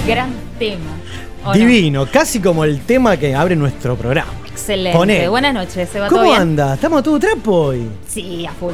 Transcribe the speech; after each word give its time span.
Gran 0.10 0.34
tema. 0.58 1.54
Divino, 1.54 2.06
casi 2.12 2.40
como 2.40 2.64
el 2.64 2.82
tema 2.82 3.16
que 3.18 3.34
abre 3.36 3.56
nuestro 3.56 3.96
programa. 3.96 4.32
Excelente. 4.48 4.98
Poné. 4.98 5.30
Buenas 5.30 5.54
noches, 5.54 5.90
¿se 5.90 6.00
va 6.00 6.10
todo 6.10 6.20
¿Cómo 6.20 6.34
anda? 6.34 6.74
¿Estamos 6.74 7.00
a 7.00 7.04
todo 7.04 7.20
trapo 7.20 7.54
hoy? 7.54 7.88
Sí, 8.08 8.46
a 8.46 8.52
full. 8.52 8.74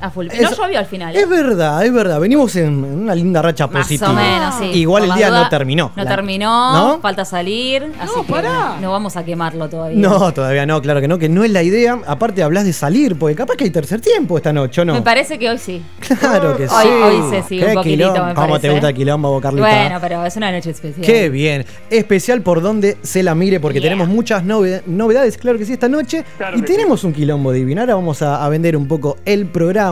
A 0.00 0.10
full. 0.10 0.26
No 0.28 0.32
Eso- 0.32 0.62
llovió 0.62 0.78
al 0.78 0.86
final. 0.86 1.14
¿eh? 1.14 1.20
Es 1.20 1.28
verdad, 1.28 1.84
es 1.84 1.92
verdad. 1.92 2.18
Venimos 2.20 2.56
en 2.56 2.70
en 2.70 3.00
una 3.00 3.14
linda 3.14 3.42
racha 3.42 3.66
Más 3.66 3.82
positiva. 3.82 4.10
o 4.10 4.14
menos, 4.14 4.54
sí. 4.58 4.64
Igual 4.78 5.04
el 5.04 5.14
día 5.14 5.30
no 5.30 5.48
terminó. 5.48 5.92
No 5.96 6.04
La- 6.04 6.10
terminó, 6.10 6.72
¿No? 6.72 7.00
falta 7.00 7.24
salir. 7.24 7.92
así 8.00 8.12
que 8.26 8.32
pará. 8.32 8.48
no, 8.76 8.80
no 8.80 8.90
vamos 8.92 9.16
a 9.16 9.24
quemarlo 9.24 9.68
todavía. 9.68 9.98
No, 9.98 10.32
todavía 10.32 10.64
no, 10.66 10.80
claro 10.80 11.00
que 11.00 11.08
no, 11.08 11.18
que 11.18 11.28
no 11.28 11.44
es 11.44 11.50
la 11.50 11.62
idea. 11.62 11.98
Aparte 12.06 12.42
hablas 12.42 12.64
de 12.64 12.72
salir, 12.72 13.18
porque 13.18 13.34
capaz 13.36 13.56
que 13.56 13.64
hay 13.64 13.70
tercer 13.70 14.00
tiempo 14.00 14.36
esta 14.36 14.52
noche, 14.52 14.80
¿o 14.80 14.84
no? 14.84 14.94
Me 14.94 15.02
parece 15.02 15.38
que 15.38 15.50
hoy 15.50 15.58
sí. 15.58 15.82
Claro 16.18 16.56
que 16.56 16.68
sí. 16.68 16.74
Hoy- 16.74 17.02
hoy 17.02 17.30
se 17.30 17.42
sigue 17.48 17.62
Qué 17.64 17.68
un 17.68 17.74
poquitito, 17.74 18.12
quilombo. 18.12 18.26
me 18.28 18.34
¿Cómo 18.34 18.46
te 18.46 18.50
parece. 18.52 18.70
gusta 18.70 18.88
el 18.88 18.94
quilombo, 18.94 19.40
Carlita? 19.40 19.66
Bueno, 19.68 19.98
pero 20.00 20.24
es 20.24 20.36
una 20.36 20.50
noche 20.52 20.70
especial. 20.70 21.04
Qué 21.06 21.28
bien. 21.28 21.66
Especial 21.90 22.40
por 22.42 22.62
donde 22.62 22.96
se 23.02 23.22
la 23.22 23.34
mire, 23.34 23.60
porque 23.60 23.80
Yeah. 23.80 23.90
tenemos 23.90 24.08
muchas 24.08 24.42
nove- 24.44 24.82
novedades, 24.86 25.36
claro 25.36 25.58
que 25.58 25.64
sí, 25.66 25.72
esta 25.74 25.88
noche. 25.88 26.24
y 26.56 26.62
tenemos 26.62 27.04
un 27.04 27.12
quilombo 27.12 27.52
divino. 27.52 27.80
Ahora 27.82 27.94
vamos 27.96 28.22
a, 28.22 28.44
a 28.44 28.48
vender 28.48 28.76
un 28.76 28.86
poco 28.88 29.16
el 29.24 29.46
programa. 29.46 29.89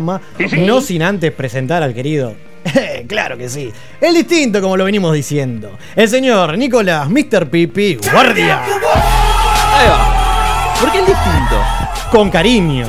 No 0.66 0.80
sin 0.80 1.02
antes 1.02 1.32
presentar 1.32 1.82
al 1.82 1.94
querido. 1.94 2.34
claro 3.08 3.38
que 3.38 3.48
sí. 3.48 3.72
El 4.00 4.14
distinto, 4.14 4.60
como 4.60 4.76
lo 4.76 4.84
venimos 4.84 5.14
diciendo. 5.14 5.78
El 5.96 6.08
señor 6.08 6.56
Nicolás, 6.58 7.08
Mr. 7.08 7.48
Pipi, 7.48 7.96
guardia. 8.12 8.62
Ahí 8.64 9.88
va. 9.88 10.74
¿Por 10.80 10.92
qué 10.92 10.98
el 10.98 11.06
distinto? 11.06 11.62
Con 12.10 12.30
cariño. 12.30 12.86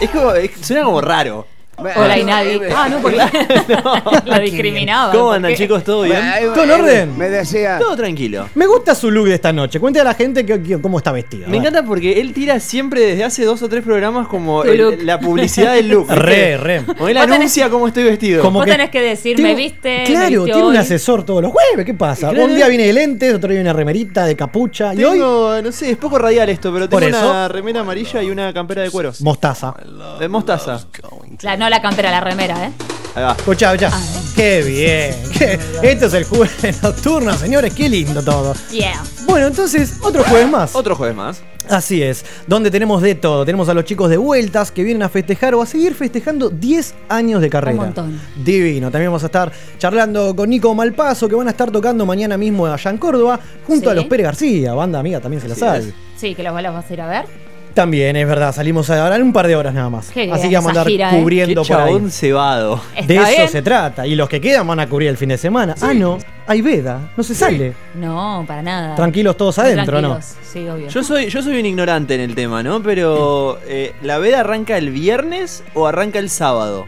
Es 0.00 0.10
como, 0.10 0.32
es- 0.32 0.50
suena 0.60 0.82
como 0.84 1.00
raro. 1.00 1.46
Hola 1.78 2.18
y 2.18 2.24
nadie. 2.24 2.60
Ah, 2.74 2.88
no, 2.88 2.98
porque 3.00 3.16
lo 4.26 4.38
discriminaba. 4.40 5.10
¿Cómo 5.12 5.24
¿por 5.26 5.36
andan 5.36 5.54
chicos? 5.54 5.82
¿Todo 5.82 6.02
bien? 6.02 6.20
¿Todo 6.54 6.64
en 6.64 6.70
orden? 6.70 7.18
Me 7.18 7.28
decía. 7.30 7.78
Todo 7.78 7.96
tranquilo. 7.96 8.48
Me 8.54 8.66
gusta 8.66 8.94
su 8.94 9.10
look 9.10 9.26
de 9.26 9.34
esta 9.34 9.52
noche. 9.52 9.80
Cuente 9.80 9.98
a 10.00 10.04
la 10.04 10.14
gente 10.14 10.44
que- 10.46 10.62
que- 10.62 10.80
cómo 10.80 10.98
está 10.98 11.12
vestido. 11.12 11.48
Me 11.48 11.56
encanta 11.56 11.82
porque 11.82 12.20
él 12.20 12.32
tira 12.34 12.60
siempre 12.60 13.00
desde 13.00 13.24
hace 13.24 13.44
dos 13.44 13.62
o 13.62 13.68
tres 13.68 13.82
programas 13.82 14.28
como 14.28 14.62
el- 14.64 14.78
look. 14.78 14.98
la 15.02 15.18
publicidad 15.18 15.74
del 15.74 15.88
look. 15.88 16.08
Re, 16.10 16.56
re. 16.58 16.84
Como 16.84 17.08
él 17.08 17.16
anuncia 17.16 17.68
cómo 17.70 17.88
estoy 17.88 18.04
vestido. 18.04 18.42
Como 18.42 18.60
Vos 18.60 18.66
tenés 18.66 18.90
que 18.90 19.00
decir, 19.00 19.40
me 19.40 19.54
viste, 19.54 19.98
me 20.00 20.04
Claro, 20.04 20.44
tiene 20.44 20.62
un 20.64 20.76
asesor 20.76 21.24
todos 21.24 21.42
los 21.42 21.50
jueves. 21.52 21.84
¿Qué 21.86 21.94
pasa? 21.94 22.28
Claro. 22.30 22.44
Un 22.44 22.54
día 22.54 22.68
viene 22.68 22.84
de 22.86 22.92
lentes, 22.92 23.34
otro 23.34 23.48
día 23.48 23.56
viene 23.58 23.70
de 23.70 23.74
remerita, 23.74 24.24
de 24.26 24.36
capucha. 24.36 24.94
Y 24.94 25.02
hoy, 25.04 25.18
no 25.18 25.72
sé, 25.72 25.90
es 25.92 25.96
poco 25.96 26.18
radial 26.18 26.48
esto, 26.50 26.72
pero 26.72 26.88
tengo 26.88 27.04
una 27.06 27.48
remera 27.48 27.80
amarilla 27.80 28.22
y 28.22 28.30
una 28.30 28.52
campera 28.52 28.82
de 28.82 28.90
cuero. 28.90 29.10
mostaza. 29.20 29.74
De 30.20 30.28
mostaza. 30.28 30.80
La, 31.42 31.56
no 31.56 31.70
la 31.72 31.82
campera, 31.82 32.10
la 32.10 32.20
remera, 32.20 32.66
¿eh? 32.66 32.70
Ahí 33.14 33.22
va. 33.24 33.32
Escuchá, 33.32 33.74
escuchá. 33.74 33.90
Qué 34.36 34.62
bien. 34.62 35.30
Qué- 35.38 35.58
Esto 35.82 36.06
es 36.06 36.14
el 36.14 36.24
jueves 36.24 36.52
nocturno, 36.82 37.32
señores. 37.34 37.74
Qué 37.74 37.88
lindo 37.88 38.22
todo. 38.22 38.54
Yeah. 38.70 39.02
Bueno, 39.26 39.46
entonces, 39.48 39.94
otro 40.02 40.22
jueves 40.24 40.48
más. 40.48 40.74
Otro 40.74 40.94
jueves 40.96 41.16
más. 41.16 41.42
Así 41.68 42.02
es, 42.02 42.24
donde 42.46 42.70
tenemos 42.70 43.00
de 43.02 43.14
todo. 43.14 43.44
Tenemos 43.44 43.68
a 43.68 43.74
los 43.74 43.84
chicos 43.84 44.10
de 44.10 44.16
vueltas 44.16 44.70
que 44.72 44.82
vienen 44.82 45.02
a 45.04 45.08
festejar 45.08 45.54
o 45.54 45.62
a 45.62 45.66
seguir 45.66 45.94
festejando 45.94 46.50
10 46.50 46.94
años 47.08 47.40
de 47.40 47.48
carrera. 47.50 47.78
Un 47.78 47.84
montón. 47.84 48.20
Divino. 48.44 48.90
También 48.90 49.10
vamos 49.10 49.22
a 49.22 49.26
estar 49.26 49.52
charlando 49.78 50.34
con 50.34 50.50
Nico 50.50 50.74
Malpaso, 50.74 51.28
que 51.28 51.34
van 51.36 51.46
a 51.46 51.50
estar 51.52 51.70
tocando 51.70 52.04
mañana 52.04 52.36
mismo 52.36 52.66
allá 52.66 52.90
en 52.90 52.98
Córdoba, 52.98 53.38
junto 53.66 53.84
Sí. 53.84 53.90
a 53.90 53.94
los 53.94 54.06
Pérez 54.06 54.24
García, 54.24 54.74
banda 54.74 54.98
amiga 54.98 55.20
también 55.20 55.40
se 55.40 55.48
la 55.48 55.52
Así 55.52 55.60
sabe. 55.60 55.78
es. 55.78 55.94
Sí, 56.16 56.34
que 56.34 56.42
los 56.42 56.52
los 56.60 56.74
vas 56.74 56.90
a 56.90 56.92
ir 56.92 57.00
a 57.00 57.06
ver. 57.08 57.24
También, 57.74 58.16
es 58.16 58.26
verdad, 58.26 58.54
salimos 58.54 58.88
ahora 58.90 59.16
en 59.16 59.22
un 59.22 59.32
par 59.32 59.46
de 59.46 59.56
horas 59.56 59.72
nada 59.74 59.88
más. 59.90 60.10
Qué 60.10 60.30
Así 60.30 60.48
bien 60.48 60.50
que 60.50 60.56
vamos 60.56 60.68
a 60.68 60.70
andar 60.70 60.86
gira, 60.86 61.08
¿eh? 61.08 61.10
Qué 61.12 61.18
cubriendo 61.20 61.62
por 61.64 61.76
ahí. 61.76 61.84
chabón 61.86 62.10
cebado. 62.10 62.80
De 62.94 63.00
¿Está 63.16 63.30
eso 63.30 63.36
bien? 63.38 63.48
se 63.48 63.62
trata. 63.62 64.06
Y 64.06 64.14
los 64.14 64.28
que 64.28 64.40
quedan 64.40 64.66
van 64.66 64.80
a 64.80 64.88
cubrir 64.88 65.08
el 65.08 65.16
fin 65.16 65.30
de 65.30 65.38
semana. 65.38 65.74
Ah, 65.80 65.94
no, 65.94 66.18
hay 66.46 66.60
veda, 66.62 67.12
no 67.16 67.22
se 67.22 67.34
sale. 67.34 67.72
No, 67.94 68.44
para 68.46 68.62
nada. 68.62 68.94
Tranquilos 68.94 69.36
todos 69.36 69.58
adentro, 69.58 70.00
¿no? 70.00 70.10
tranquilos, 70.16 70.36
Sí, 70.52 70.68
obvio. 70.68 70.88
Yo 70.88 71.02
soy, 71.02 71.28
yo 71.28 71.42
soy 71.42 71.58
un 71.58 71.66
ignorante 71.66 72.14
en 72.14 72.20
el 72.20 72.34
tema, 72.34 72.62
¿no? 72.62 72.82
Pero 72.82 73.58
eh, 73.66 73.94
¿la 74.02 74.18
veda 74.18 74.40
arranca 74.40 74.76
el 74.76 74.90
viernes 74.90 75.64
o 75.74 75.86
arranca 75.86 76.18
el 76.18 76.28
sábado? 76.28 76.86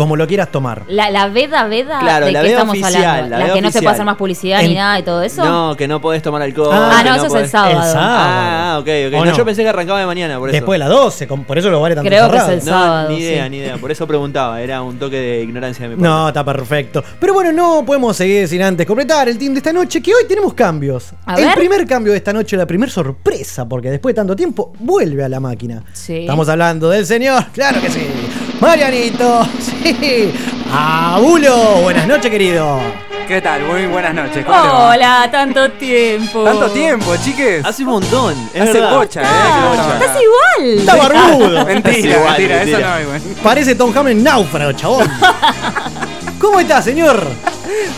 Como 0.00 0.16
lo 0.16 0.26
quieras 0.26 0.50
tomar. 0.50 0.84
La, 0.88 1.10
la 1.10 1.28
veda, 1.28 1.64
veda, 1.66 1.98
Claro, 2.00 2.24
¿de 2.24 2.32
la 2.32 2.40
qué 2.40 2.46
veda 2.48 2.54
estamos 2.60 2.72
oficial, 2.72 3.04
hablando? 3.04 3.28
la 3.28 3.38
La, 3.38 3.44
veda 3.44 3.54
que 3.54 3.60
no 3.60 3.70
se 3.70 3.78
puede 3.82 3.92
hacer 3.92 4.04
más 4.06 4.16
publicidad 4.16 4.60
En- 4.62 4.68
ni 4.70 4.74
nada 4.74 4.98
y 4.98 5.02
todo 5.02 5.22
eso. 5.22 5.44
No, 5.44 5.76
que 5.76 5.86
no 5.86 6.00
podés 6.00 6.22
tomar 6.22 6.40
alcohol. 6.40 6.70
Ah, 6.72 7.00
que 7.02 7.10
no, 7.10 7.16
eso 7.16 7.26
es 7.26 7.34
el 7.34 7.48
sábado. 7.50 7.70
El 7.82 7.92
sábado. 7.92 8.18
Ah, 8.18 8.78
ok, 8.80 8.88
ok. 9.08 9.14
¿O 9.20 9.24
No, 9.26 9.30
no? 9.30 9.36
yo 9.36 9.44
pensé 9.44 9.62
que 9.62 9.68
arrancaba 9.68 10.00
de 10.00 10.06
mañana, 10.06 10.38
por 10.38 10.48
eso. 10.48 10.54
Después 10.56 10.76
de 10.76 10.78
las 10.78 10.88
12, 10.88 11.28
con- 11.28 11.44
por 11.44 11.58
eso 11.58 11.68
los 11.68 11.82
bares 11.82 11.98
están 11.98 12.06
Creo 12.06 12.30
que 12.30 12.36
es 12.38 12.42
cerrados. 12.44 12.62
el 12.64 12.70
No, 12.70 12.78
sábado, 12.80 13.08
ni 13.10 13.18
idea, 13.18 13.44
sí. 13.44 13.50
ni 13.50 13.56
idea. 13.58 13.76
Por 13.76 13.90
eso 13.90 14.06
preguntaba. 14.06 14.62
Era 14.62 14.80
un 14.80 14.98
toque 14.98 15.16
de 15.16 15.42
ignorancia 15.42 15.82
de 15.82 15.90
mi 15.90 15.94
parte. 15.96 16.08
No, 16.08 16.28
está 16.28 16.44
perfecto. 16.46 17.04
Pero 17.20 17.34
bueno, 17.34 17.52
no 17.52 17.84
podemos 17.84 18.16
seguir 18.16 18.48
sin 18.48 18.62
antes 18.62 18.86
completar 18.86 19.28
el 19.28 19.36
team 19.36 19.52
de 19.52 19.58
esta 19.58 19.72
noche, 19.74 20.00
que 20.00 20.14
hoy 20.14 20.24
tenemos 20.26 20.54
cambios. 20.54 21.12
A 21.26 21.34
el 21.34 21.44
ver. 21.44 21.54
primer 21.56 21.86
cambio 21.86 22.12
de 22.12 22.16
esta 22.18 22.32
noche, 22.32 22.56
la 22.56 22.64
primera 22.66 22.90
sorpresa, 22.90 23.68
porque 23.68 23.90
después 23.90 24.14
de 24.14 24.20
tanto 24.20 24.34
tiempo 24.34 24.72
vuelve 24.78 25.24
a 25.24 25.28
la 25.28 25.40
máquina. 25.40 25.82
Sí. 25.92 26.20
Estamos 26.20 26.48
hablando 26.48 26.88
del 26.88 27.04
señor, 27.04 27.44
claro 27.52 27.82
que 27.82 27.90
sí. 27.90 28.00
Marianito, 28.60 29.46
sí. 29.60 30.32
Abulo, 30.72 31.76
buenas 31.82 32.06
noches, 32.06 32.30
querido. 32.30 32.78
¿Qué 33.26 33.40
tal? 33.40 33.62
Muy 33.62 33.86
buenas 33.86 34.12
noches. 34.12 34.44
¿Cómo? 34.44 34.58
Hola, 34.88 35.28
tanto 35.30 35.70
tiempo. 35.72 36.42
Tanto 36.44 36.68
tiempo, 36.70 37.14
chiques. 37.24 37.64
Hace 37.64 37.84
un 37.84 37.90
montón. 37.90 38.34
Es 38.52 38.62
Hace 38.62 38.72
verdad. 38.74 38.96
bocha, 38.96 39.22
¿eh? 39.22 39.26
Ah, 39.26 39.60
no 39.64 39.72
estás 39.74 40.02
estaba 40.02 40.22
igual. 40.22 40.78
Está 40.78 40.96
barbudo. 40.96 41.64
Mentira, 41.64 41.98
Igual, 42.16 42.24
mentira, 42.26 42.56
eso 42.56 42.64
mentira. 42.66 42.94
no, 42.96 43.00
igual. 43.02 43.20
Parece 43.42 43.74
Tom 43.76 44.08
en 44.08 44.22
náufrago, 44.24 44.72
chabón. 44.72 45.08
¿Cómo 46.40 46.58
está, 46.60 46.82
señor? 46.82 47.24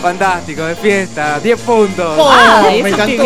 Fantástico, 0.02 0.64
de 0.66 0.76
fiesta, 0.76 1.40
10 1.40 1.60
puntos. 1.62 2.14
Oh, 2.18 2.30
Ah, 2.30 2.62
me 2.70 2.88
encantó. 2.90 3.22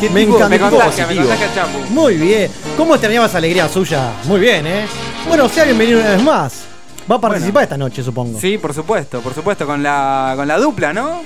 Me 0.00 0.08
me 0.10 0.22
encantó. 0.22 0.70
contagia, 0.70 1.06
me 1.08 1.16
contagia 1.16 1.46
el 1.46 1.54
chapu. 1.54 1.78
Muy 1.90 2.14
bien. 2.16 2.50
¿Cómo 2.76 2.94
extrañaba 2.94 3.26
esa 3.26 3.38
alegría 3.38 3.68
suya? 3.68 4.12
Muy 4.24 4.38
bien, 4.40 4.64
¿eh? 4.66 4.86
Bueno, 5.28 5.48
sea 5.48 5.64
bienvenido 5.64 6.00
una 6.00 6.10
vez 6.10 6.22
más. 6.22 6.64
Va 7.10 7.16
a 7.16 7.20
participar 7.20 7.52
Bueno. 7.52 7.62
esta 7.64 7.76
noche, 7.78 8.02
supongo. 8.02 8.38
Sí, 8.38 8.58
por 8.58 8.74
supuesto, 8.74 9.20
por 9.20 9.34
supuesto, 9.34 9.66
con 9.66 9.82
la, 9.82 10.34
con 10.36 10.46
la 10.46 10.58
dupla, 10.58 10.92
¿no? 10.92 11.20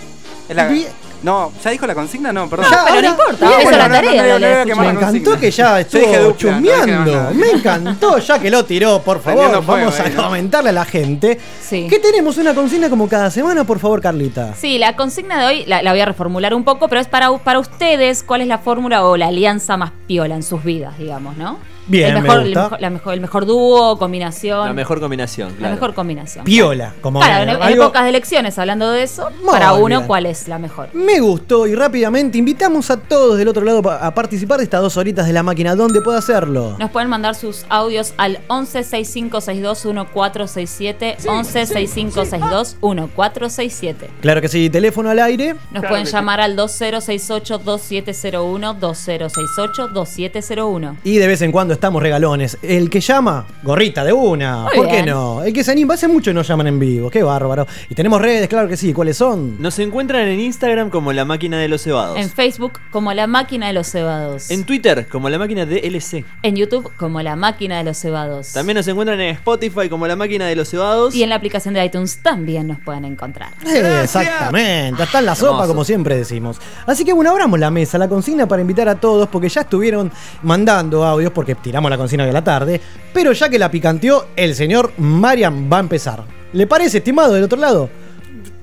Es 0.48 0.56
la- 0.56 0.68
Bien. 0.68 0.88
No, 1.22 1.50
¿ya 1.64 1.70
dijo 1.70 1.86
la 1.86 1.94
consigna? 1.94 2.30
No, 2.32 2.48
perdón. 2.48 2.66
Ya, 2.70 2.84
pero 2.84 2.88
no 2.88 2.94
ahora- 2.94 3.08
importa, 3.08 3.46
bueno, 3.62 3.70
la 3.78 3.88
no, 3.88 3.88
no, 3.88 3.94
tarea. 3.94 4.10
no, 4.22 4.28
no, 4.28 4.38
la 4.38 4.38
no, 4.38 4.38
no, 4.38 4.46
escuché. 4.46 4.74
que 4.74 4.80
Me 4.80 4.86
encantó 4.90 5.00
consigna. 5.30 5.40
que 5.40 5.50
ya 5.50 5.80
Yo 5.80 5.98
dije 5.98 6.10
estuvo 6.12 6.28
dupla, 6.28 6.50
no 6.52 6.60
dije 6.60 6.74
chumeando. 6.80 7.12
nada. 7.16 7.30
Me 7.30 7.50
encantó, 7.50 8.18
ya 8.18 8.38
que 8.38 8.50
lo 8.50 8.64
tiró, 8.64 9.00
por 9.02 9.20
favor. 9.22 9.40
Prendiendo 9.40 9.62
fuego 9.62 9.90
Vamos 9.90 10.00
a 10.00 10.22
comentarle 10.22 10.70
a 10.70 10.72
la 10.72 10.84
gente 10.84 11.40
Sí. 11.62 11.86
que 11.88 11.98
tenemos 11.98 12.36
una 12.36 12.54
consigna 12.54 12.90
como 12.90 13.08
cada 13.08 13.30
semana, 13.30 13.64
por 13.64 13.78
favor, 13.80 14.00
Carlita. 14.02 14.54
Sí, 14.54 14.78
la 14.78 14.94
consigna 14.94 15.40
de 15.40 15.46
hoy 15.46 15.64
la, 15.66 15.82
la 15.82 15.90
voy 15.90 16.00
a 16.00 16.04
reformular 16.04 16.54
un 16.54 16.64
poco, 16.64 16.86
pero 16.88 17.00
es 17.00 17.08
para, 17.08 17.36
para 17.38 17.58
ustedes 17.58 18.22
cuál 18.22 18.42
es 18.42 18.46
la 18.46 18.58
fórmula 18.58 19.04
o 19.04 19.16
la 19.16 19.28
alianza 19.28 19.76
más 19.78 19.92
piola 20.06 20.34
en 20.36 20.42
sus 20.42 20.62
vidas, 20.64 20.96
digamos, 20.98 21.36
¿no? 21.38 21.58
Bien, 21.88 22.08
el 22.08 22.14
me 22.14 22.20
mejor, 22.22 22.38
gusta. 22.44 22.50
El 22.50 22.54
mejor, 22.64 22.80
la 22.80 22.90
mejor, 22.90 23.14
el 23.14 23.20
mejor 23.20 23.46
dúo, 23.46 23.98
combinación. 23.98 24.66
La 24.66 24.72
mejor 24.72 25.00
combinación, 25.00 25.54
la 25.60 25.70
mejor 25.70 25.94
combinación. 25.94 26.44
Piola, 26.44 26.94
como 27.00 27.20
Claro, 27.20 27.44
en, 27.44 27.48
en 27.50 27.62
algo- 27.62 27.84
épocas 27.84 28.02
de 28.04 28.08
elecciones, 28.10 28.58
hablando 28.58 28.90
de 28.90 29.02
eso, 29.02 29.30
Muy 29.42 29.50
para 29.52 29.72
uno, 29.74 29.86
bien. 29.98 30.06
¿cuál 30.06 30.26
es 30.26 30.48
la 30.48 30.58
mejor? 30.58 30.88
Me 30.94 31.20
gustó 31.20 31.66
y 31.66 31.74
rápidamente 31.74 32.38
invitamos 32.38 32.90
a 32.90 32.96
todos 32.96 33.38
del 33.38 33.48
otro 33.48 33.64
lado 33.64 33.88
a 33.90 34.12
participar 34.14 34.58
de 34.58 34.64
estas 34.64 34.80
dos 34.82 34.96
horitas 34.96 35.26
de 35.26 35.32
la 35.32 35.42
máquina. 35.42 35.74
¿Dónde 35.74 36.00
puedo 36.00 36.18
hacerlo? 36.18 36.76
Nos 36.78 36.90
pueden 36.90 37.08
mandar 37.08 37.34
sus 37.34 37.64
audios 37.68 38.14
al 38.16 38.40
11 38.48 38.82
6562 38.84 39.84
1467 39.84 41.16
11 41.28 41.66
6562 41.66 42.76
1467. 42.82 44.10
Claro 44.20 44.40
que 44.40 44.48
sí, 44.48 44.68
teléfono 44.70 45.10
al 45.10 45.18
aire. 45.20 45.56
Nos 45.70 45.84
pueden 45.84 46.04
llamar 46.06 46.40
al 46.40 46.56
2068 46.56 47.58
2701 47.58 48.74
2068 48.74 49.88
2701. 49.88 50.96
Y 51.04 51.18
de 51.18 51.26
vez 51.26 51.42
en 51.42 51.52
cuando 51.52 51.74
estamos 51.76 52.02
regalones. 52.02 52.58
El 52.62 52.90
que 52.90 53.00
llama, 53.00 53.46
gorrita 53.62 54.04
de 54.04 54.12
una. 54.12 54.64
Muy 54.64 54.76
¿Por 54.76 54.88
qué 54.88 55.02
no? 55.02 55.42
El 55.42 55.52
que 55.52 55.62
se 55.62 55.72
anima, 55.72 55.94
hace 55.94 56.08
mucho 56.08 56.32
no 56.32 56.42
llaman 56.42 56.66
en 56.66 56.78
vivo. 56.78 57.10
Qué 57.10 57.22
bárbaro. 57.22 57.66
Y 57.88 57.94
tenemos 57.94 58.20
redes, 58.20 58.48
claro 58.48 58.68
que 58.68 58.76
sí. 58.76 58.92
¿Cuáles 58.92 59.16
son? 59.16 59.60
Nos 59.60 59.78
encuentran 59.78 60.26
en 60.28 60.40
Instagram 60.40 60.90
como 60.90 61.12
la 61.12 61.24
máquina 61.24 61.58
de 61.58 61.68
los 61.68 61.82
cebados. 61.82 62.18
En 62.18 62.30
Facebook 62.30 62.80
como 62.90 63.12
La 63.12 63.26
Máquina 63.26 63.66
de 63.66 63.72
los 63.72 63.88
Cebados. 63.90 64.50
En 64.50 64.64
Twitter 64.64 65.06
como 65.08 65.28
la 65.28 65.38
máquina 65.38 65.66
de 65.66 65.78
LC. 65.80 66.24
En 66.42 66.56
YouTube 66.56 66.90
como 66.96 67.22
La 67.22 67.36
Máquina 67.36 67.78
de 67.78 67.84
los 67.84 67.98
Cebados. 67.98 68.52
También 68.52 68.76
nos 68.76 68.88
encuentran 68.88 69.20
en 69.20 69.30
Spotify 69.34 69.88
como 69.88 70.06
la 70.06 70.16
máquina 70.16 70.46
de 70.46 70.56
los 70.56 70.68
cebados. 70.70 71.14
Y 71.14 71.22
en 71.22 71.28
la 71.28 71.36
aplicación 71.36 71.74
de 71.74 71.84
iTunes 71.84 72.18
también 72.22 72.66
nos 72.66 72.78
pueden 72.80 73.04
encontrar. 73.04 73.52
Eh, 73.66 74.00
exactamente, 74.04 75.02
está 75.02 75.18
en 75.18 75.26
la 75.26 75.34
sopa 75.34 75.50
Hermoso. 75.50 75.68
como 75.68 75.84
siempre 75.84 76.16
decimos. 76.16 76.58
Así 76.86 77.04
que 77.04 77.12
bueno, 77.12 77.30
abramos 77.30 77.58
la 77.58 77.70
mesa, 77.70 77.98
la 77.98 78.08
consigna 78.08 78.46
para 78.46 78.62
invitar 78.62 78.88
a 78.88 78.94
todos, 78.94 79.28
porque 79.28 79.48
ya 79.48 79.62
estuvieron 79.62 80.10
mandando 80.42 81.04
audios, 81.04 81.32
porque 81.32 81.52
tiramos 81.66 81.90
la 81.90 81.96
consigna 81.98 82.24
de 82.24 82.32
la 82.32 82.44
tarde, 82.44 82.80
pero 83.12 83.32
ya 83.32 83.48
que 83.48 83.58
la 83.58 83.70
picanteó, 83.70 84.28
el 84.36 84.54
señor 84.54 84.92
Marian 84.98 85.68
va 85.70 85.78
a 85.78 85.80
empezar. 85.80 86.22
¿Le 86.52 86.66
parece, 86.68 86.98
estimado, 86.98 87.34
del 87.34 87.42
otro 87.42 87.58
lado? 87.58 87.90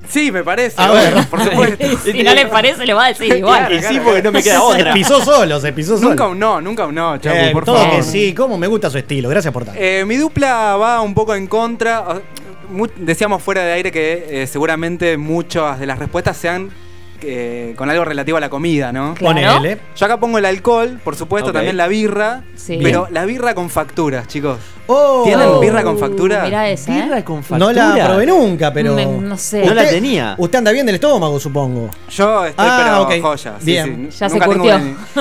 Sí, 0.08 0.32
me 0.32 0.42
parece. 0.42 0.80
A 0.80 0.90
ver. 0.90 1.12
bueno, 1.12 1.26
por 1.30 1.44
supuesto. 1.44 1.86
si 2.04 2.22
no 2.22 2.34
le 2.34 2.46
parece, 2.46 2.86
le 2.86 2.94
va 2.94 3.04
a 3.04 3.08
decir 3.08 3.34
igual. 3.36 3.72
y 3.72 3.82
sí, 3.82 4.00
porque 4.02 4.22
no 4.22 4.32
me 4.32 4.42
queda 4.42 4.54
Se 4.56 4.60
otra. 4.60 4.92
pisó 4.94 5.20
solo, 5.22 5.60
se 5.60 5.72
pisó 5.74 5.96
solo. 5.96 6.10
Nunca 6.10 6.26
un 6.28 6.38
no, 6.38 6.60
nunca 6.62 6.86
un 6.86 6.94
no, 6.94 7.18
Chapu, 7.18 7.36
Eh, 7.36 7.50
por 7.52 7.64
todo 7.66 7.76
favor. 7.76 7.96
que 7.96 8.02
sí, 8.02 8.32
cómo 8.34 8.56
me 8.58 8.66
gusta 8.66 8.88
su 8.90 8.96
estilo, 8.98 9.28
gracias 9.28 9.52
por 9.52 9.64
tanto. 9.66 9.78
Eh, 9.82 10.04
mi 10.06 10.16
dupla 10.16 10.76
va 10.76 11.00
un 11.02 11.12
poco 11.14 11.34
en 11.34 11.46
contra. 11.46 12.04
mu- 12.70 12.86
Decíamos 12.96 13.42
fuera 13.42 13.62
de 13.64 13.72
aire 13.72 13.92
que 13.92 14.42
eh, 14.42 14.46
seguramente 14.46 15.16
muchas 15.18 15.78
de 15.78 15.86
las 15.86 15.98
respuestas 15.98 16.36
sean 16.36 16.70
eh, 17.22 17.74
con 17.76 17.88
algo 17.90 18.04
relativo 18.04 18.36
a 18.36 18.40
la 18.40 18.48
comida, 18.50 18.92
¿no? 18.92 19.14
Claro. 19.14 19.34
Ponele. 19.34 19.78
Yo 19.96 20.06
acá 20.06 20.18
pongo 20.18 20.38
el 20.38 20.44
alcohol, 20.44 21.00
por 21.02 21.16
supuesto, 21.16 21.50
Ok. 21.50 21.54
también 21.56 21.76
la 21.76 21.88
birra, 21.88 22.42
Sí. 22.54 22.78
pero 22.82 23.08
la 23.10 23.24
birra 23.24 23.54
con 23.54 23.70
facturas, 23.70 24.28
chicos. 24.28 24.58
Oh, 24.86 25.22
¿Tienen 25.24 25.60
birra 25.60 25.82
con 25.82 25.98
factura? 25.98 26.44
Mirá 26.44 26.68
esa, 26.68 26.92
¿eh? 26.98 27.02
Birra 27.02 27.24
con 27.24 27.36
No 27.36 27.42
factura. 27.42 27.72
la 27.96 28.04
probé 28.06 28.26
nunca, 28.26 28.72
pero. 28.72 28.94
Me- 28.94 29.06
no 29.06 29.36
sé. 29.38 29.64
No 29.64 29.72
la 29.74 29.88
tenía. 29.88 30.34
Usted 30.36 30.58
anda 30.58 30.72
bien 30.72 30.84
del 30.84 30.96
estómago, 30.96 31.40
supongo. 31.40 31.88
Yo 32.10 32.44
estoy, 32.44 32.66
Ah, 32.68 32.82
pero 32.84 33.02
ok. 33.02 33.22
joya. 33.22 33.54
sí, 33.60 33.64
Bien. 33.66 34.08
sí. 34.10 34.18
Ya 34.18 34.28
se 34.28 34.34
Nunca 34.34 34.48
tengo 34.48 34.62
curtió. 34.62 34.80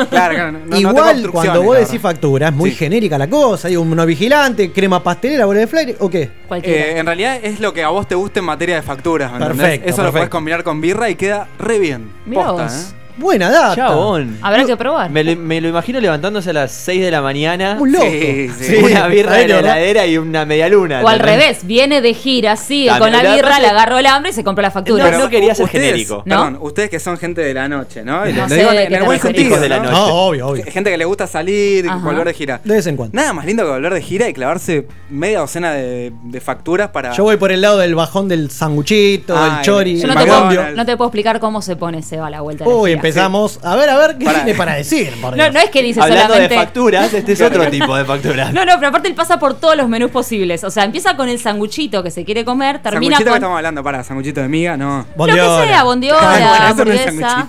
Claro, 0.10 0.36
claro, 0.36 0.52
no- 0.52 0.60
no 0.60 0.66
tengo 0.66 0.78
Igual 0.78 0.96
obstrucciones, 0.98 1.32
cuando 1.32 1.64
vos 1.64 1.74
la 1.76 1.80
decís 1.80 1.94
verdad. 1.94 2.10
factura, 2.12 2.48
es 2.50 2.54
muy 2.54 2.70
Sí. 2.72 2.76
genérica 2.76 3.18
la 3.18 3.30
cosa. 3.30 3.68
Hay 3.70 3.78
uno 3.78 4.06
vigilante, 4.06 4.72
crema 4.72 5.02
pastelera, 5.02 5.46
bola 5.46 5.62
de 5.62 5.68
flyer, 5.68 5.96
¿o 6.00 6.10
qué? 6.10 6.30
Cualquiera. 6.48 6.86
Eh, 6.86 7.00
en 7.00 7.06
realidad 7.06 7.40
es 7.42 7.60
lo 7.60 7.74
que 7.74 7.84
a 7.84 7.90
vos 7.90 8.08
te 8.08 8.16
guste 8.16 8.40
en 8.40 8.46
materia 8.46 8.76
de 8.76 8.82
facturas. 8.82 9.32
¿me 9.32 9.38
entendés? 9.38 9.58
Perfecto, 9.62 9.90
Eso 9.90 9.98
lo 9.98 10.04
podés 10.04 10.14
perfecto. 10.14 10.38
combinar 10.38 10.64
con 10.64 10.82
birra 10.82 11.10
y 11.10 11.16
queda 11.16 11.48
re 11.58 11.80
bien. 11.80 12.12
Mirá 12.26 12.48
Posta, 12.48 12.64
vos. 12.64 12.74
¿eh? 12.74 13.03
Buena 13.18 13.50
data. 13.50 13.76
Chabón. 13.76 14.38
Habrá 14.42 14.66
que 14.66 14.76
probar. 14.76 15.10
Me 15.12 15.24
lo, 15.24 15.36
me 15.36 15.62
lo 15.62 15.68
imagino 15.70 16.00
levantándose 16.00 16.50
a 16.50 16.54
las 16.54 16.72
6 16.72 17.02
de 17.02 17.12
la 17.12 17.22
mañana. 17.22 17.78
Un 17.80 17.92
loco. 17.92 18.06
Sí, 18.10 18.50
sí. 18.60 18.76
una 18.78 19.08
birra 19.08 19.42
en 19.42 19.50
la 19.50 19.60
heladera 19.60 20.06
y 20.08 20.18
una 20.18 20.46
media 20.46 20.68
luna. 20.70 21.02
o 21.04 21.08
al 21.08 21.20
revés, 21.20 21.66
viene 21.66 22.02
de 22.02 22.14
gira, 22.14 22.56
sigue 22.56 22.90
Ah, 22.90 23.00
con 23.00 23.12
la 23.12 23.22
birra, 23.36 23.60
le 23.60 23.68
agarró 23.68 24.00
el 24.00 24.06
hambre 24.08 24.32
y 24.32 24.34
se 24.34 24.44
compró 24.44 24.62
la 24.62 24.72
factura. 24.72 25.12
No, 25.12 25.20
no 25.20 25.30
quería 25.30 25.54
ser 25.54 25.66
ustedes- 25.66 25.86
genérico. 25.86 26.24
¿No? 26.26 26.38
Perdón, 26.44 26.58
ustedes 26.62 26.90
que 26.90 27.00
son 27.00 27.18
gente 27.18 27.42
de 27.42 27.54
la 27.54 27.68
noche, 27.70 28.04
¿no? 28.04 28.28
Y 28.28 28.34
No 28.34 28.44
lo 28.44 28.50
sé 28.50 28.56
digo 28.56 28.72
de 28.72 28.84
en 28.86 28.94
el 28.94 29.04
buen 29.04 29.12
referís. 29.18 29.22
sentido. 29.22 29.48
Hijos 29.50 29.62
de 29.62 29.70
la 29.70 29.78
¿no? 29.78 29.84
noche. 29.84 29.94
No, 29.96 30.06
obvio, 30.16 30.48
obvio. 30.48 30.64
Gente 30.66 30.90
que 30.90 30.98
le 30.98 31.06
gusta 31.06 31.28
salir, 31.28 31.88
Ajá. 31.88 31.98
volver 32.04 32.26
de 32.28 32.34
gira. 32.34 32.62
De 32.64 32.74
vez 32.76 32.88
en 32.88 32.96
cuando. 32.98 33.16
Nada 33.16 33.34
más 33.34 33.46
lindo 33.46 33.64
que 33.64 33.70
volver 33.70 33.94
de 33.94 34.02
gira 34.02 34.28
y 34.28 34.34
clavarse 34.34 34.88
media 35.10 35.40
docena 35.40 35.72
de, 35.74 36.12
de 36.24 36.42
facturas 36.42 36.90
para. 36.90 37.14
Yo 37.14 37.24
voy 37.24 37.38
por 37.38 37.52
el 37.52 37.62
lado 37.62 37.78
del 37.78 37.94
bajón 37.96 38.28
del 38.28 38.50
sanguchito, 38.50 39.36
Ah, 39.38 39.56
del 39.58 39.66
chori. 39.66 40.00
Yo 40.02 40.08
no 40.08 40.16
te, 40.16 40.26
puedo, 40.26 40.46
McDonald's. 40.46 40.78
no 40.78 40.86
te 40.86 40.98
puedo 40.98 41.08
explicar 41.10 41.40
cómo 41.40 41.62
se 41.62 41.76
pone 41.76 42.02
Seba 42.02 42.28
a 42.28 42.30
la 42.30 42.42
vuelta 42.42 42.66
Uy. 42.68 43.03
Empezamos. 43.08 43.60
A 43.64 43.76
ver, 43.76 43.90
a 43.90 43.98
ver, 43.98 44.18
¿qué 44.18 44.26
Pará. 44.26 44.44
tiene 44.44 44.58
para 44.58 44.76
decir? 44.76 45.14
No, 45.22 45.32
no 45.32 45.60
es 45.60 45.70
que 45.70 45.82
dice 45.84 46.02
Hablando 46.02 46.24
solamente. 46.28 46.54
de 46.56 46.60
facturas, 46.62 47.14
este 47.14 47.34
es 47.34 47.42
otro 47.42 47.68
tipo 47.70 47.96
de 47.96 48.06
factura. 48.06 48.52
No, 48.52 48.66
no, 48.66 48.74
pero 48.76 48.88
aparte 48.88 49.08
él 49.10 49.16
pasa 49.16 49.40
por 49.40 49.56
todos 49.60 49.76
los 49.76 49.88
menús 49.90 50.12
posibles. 50.12 50.64
O 50.64 50.72
sea, 50.72 50.84
empieza 50.86 51.16
con 51.16 51.28
el 51.30 51.40
sanguchito 51.40 52.02
que 52.04 52.12
se 52.12 52.24
quiere 52.26 52.46
comer, 52.46 52.80
termina 52.82 53.18
Sanguchito 53.18 53.24
que 53.26 53.30
con. 53.30 53.36
estamos 53.38 53.58
hablando, 53.58 53.84
para, 53.84 54.04
sanguchito 54.04 54.42
de 54.42 54.48
miga, 54.48 54.78
no. 54.78 55.00
Lo 55.00 55.04
que 55.06 55.12
Bondiola. 55.18 55.66
sea, 55.66 55.84
bondiola, 55.84 56.68
hamburguesa. 56.70 57.48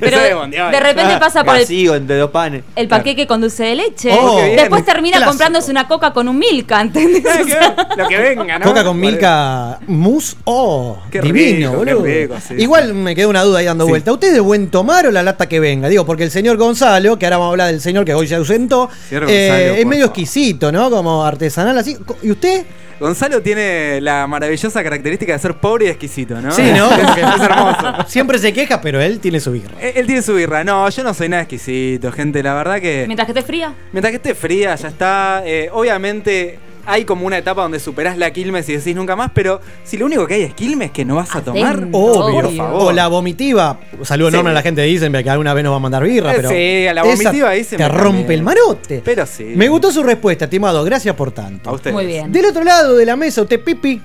Pero 0.00 0.20
de, 0.20 0.34
bondiola. 0.34 0.70
de 0.70 0.80
repente 0.80 1.16
pasa 1.18 1.44
por 1.44 1.56
el, 1.56 1.66
entre 1.70 2.16
dos 2.16 2.30
panes. 2.30 2.62
el 2.74 2.88
paquete 2.88 3.26
con 3.26 3.40
dulce 3.40 3.64
de 3.64 3.74
leche. 3.76 4.10
Oh. 4.18 4.36
Después 4.40 4.84
termina 4.84 5.16
Clásico. 5.18 5.30
comprándose 5.30 5.70
una 5.70 5.86
coca 5.88 6.12
con 6.12 6.28
un 6.28 6.38
milka, 6.38 6.80
¿entendés? 6.80 7.24
O 7.26 7.44
sea, 7.48 7.76
que- 7.76 7.96
Lo 8.02 8.08
que 8.08 8.18
venga, 8.18 8.58
¿no? 8.58 8.64
Coca 8.66 8.84
con 8.84 8.98
Milka 8.98 9.78
Mousse, 9.86 10.36
oh, 10.44 10.98
Qué 11.10 11.20
divino, 11.20 11.70
rico, 11.72 11.84
qué 11.84 11.94
boludo. 11.94 12.06
rico, 12.06 12.34
sí, 12.46 12.54
Igual 12.58 12.94
me 12.94 13.14
quedó 13.14 13.28
una 13.30 13.42
duda 13.42 13.58
ahí 13.60 13.64
dando 13.66 13.84
Sí. 13.84 13.90
vuelta. 13.90 14.12
¿Usted 14.12 14.28
es 14.28 14.34
de 14.34 14.40
buen 14.46 14.68
tomar 14.70 15.06
o 15.06 15.10
la 15.10 15.22
lata 15.22 15.48
que 15.48 15.60
venga? 15.60 15.88
Digo, 15.88 16.06
porque 16.06 16.22
el 16.24 16.30
señor 16.30 16.56
Gonzalo, 16.56 17.18
que 17.18 17.26
ahora 17.26 17.36
vamos 17.36 17.50
a 17.50 17.52
hablar 17.52 17.66
del 17.68 17.80
señor 17.80 18.04
que 18.04 18.14
hoy 18.14 18.26
se 18.26 18.36
ausentó, 18.36 18.88
eh, 19.10 19.18
Gonzalo, 19.18 19.34
es 19.74 19.86
medio 19.86 20.06
favor. 20.06 20.18
exquisito, 20.18 20.72
¿no? 20.72 20.90
Como 20.90 21.24
artesanal 21.24 21.76
así. 21.76 21.96
¿Y 22.22 22.30
usted? 22.30 22.64
Gonzalo 22.98 23.42
tiene 23.42 24.00
la 24.00 24.26
maravillosa 24.26 24.82
característica 24.82 25.34
de 25.34 25.38
ser 25.38 25.54
pobre 25.58 25.84
y 25.84 25.88
exquisito, 25.88 26.40
¿no? 26.40 26.50
Sí, 26.50 26.62
¿no? 26.74 26.90
Es, 26.96 27.10
es 27.18 27.40
hermoso. 27.42 27.94
Siempre 28.08 28.38
se 28.38 28.54
queja, 28.54 28.80
pero 28.80 29.02
él 29.02 29.20
tiene 29.20 29.38
su 29.38 29.52
birra. 29.52 29.78
Él, 29.80 29.92
él 29.96 30.06
tiene 30.06 30.22
su 30.22 30.32
birra. 30.34 30.64
No, 30.64 30.88
yo 30.88 31.04
no 31.04 31.12
soy 31.12 31.28
nada 31.28 31.42
exquisito, 31.42 32.10
gente. 32.10 32.42
La 32.42 32.54
verdad 32.54 32.80
que. 32.80 33.04
Mientras 33.06 33.26
que 33.26 33.32
esté 33.38 33.42
fría. 33.42 33.74
Mientras 33.92 34.10
que 34.12 34.16
esté 34.16 34.34
fría, 34.34 34.74
ya 34.76 34.88
está. 34.88 35.42
Eh, 35.44 35.68
obviamente 35.72 36.58
hay 36.86 37.04
como 37.04 37.26
una 37.26 37.38
etapa 37.38 37.62
donde 37.62 37.80
superás 37.80 38.16
la 38.16 38.30
Quilmes 38.30 38.68
y 38.68 38.76
decís 38.76 38.94
nunca 38.94 39.16
más, 39.16 39.30
pero 39.34 39.60
si 39.84 39.96
lo 39.96 40.06
único 40.06 40.26
que 40.26 40.34
hay 40.34 40.42
es 40.42 40.54
Quilmes, 40.54 40.90
que 40.92 41.04
no 41.04 41.16
vas 41.16 41.34
a 41.34 41.42
tomar. 41.42 41.88
Obvio. 41.92 42.42
Por 42.42 42.56
favor. 42.56 42.82
O 42.82 42.92
la 42.92 43.08
vomitiva. 43.08 43.78
Saludo 44.02 44.30
Sí. 44.30 44.34
enorme 44.36 44.50
a 44.50 44.54
la 44.54 44.62
gente 44.62 44.80
de 44.80 44.88
Isenberg 44.88 45.24
que 45.24 45.30
alguna 45.30 45.52
vez 45.54 45.64
nos 45.64 45.72
va 45.72 45.76
a 45.76 45.80
mandar 45.80 46.02
birra, 46.04 46.32
Eh, 46.32 46.36
pero. 46.36 46.48
sí, 46.50 46.86
a 46.86 46.94
la 46.94 47.02
vomitiva 47.02 47.54
se 47.54 47.64
Te 47.64 47.78
me 47.78 47.88
rompe 47.88 48.18
también. 48.20 48.30
el 48.32 48.42
marote. 48.42 49.02
Pero 49.04 49.26
sí. 49.26 49.52
Me 49.56 49.68
gustó 49.68 49.90
su 49.90 50.02
respuesta, 50.02 50.44
estimado. 50.46 50.84
Gracias 50.84 51.14
por 51.14 51.32
tanto. 51.32 51.70
A 51.70 51.72
ustedes. 51.74 51.94
Muy 51.94 52.06
bien. 52.06 52.30
Del 52.32 52.46
otro 52.46 52.62
lado 52.64 52.96
de 52.96 53.04
la 53.04 53.16
mesa, 53.16 53.42
usted, 53.42 53.60
Pipi. 53.60 54.00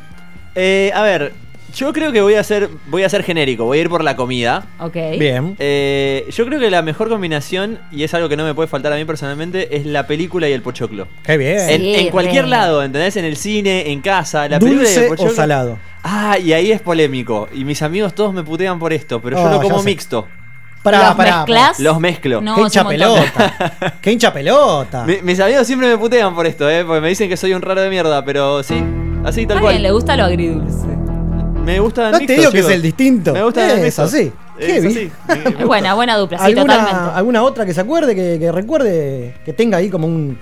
Eh, 0.55 0.91
a 0.93 1.01
ver, 1.03 1.31
yo 1.73 1.93
creo 1.93 2.11
que 2.11 2.21
voy 2.21 2.35
a 2.35 2.43
ser, 2.43 2.69
voy 2.87 3.03
a 3.03 3.09
ser 3.09 3.23
genérico, 3.23 3.65
voy 3.65 3.79
a 3.79 3.81
ir 3.81 3.89
por 3.89 4.03
la 4.03 4.15
comida. 4.15 4.65
Ok. 4.79 4.95
Bien. 5.17 5.55
Eh, 5.59 6.27
yo 6.31 6.45
creo 6.45 6.59
que 6.59 6.69
la 6.69 6.81
mejor 6.81 7.09
combinación, 7.09 7.79
y 7.91 8.03
es 8.03 8.13
algo 8.13 8.29
que 8.29 8.37
no 8.37 8.43
me 8.43 8.53
puede 8.53 8.67
faltar 8.67 8.93
a 8.93 8.95
mí 8.95 9.05
personalmente, 9.05 9.75
es 9.75 9.85
la 9.85 10.07
película 10.07 10.47
y 10.49 10.53
el 10.53 10.61
pochoclo. 10.61 11.07
Qué 11.23 11.37
bien. 11.37 11.59
Sí. 11.67 11.95
En, 11.95 12.09
cualquier 12.09 12.47
lado, 12.47 12.83
¿entendés? 12.83 13.15
En 13.17 13.25
el 13.25 13.35
cine, 13.37 13.91
en 13.91 14.01
casa, 14.01 14.47
la 14.47 14.59
película 14.59 14.83
y 14.83 14.85
¿Dulce 14.93 14.99
el 15.01 15.05
o 15.07 15.09
pochoclo. 15.15 15.35
salado? 15.35 15.79
Ah, 16.03 16.37
y 16.39 16.53
ahí 16.53 16.71
es 16.71 16.81
polémico. 16.81 17.47
Y 17.53 17.63
mis 17.65 17.81
amigos 17.81 18.13
todos 18.15 18.33
me 18.33 18.43
putean 18.43 18.79
por 18.79 18.91
esto, 18.93 19.21
pero 19.21 19.37
yo 19.37 19.43
Oh, 19.43 19.51
lo 19.51 19.61
como 19.61 19.83
mixto. 19.83 20.27
Pará, 20.83 21.09
¿Los 21.09 21.15
pará, 21.15 21.35
mezclás? 21.37 21.79
Los 21.79 21.99
mezclo. 21.99 22.41
No, 22.41 22.55
Qué 22.55 22.61
hincha 22.61 22.87
pelota. 22.87 23.97
Qué 24.01 24.11
hincha 24.11 24.33
pelota. 24.33 25.05
Mi- 25.05 25.21
mis 25.21 25.39
amigos 25.39 25.67
siempre 25.67 25.87
me 25.87 25.95
putean 25.97 26.33
por 26.33 26.47
esto, 26.47 26.67
¿eh? 26.67 26.83
Porque 26.83 27.01
me 27.01 27.09
dicen 27.09 27.29
que 27.29 27.37
soy 27.37 27.53
un 27.53 27.61
raro 27.61 27.81
de 27.81 27.89
mierda, 27.91 28.25
pero 28.25 28.63
sí, 28.63 28.83
así 29.23 29.45
tal 29.45 29.59
A 29.59 29.61
cual. 29.61 29.75
alguien 29.75 29.83
le 29.83 29.91
gusta 29.91 30.17
lo 30.17 30.23
agridulce. 30.25 30.87
Me 31.65 31.79
gusta 31.79 32.07
el 32.07 32.11
No 32.13 32.17
mixto, 32.19 32.33
te 32.33 32.39
digo 32.39 32.51
que 32.51 32.59
es 32.59 32.69
el 32.69 32.81
distinto. 32.81 33.33
Me 33.33 33.43
gusta 33.43 33.73
Es 33.73 33.81
mixto. 33.81 34.03
así. 34.03 34.31
Qué 34.57 34.77
Es 34.77 34.83
bien. 34.83 34.87
así. 34.97 35.11
Me- 35.27 35.35
me 35.35 35.39
Es 35.41 35.45
gusta. 35.51 35.65
buena, 35.65 35.93
buena 35.93 36.17
dupla, 36.17 36.37
sí, 36.39 36.43
¿Alguna, 36.45 36.77
totalmente. 36.77 37.11
¿Alguna 37.17 37.43
otra 37.43 37.65
que 37.65 37.73
se 37.73 37.81
acuerde, 37.81 38.15
que, 38.15 38.37
que 38.39 38.51
recuerde, 38.51 39.35
que 39.45 39.53
tenga 39.53 39.77
ahí 39.77 39.89
como 39.89 40.07
un. 40.07 40.37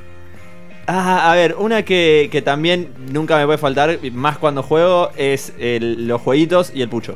Ah, 0.87 1.31
a 1.31 1.35
ver, 1.35 1.55
una 1.59 1.83
que, 1.83 2.29
que 2.31 2.41
también 2.41 2.89
nunca 3.11 3.37
me 3.37 3.45
puede 3.45 3.57
faltar, 3.59 3.99
y 4.01 4.09
más 4.11 4.37
cuando 4.37 4.63
juego, 4.63 5.11
es 5.17 5.53
el- 5.59 6.07
los 6.07 6.21
jueguitos 6.21 6.71
y 6.73 6.81
el 6.81 6.89
pucho. 6.89 7.15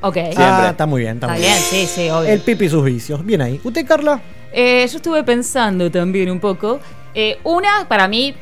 Ok. 0.00 0.14
Siempre. 0.14 0.44
Ah, 0.44 0.68
está 0.70 0.86
muy 0.86 1.02
bien, 1.02 1.14
está, 1.16 1.26
Está 1.26 1.38
muy 1.38 1.42
bien, 1.46 1.58
sí, 1.58 1.86
sí, 1.86 2.08
obvio. 2.10 2.30
El 2.30 2.40
Pipi 2.40 2.66
y 2.66 2.68
sus 2.68 2.84
vicios. 2.84 3.24
Bien 3.26 3.42
ahí. 3.42 3.60
¿Usted, 3.64 3.86
Carla? 3.86 4.20
Eh, 4.52 4.86
yo 4.90 4.96
estuve 4.96 5.22
pensando 5.24 5.90
también 5.90 6.30
un 6.30 6.40
poco. 6.40 6.80
Eh, 7.14 7.38
una, 7.44 7.86
para 7.88 8.08
mí, 8.08 8.34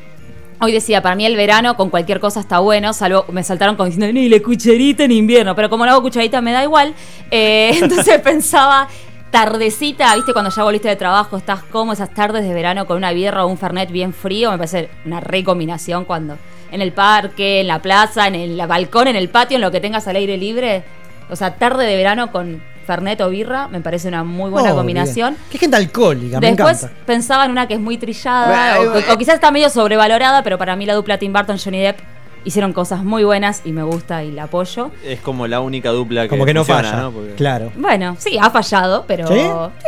Hoy 0.59 0.71
decía, 0.71 1.01
para 1.01 1.15
mí 1.15 1.25
el 1.25 1.35
verano 1.35 1.75
con 1.75 1.89
cualquier 1.89 2.19
cosa 2.19 2.39
está 2.39 2.59
bueno, 2.59 2.93
salvo 2.93 3.25
me 3.29 3.43
saltaron 3.43 3.75
con 3.75 3.87
diciendo, 3.87 4.11
ni 4.13 4.29
la 4.29 4.39
cucharita 4.39 5.03
en 5.03 5.11
invierno, 5.11 5.53
pero 5.55 5.69
como 5.69 5.85
no 5.85 5.91
hago 5.91 6.01
cucharita 6.01 6.39
me 6.41 6.53
da 6.53 6.63
igual. 6.63 6.93
Eh, 7.29 7.77
entonces 7.81 8.21
pensaba, 8.21 8.87
tardecita, 9.31 10.15
viste, 10.15 10.31
cuando 10.31 10.49
ya 10.51 10.63
volviste 10.63 10.87
de 10.87 10.95
trabajo, 10.95 11.35
estás 11.35 11.63
como 11.63 11.91
esas 11.91 12.13
tardes 12.13 12.43
de 12.47 12.53
verano 12.53 12.85
con 12.87 12.95
una 12.95 13.11
birra 13.11 13.43
o 13.43 13.49
un 13.49 13.57
fernet 13.57 13.91
bien 13.91 14.13
frío, 14.13 14.49
me 14.49 14.57
parece 14.57 14.89
una 15.03 15.19
re 15.19 15.43
combinación 15.43 16.05
cuando 16.05 16.37
en 16.71 16.81
el 16.81 16.93
parque, 16.93 17.59
en 17.59 17.67
la 17.67 17.81
plaza, 17.81 18.27
en 18.27 18.35
el 18.35 18.55
balcón, 18.65 19.07
en 19.07 19.17
el 19.17 19.29
patio, 19.29 19.55
en 19.55 19.61
lo 19.61 19.71
que 19.71 19.81
tengas 19.81 20.07
al 20.07 20.15
aire 20.15 20.37
libre. 20.37 20.83
O 21.29 21.35
sea, 21.35 21.55
tarde 21.55 21.85
de 21.85 21.97
verano 21.97 22.31
con 22.31 22.61
fernet 22.85 23.19
o 23.21 23.29
birra, 23.29 23.67
me 23.67 23.81
parece 23.81 24.07
una 24.07 24.23
muy 24.23 24.49
buena 24.49 24.73
Oh, 24.73 24.77
combinación. 24.77 25.33
bien. 25.35 25.45
Qué 25.51 25.57
gente 25.57 25.75
alcohólica, 25.77 26.39
me 26.39 26.47
Después 26.51 26.83
encanta. 26.83 27.03
pensaba 27.05 27.45
en 27.45 27.51
una 27.51 27.67
que 27.67 27.73
es 27.73 27.79
muy 27.79 27.97
trillada 27.97 28.79
o, 28.79 29.13
o 29.13 29.17
quizás 29.17 29.35
está 29.35 29.51
medio 29.51 29.69
sobrevalorada, 29.69 30.43
pero 30.43 30.57
para 30.57 30.75
mí 30.75 30.85
la 30.85 30.93
dupla 30.93 31.17
Tim 31.17 31.33
Burton 31.33 31.57
Johnny 31.57 31.79
Depp 31.79 31.99
hicieron 32.43 32.73
cosas 32.73 33.03
muy 33.03 33.23
buenas 33.23 33.63
y 33.65 33.71
me 33.71 33.81
gusta 33.83 34.23
y 34.23 34.31
la 34.31 34.43
apoyo. 34.43 34.91
Es 35.03 35.19
como 35.19 35.47
la 35.47 35.61
única 35.61 35.89
dupla 35.89 36.23
que 36.23 36.29
Como 36.29 36.45
que 36.45 36.53
no 36.53 36.63
funciona, 36.63 36.89
falla. 36.91 37.01
¿no? 37.03 37.11
Porque- 37.11 37.33
Claro. 37.33 37.71
Bueno, 37.75 38.15
sí, 38.19 38.37
ha 38.39 38.49
fallado, 38.51 39.03
pero 39.07 39.27
¿Sí? 39.27 39.41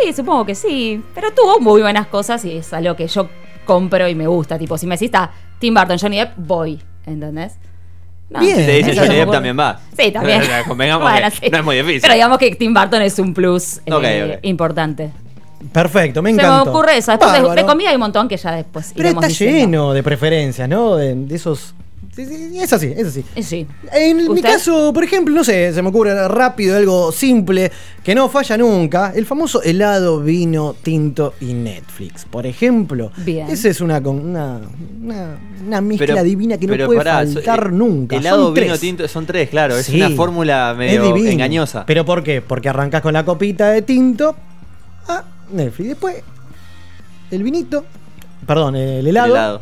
¿Sí? 0.08 0.14
supongo 0.14 0.46
que 0.46 0.56
sí. 0.56 1.04
Pero 1.14 1.32
tuvo 1.32 1.60
muy 1.60 1.82
buenas 1.82 2.08
cosas 2.08 2.44
y 2.46 2.58
es 2.58 2.74
algo 2.74 2.96
que 2.96 3.08
yo 3.08 3.30
compro 3.66 4.08
y 4.08 4.16
me 4.16 4.26
gusta. 4.26 4.58
Tipo, 4.58 4.76
si 4.78 4.88
me 4.88 4.96
decís 4.98 5.12
"Ah, 5.14 5.30
Tim 5.60 5.74
Burton, 5.76 5.98
Johnny 6.00 6.18
Depp, 6.18 6.32
voy. 6.38 6.82
¿Entendés? 7.06 7.58
No, 8.30 8.40
Bien. 8.42 8.58
Si 8.58 8.66
te 8.66 8.72
dicen 8.74 8.90
eso 8.92 9.02
Johnny 9.02 9.08
se 9.08 9.14
me 9.14 9.20
Depp 9.20 9.32
también 9.32 9.58
va. 9.60 9.80
Sí, 9.98 10.12
también. 10.12 10.42
Convengamos 10.68 11.10
Bueno, 11.12 11.30
que 11.30 11.36
sí. 11.46 11.50
no 11.50 11.58
es 11.60 11.64
muy 11.64 11.76
difícil. 11.78 12.02
Pero 12.02 12.14
digamos 12.14 12.38
que 12.38 12.56
Tim 12.56 12.74
Burton 12.74 13.02
es 13.02 13.20
un 13.20 13.34
plus 13.34 13.80
eh, 13.86 14.40
importante. 14.44 15.12
Perfecto, 15.72 16.22
me 16.22 16.32
Se 16.32 16.36
encantó. 16.36 16.66
me 16.66 16.72
ocurre 16.72 16.98
eso. 16.98 17.12
Después 17.12 17.56
de, 17.56 17.66
comida 17.66 17.90
hay 17.90 17.96
un 17.96 18.02
montón 18.02 18.28
que 18.28 18.38
ya 18.38 18.52
después 18.52 18.94
Pero 18.96 19.10
está 19.10 19.28
diciendo. 19.28 19.58
lleno 19.60 19.94
de 19.94 20.04
preferencias, 20.04 20.68
¿no? 20.70 20.96
De, 20.98 21.16
de 21.16 21.36
esos. 21.36 21.74
Es 22.18 22.74
así, 22.74 22.94
es 22.96 23.08
así. 23.08 23.24
Eh, 23.36 23.44
Sí. 23.44 23.68
En 23.94 24.34
mi 24.34 24.42
caso, 24.42 24.92
por 24.94 25.04
ejemplo, 25.04 25.34
no 25.36 25.44
sé, 25.44 25.72
se 25.74 25.82
me 25.82 25.90
ocurre 25.90 26.28
rápido 26.28 26.76
algo 26.76 27.12
simple 27.12 27.72
que 28.04 28.16
no 28.16 28.28
falla 28.30 28.58
nunca. 28.58 29.14
El 29.16 29.26
famoso 29.26 29.62
helado, 29.62 30.22
vino, 30.22 30.76
tinto 30.82 31.36
y 31.42 31.54
Netflix, 31.54 32.26
por 32.26 32.46
ejemplo. 32.48 33.12
Bien. 33.18 33.48
Esa 33.50 33.70
es 33.70 33.82
una, 33.82 34.02
con- 34.02 34.20
una, 34.20 34.60
una, 35.04 35.38
una 35.66 35.82
mezcla 35.82 36.08
Pero- 36.08 36.24
divina 36.24 36.58
que 36.58 36.66
no 36.68 36.86
puede 36.88 36.98
pará, 36.98 37.26
so- 37.28 37.34
faltar 37.34 37.68
eh, 37.68 37.72
nunca. 37.76 38.16
Helado, 38.16 38.46
Son 38.46 38.54
vino, 38.56 38.68
tres. 38.68 38.80
tinto, 38.80 39.08
son 39.08 39.26
tres, 39.26 39.50
claro. 39.50 39.78
Es 39.78 39.86
Sí. 39.86 39.98
una 40.02 40.10
fórmula 40.10 40.74
medio 40.78 41.16
engañosa. 41.16 41.86
¿Pero 41.86 42.04
por 42.06 42.24
qué? 42.24 42.42
Porque 42.42 42.70
arrancas 42.70 43.02
con 43.02 43.14
la 43.14 43.24
copita 43.26 43.70
de 43.70 43.84
tinto 43.84 44.36
a 45.08 45.24
Netflix. 45.52 45.90
Después, 45.90 46.16
el 47.32 47.44
vinito. 47.44 47.86
Perdón, 48.48 48.76
el 48.76 49.00
El 49.00 49.08
helado. 49.08 49.62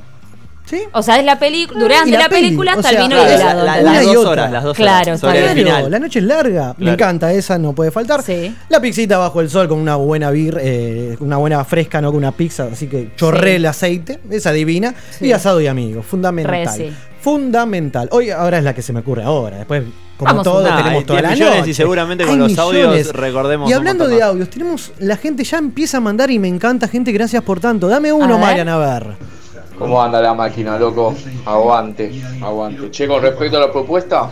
¿Sí? 0.66 0.82
O 0.94 1.04
sea, 1.04 1.20
es 1.20 1.26
la 1.26 1.38
película. 1.38 1.80
Durante 1.80 2.10
y 2.10 2.14
la 2.14 2.20
la, 2.20 2.30
peli, 2.30 2.42
película 2.48 2.76
o 2.76 2.82
sea, 2.82 2.92
el 2.92 2.98
vino 2.98 3.08
y 3.08 3.10
claro, 3.20 3.32
el 3.34 3.38
la- 3.40 3.52
helado. 3.52 3.66
la- 3.66 3.82
las 3.94 4.04
y 4.04 4.14
dos 4.14 4.26
horas, 4.26 4.52
las 4.52 4.64
dos 4.64 4.76
Claro, 4.76 5.12
horas. 5.12 5.24
el. 5.24 5.30
Claro, 5.30 5.54
final. 5.54 5.92
la 5.92 6.00
noche 6.00 6.20
es 6.20 6.26
larga, 6.26 6.76
me 6.80 6.92
encanta, 6.92 7.32
esa 7.32 7.58
no 7.60 7.74
puede 7.74 7.92
faltar. 7.92 8.24
Sí. 8.24 8.56
La 8.70 8.80
pixita 8.82 9.18
bajo 9.20 9.42
el 9.42 9.50
sol 9.50 9.68
con 9.68 9.78
una 9.80 9.96
buena 9.96 10.32
bir, 10.32 10.58
eh, 10.60 11.16
una 11.20 11.38
buena 11.38 11.64
fresca, 11.66 12.02
no 12.02 12.10
con 12.10 12.18
una 12.18 12.32
pizza, 12.32 12.68
así 12.72 12.88
que 12.88 13.12
chorré 13.16 13.52
Sí. 13.52 13.56
el 13.58 13.66
aceite, 13.68 14.20
esa 14.32 14.52
divina, 14.52 14.96
Sí. 15.12 15.26
y 15.28 15.32
asado 15.34 15.62
y 15.62 15.68
amigos, 15.68 16.06
fundamental. 16.06 16.52
Re, 16.66 16.68
sí. 16.68 16.92
Fundamental. 17.22 18.08
Hoy 18.12 18.30
ahora 18.30 18.58
es 18.60 18.64
la 18.64 18.74
que 18.74 18.82
se 18.82 18.94
me 18.94 19.00
ocurre 19.02 19.24
ahora, 19.24 19.58
después 19.58 19.84
como 20.18 20.30
Vamos 20.30 20.44
todo 20.46 20.62
una. 20.62 20.78
tenemos 20.78 21.06
toda 21.06 21.22
la 21.22 21.28
10 21.30 21.40
millones 21.40 21.60
noche. 21.60 21.72
y 21.72 21.74
seguramente 21.74 22.24
Hay 22.24 22.30
con 22.30 22.40
los 22.40 22.58
audios 22.58 23.14
recordemos 23.14 23.70
Y 23.70 23.74
hablando 23.74 24.08
de 24.08 24.22
audios, 24.24 24.50
tenemos 24.50 24.94
la 25.00 25.18
gente 25.18 25.44
ya 25.44 25.58
empieza 25.58 25.98
a 25.98 26.00
mandar 26.00 26.32
y 26.32 26.40
me 26.40 26.48
encanta 26.48 26.88
gente, 26.88 27.12
gracias 27.12 27.44
por 27.44 27.60
tanto. 27.60 27.88
Dame 27.88 28.14
uno, 28.14 28.28
ver. 28.30 28.40
Marian, 28.40 28.70
a 28.70 28.78
ver. 28.78 29.08
¿Cómo 29.78 30.02
anda 30.02 30.22
la 30.22 30.34
máquina, 30.34 30.78
loco? 30.80 31.14
Aguante, 31.46 32.12
aguante. 32.42 32.90
Che, 32.92 33.08
con 33.08 33.22
respecto 33.22 33.58
a 33.58 33.62
la 33.62 33.72
propuesta, 33.72 34.30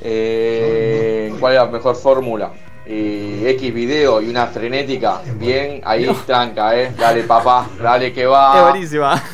eh, 0.00 1.32
¿cuál 1.38 1.52
es 1.54 1.58
la 1.60 1.66
mejor 1.66 1.96
fórmula? 1.96 2.50
Eh, 2.84 3.44
X 3.58 3.72
video 3.72 4.20
y 4.20 4.28
una 4.28 4.46
frenética. 4.48 5.20
Bien, 5.36 5.80
ahí 5.84 6.04
tranca, 6.26 6.76
eh. 6.76 6.92
Dale, 6.98 7.22
papá, 7.22 7.68
dale 7.80 8.12
que 8.12 8.22
Es 8.22 8.28
va. 8.28 8.70
buenísima. 8.70 9.22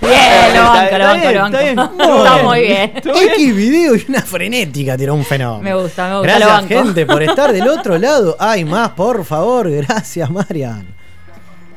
Bien, 0.00 0.54
lo 0.56 0.62
banco, 0.64 0.98
lo 0.98 1.04
banco, 1.04 1.20
bien, 1.20 1.34
lo 1.34 1.40
banco. 1.42 1.56
está 1.56 1.60
bien. 1.60 1.78
Está 1.78 2.36
muy 2.42 2.60
bien. 2.60 2.92
X 3.04 3.56
video 3.56 3.94
y 3.96 4.04
una 4.08 4.22
frenética 4.22 4.96
tiró 4.96 5.14
un 5.14 5.24
fenómeno. 5.24 5.62
Me 5.62 5.74
gusta, 5.80 6.08
me 6.08 6.18
gusta, 6.18 6.28
Gracias, 6.38 6.48
lo 6.48 6.54
banco. 6.54 6.74
gente, 6.86 7.06
por 7.06 7.22
estar 7.22 7.52
del 7.52 7.68
otro 7.68 7.98
lado. 7.98 8.36
Hay 8.38 8.64
más, 8.64 8.90
por 8.90 9.24
favor. 9.24 9.70
Gracias, 9.70 10.28
Marian. 10.30 10.86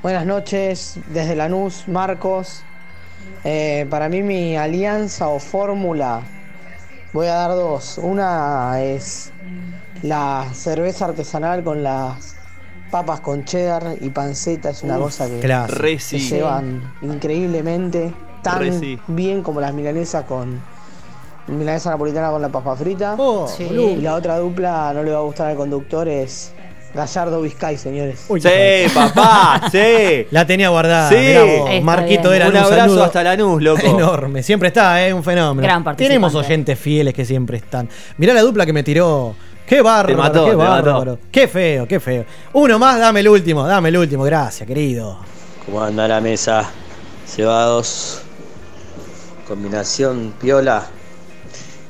Buenas 0.01 0.25
noches, 0.25 0.97
desde 1.07 1.35
Lanús, 1.35 1.83
Marcos. 1.87 2.63
Eh, 3.43 3.87
para 3.89 4.07
mí 4.09 4.21
mi 4.21 4.55
alianza 4.55 5.27
o 5.27 5.39
fórmula, 5.39 6.21
voy 7.13 7.27
a 7.27 7.33
dar 7.33 7.51
dos. 7.51 7.97
Una 7.97 8.81
es 8.81 9.31
la 10.03 10.47
cerveza 10.53 11.05
artesanal 11.05 11.63
con 11.63 11.83
las 11.83 12.35
papas 12.91 13.21
con 13.21 13.45
cheddar 13.45 13.95
y 14.01 14.09
panceta, 14.09 14.69
es 14.69 14.83
una 14.83 14.97
cosa 14.97 15.27
que 15.27 15.39
se 15.99 16.19
sí. 16.19 16.29
llevan 16.35 16.93
increíblemente, 17.01 18.13
tan 18.43 18.59
Re 18.59 18.77
sí. 18.77 18.99
bien 19.07 19.41
como 19.41 19.61
las 19.61 19.73
milanesas 19.73 20.25
con 20.25 20.61
milanesa 21.47 21.89
napolitana 21.91 22.29
con 22.31 22.41
la 22.41 22.49
papa 22.49 22.75
frita. 22.75 23.15
Oh, 23.17 23.47
Sí. 23.47 23.63
Y 23.63 23.95
la 24.01 24.15
otra 24.15 24.37
dupla 24.37 24.91
no 24.93 25.03
le 25.03 25.11
va 25.11 25.19
a 25.19 25.21
gustar 25.21 25.47
al 25.47 25.57
conductor 25.57 26.07
es 26.07 26.53
Gallardo 26.93 27.41
Vizcay, 27.41 27.77
señores. 27.77 28.25
Uy, 28.27 28.41
Sí, 28.41 28.49
papá, 28.93 29.61
sí. 29.71 30.27
La 30.31 30.45
tenía 30.45 30.69
guardada. 30.69 31.09
Sí. 31.09 31.15
vos, 31.59 31.83
Marquito 31.83 32.29
bien. 32.31 32.41
era 32.41 32.49
Un 32.49 32.57
abrazo 32.57 33.03
hasta 33.03 33.23
Lanús, 33.23 33.61
loco. 33.61 33.81
Enorme, 33.85 34.43
siempre 34.43 34.67
está, 34.67 35.05
¿eh? 35.07 35.13
Un 35.13 35.23
fenómeno. 35.23 35.65
Gran. 35.65 35.95
Tenemos 35.95 36.35
oyentes 36.35 36.77
fieles 36.77 37.13
que 37.13 37.23
siempre 37.23 37.57
están. 37.57 37.87
Mirá 38.17 38.33
la 38.33 38.41
dupla 38.41 38.65
que 38.65 38.73
me 38.73 38.83
tiró. 38.83 39.35
Qué 39.65 39.81
bárbaro, 39.81 40.07
Te 40.07 40.15
mató, 40.15 40.43
qué 40.45 40.49
te 40.51 40.55
bárbaro. 40.57 40.99
mató. 40.99 41.19
Qué 41.31 41.47
feo, 41.47 41.87
qué 41.87 41.99
feo. 42.01 42.25
Uno 42.53 42.77
más, 42.77 42.99
dame 42.99 43.21
el 43.21 43.29
último, 43.29 43.65
dame 43.65 43.87
el 43.87 43.97
último. 43.97 44.23
Gracias, 44.25 44.67
querido. 44.67 45.17
¿Cómo 45.65 45.81
anda 45.81 46.07
la 46.09 46.19
mesa? 46.19 46.69
Cebados. 47.25 48.21
Combinación 49.47 50.33
piola. 50.41 50.87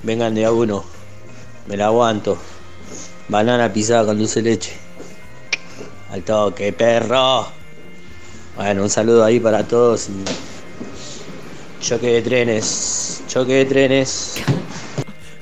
Vengan 0.03 0.35
de 0.35 0.45
a 0.45 0.51
uno. 0.51 0.83
Me 1.67 1.75
la 1.75 1.85
aguanto. 1.87 2.37
Banana 3.29 3.71
pisada 3.73 4.05
con 4.05 4.17
dulce 4.19 4.41
leche. 4.43 4.73
Al 6.11 6.23
toque, 6.23 6.73
perro. 6.73 7.47
Bueno, 8.57 8.83
un 8.83 8.89
saludo 8.89 9.23
ahí 9.23 9.39
para 9.39 9.65
todos. 9.65 10.09
Choque 11.79 12.07
de 12.07 12.21
trenes. 12.21 13.23
Choque 13.29 13.53
de 13.53 13.65
trenes. 13.65 14.33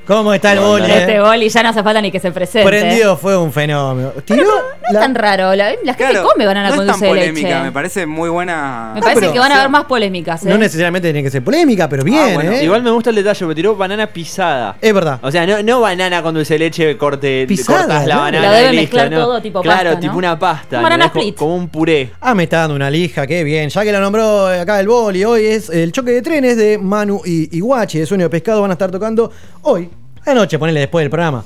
¿Cómo 0.09 0.33
está 0.33 0.53
el 0.53 0.59
Bueno, 0.59 0.71
boli? 0.87 0.91
Este 0.91 1.15
eh? 1.15 1.19
boli 1.21 1.49
ya 1.49 1.61
no 1.61 1.69
hace 1.69 1.83
falta 1.83 2.01
ni 2.01 2.11
que 2.11 2.19
se 2.19 2.31
presente. 2.31 2.67
Prendido 2.67 3.15
fue 3.15 3.37
un 3.37 3.53
fenómeno. 3.53 4.11
Tiró 4.25 4.43
No 4.43 4.51
es 4.87 4.93
la- 4.93 4.99
tan 5.01 5.13
raro. 5.13 5.53
La, 5.55 5.69
la 5.83 5.93
gente 5.93 5.95
Claro, 5.97 6.23
come 6.27 6.47
banana 6.47 6.69
no 6.71 6.77
con 6.77 6.87
dulce 6.87 7.05
de 7.05 7.09
polémica, 7.11 7.47
leche. 7.47 7.61
me 7.61 7.71
parece 7.71 8.05
muy 8.07 8.27
buena. 8.27 8.93
Me 8.95 9.01
parece 9.01 9.19
pero- 9.21 9.33
que 9.33 9.39
van 9.39 9.51
a 9.51 9.55
haber 9.59 9.69
más 9.69 9.83
polémicas. 9.85 10.43
¿eh? 10.43 10.49
No 10.49 10.57
necesariamente 10.57 11.09
tiene 11.09 11.21
que 11.21 11.29
ser 11.29 11.43
polémica, 11.43 11.87
pero 11.87 12.03
bien, 12.03 12.33
bueno, 12.33 12.51
¿eh? 12.53 12.63
Igual 12.63 12.81
me 12.81 12.89
gusta 12.89 13.11
el 13.11 13.17
detalle, 13.17 13.39
porque 13.45 13.55
tiró 13.55 13.75
banana 13.75 14.07
pisada. 14.07 14.77
Es 14.81 14.91
verdad. 14.95 15.19
O 15.21 15.29
sea, 15.31 15.45
no, 15.45 15.61
no 15.61 15.79
banana 15.79 16.23
con 16.23 16.33
dulce 16.33 16.55
de 16.55 16.59
leche, 16.59 16.97
corte, 16.97 17.45
Pisada, 17.47 17.79
cortas 17.81 17.99
la 17.99 18.05
claro. 18.05 18.21
banana. 18.21 18.41
La 18.49 18.51
debe 18.57 18.69
listo, 18.71 18.81
mezclar 18.97 19.11
¿no? 19.11 19.25
todo 19.25 19.41
tipo 19.43 19.61
Claro, 19.61 19.83
pasta, 19.91 19.99
tipo 19.99 20.13
¿no? 20.13 20.17
una 20.17 20.39
pasta. 20.39 20.77
Un 20.77 20.83
banana 20.83 21.05
split. 21.05 21.35
Como 21.35 21.55
un 21.55 21.69
puré. 21.69 22.09
Ah, 22.19 22.33
me 22.33 22.43
está 22.45 22.61
dando 22.61 22.73
una 22.75 22.89
lija, 22.89 23.27
qué 23.27 23.43
bien. 23.43 23.69
Ya 23.69 23.83
que 23.83 23.91
lo 23.91 23.99
nombró 23.99 24.51
eh, 24.51 24.59
acá 24.61 24.79
el 24.79 24.87
boli, 24.87 25.23
hoy 25.23 25.45
es 25.45 25.69
el 25.69 25.91
choque 25.91 26.09
de 26.13 26.23
trenes 26.23 26.57
de 26.57 26.79
Manu 26.79 27.21
y 27.23 27.55
Iguachi 27.55 27.99
de 27.99 28.07
Sueño 28.07 28.23
de 28.23 28.29
Pescado. 28.31 28.61
Van 28.61 28.71
a 28.71 28.73
estar 28.73 28.89
tocando 28.89 29.31
hoy. 29.61 29.87
Anoche, 30.29 30.57
ponele 30.59 30.81
después 30.81 31.03
del 31.03 31.09
programa. 31.09 31.43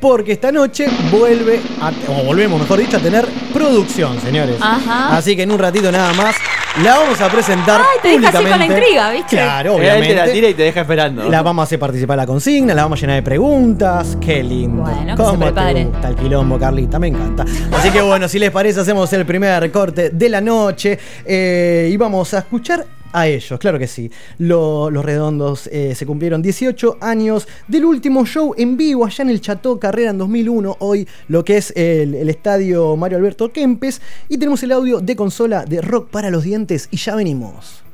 Porque 0.00 0.32
esta 0.32 0.52
noche 0.52 0.86
vuelve, 1.10 1.60
a, 1.80 1.90
o 2.08 2.24
volvemos 2.24 2.60
mejor 2.60 2.78
dicho, 2.78 2.96
a 2.96 3.00
tener 3.00 3.26
producción, 3.52 4.20
señores. 4.20 4.56
Ajá. 4.60 5.16
Así 5.16 5.34
que 5.36 5.42
en 5.42 5.50
un 5.52 5.58
ratito 5.58 5.90
nada 5.90 6.12
más 6.14 6.34
la 6.82 6.98
vamos 6.98 7.18
a 7.20 7.28
presentar 7.30 7.80
Ay, 7.80 7.98
te 8.02 8.08
deja 8.20 8.28
así 8.38 8.46
con 8.48 8.58
la 8.58 8.66
intriga, 8.66 9.10
¿viste? 9.10 9.36
Claro, 9.36 9.76
Él 9.76 9.80
te 9.80 9.86
la 9.86 9.94
obviamente. 9.96 10.32
tira 10.32 10.48
y 10.50 10.54
te 10.54 10.62
deja 10.64 10.80
esperando. 10.82 11.28
La 11.30 11.42
vamos 11.42 11.62
a 11.62 11.64
hacer 11.64 11.78
participar 11.78 12.14
en 12.16 12.18
la 12.18 12.26
consigna, 12.26 12.74
la 12.74 12.82
vamos 12.82 12.98
a 12.98 13.00
llenar 13.00 13.16
de 13.16 13.22
preguntas. 13.22 14.18
Qué 14.20 14.42
lindo. 14.42 14.82
Bueno, 14.82 15.00
que 15.04 15.10
se 15.10 15.16
¿Cómo 15.16 15.32
te 15.32 15.44
prepare. 15.52 15.84
gusta 15.86 16.08
el 16.08 16.16
quilombo, 16.16 16.58
Carlita? 16.58 16.98
Me 16.98 17.08
encanta. 17.08 17.44
Así 17.72 17.90
que 17.90 18.02
bueno, 18.02 18.28
si 18.28 18.38
les 18.38 18.50
parece, 18.50 18.80
hacemos 18.80 19.10
el 19.14 19.24
primer 19.24 19.58
recorte 19.60 20.10
de 20.10 20.28
la 20.28 20.40
noche 20.40 20.98
eh, 21.24 21.88
y 21.90 21.96
vamos 21.96 22.34
a 22.34 22.38
escuchar 22.40 22.84
a 23.18 23.26
ellos, 23.28 23.58
claro 23.58 23.78
que 23.78 23.86
sí. 23.86 24.10
Lo- 24.38 24.90
los 24.90 25.02
redondos 25.04 25.68
eh, 25.72 25.94
se 25.94 26.04
cumplieron 26.04 26.42
18 26.42 26.98
años 27.00 27.48
del 27.66 27.86
último 27.86 28.26
show 28.26 28.54
en 28.58 28.76
vivo 28.76 29.06
allá 29.06 29.22
en 29.24 29.30
el 29.30 29.40
Chateau 29.40 29.78
Carrera 29.80 30.10
en 30.10 30.18
2001. 30.18 30.76
Hoy 30.80 31.08
lo 31.28 31.42
que 31.42 31.56
es 31.56 31.72
el 31.76 32.28
estadio 32.28 32.94
Mario 32.96 33.16
Alberto 33.16 33.50
Kempes. 33.52 34.02
Y 34.28 34.36
tenemos 34.36 34.62
el 34.64 34.72
audio 34.72 35.00
de 35.00 35.16
consola 35.16 35.64
de 35.64 35.80
Rock 35.80 36.10
para 36.10 36.28
los 36.30 36.44
Dientes 36.44 36.88
y 36.90 36.98
ya 36.98 37.14
venimos. 37.16 37.85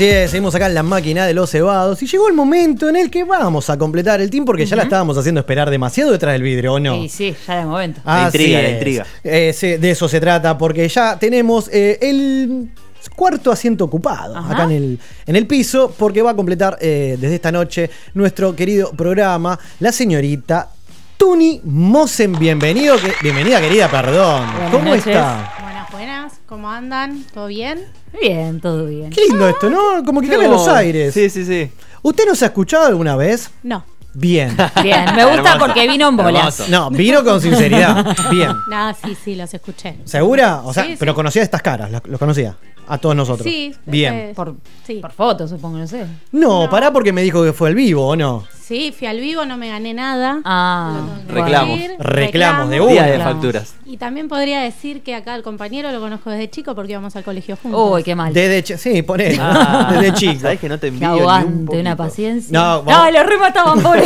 Así 0.00 0.08
es, 0.08 0.30
seguimos 0.30 0.54
acá 0.54 0.64
en 0.64 0.72
la 0.72 0.82
máquina 0.82 1.26
de 1.26 1.34
los 1.34 1.50
cebados 1.50 2.02
y 2.02 2.06
llegó 2.06 2.26
el 2.26 2.32
momento 2.32 2.88
en 2.88 2.96
el 2.96 3.10
que 3.10 3.22
vamos 3.22 3.68
a 3.68 3.76
completar 3.76 4.18
el 4.22 4.30
team 4.30 4.46
porque 4.46 4.64
ya 4.64 4.74
la 4.74 4.84
estábamos 4.84 5.18
haciendo 5.18 5.40
esperar 5.40 5.68
demasiado 5.68 6.10
detrás 6.10 6.32
del 6.32 6.42
vidrio, 6.42 6.72
¿o 6.72 6.80
no? 6.80 6.94
Sí, 7.02 7.08
sí, 7.10 7.36
ya 7.46 7.58
de 7.58 7.66
momento. 7.66 8.00
La 8.06 8.24
Así 8.24 8.38
intriga, 8.38 8.62
la 8.62 8.68
es. 8.68 8.72
intriga. 8.76 9.06
Eh, 9.22 9.52
sí, 9.54 9.76
de 9.76 9.90
eso 9.90 10.08
se 10.08 10.18
trata, 10.18 10.56
porque 10.56 10.88
ya 10.88 11.18
tenemos 11.18 11.68
eh, 11.70 11.98
el 12.00 12.70
cuarto 13.14 13.52
asiento 13.52 13.84
ocupado 13.84 14.38
Ajá. 14.38 14.54
acá 14.54 14.64
en 14.64 14.70
el, 14.70 14.98
en 15.26 15.36
el 15.36 15.46
piso, 15.46 15.92
porque 15.98 16.22
va 16.22 16.30
a 16.30 16.34
completar 16.34 16.78
eh, 16.80 17.18
desde 17.20 17.34
esta 17.34 17.52
noche 17.52 17.90
nuestro 18.14 18.56
querido 18.56 18.92
programa 18.92 19.58
la 19.80 19.92
señorita 19.92 20.70
Tuni 21.18 21.60
Mosen. 21.62 22.38
Bienvenido, 22.38 22.96
que- 22.96 23.12
bienvenida 23.22 23.60
querida, 23.60 23.90
perdón. 23.90 24.46
Buenas 24.50 24.70
¿Cómo 24.70 24.84
noches. 24.94 25.06
está? 25.08 25.56
Buenas, 26.00 26.40
¿cómo 26.46 26.70
andan? 26.70 27.24
¿Todo 27.34 27.48
bien? 27.48 27.84
Bien, 28.22 28.58
todo 28.58 28.86
bien. 28.86 29.10
Qué 29.10 29.20
lindo 29.28 29.46
esto, 29.46 29.68
¿no? 29.68 30.02
Como 30.02 30.22
que 30.22 30.28
cambia 30.30 30.48
los 30.48 30.66
aires. 30.66 31.12
Sí, 31.12 31.28
sí, 31.28 31.44
sí. 31.44 31.70
¿Usted 32.00 32.24
nos 32.26 32.42
ha 32.42 32.46
escuchado 32.46 32.86
alguna 32.86 33.16
vez? 33.16 33.50
No. 33.62 33.84
Bien. 34.14 34.56
Bien, 34.82 35.04
me 35.14 35.26
gusta 35.26 35.52
Hermoso. 35.52 35.58
porque 35.58 35.86
vino 35.86 36.08
en 36.08 36.16
bolas. 36.16 36.58
Hermoso. 36.60 36.70
No, 36.70 36.90
vino 36.96 37.22
con 37.22 37.38
sinceridad. 37.42 38.16
Bien. 38.30 38.48
No, 38.70 38.94
sí, 38.94 39.14
sí, 39.22 39.34
los 39.34 39.52
escuché. 39.52 39.98
¿Segura? 40.06 40.62
O 40.64 40.72
sea, 40.72 40.84
Sí, 40.84 40.90
sí. 40.92 40.96
pero 40.98 41.14
conocía 41.14 41.42
estas 41.42 41.60
caras, 41.60 41.90
los 41.90 42.18
conocía. 42.18 42.56
A 42.88 42.96
todos 42.96 43.14
nosotros. 43.14 43.44
Sí, 43.44 43.74
Bien. 43.84 44.14
eh, 44.14 44.32
Por, 44.34 44.54
sí. 44.86 45.00
por 45.02 45.12
fotos, 45.12 45.50
supongo, 45.50 45.76
no 45.76 45.86
sé. 45.86 46.06
No, 46.32 46.70
pará 46.70 46.90
porque 46.90 47.12
me 47.12 47.20
dijo 47.20 47.44
que 47.44 47.52
fue 47.52 47.68
el 47.68 47.74
vivo, 47.74 48.06
¿o 48.08 48.16
no? 48.16 48.46
Sí, 48.70 48.94
fui 48.96 49.08
al 49.08 49.18
vivo, 49.18 49.44
no 49.46 49.56
me 49.56 49.66
gané 49.68 49.92
nada. 49.94 50.40
Ah, 50.44 51.00
Reclamos. 51.26 51.76
decir. 51.76 51.96
Reclamos 51.98 52.70
de 52.70 52.80
una. 52.80 52.92
Día 52.92 53.02
de 53.06 53.18
facturas. 53.18 53.74
Y 53.84 53.96
también 53.96 54.28
podría 54.28 54.60
decir 54.60 55.02
que 55.02 55.16
acá 55.16 55.34
el 55.34 55.42
compañero 55.42 55.90
lo 55.90 55.98
conozco 55.98 56.30
desde 56.30 56.48
chico 56.50 56.76
porque 56.76 56.92
íbamos 56.92 57.16
al 57.16 57.24
colegio 57.24 57.56
juntos. 57.60 57.90
Uy, 57.94 58.04
qué 58.04 58.14
mal. 58.14 58.32
Desde 58.32 58.62
chi- 58.62 58.76
sí, 58.78 59.02
poné. 59.02 59.36
Ah, 59.40 59.88
Desde 60.00 60.14
chico. 60.14 60.38
¿Sabés 60.42 60.60
que 60.60 60.68
no 60.68 60.78
te 60.78 60.86
envío 60.86 61.08
ni 61.08 61.14
un 61.16 61.20
aguante, 61.20 61.80
una 61.80 61.96
paciencia. 61.96 62.56
No, 62.56 62.84
No, 62.84 63.10
lo 63.10 63.22
remataban, 63.24 63.80
pobre. 63.82 64.04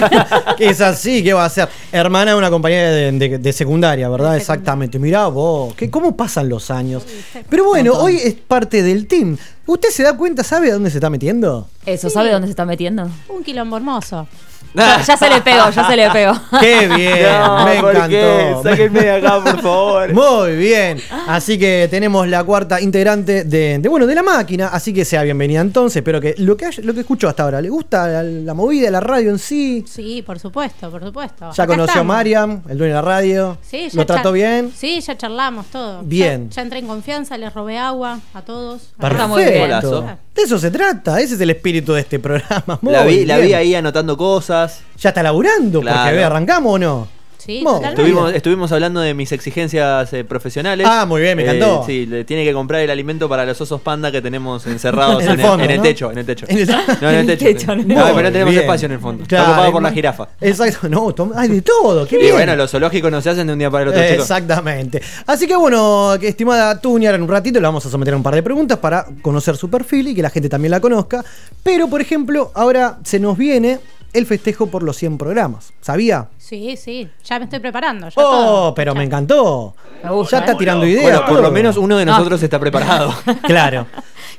Que 0.56 0.70
es 0.70 0.80
así, 0.80 1.22
¿qué 1.22 1.34
va 1.34 1.44
a 1.44 1.50
ser? 1.50 1.68
Hermana 1.92 2.30
de 2.30 2.38
una 2.38 2.48
compañera 2.48 2.90
de, 2.90 3.12
de- 3.12 3.36
de 3.36 3.52
secundaria, 3.52 4.08
¿verdad? 4.08 4.34
Exactamente. 4.38 4.98
Mirá 4.98 5.26
vos, 5.26 5.74
que 5.74 5.90
¿cómo 5.90 6.16
pasan 6.16 6.48
los 6.48 6.70
años? 6.70 7.02
Pero 7.50 7.64
bueno, 7.66 7.92
hoy 7.92 8.16
es 8.16 8.32
parte 8.32 8.82
del 8.82 9.06
team. 9.08 9.36
¿Usted 9.66 9.90
se 9.90 10.02
da 10.04 10.16
cuenta, 10.16 10.42
sabe 10.42 10.70
a 10.70 10.72
dónde 10.74 10.90
se 10.90 10.96
está 10.96 11.10
metiendo? 11.10 11.68
Eso, 11.84 12.08
¿sabe 12.08 12.30
dónde 12.30 12.46
se 12.46 12.52
está 12.52 12.64
metiendo? 12.64 13.10
Un 13.28 13.44
quilombo 13.44 13.76
hermoso. 13.76 14.26
Ya, 14.74 15.00
ya 15.06 15.16
se 15.16 15.30
le 15.30 15.40
pegó, 15.40 15.70
ya 15.70 15.86
se 15.86 15.96
le 15.96 16.10
pegó. 16.10 16.32
¡Qué 16.60 16.88
bien! 16.88 17.32
No, 17.32 17.64
me 17.64 17.80
¿por 17.80 18.08
qué? 18.08 18.20
encantó. 18.20 18.62
Sáquenme 18.62 19.00
de 19.00 19.10
acá, 19.12 19.40
por 19.42 19.60
favor. 19.62 20.12
Muy 20.12 20.56
bien. 20.56 21.00
Así 21.28 21.58
que 21.58 21.86
tenemos 21.90 22.26
la 22.28 22.42
cuarta 22.42 22.80
integrante 22.80 23.44
de, 23.44 23.78
de, 23.78 23.88
bueno, 23.88 24.06
de 24.06 24.14
la 24.14 24.22
máquina. 24.22 24.68
Así 24.68 24.92
que 24.92 25.04
sea 25.04 25.22
bienvenida 25.22 25.60
entonces. 25.60 25.98
Espero 25.98 26.20
que 26.20 26.34
lo 26.38 26.56
que, 26.56 26.70
lo 26.82 26.92
que 26.92 27.00
escuchó 27.00 27.28
hasta 27.28 27.44
ahora, 27.44 27.60
¿le 27.60 27.68
gusta 27.68 28.08
la, 28.08 28.22
la 28.22 28.54
movida, 28.54 28.90
la 28.90 29.00
radio 29.00 29.30
en 29.30 29.38
sí? 29.38 29.84
Sí, 29.88 30.22
por 30.26 30.38
supuesto, 30.38 30.90
por 30.90 31.04
supuesto. 31.04 31.50
Ya 31.52 31.64
Acá 31.64 31.66
conoció 31.66 32.00
a. 32.00 32.04
Mariam, 32.04 32.62
el 32.68 32.76
dueño 32.78 32.94
de 32.96 33.00
la 33.00 33.02
radio. 33.02 33.58
Sí, 33.62 33.88
ya 33.90 34.00
¿Lo 34.00 34.06
trató 34.06 34.32
bien? 34.32 34.72
Sí, 34.76 35.00
ya 35.00 35.16
charlamos 35.16 35.66
todo. 35.66 36.02
Bien. 36.02 36.50
Ya, 36.50 36.56
ya 36.56 36.62
entré 36.62 36.80
en 36.80 36.86
confianza, 36.86 37.38
les 37.38 37.52
robé 37.54 37.78
agua 37.78 38.18
a 38.34 38.42
todos. 38.42 38.92
Está 39.00 39.26
muy 39.26 39.44
bien. 39.44 39.68
Perfecto. 39.68 40.02
De 40.34 40.42
eso 40.42 40.58
se 40.58 40.70
trata. 40.70 41.20
Ese 41.20 41.34
es 41.34 41.40
el 41.40 41.50
espíritu 41.50 41.92
de 41.92 42.00
este 42.00 42.18
programa. 42.18 42.78
Muy 42.80 42.92
La 42.92 43.04
vi, 43.04 43.24
la 43.24 43.38
vi 43.38 43.54
ahí 43.54 43.74
anotando 43.74 44.16
cosas. 44.16 44.63
Ya 44.98 45.10
está 45.10 45.22
laburando, 45.22 45.80
porque 45.80 45.92
Claro. 45.92 46.16
ve, 46.16 46.24
arrancamos 46.24 46.74
o 46.74 46.78
no. 46.78 47.14
Sí, 47.36 47.60
Mo- 47.62 47.72
totalmente. 47.74 48.00
Estuvimos, 48.02 48.32
estuvimos 48.32 48.72
hablando 48.72 49.00
de 49.00 49.12
mis 49.12 49.30
exigencias 49.30 50.10
eh, 50.14 50.24
profesionales. 50.24 50.86
Ah, 50.88 51.04
muy 51.04 51.20
bien, 51.20 51.36
me 51.36 51.42
Eh, 51.42 51.54
encantó. 51.54 51.84
sí, 51.84 52.06
le 52.06 52.24
tiene 52.24 52.42
que 52.42 52.54
comprar 52.54 52.80
el 52.80 52.88
alimento 52.88 53.28
para 53.28 53.44
los 53.44 53.60
osos 53.60 53.82
panda 53.82 54.10
que 54.10 54.22
tenemos 54.22 54.66
encerrados 54.66 55.16
En 55.22 55.26
en, 55.26 55.32
el 55.34 55.40
el, 55.40 55.46
fondo, 55.46 55.64
en 55.64 55.70
el 55.72 55.76
¿no? 55.76 55.82
techo, 55.82 56.10
en 56.10 56.16
el 56.18 56.24
techo. 56.24 56.46
En 56.48 56.56
el- 56.56 56.66
No, 56.66 56.74
en 56.74 56.86
el 57.02 57.14
En 57.16 57.20
el 57.30 57.38
techo. 57.38 57.44
techo, 57.44 57.76
No, 57.76 57.84
pero 57.86 58.22
no 58.22 58.32
tenemos 58.32 58.50
Bien. 58.50 58.62
espacio 58.62 58.86
en 58.86 58.92
el 58.92 58.98
fondo. 58.98 59.24
Claro, 59.26 59.42
Está 59.44 59.52
ocupado 59.56 59.72
por 59.72 59.82
la 59.82 59.92
jirafa. 59.92 60.28
Exacto, 60.40 60.88
no, 60.88 61.12
tom- 61.12 61.32
hay 61.36 61.48
de 61.50 61.60
todo. 61.60 62.06
Qué 62.06 62.16
Y 62.16 62.20
bien. 62.20 62.32
bueno, 62.32 62.56
los 62.56 62.70
zoológicos 62.70 63.10
no 63.10 63.20
se 63.20 63.28
hacen 63.28 63.46
de 63.46 63.52
un 63.52 63.58
día 63.58 63.70
para 63.70 63.82
el 63.82 63.88
otro, 63.90 64.00
chicos. 64.00 64.20
Exactamente. 64.22 65.02
Así 65.26 65.46
que 65.46 65.54
bueno, 65.56 66.14
que 66.18 66.28
estimada 66.28 66.80
Tuña, 66.80 67.10
ahora 67.10 67.16
en 67.16 67.22
un 67.24 67.28
ratito 67.28 67.60
le 67.60 67.66
vamos 67.66 67.84
a 67.84 67.90
someter 67.90 68.14
a 68.14 68.16
un 68.16 68.22
par 68.22 68.34
de 68.36 68.42
preguntas 68.42 68.78
para 68.78 69.04
conocer 69.20 69.58
su 69.58 69.68
perfil 69.68 70.08
y 70.08 70.14
que 70.14 70.22
la 70.22 70.30
gente 70.30 70.48
también 70.48 70.70
la 70.70 70.80
conozca. 70.80 71.22
Pero, 71.62 71.88
por 71.88 72.00
ejemplo, 72.00 72.52
ahora 72.54 73.00
se 73.04 73.20
nos 73.20 73.36
viene 73.36 73.80
el 74.14 74.26
festejo 74.26 74.68
por 74.68 74.82
los 74.82 74.96
100 74.96 75.18
programas. 75.18 75.72
¿Sabía? 75.80 76.28
Sí, 76.38 76.76
sí, 76.76 77.08
ya 77.24 77.38
me 77.38 77.44
estoy 77.44 77.58
preparando. 77.60 78.08
Ya 78.08 78.14
Oh, 78.16 78.22
todo. 78.30 78.74
pero 78.74 78.92
Ya. 78.94 78.98
me 78.98 79.04
encantó. 79.04 79.74
Me 80.02 80.10
gusta, 80.10 80.36
ya 80.38 80.40
está 80.40 80.52
¿eh? 80.52 80.56
tirando 80.58 80.86
ideas. 80.86 81.02
Bueno, 81.02 81.26
por 81.26 81.40
lo 81.42 81.50
menos 81.50 81.76
uno 81.76 81.96
de 81.98 82.04
nosotros 82.06 82.42
está 82.42 82.58
preparado. 82.58 83.12
Claro. 83.42 83.86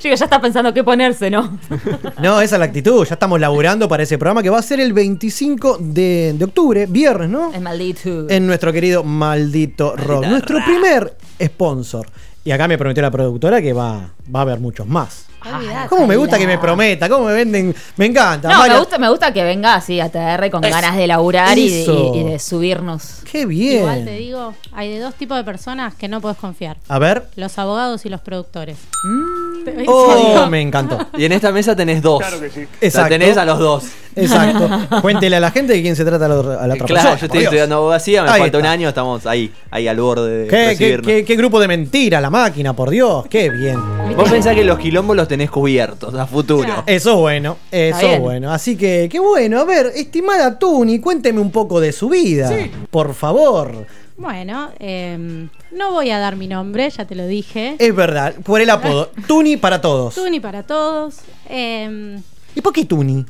Yo 0.02 0.14
ya 0.14 0.26
está 0.26 0.42
pensando 0.42 0.74
qué 0.74 0.84
ponerse, 0.84 1.30
¿no? 1.30 1.58
No, 2.22 2.42
esa 2.42 2.56
es 2.56 2.60
la 2.60 2.66
actitud. 2.66 3.06
Ya 3.06 3.14
estamos 3.14 3.40
laburando 3.40 3.88
para 3.88 4.04
ese 4.04 4.18
programa 4.18 4.42
que 4.44 4.50
va 4.50 4.60
a 4.60 4.62
ser 4.62 4.80
el 4.80 4.94
25 4.94 5.78
de, 5.80 6.34
de 6.38 6.46
octubre, 6.46 6.86
viernes, 6.88 7.30
¿no? 7.30 7.52
Es 7.54 7.62
maldito. 7.62 8.30
En 8.30 8.46
nuestro 8.48 8.72
querido 8.74 9.04
Maldito 9.04 9.96
Rock. 9.96 10.26
Nuestro 10.28 10.60
primer 10.66 11.16
sponsor. 11.44 12.08
Y 12.44 12.52
acá 12.52 12.68
me 12.68 12.78
prometió 12.78 13.02
la 13.02 13.10
productora 13.12 13.62
que 13.62 13.74
va, 13.74 14.12
va 14.34 14.40
a 14.40 14.42
haber 14.44 14.60
muchos 14.60 14.86
más. 14.88 15.25
Olvidate. 15.54 15.90
¿Cómo 15.90 16.08
me 16.08 16.16
gusta 16.18 16.38
que 16.38 16.48
me 16.48 16.58
prometa? 16.58 17.08
¿Cómo 17.10 17.26
me 17.26 17.34
venden? 17.34 17.76
Me 17.98 18.06
encanta. 18.08 18.50
No, 18.50 18.68
me 18.68 18.78
gusta, 18.80 18.98
me 18.98 19.10
gusta 19.10 19.32
que 19.34 19.44
venga 19.44 19.76
así 19.76 20.00
a 20.00 20.10
TR 20.10 20.50
con 20.50 20.62
ganas 20.62 20.96
de 20.96 21.08
laburar 21.08 21.58
y 21.58 21.70
de, 21.70 21.82
Eso. 21.84 22.12
y- 22.16 22.20
y 22.20 22.24
de 22.24 22.40
subirnos. 22.40 23.20
Qué 23.30 23.42
Igual 23.42 24.06
te 24.06 24.12
bien. 24.12 24.18
digo, 24.18 24.54
hay 24.74 24.92
de 24.94 25.00
dos 25.00 25.14
tipos 25.16 25.38
de 25.38 25.44
personas 25.44 25.94
que 25.96 26.08
no 26.08 26.22
puedes 26.22 26.38
confiar. 26.38 26.78
A 26.88 27.00
ver. 27.00 27.26
Los 27.36 27.58
abogados 27.60 28.06
y 28.06 28.10
los 28.10 28.22
productores. 28.22 28.78
Mm. 29.04 29.64
Pero- 29.66 29.84
Oh, 29.88 30.48
me 30.48 30.62
encantó. 30.62 30.98
Y 31.18 31.26
en 31.26 31.32
esta 31.32 31.52
mesa 31.52 31.76
tenés 31.76 32.02
dos. 32.02 32.20
Claro 32.20 32.40
que 32.40 32.50
sí. 32.50 32.68
Exacto. 32.82 33.10
tenés 33.10 33.38
a 33.38 33.46
los 33.46 33.60
dos. 33.60 33.84
Exacto. 34.16 34.70
Cuéntele 35.02 35.36
a 35.36 35.40
la 35.40 35.52
gente 35.52 35.74
de 35.74 35.82
quién 35.82 35.96
se 35.96 36.06
trata 36.06 36.28
la, 36.28 36.36
otra- 36.36 36.64
a 36.64 36.68
la 36.68 36.74
otra 36.76 36.86
Claro, 36.86 37.10
persona, 37.10 37.20
yo 37.20 37.26
estoy 37.26 37.40
Dios. 37.40 37.44
estudiando 37.52 37.76
abogacía, 37.76 38.24
me 38.24 38.30
Ahí 38.30 38.40
falta 38.42 38.58
un 38.60 38.66
año, 38.66 38.90
estamos 38.90 39.26
ahí, 39.26 39.52
ahí 39.72 39.88
al 39.88 40.00
borde 40.00 40.30
de 40.38 40.44
¿Qué, 40.46 40.50
qué, 40.56 40.66
recibirnos. 40.70 41.08
qué- 41.08 41.26
qué 41.26 41.36
grupo 41.36 41.60
de 41.60 41.68
mentira 41.68 42.22
la 42.22 42.30
máquina, 42.30 42.74
por 42.76 42.90
Dios. 42.90 43.26
Qué 43.30 43.50
bien. 43.50 43.78
Vos 44.16 44.30
pensás 44.30 44.56
que 44.56 44.64
los 44.64 44.80
quilombos 44.80 45.16
los 45.16 45.28
tenés 45.28 45.50
cubiertos 45.52 46.14
a 46.16 46.26
futuro. 46.26 46.64
Claro. 46.66 46.84
Eso 46.86 47.12
es 47.12 47.18
bueno, 47.18 47.58
eso 47.72 48.00
es 48.00 48.08
bien. 48.08 48.22
bueno. 48.22 48.52
Así 48.52 48.76
que, 48.78 49.08
qué 49.12 49.20
bueno. 49.20 49.60
A 49.60 49.66
ver, 49.66 49.92
estimada 49.96 50.58
Tuni, 50.58 51.00
cuénteme 51.00 51.40
un 51.42 51.52
poco 51.52 51.80
de 51.80 51.92
su 51.92 52.10
vida. 52.10 52.50
Por 52.92 53.14
favor. 53.14 53.86
Bueno, 54.18 54.70
em, 54.80 55.50
no 55.74 55.92
voy 55.92 56.10
a 56.12 56.20
dar 56.20 56.38
mi 56.38 56.48
nombre, 56.48 56.90
ya 56.90 57.04
te 57.06 57.16
lo 57.16 57.28
dije. 57.28 57.76
Es 57.80 57.94
verdad, 57.94 58.34
por 58.46 58.62
el 58.62 58.70
apodo. 58.70 59.12
Tuni 59.28 59.58
para 59.58 59.82
todos. 59.82 60.16
Tuni 60.16 60.40
para 60.40 60.64
todos. 60.64 61.16
Em, 61.50 62.22
¿Y 62.56 62.62
por 62.62 62.72
qué 62.72 62.86
Tuni? 62.86 63.26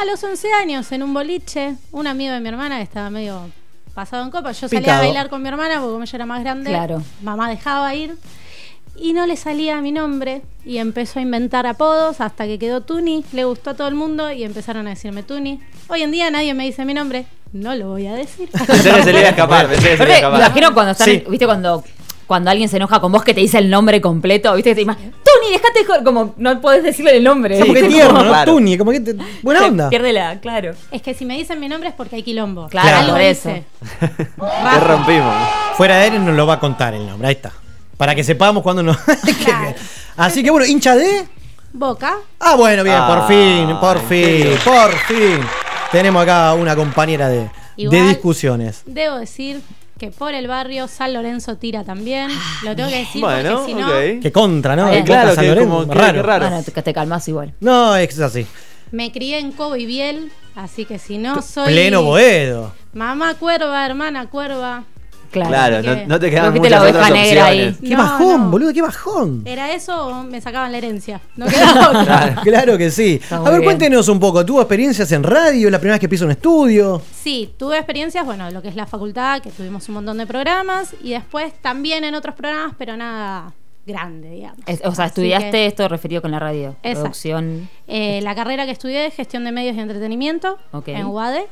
A 0.00 0.04
los 0.04 0.22
11 0.22 0.52
años, 0.54 0.90
en 0.92 1.02
un 1.02 1.12
boliche, 1.14 1.74
un 1.90 2.06
amigo 2.06 2.32
de 2.32 2.40
mi 2.40 2.48
hermana 2.48 2.76
que 2.78 2.82
estaba 2.82 3.10
medio 3.10 3.50
pasado 3.94 4.22
en 4.24 4.30
copa. 4.30 4.52
Yo 4.52 4.68
salía 4.68 4.80
Picado. 4.80 4.98
a 4.98 5.04
bailar 5.04 5.28
con 5.28 5.42
mi 5.42 5.48
hermana 5.48 5.74
porque 5.80 5.92
como 5.92 6.02
ella 6.04 6.16
era 6.16 6.26
más 6.26 6.40
grande, 6.42 6.70
Claro. 6.70 7.02
mamá 7.22 7.48
dejaba 7.50 7.94
ir. 7.94 8.16
Y 8.94 9.14
no 9.14 9.26
le 9.26 9.36
salía 9.36 9.80
mi 9.80 9.90
nombre 9.90 10.42
y 10.66 10.76
empezó 10.78 11.18
a 11.18 11.22
inventar 11.22 11.66
apodos 11.66 12.20
hasta 12.20 12.44
que 12.46 12.58
quedó 12.58 12.82
Tuni. 12.82 13.24
Le 13.32 13.44
gustó 13.44 13.70
a 13.70 13.74
todo 13.74 13.88
el 13.88 13.94
mundo 13.94 14.30
y 14.30 14.44
empezaron 14.44 14.86
a 14.86 14.90
decirme 14.90 15.22
Tuni. 15.22 15.60
Hoy 15.88 16.02
en 16.02 16.10
día 16.10 16.30
nadie 16.30 16.52
me 16.54 16.64
dice 16.64 16.84
mi 16.84 16.92
nombre. 16.94 17.24
No 17.52 17.74
lo 17.74 17.88
voy 17.88 18.06
a 18.06 18.14
decir. 18.14 18.48
Pensé 18.66 18.90
que 18.94 19.02
se 19.02 19.12
le 19.12 19.18
iba 19.20 19.28
a 19.28 19.30
escapar, 19.30 19.66
pensé 19.68 19.90
que 19.90 19.96
se 19.96 20.04
le 20.04 20.04
iba 20.04 20.14
a 20.14 20.18
Aparte, 20.18 20.30
me 20.30 20.38
escapar. 20.38 20.40
imagino 20.40 20.74
cuando 20.74 20.92
están, 20.92 21.06
Sí. 21.06 21.24
viste, 21.28 21.46
cuando, 21.46 21.84
cuando 22.26 22.50
alguien 22.50 22.68
se 22.68 22.76
enoja 22.76 23.00
con 23.00 23.12
vos 23.12 23.24
que 23.24 23.34
te 23.34 23.40
dice 23.40 23.58
el 23.58 23.68
nombre 23.70 24.00
completo, 24.00 24.54
viste, 24.54 24.70
que 24.70 24.74
te 24.76 24.80
imaginas, 24.82 25.14
Tony, 25.34 25.52
dejate 25.52 25.78
de 25.80 25.84
joder", 25.86 26.04
como 26.04 26.34
no 26.36 26.60
podés 26.60 26.82
decirle 26.82 27.16
el 27.16 27.24
nombre. 27.24 27.58
como 27.60 27.72
que 27.74 27.80
¿viste? 27.82 27.94
tierno, 27.94 28.12
Como- 28.14 28.24
¿no? 28.24 28.30
Claro. 28.30 28.52
Tuni, 28.52 28.78
como 28.78 28.90
que 28.92 29.00
te- 29.00 29.16
buena 29.42 29.60
se 29.60 29.66
onda. 29.66 29.88
Pierde 29.90 30.12
la, 30.12 30.40
claro. 30.40 30.72
es 30.90 31.02
que 31.02 31.14
si 31.14 31.24
me 31.24 31.36
dicen 31.36 31.60
mi 31.60 31.68
nombre 31.68 31.88
es 31.90 31.94
porque 31.94 32.16
hay 32.16 32.22
quilombo. 32.22 32.68
Claro, 32.68 32.98
Algo 32.98 33.12
por 33.12 33.20
eso. 33.20 33.50
Te 34.00 34.80
rompimos. 34.80 35.34
Fuera 35.76 35.98
de 35.98 36.08
él 36.08 36.24
nos 36.24 36.34
lo 36.36 36.46
va 36.46 36.54
a 36.54 36.60
contar 36.60 36.94
el 36.94 37.06
nombre. 37.06 37.28
Ahí 37.28 37.34
está. 37.34 37.52
Para 37.96 38.14
que 38.14 38.24
sepamos 38.24 38.62
cuándo 38.62 38.82
nos. 38.82 38.96
Claro. 39.44 39.74
Así 40.16 40.42
que 40.42 40.50
bueno, 40.50 40.66
hincha 40.66 40.94
de. 40.94 41.26
Boca. 41.72 42.16
Ah, 42.38 42.54
bueno, 42.56 42.84
bien, 42.84 42.96
por 43.06 43.18
Ah, 43.20 43.26
fin, 43.26 43.76
por 43.80 43.96
¿en 43.96 44.02
fin, 44.06 44.58
por 44.64 44.90
fin. 45.06 45.40
Tenemos 45.90 46.22
acá 46.22 46.52
una 46.54 46.76
compañera 46.76 47.28
de, 47.28 47.48
de 47.78 48.02
discusiones. 48.08 48.82
Debo 48.84 49.16
decir 49.16 49.60
que 50.02 50.10
por 50.10 50.34
el 50.34 50.48
barrio 50.48 50.88
San 50.88 51.12
Lorenzo 51.12 51.58
tira 51.58 51.84
también. 51.84 52.28
Lo 52.64 52.74
tengo 52.74 52.88
que 52.88 52.96
decir 52.98 53.20
Bueno, 53.20 53.50
porque 53.60 53.66
si 53.72 53.74
no 53.78 53.86
ok. 53.86 54.20
Qué 54.20 54.32
contra, 54.32 54.74
¿no? 54.74 54.88
Está 54.88 54.90
bien. 54.94 55.04
Boca 55.04 55.12
Claro, 55.14 55.34
San 55.36 55.44
que 55.44 55.48
Lorenzo, 55.50 55.70
como 55.70 55.88
que- 55.88 55.94
raro. 55.96 56.12
que 56.14 56.22
raro. 56.22 56.48
Bueno, 56.48 56.62
te, 56.64 56.82
te 56.82 56.92
calmas 56.92 57.28
igual. 57.28 57.54
No, 57.60 57.94
es 57.94 58.18
así. 58.18 58.44
me 58.90 59.12
crié 59.12 59.38
en 59.38 59.52
Cobo 59.52 59.76
y 59.76 59.86
Biel, 59.86 60.32
así 60.56 60.86
que 60.86 60.98
si 60.98 61.18
no 61.18 61.40
soy 61.40 61.66
Pleno 61.72 62.02
Boedo. 62.02 62.72
mamá 62.94 63.34
cuerva, 63.34 63.86
hermana 63.86 64.26
cuerva, 64.28 64.82
Claro. 65.32 65.76
No, 65.82 65.82
que- 65.94 66.06
no 66.06 66.18
te 66.20 66.30
fuiste 66.30 66.50
muchas 66.58 66.70
la 66.70 66.82
otras 66.82 67.10
opciones. 67.10 67.76
Qué 67.78 67.90
No, 67.90 67.98
bajón, 67.98 68.40
no. 68.44 68.50
boludo, 68.50 68.72
qué 68.72 68.82
bajón. 68.82 69.42
¿Era 69.44 69.72
eso 69.72 70.06
o 70.08 70.22
me 70.24 70.40
sacaban 70.40 70.70
la 70.72 70.78
herencia? 70.78 71.20
No 71.36 71.46
quedaba 71.48 71.88
otra. 71.88 72.04
Claro. 72.04 72.42
Claro 72.42 72.78
que 72.78 72.90
sí. 72.90 73.18
Está 73.22 73.36
A 73.36 73.40
ver, 73.40 73.52
bien. 73.54 73.64
cuéntenos 73.64 74.08
un 74.08 74.20
poco. 74.20 74.44
¿Tuvo 74.44 74.60
experiencias 74.60 75.10
en 75.12 75.22
radio? 75.22 75.70
¿La 75.70 75.78
primera 75.78 75.94
vez 75.94 76.00
que 76.00 76.08
piso 76.08 76.24
un 76.24 76.30
estudio? 76.32 77.00
Sí, 77.22 77.52
tuve 77.58 77.76
experiencias, 77.76 78.24
bueno, 78.24 78.46
de 78.46 78.52
lo 78.52 78.62
que 78.62 78.68
es 78.68 78.76
la 78.76 78.86
facultad, 78.86 79.40
que 79.42 79.50
tuvimos 79.50 79.88
un 79.88 79.94
montón 79.96 80.18
de 80.18 80.26
programas, 80.26 80.94
y 81.02 81.10
después 81.10 81.52
también 81.62 82.04
en 82.04 82.14
otros 82.14 82.34
programas, 82.34 82.74
pero 82.78 82.96
nada 82.96 83.52
grande, 83.86 84.30
digamos. 84.30 84.58
Es- 84.66 84.80
o 84.84 84.94
sea, 84.94 85.06
Así 85.06 85.10
estudiaste 85.12 85.50
que, 85.50 85.66
esto 85.66 85.88
referido 85.88 86.22
con 86.22 86.30
la 86.30 86.38
radio. 86.38 86.76
Exacto. 86.82 87.00
Producción. 87.00 87.68
eh, 87.88 88.20
la 88.22 88.34
carrera 88.34 88.64
que 88.64 88.70
estudié 88.70 89.06
es 89.06 89.14
gestión 89.14 89.44
de 89.44 89.50
medios 89.52 89.74
y 89.76 89.80
entretenimiento 89.80 90.58
en 90.86 91.06
UADE. 91.06 91.46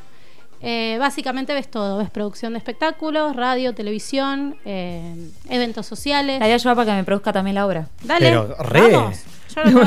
Eh, 0.63 0.97
básicamente 0.99 1.55
ves 1.55 1.71
todo, 1.71 1.99
ves 1.99 2.11
producción 2.11 2.53
de 2.53 2.59
espectáculos, 2.59 3.35
radio, 3.35 3.75
televisión, 3.75 4.57
eh, 4.65 5.15
eventos 5.49 5.87
sociales. 5.87 6.39
La 6.39 6.47
voy 6.47 6.53
a 6.53 6.57
llevar 6.59 6.77
para 6.77 6.91
que 6.93 6.97
me 6.99 7.05
produzca 7.05 7.33
también 7.33 7.55
la 7.55 7.67
obra. 7.67 7.89
Dale, 8.03 8.27
Pero 8.27 8.57
re. 8.59 8.93
vamos. 8.93 9.21
Yo 9.55 9.65
no. 9.65 9.81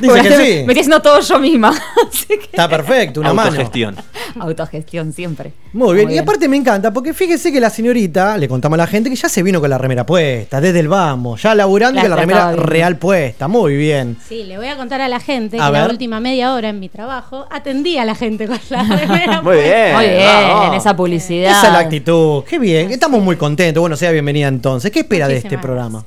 Dice 0.00 0.22
que 0.22 0.28
Me 0.30 0.36
sí. 0.36 0.52
estoy 0.60 0.78
haciendo 0.78 1.02
todo 1.02 1.20
yo 1.20 1.38
misma. 1.38 1.70
Así 2.08 2.26
que- 2.26 2.44
Está 2.44 2.68
perfecto, 2.68 3.20
una 3.20 3.32
mano. 3.32 3.48
Autogestión. 3.50 3.96
Autogestión 4.40 5.12
siempre. 5.12 5.52
Muy 5.72 5.96
bien. 5.96 6.10
y 6.10 6.18
aparte 6.18 6.48
me 6.48 6.56
encanta, 6.56 6.92
porque 6.92 7.12
fíjese 7.14 7.52
que 7.52 7.60
la 7.60 7.70
señorita, 7.70 8.36
le 8.38 8.48
contamos 8.48 8.76
a 8.78 8.82
la 8.82 8.86
gente 8.86 9.10
que 9.10 9.16
ya 9.16 9.28
se 9.28 9.42
vino 9.42 9.60
con 9.60 9.70
la 9.70 9.78
remera 9.78 10.04
puesta, 10.06 10.60
desde 10.60 10.80
el 10.80 10.88
vamos, 10.88 11.42
ya 11.42 11.54
laburando 11.54 11.98
y 11.98 12.02
con 12.02 12.10
la 12.10 12.16
La 12.16 12.20
remera 12.22 12.52
real 12.52 12.96
puesta. 12.96 13.48
Muy 13.48 13.76
bien. 13.76 14.16
Sí, 14.28 14.44
le 14.44 14.56
voy 14.56 14.68
a 14.68 14.76
contar 14.76 15.00
a 15.00 15.08
la 15.08 15.20
gente 15.20 15.58
A 15.60 15.66
que 15.66 15.72
ver. 15.72 15.82
la 15.82 15.88
última 15.90 16.20
media 16.20 16.54
hora 16.54 16.68
en 16.70 16.80
mi 16.80 16.88
trabajo 16.88 17.46
atendí 17.50 17.98
a 17.98 18.04
la 18.04 18.14
gente 18.14 18.46
con 18.46 18.58
la 18.70 18.82
remera. 18.96 19.42
Muy 19.42 19.56
bien. 19.56 19.94
Muy 19.94 20.06
bien, 20.06 20.26
vamos. 20.48 20.76
esa 20.76 20.96
publicidad. 20.96 21.50
Esa 21.50 21.66
es 21.68 21.72
la 21.72 21.78
actitud. 21.80 22.44
Qué 22.44 22.58
bien. 22.58 22.90
Estamos 22.90 23.22
muy 23.22 23.36
contentos. 23.36 23.80
Bueno, 23.80 23.96
sea 23.96 24.10
bienvenida 24.10 24.48
entonces. 24.48 24.90
¿Qué 24.90 25.00
espera 25.00 25.28
de 25.28 25.36
este 25.38 25.58
programa? 25.58 26.04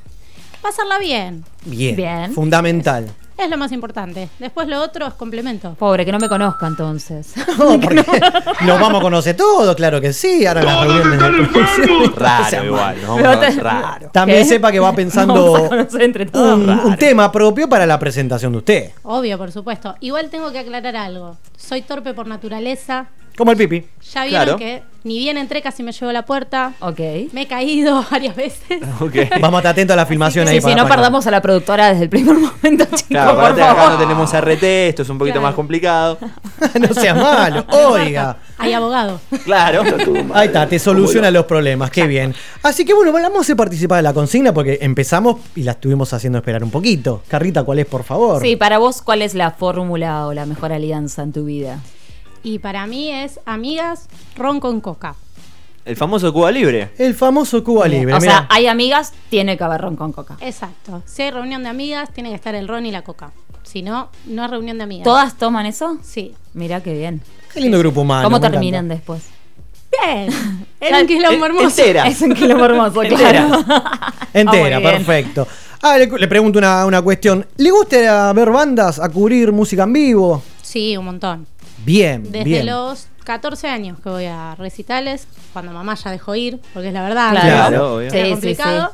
Pasarla 0.62 1.00
bien. 1.00 1.44
Bien. 1.66 1.96
Bien. 1.96 2.34
Fundamental. 2.34 3.10
Es 3.38 3.50
lo 3.50 3.58
más 3.58 3.72
importante. 3.72 4.30
Después 4.38 4.68
lo 4.68 4.80
otro 4.80 5.08
es 5.08 5.16
complemento. 5.16 5.74
Pobre, 5.74 6.06
que 6.06 6.12
no 6.12 6.20
me 6.20 6.30
conozca 6.30 6.68
entonces. 6.68 7.34
No, 7.58 7.80
porque 7.80 8.04
nos 8.66 8.80
vamos 8.80 9.00
a 9.00 9.02
conocer 9.02 9.36
todos, 9.36 9.76
claro 9.76 10.00
que 10.00 10.14
sí. 10.14 10.46
Ahora 10.46 10.60
en 10.62 10.66
las 10.68 10.82
reuniones 10.86 11.12
de 11.20 11.48
producción. 11.48 11.90
O 12.14 12.16
Raro 12.20 12.46
sea, 12.50 12.64
igual. 12.66 12.96
Pero 13.18 13.40
te- 13.40 13.52
raro. 13.60 14.10
También 14.14 14.44
¿Qué? 14.44 14.46
sepa 14.50 14.72
que 14.72 14.80
va 14.80 14.88
Nos 14.90 14.96
pensando 14.96 15.34
vamos 15.54 15.62
a 15.66 15.70
conocer 15.70 16.02
entre 16.04 16.26
todos. 16.28 16.54
un, 16.60 16.70
un 16.70 16.98
tema 16.98 17.32
propio 17.32 17.68
para 17.68 17.86
la 17.88 17.98
presentación 17.98 18.52
de 18.52 18.58
usted. 18.60 18.92
Obvio, 19.04 19.38
por 19.40 19.52
supuesto. 19.52 19.96
Igual 20.02 20.30
tengo 20.30 20.52
que 20.52 20.60
aclarar 20.60 20.96
algo. 20.96 21.38
Soy 21.58 21.82
torpe 21.82 22.14
por 22.14 22.28
naturaleza. 22.28 23.08
Como 23.38 23.52
el 23.52 23.58
pipi. 23.58 23.86
Ya 24.14 24.24
vieron 24.26 24.44
Claro. 24.44 24.58
que 24.58 24.84
ni 25.04 25.18
bien 25.20 25.38
entré 25.38 25.62
casi 25.62 25.82
me 25.84 25.92
llevo 25.94 26.10
a 26.10 26.14
la 26.14 26.26
puerta. 26.26 26.74
Ok. 26.80 27.00
Me 27.32 27.44
he 27.44 27.48
caído 27.48 28.06
varias 28.12 28.36
veces. 28.36 28.82
Ok. 29.00 29.16
Vamos 29.40 29.58
a 29.58 29.60
estar 29.60 29.72
atentos 29.72 29.94
a 29.94 29.98
la 29.98 30.06
filmación 30.06 30.48
ahí. 30.48 30.56
Sí, 30.56 30.62
si 30.62 30.64
para- 30.64 30.76
no 30.76 30.84
para- 30.84 30.96
perdamos 30.96 31.26
a 31.28 31.32
la 31.32 31.42
productora 31.42 31.90
desde 31.90 32.04
el 32.04 32.10
primer 32.10 32.36
momento, 32.40 32.86
chicos, 32.86 33.04
Claro, 33.08 33.32
por 33.36 33.40
aparte 33.46 33.62
acá 33.64 33.76
favor. 33.76 33.92
no 33.94 33.98
tenemos 34.00 34.34
RT, 34.34 34.64
esto 34.90 35.02
es 35.04 35.10
un 35.10 35.18
poquito 35.18 35.36
Claro. 35.36 35.48
más 35.48 35.56
complicado. 35.56 36.18
no 36.80 36.94
seas 36.94 37.16
malo. 37.16 37.66
Oiga. 37.72 38.38
Hay 38.58 38.74
abogado. 38.74 39.20
Claro. 39.44 39.84
Ahí 40.34 40.48
está, 40.48 40.68
te 40.68 40.78
soluciona 40.78 41.32
los 41.32 41.46
problemas, 41.46 41.90
qué 41.90 42.06
bien. 42.06 42.36
Así 42.62 42.86
que 42.86 42.94
bueno, 42.94 43.12
vamos 43.12 43.50
a 43.50 43.56
participar 43.56 43.98
de 43.98 44.04
la 44.04 44.14
consigna 44.14 44.54
porque 44.54 44.78
empezamos 44.82 45.38
y 45.56 45.64
la 45.64 45.72
estuvimos 45.72 46.14
haciendo 46.14 46.38
esperar 46.40 46.64
un 46.64 46.70
poquito. 46.70 47.24
Carrita, 47.28 47.64
¿cuál 47.64 47.80
es, 47.80 47.86
por 47.88 48.04
favor? 48.04 48.42
Sí, 48.42 48.56
para 48.56 48.78
vos, 48.78 49.02
¿cuál 49.02 49.22
es 49.24 49.34
la 49.34 49.52
fórmula 49.52 50.28
o 50.28 50.34
la 50.34 50.46
mejor 50.46 50.74
alianza 50.74 51.24
en 51.24 51.32
tu 51.34 51.46
vida? 51.46 51.80
Y 52.44 52.60
para 52.60 52.88
mí 52.88 53.12
es 53.12 53.40
amigas, 53.46 54.08
ron 54.36 54.60
con 54.60 54.82
coca. 54.82 55.16
El 55.86 55.96
famoso 55.96 56.32
Cuba 56.32 56.52
Libre. 56.52 56.92
El 56.98 57.16
famoso 57.16 57.64
Cuba 57.64 57.88
Libre. 57.88 58.14
o 58.14 58.20
mirá. 58.20 58.32
sea, 58.32 58.48
hay 58.50 58.68
amigas, 58.68 59.14
tiene 59.30 59.58
que 59.58 59.64
haber 59.64 59.82
ron 59.82 59.96
con 59.96 60.12
coca. 60.12 60.38
Exacto. 60.42 61.02
Si 61.06 61.24
hay 61.24 61.32
reunión 61.32 61.64
de 61.64 61.70
amigas, 61.70 62.12
tiene 62.14 62.30
que 62.30 62.36
estar 62.36 62.54
el 62.56 62.68
ron 62.68 62.86
y 62.86 62.92
la 62.92 63.02
coca. 63.04 63.32
Si 63.64 63.82
no, 63.82 64.10
no 64.26 64.46
es 64.46 64.52
reunión 64.52 64.78
de 64.78 64.84
amigas. 64.84 65.04
¿Todas 65.06 65.38
toman 65.38 65.66
eso? 65.66 65.98
Sí. 66.04 66.34
Mirá 66.54 66.82
qué 66.82 66.94
bien. 66.94 67.22
Qué 67.54 67.62
lindo 67.62 67.80
grupo 67.80 68.02
humano. 68.02 68.24
¿Cómo 68.24 68.40
terminan 68.40 68.86
encanta. 68.86 68.94
después? 68.96 69.24
Bien. 70.04 70.30
Era 70.80 71.00
un 71.02 71.08
quilombo 71.08 71.46
hermoso. 71.46 71.68
entera. 71.68 72.08
Es 72.08 72.22
un 72.22 72.34
quilombo 72.34 72.66
hermoso, 72.66 73.04
Entera. 73.04 73.30
claro. 73.48 73.84
Entera, 74.34 74.78
Ah, 74.78 74.80
bien. 74.80 74.92
perfecto. 75.06 75.48
Ah, 75.82 75.98
le, 75.98 76.06
le 76.08 76.28
pregunto 76.28 76.60
una, 76.60 76.86
una 76.86 77.02
cuestión. 77.02 77.46
¿Le 77.58 77.72
gusta 77.72 78.32
ver 78.34 78.52
bandas 78.52 79.00
a 79.00 79.10
cubrir 79.10 79.52
música 79.52 79.84
en 79.84 79.94
vivo? 79.94 80.44
Sí, 80.62 80.96
un 80.96 81.06
montón. 81.06 81.48
Bien, 81.86 82.24
Desde 82.32 82.44
bien. 82.44 82.66
los 82.66 83.08
14 83.24 83.68
años 83.68 84.00
que 84.02 84.10
voy 84.10 84.26
a 84.26 84.56
recitales, 84.56 85.28
cuando 85.54 85.72
mamá 85.72 85.96
ya 85.96 86.12
dejó 86.12 86.36
ir, 86.36 86.60
porque 86.74 86.90
es 86.90 86.94
la 86.94 87.04
verdad. 87.04 87.32
Claro, 87.32 87.48
Claro, 87.48 87.76
era 87.76 87.84
obvio. 87.84 88.12
Sí, 88.12 88.18
sí, 88.26 88.32
complicado. 88.32 88.92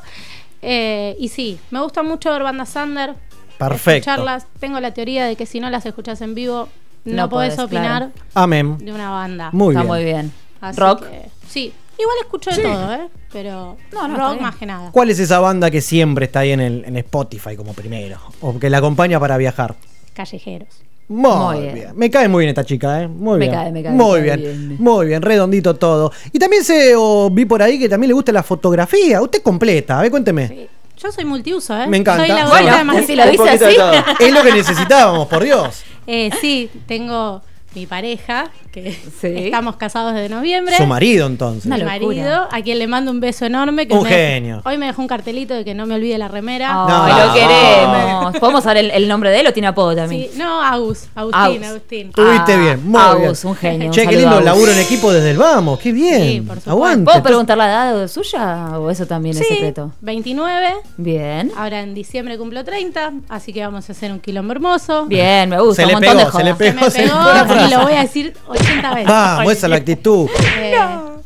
Eh, 0.62 1.16
y 1.20 1.28
sí, 1.30 1.60
me 1.72 1.82
gusta 1.82 2.04
mucho 2.04 2.32
ver 2.32 2.44
bandas 2.44 2.76
under. 2.76 3.14
Perfecto. 3.58 3.92
Escucharlas. 4.12 4.46
Tengo 4.60 4.80
la 4.80 4.94
teoría 4.94 5.26
de 5.26 5.36
que 5.36 5.46
si 5.46 5.60
no 5.60 5.70
las 5.70 5.86
escuchas 5.86 6.22
en 6.22 6.36
vivo, 6.36 6.70
no, 7.06 7.16
No 7.16 7.30
podés 7.30 7.56
podés, 7.56 7.66
opinar 7.66 8.12
claro. 8.12 8.12
Amén. 8.34 8.78
de 8.80 8.92
una 8.92 9.10
banda. 9.10 9.50
Muy 9.54 9.74
Está 9.74 9.82
bien. 9.84 9.88
muy 9.94 10.04
bien. 10.04 10.32
Así 10.62 10.80
¿Rock? 10.80 11.08
que- 11.08 11.30
sí. 11.48 11.74
Igual 12.00 12.16
escucho 12.22 12.52
de 12.52 12.62
todo, 12.62 12.94
¿eh? 12.94 13.08
Pero 13.32 13.76
No, 13.92 14.08
no, 14.08 14.18
rock 14.18 14.40
más 14.42 14.56
que 14.56 14.68
nada. 14.68 14.92
¿Cuál 14.92 15.10
es 15.10 15.18
esa 15.20 15.40
banda 15.40 15.72
que 15.72 15.82
siempre 15.82 16.26
está 16.26 16.42
ahí 16.42 16.52
en, 16.52 16.60
el, 16.60 16.86
en 16.86 16.96
Spotify 16.98 17.56
como 17.56 17.74
primero? 17.74 18.20
O 18.42 18.60
que 18.60 18.70
la 18.70 18.78
acompaña 18.78 19.20
para 19.20 19.36
viajar. 19.38 19.76
Callejeros. 20.14 20.70
Muy, 21.10 21.32
Muy 21.38 21.62
bien. 21.62 21.74
bien. 21.76 21.90
Me 21.96 22.10
cae 22.10 22.28
muy 22.28 22.42
bien 22.42 22.50
esta 22.50 22.66
chica, 22.66 23.02
¿eh? 23.04 23.08
Muy 23.08 23.40
Me 23.40 23.46
bien. 23.46 23.52
cae, 23.54 23.72
me 23.72 23.82
cae, 23.82 23.92
Muy 23.94 24.22
me 24.22 24.28
cae 24.28 24.38
bien. 24.38 24.68
bien. 24.70 24.78
Muy 24.82 25.06
bien, 25.08 25.22
redondito 25.22 25.74
todo. 25.76 26.12
Y 26.34 26.40
también 26.40 26.64
se 26.66 26.94
o 26.98 27.30
vi 27.30 27.46
por 27.46 27.62
ahí 27.62 27.80
que 27.80 27.88
también 27.88 28.10
le 28.10 28.14
gusta 28.14 28.32
la 28.34 28.44
fotografía. 28.44 29.22
Usted 29.22 29.42
completa, 29.42 30.00
a 30.00 30.02
ver, 30.02 30.12
cuénteme. 30.12 30.48
Sí. 30.50 30.68
Yo 30.98 31.12
soy 31.12 31.26
multiuso, 31.26 31.78
¿eh? 31.80 31.88
Me 31.88 31.98
encanta. 31.98 32.26
Soy 32.26 32.36
la 32.36 32.48
Bueno, 32.48 32.94
de 32.96 33.04
si 33.06 33.16
lo 33.16 33.26
dice 33.30 33.50
así. 33.50 33.76
Es 34.20 34.34
lo 34.34 34.42
que 34.44 34.52
necesitábamos, 34.52 35.28
por 35.28 35.44
Dios. 35.44 35.84
Eh, 36.10 36.30
sí, 36.40 36.70
tengo 36.88 37.42
mi 37.76 37.86
pareja, 37.86 38.50
que 38.84 38.92
Sí. 39.22 39.46
estamos 39.46 39.76
casados 39.78 40.14
desde 40.14 40.30
noviembre. 40.30 40.76
Su 40.78 40.86
marido, 40.86 41.28
entonces. 41.28 41.66
Mi 41.72 41.84
marido, 41.84 42.48
a 42.52 42.62
quien 42.62 42.80
le 42.80 42.88
mando 42.88 43.12
un 43.12 43.20
beso 43.20 43.46
enorme. 43.46 43.88
Que 43.88 43.94
Un 43.94 44.04
me- 44.04 44.10
genio. 44.10 44.62
Hoy 44.66 44.78
me 44.78 44.86
dejó 44.88 45.02
un 45.02 45.08
cartelito 45.08 45.54
de 45.54 45.64
que 45.66 45.74
no 45.74 45.86
me 45.86 45.96
olvide 45.96 46.18
la 46.18 46.28
remera. 46.28 46.70
Ay, 46.72 47.14
No. 47.14 47.26
lo 47.28 47.34
queremos. 47.34 48.38
¿Podemos 48.40 48.64
saber 48.64 48.86
el, 48.86 48.92
el 48.92 49.08
nombre 49.08 49.30
de 49.32 49.40
él 49.42 49.48
o 49.48 49.54
tiene 49.54 49.68
apodo 49.68 49.96
también? 49.96 50.30
Sí, 50.32 50.38
no, 50.38 50.62
Agus, 50.62 51.08
Agustín, 51.16 51.40
Agus. 51.42 51.68
Agustín. 51.68 52.12
Tuviste 52.12 52.54
Ah, 52.54 52.58
bien, 52.58 52.88
muy 52.90 53.02
Agus, 53.02 53.22
bien. 53.44 53.52
un 53.52 53.56
genio, 53.56 53.88
un 53.88 53.94
Che, 53.94 54.02
qué 54.02 54.06
saludo 54.16 54.30
lindo 54.30 54.42
laburo 54.42 54.72
en 54.72 54.80
equipo 54.80 55.12
desde 55.12 55.32
el 55.32 55.38
vamos, 55.38 55.80
qué 55.80 55.92
bien. 55.92 56.22
Sí, 56.22 56.42
por 56.42 56.48
supuesto. 56.58 56.72
Aguante. 56.72 57.06
¿Puedo 57.06 57.24
preguntar 57.24 57.58
la 57.58 57.66
edad 57.92 58.08
suya 58.08 58.78
o 58.80 58.90
eso 58.90 59.06
también 59.06 59.36
es 59.38 59.48
Sí, 59.48 59.54
secreto? 59.56 59.92
29. 60.02 60.68
Bien. 60.98 61.52
Ahora 61.58 61.82
en 61.82 61.94
diciembre 61.94 62.38
cumplo 62.38 62.64
30, 62.64 63.14
así 63.30 63.54
que 63.54 63.62
vamos 63.66 63.88
a 63.90 63.92
hacer 63.92 64.12
un 64.12 64.20
quilombo 64.20 64.52
hermoso. 64.54 65.06
Bien, 65.06 65.50
me 65.50 65.60
gusta. 65.60 65.76
Se 65.76 65.82
un 65.84 65.88
le 65.88 65.94
montón 65.94 66.18
pegó, 66.18 66.32
de 66.32 66.38
se 66.38 66.44
le. 66.44 66.52
Se 66.52 66.58
pegó. 66.58 66.82
me 66.86 66.92
se 66.92 67.02
le 67.02 67.08
pegó 67.54 67.68
y 67.68 67.70
lo 67.72 67.82
voy 67.84 67.94
a 67.94 68.02
decir 68.02 68.34
80 68.72 68.90
veces. 68.96 69.08
Vamos, 69.08 69.54
esa 69.54 69.66
es 69.68 69.70
la 69.70 69.76
actitud. 69.78 70.30
Eh, 70.60 70.76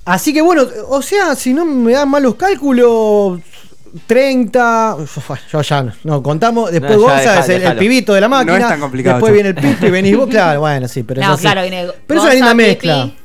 Así 0.03 0.33
que 0.33 0.41
bueno, 0.41 0.63
o 0.89 1.01
sea, 1.01 1.35
si 1.35 1.53
no 1.53 1.63
me 1.63 1.91
dan 1.93 2.09
malos 2.09 2.35
cálculos, 2.35 3.39
30. 4.07 4.95
uf, 4.95 5.29
Yo 5.51 5.61
ya 5.61 5.83
no, 5.83 5.93
no, 6.03 6.23
contamos. 6.23 6.71
Después 6.71 6.93
No, 6.95 7.01
Gonza 7.01 7.39
es 7.39 7.49
el, 7.49 7.77
pibito 7.77 8.13
de 8.13 8.21
la 8.21 8.27
máquina. 8.27 8.57
No 8.57 8.63
es 8.63 8.69
tan 8.69 8.79
complicado, 8.79 9.15
Después 9.17 9.33
viene 9.33 9.49
el 9.49 9.55
pipi 9.55 9.85
y 9.85 9.89
venís 9.89 10.17
vos. 10.17 10.27
Claro, 10.31 10.61
bueno, 10.61 10.87
sí, 10.87 11.03
pero 11.03 11.21
No, 11.21 11.27
eso 11.27 11.37
sí. 11.37 11.41
claro, 11.43 11.61
viene 11.61 11.87
Pero 12.07 12.19
es 12.19 12.23
una 12.25 12.33
linda 12.33 12.47
Gonza, 12.53 12.55
mezcla. 12.67 13.03
Pipi. 13.03 13.17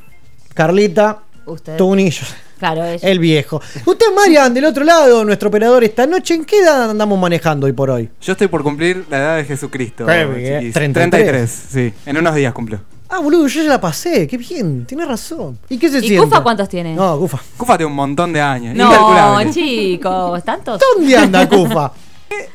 Carlita, 0.55 1.19
Usted. 1.47 1.77
Tuni, 1.77 2.11
yo- 2.11 2.27
Claro, 2.59 2.85
ella. 2.87 3.07
el 3.09 3.19
viejo. 3.19 3.61
Usted, 3.85 4.07
Marian, 4.15 4.55
del 4.55 4.65
otro 4.65 4.83
lado, 4.83 5.25
nuestro 5.27 5.51
operador 5.51 5.85
esta 5.85 6.07
noche, 6.07 6.33
¿en 6.35 6.45
qué 6.47 6.61
edad 6.61 6.91
andamos 6.91 7.19
manejando 7.19 7.67
hoy 7.67 7.73
por 7.73 7.91
hoy? 7.91 8.09
Yo 8.23 8.33
estoy 8.33 8.49
por 8.49 8.63
cumplir 8.63 9.05
la 9.11 9.19
edad 9.19 9.37
de 9.37 9.45
Jesucristo. 9.45 10.07
Chiquis. 10.07 10.73
33. 10.73 11.11
33, 11.11 11.51
sí. 11.51 11.93
En 12.07 12.17
unos 12.17 12.35
días 12.35 12.55
cumplo. 12.55 12.81
Ah, 13.09 13.21
boludo, 13.21 13.47
yo 13.47 13.63
ya 13.63 13.69
la 13.71 13.81
pasé. 13.81 14.27
Qué 14.27 14.37
bien, 14.37 14.85
tienes 14.85 15.07
razón. 15.07 15.59
¿Y 15.69 15.79
qué 15.79 15.89
se 15.89 15.99
¿Y 15.99 16.09
siente? 16.09 16.25
Cufa 16.25 16.43
cuántos 16.43 16.69
tiene? 16.69 16.95
No, 16.95 17.19
Cufa. 17.19 17.39
Cufa 17.57 17.77
tiene 17.77 17.91
un 17.91 17.97
montón 17.97 18.33
de 18.33 18.41
años. 18.41 18.75
No, 18.75 19.53
chicos, 19.53 20.43
¿tantos? 20.45 20.81
¿Dónde 20.97 21.17
anda 21.17 21.49
Cufa? 21.49 21.93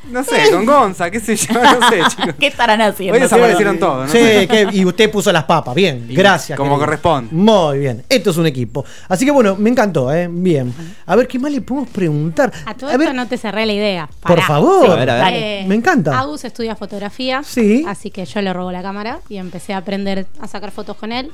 No 0.09 0.23
sé, 0.23 0.51
con 0.51 0.65
Gonza, 0.65 1.09
qué 1.09 1.19
sé 1.19 1.35
yo, 1.35 1.53
no 1.53 1.89
sé, 1.89 2.01
chicos. 2.09 2.35
¿Qué 2.39 2.47
estarán 2.47 2.81
haciendo? 2.81 3.15
Hoy 3.15 3.21
desaparecieron 3.21 3.79
todos, 3.79 4.07
¿no? 4.07 4.11
Sí, 4.11 4.19
que- 4.47 4.67
y 4.73 4.85
usted 4.85 5.09
puso 5.09 5.31
las 5.31 5.45
papas. 5.45 5.73
Bien, 5.73 6.05
Y 6.09 6.15
gracias. 6.15 6.57
como 6.57 6.71
querido. 6.71 6.85
corresponde. 6.85 7.29
Muy 7.33 7.79
bien. 7.79 8.03
Esto 8.09 8.31
es 8.31 8.37
un 8.37 8.45
equipo. 8.47 8.83
Así 9.07 9.23
que 9.25 9.31
bueno, 9.31 9.55
me 9.55 9.69
encantó, 9.69 10.13
¿eh? 10.13 10.27
Bien. 10.29 10.73
A 11.05 11.15
ver, 11.15 11.27
¿qué 11.27 11.39
más 11.39 11.51
le 11.51 11.61
podemos 11.61 11.89
preguntar? 11.89 12.51
a 12.65 12.73
todo 12.75 12.89
A 12.89 12.97
ver, 12.97 13.07
esto 13.09 13.13
no 13.13 13.27
te 13.27 13.37
cerré 13.37 13.65
la 13.65 13.73
idea. 13.73 14.09
por 14.21 14.41
favor. 14.41 14.89
A 14.91 14.95
ver, 14.95 15.09
a 15.09 15.13
ver. 15.15 15.23
Dale. 15.23 15.65
Me 15.67 15.75
encanta. 15.75 16.19
Agus 16.19 16.43
estudia 16.43 16.75
fotografía. 16.75 17.41
Sí. 17.43 17.85
Así 17.87 18.11
que 18.11 18.25
yo 18.25 18.41
le 18.41 18.51
robo 18.53 18.71
la 18.71 18.81
cámara 18.81 19.19
y 19.29 19.37
empecé 19.37 19.73
a 19.73 19.77
aprender 19.77 20.25
a 20.39 20.47
sacar 20.47 20.71
fotos 20.71 20.97
con 20.97 21.11
él. 21.11 21.31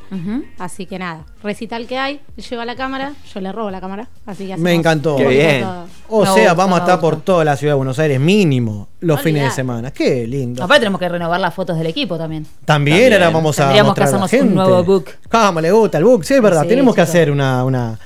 Así 0.60 0.86
que 0.86 1.00
nada, 1.00 1.24
recital 1.44 1.88
que 1.88 1.98
hay, 1.98 2.22
lleva 2.50 2.66
la 2.66 2.76
cámara, 2.76 3.14
yo 3.34 3.40
le 3.42 3.52
robo 3.52 3.72
la 3.72 3.82
cámara. 3.82 4.08
Así 4.26 4.48
que 4.48 4.58
Me 4.58 4.74
encantó. 4.74 5.16
Qué 5.16 5.28
bien. 5.28 5.62
todo. 5.62 5.86
O 6.10 6.20
Me 6.22 6.26
sea, 6.28 6.34
gusta, 6.36 6.54
vamos 6.54 6.80
a 6.80 6.82
estar 6.84 7.00
por 7.00 7.22
toda 7.22 7.44
la 7.44 7.58
ciudad 7.58 7.74
de 7.74 7.78
Buenos 7.78 8.00
Aires 8.00 8.20
mínimo 8.28 8.90
los 9.00 9.22
fines 9.22 9.44
de 9.44 9.52
semana. 9.52 9.92
Qué 9.92 10.28
lindo. 10.28 10.62
Aparte 10.64 10.82
tenemos 10.82 11.00
que 11.00 11.08
renovar 11.08 11.40
las 11.40 11.54
fotos 11.54 11.78
del 11.78 11.88
equipo 11.88 12.18
también. 12.18 12.46
También, 12.66 12.98
También. 12.98 13.14
ahora 13.14 13.30
vamos 13.30 13.58
a 13.60 13.64
Tendríamos 13.64 13.94
que 13.96 14.02
mostrar 14.02 14.16
a 14.16 14.20
la 14.20 14.26
hacernos 14.26 14.50
un 14.50 14.56
nuevo 14.56 14.84
book. 14.84 15.06
¿Cómo 15.30 15.62
le 15.62 15.72
gusta 15.72 15.98
el 15.98 16.04
book? 16.04 16.26
Sí, 16.26 16.34
es 16.34 16.42
verdad. 16.42 16.64
Sí, 16.64 16.68
Tenemos 16.70 16.94
que 16.94 17.02
hacer 17.02 17.32
una, 17.32 17.64
una... 17.64 17.98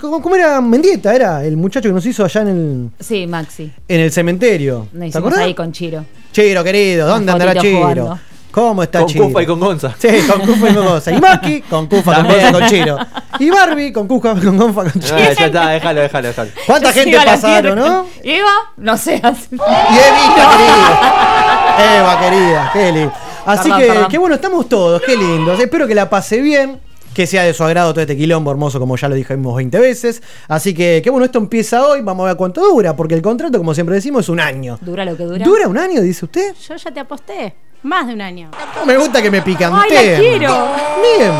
¿Cómo 0.00 0.34
era 0.34 0.60
Mendieta? 0.62 1.14
Era 1.14 1.44
el 1.44 1.56
muchacho 1.58 1.88
que 1.90 1.92
nos 1.92 2.06
hizo 2.06 2.24
allá 2.24 2.40
en 2.40 2.48
el, 2.48 2.90
Sí, 2.98 3.26
Maxi. 3.26 3.70
en 3.86 4.00
el 4.00 4.10
cementerio. 4.10 4.88
Nos 4.92 5.00
¿Te 5.00 5.06
hicimos 5.08 5.16
acordás? 5.16 5.38
ahí 5.40 5.54
con 5.54 5.70
Chiro. 5.72 6.04
Chiro, 6.32 6.64
querido, 6.64 7.06
¿dónde 7.06 7.32
andará 7.32 7.60
Chiro? 7.60 7.78
jugando. 7.78 8.18
¿Cómo 8.56 8.82
está 8.82 9.00
Con 9.00 9.08
Chiro? 9.08 9.26
Cufa 9.26 9.42
y 9.42 9.46
con 9.46 9.60
Gonza. 9.60 9.94
Sí, 9.98 10.08
con 10.26 10.40
Cufa 10.40 10.70
y 10.70 10.74
con 10.74 10.86
Gonza. 10.86 11.12
Y 11.12 11.20
Maki 11.20 11.60
con 11.60 11.86
Cufa, 11.88 12.14
con. 12.14 12.26
Gonza, 12.26 12.52
con 12.52 12.66
Chiro. 12.68 12.96
Y 13.38 13.50
Barbie 13.50 13.92
con 13.92 14.08
Cufa, 14.08 14.34
con 14.34 14.56
Gonza, 14.56 14.90
con 14.90 14.92
Chiro. 15.02 15.18
ya 15.18 15.30
está, 15.46 15.68
déjalo, 15.68 16.00
déjalo, 16.00 16.28
déjalo. 16.28 16.50
¿Cuánta 16.66 16.88
Yo 16.88 16.94
gente 16.94 17.18
pasaron, 17.22 17.78
no? 17.78 18.06
¿Iba? 18.24 18.48
No 18.78 18.96
sé. 18.96 19.20
así- 19.22 19.48
Y 19.50 19.54
Evita, 19.56 20.50
querida. 20.56 21.98
Eva, 21.98 22.20
querida, 22.20 22.70
qué 22.72 22.92
lindo. 22.92 23.12
Así 23.44 23.62
Perdón, 23.68 23.80
que, 23.80 23.86
perdón. 23.88 24.08
qué 24.10 24.18
bueno, 24.18 24.34
estamos 24.36 24.68
todos, 24.70 25.02
qué 25.02 25.16
lindo. 25.18 25.52
Espero 25.52 25.86
que 25.86 25.94
la 25.94 26.08
pase 26.08 26.40
bien. 26.40 26.80
que 27.14 27.26
sea 27.26 27.44
de 27.44 27.54
su 27.54 27.64
agrado 27.64 27.92
todo 27.94 28.02
este 28.02 28.14
quilombo 28.14 28.50
hermoso, 28.50 28.78
como 28.78 28.94
ya 28.96 29.08
lo 29.08 29.14
dijimos 29.14 29.56
20 29.56 29.78
veces. 29.80 30.22
Así 30.48 30.74
que, 30.74 31.00
que 31.02 31.08
bueno, 31.08 31.24
esto 31.24 31.38
empieza 31.38 31.86
hoy, 31.86 32.02
vamos 32.02 32.24
a 32.24 32.28
ver 32.28 32.36
cuánto 32.36 32.60
dura, 32.60 32.94
porque 32.94 33.14
el 33.14 33.22
contrato, 33.22 33.56
como 33.56 33.72
siempre 33.72 33.94
decimos, 33.96 34.24
es 34.24 34.28
un 34.28 34.38
año. 34.38 34.76
Dura 34.82 35.02
lo 35.06 35.16
que 35.16 35.22
dura. 35.24 35.42
¿Dura 35.42 35.66
un 35.66 35.78
año, 35.78 36.02
dice 36.02 36.26
usted? 36.26 36.54
Yo 36.68 36.76
ya 36.76 36.90
te 36.90 37.00
aposté. 37.00 37.54
Más 37.82 38.06
de 38.06 38.14
un 38.14 38.20
año. 38.20 38.50
No 38.74 38.86
me 38.86 38.96
gusta 38.96 39.22
que 39.22 39.30
me 39.30 39.42
picanteen. 39.42 39.98
Ay, 39.98 40.10
la 40.12 40.18
quiero. 40.18 40.68
Bien, 41.02 41.32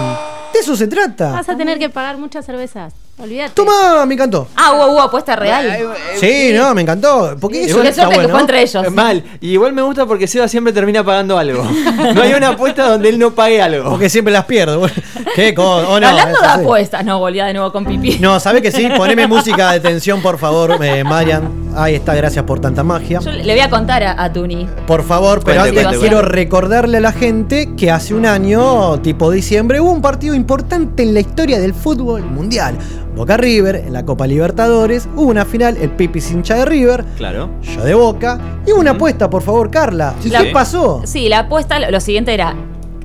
de 0.52 0.58
eso 0.60 0.76
se 0.76 0.86
trata. 0.86 1.32
Vas 1.32 1.48
a 1.48 1.56
tener 1.56 1.78
que 1.78 1.88
pagar 1.88 2.18
muchas 2.18 2.46
cervezas. 2.46 2.94
Olvídate. 3.18 3.52
Toma, 3.54 4.04
me 4.04 4.12
encantó. 4.12 4.46
Ah, 4.54 4.72
hubo, 4.74 4.92
hubo 4.92 5.00
apuesta 5.00 5.34
real. 5.36 5.74
Sí, 6.20 6.50
no, 6.54 6.74
me 6.74 6.82
encantó. 6.82 7.34
Porque 7.40 7.64
eso 7.64 7.80
Qué 7.80 7.90
suerte 7.92 8.10
que 8.10 8.16
bueno. 8.16 8.28
fue 8.28 8.40
entre 8.40 8.62
ellos. 8.62 8.90
Mal. 8.92 9.24
Y 9.40 9.52
igual 9.52 9.72
me 9.72 9.80
gusta 9.80 10.04
porque 10.04 10.26
Seba 10.26 10.46
siempre 10.48 10.70
termina 10.72 11.02
pagando 11.02 11.38
algo. 11.38 11.64
No 12.14 12.22
hay 12.22 12.34
una 12.34 12.48
apuesta 12.50 12.88
donde 12.88 13.08
él 13.08 13.18
no 13.18 13.30
pague 13.32 13.60
algo. 13.62 13.90
Porque 13.90 14.10
siempre 14.10 14.32
las 14.32 14.44
pierdo. 14.44 14.86
¿Qué 15.34 15.54
cosa? 15.54 15.88
Oh, 15.88 15.98
no, 15.98 16.06
Hablando 16.08 16.40
de 16.40 16.46
apuestas, 16.46 17.04
no, 17.04 17.18
volvía 17.18 17.46
de 17.46 17.54
nuevo 17.54 17.72
con 17.72 17.84
pipí. 17.86 18.18
No, 18.20 18.38
¿sabe 18.38 18.60
que 18.62 18.70
sí? 18.70 18.86
Poneme 18.96 19.26
música 19.26 19.72
de 19.72 19.80
tensión, 19.80 20.20
por 20.22 20.38
favor, 20.38 20.78
eh, 20.82 21.02
Marian. 21.02 21.66
Ahí 21.74 21.94
está, 21.94 22.14
gracias 22.14 22.44
por 22.44 22.60
tanta 22.60 22.82
magia. 22.82 23.20
Yo 23.20 23.30
le 23.32 23.42
voy 23.52 23.60
a 23.60 23.68
contar 23.68 24.02
a, 24.02 24.22
a 24.22 24.32
Tuni. 24.32 24.66
Por 24.86 25.02
favor, 25.02 25.42
pero 25.44 25.60
Cuente, 25.60 25.68
antes 25.80 25.84
cuente, 25.84 26.00
quiero 26.00 26.16
cuente. 26.18 26.32
recordarle 26.36 26.96
a 26.98 27.00
la 27.00 27.12
gente 27.12 27.74
que 27.76 27.90
hace 27.90 28.14
un 28.14 28.24
año, 28.24 28.98
tipo 29.00 29.30
diciembre, 29.30 29.80
hubo 29.80 29.90
un 29.90 30.00
partido 30.00 30.34
importante 30.34 31.02
en 31.02 31.12
la 31.12 31.20
historia 31.20 31.58
del 31.58 31.74
fútbol 31.74 32.22
mundial. 32.22 32.78
Boca 33.16 33.38
River, 33.38 33.76
en 33.76 33.92
la 33.94 34.04
Copa 34.04 34.26
Libertadores, 34.26 35.08
hubo 35.16 35.30
una 35.30 35.46
final, 35.46 35.78
el 35.78 35.88
Pipi 35.90 36.18
hincha 36.30 36.54
de 36.56 36.66
River, 36.66 37.02
Claro. 37.16 37.48
yo 37.62 37.82
de 37.82 37.94
Boca, 37.94 38.38
y 38.66 38.72
hubo 38.72 38.80
una 38.80 38.90
apuesta, 38.92 39.30
por 39.30 39.42
favor, 39.42 39.70
Carla. 39.70 40.14
Sí, 40.20 40.30
¿Qué 40.30 40.36
sí. 40.38 40.46
pasó? 40.52 41.00
Sí, 41.06 41.28
la 41.30 41.40
apuesta, 41.40 41.78
lo, 41.78 41.90
lo 41.90 42.00
siguiente 42.00 42.34
era. 42.34 42.54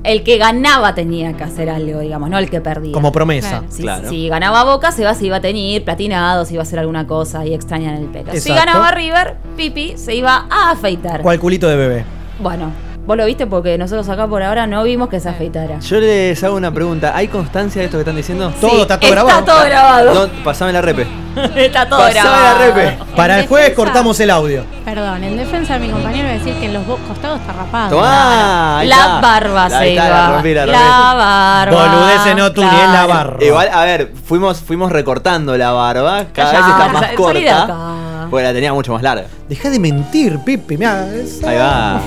El 0.04 0.24
que 0.24 0.36
ganaba 0.36 0.94
tenía 0.96 1.32
que 1.34 1.44
hacer 1.44 1.70
algo, 1.70 2.00
digamos, 2.00 2.28
no 2.28 2.36
el 2.36 2.50
que 2.50 2.60
perdía. 2.60 2.92
Como 2.92 3.10
promesa. 3.12 3.48
Claro. 3.60 3.66
Si, 3.70 3.82
Claro. 3.82 4.08
si 4.10 4.28
ganaba 4.28 4.64
Boca, 4.64 4.90
se 4.92 5.02
iba, 5.02 5.14
se 5.14 5.26
iba 5.26 5.36
a 5.36 5.40
teñir, 5.40 5.84
platinado, 5.84 6.44
se 6.44 6.54
iba 6.54 6.60
a 6.62 6.64
hacer 6.64 6.80
alguna 6.80 7.06
cosa 7.06 7.46
y 7.46 7.54
extraña 7.54 7.96
en 7.96 8.02
el 8.02 8.08
pelo. 8.08 8.32
Si 8.34 8.50
ganaba 8.52 8.90
River, 8.90 9.36
Pipi 9.56 9.94
se 9.96 10.14
iba 10.16 10.46
a 10.50 10.72
afeitar. 10.72 11.22
¿Cuál 11.22 11.38
culito 11.38 11.68
de 11.68 11.76
bebé? 11.76 12.04
Bueno, 12.40 12.72
vos 13.06 13.16
lo 13.16 13.24
viste 13.26 13.46
porque 13.46 13.76
nosotros 13.78 14.08
acá 14.08 14.26
por 14.26 14.42
ahora 14.42 14.66
no 14.66 14.82
vimos 14.84 15.08
que 15.08 15.20
se 15.20 15.28
afeitara. 15.28 15.78
Yo 15.80 15.98
les 16.00 16.42
hago 16.44 16.56
una 16.56 16.72
pregunta. 16.72 17.12
¿Hay 17.14 17.28
constancia 17.28 17.80
de 17.80 17.86
esto 17.86 17.96
que 17.98 18.02
están 18.02 18.16
diciendo? 18.16 18.52
Todo 18.60 18.82
está 18.82 18.98
todo 18.98 19.10
grabado. 19.10 19.38
Está 19.40 19.52
todo 19.54 19.64
grabado. 19.64 20.14
No, 20.26 20.32
pasame 20.44 20.72
la 20.72 20.80
repe. 20.82 21.06
está 21.56 21.88
todo 21.88 21.98
Pasame 22.00 22.20
grabado. 22.20 22.58
la 22.58 22.66
repe. 22.74 22.98
Para 23.16 23.40
el 23.40 23.46
jueves 23.48 23.68
defensa- 23.70 23.84
cortamos 23.84 24.20
el 24.20 24.30
audio. 24.30 24.64
Perdón, 24.84 25.24
en 25.24 25.36
defensa 25.36 25.74
de 25.74 25.80
mi 25.80 25.90
compañero 25.92 26.24
voy 26.28 26.36
a 26.36 26.38
decir 26.38 26.54
que 26.54 26.66
en 26.66 26.74
los 26.74 26.84
costados 26.84 27.40
está 27.40 27.52
rapado. 27.52 27.96
Tomá. 27.96 28.78
ahí 28.80 28.88
La 28.88 29.20
barba 29.20 29.64
Ahí 29.66 29.70
se 29.70 29.90
está, 29.94 30.06
iba. 30.08 30.18
la 30.18 30.32
rompí, 30.34 30.54
la 30.54 30.66
rompí. 30.66 30.78
La 30.78 31.14
barba. 31.14 31.86
Boludeces 31.88 32.36
no, 32.36 32.52
Tuni, 32.52 32.66
es 32.66 32.72
la 32.72 33.04
Claro. 33.04 33.08
barba. 33.08 33.44
Igual, 33.44 33.68
a 33.72 33.84
ver, 33.84 34.12
fuimos, 34.24 34.60
fuimos 34.60 34.92
recortando 34.92 35.56
la 35.56 35.70
barba. 35.72 36.26
Cada 36.32 36.50
Callá, 36.52 36.66
vez 36.66 36.70
está 36.74 36.86
ya, 36.86 36.92
más 36.92 37.12
corta. 37.12 38.26
Porque 38.30 38.44
la 38.44 38.52
tenía 38.52 38.72
mucho 38.72 38.92
más 38.92 39.02
larga. 39.02 39.24
Deja 39.48 39.68
de 39.70 39.78
mentir, 39.78 40.38
Pipi. 40.38 40.82
Ahí 40.84 41.56
va. 41.56 42.00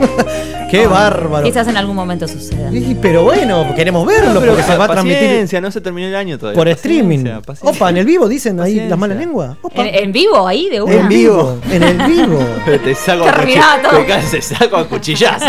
呵 0.00 0.06
呵 0.24 0.46
Qué 0.70 0.86
bárbaro. 0.86 1.44
Quizás 1.44 1.66
en 1.68 1.76
algún 1.76 1.96
momento 1.96 2.26
suceda. 2.28 2.70
Y- 2.72 2.96
Pero 3.00 3.24
bueno, 3.24 3.66
queremos 3.74 4.06
verlo 4.06 4.40
Pero 4.40 4.52
porque 4.54 4.62
se 4.70 4.76
va 4.76 4.84
a 4.84 4.88
transmitir 4.88 5.20
paciencia, 5.28 5.60
no 5.60 5.70
se 5.70 5.80
terminó 5.80 6.08
el 6.08 6.14
año 6.14 6.38
todavía. 6.38 6.56
por 6.56 6.68
Paciencia, 6.68 6.90
streaming. 7.02 7.40
paciencia. 7.42 7.70
Opa, 7.70 7.90
en 7.90 7.96
el 7.96 8.04
vivo 8.06 8.28
dicen 8.28 8.52
ahí 8.60 8.72
Paciencia. 8.72 8.88
las 8.90 8.98
malas 8.98 9.16
lenguas. 9.18 9.56
Opa. 9.62 9.82
¿En, 9.82 9.94
en 10.04 10.12
vivo 10.12 10.46
ahí 10.46 10.68
de 10.70 10.80
una? 10.82 10.94
En 10.94 11.08
vivo, 11.08 11.58
en 11.70 11.82
el 11.82 11.96
vivo. 12.06 12.38
Te 12.84 12.94
saco 12.94 13.24
a 13.28 13.32
Terminaba 13.32 13.82
todo. 13.82 14.00
Te 14.30 14.42
saco 14.42 14.76
a 14.76 14.88
cuchillazo. 14.88 15.46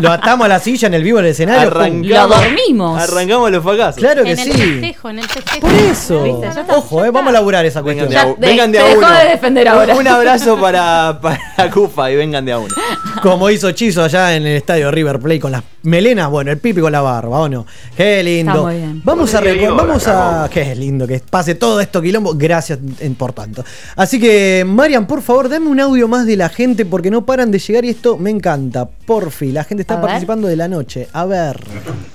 Lo 0.00 0.10
atamos 0.10 0.44
a 0.46 0.48
la 0.48 0.58
silla 0.58 0.88
en 0.88 0.94
el 0.94 1.02
vivo 1.02 1.18
del 1.18 1.26
escenario. 1.28 1.70
pum. 1.72 2.02
Lo 2.02 2.26
dormimos. 2.28 3.02
Arrancamos 3.02 3.50
los 3.50 3.62
fracasos. 3.62 3.96
Claro 3.96 4.24
que 4.24 4.32
en 4.32 4.38
el 4.38 4.52
sí. 4.52 4.58
festejo, 4.58 5.10
en 5.10 5.18
el 5.18 5.28
festejo. 5.28 5.60
Por 5.60 5.72
eso. 5.72 6.22
¿Viste? 6.24 6.40
Ya 6.54 6.60
está, 6.62 6.76
Ojo, 6.76 7.00
ya 7.02 7.06
eh, 7.06 7.10
vamos 7.10 7.28
a 7.30 7.32
laburar 7.32 7.64
esa 7.66 7.82
Vengan 7.82 8.06
cuestión. 8.06 8.24
de 8.24 8.30
a, 8.32 8.34
Ya, 8.34 8.48
vengan 8.48 8.72
de 8.72 8.78
te 8.78 8.84
a 8.84 8.88
dejó 8.88 8.98
uno. 9.00 9.12
de 9.18 9.24
defender 9.28 9.68
ahora. 9.68 9.94
Un 9.96 10.08
abrazo 10.08 10.58
para, 10.60 11.18
para 11.20 11.70
Cufa 11.72 12.10
y 12.10 12.16
vengan 12.16 12.44
de 12.44 12.52
a 12.52 12.58
uno. 12.58 12.74
Como 13.22 13.50
hizo 13.50 13.70
Chizo 13.72 14.02
allá 14.02 14.34
en 14.36 14.46
el 14.46 14.56
estadio 14.62 14.90
River 14.90 15.18
Plate 15.18 15.40
con 15.40 15.52
las 15.52 15.62
melenas, 15.82 16.30
bueno, 16.30 16.50
el 16.50 16.58
pipi 16.58 16.80
con 16.80 16.90
la 16.92 17.00
barba, 17.02 17.40
¿o 17.40 17.48
no? 17.48 17.66
Qué 17.96 18.22
lindo. 18.22 18.52
Está 18.52 18.62
muy 18.62 18.76
bien. 18.76 19.02
Vamos 19.04 19.34
a 19.34 19.40
vamos 19.74 20.08
a 20.08 20.48
qué 20.50 20.74
lindo 20.74 21.06
que 21.06 21.20
pase 21.20 21.54
todo 21.54 21.80
esto 21.80 22.00
quilombo. 22.00 22.34
Gracias 22.34 22.78
por 23.18 23.32
tanto. 23.32 23.64
Así 23.96 24.18
que 24.18 24.64
Marian, 24.66 25.06
por 25.06 25.22
favor, 25.22 25.48
dame 25.48 25.66
un 25.68 25.80
audio 25.80 26.08
más 26.08 26.26
de 26.26 26.36
la 26.36 26.48
gente 26.48 26.86
porque 26.86 27.10
no 27.10 27.26
paran 27.26 27.50
de 27.50 27.58
llegar 27.58 27.84
y 27.84 27.90
esto 27.90 28.16
me 28.16 28.30
encanta. 28.30 28.88
Por 28.88 29.30
fin, 29.30 29.54
la 29.54 29.64
gente 29.64 29.82
está 29.82 29.94
A 29.94 29.96
ver. 29.98 30.06
participando 30.06 30.48
de 30.48 30.56
la 30.56 30.68
noche. 30.68 31.08
A 31.12 31.26
ver. 31.26 31.60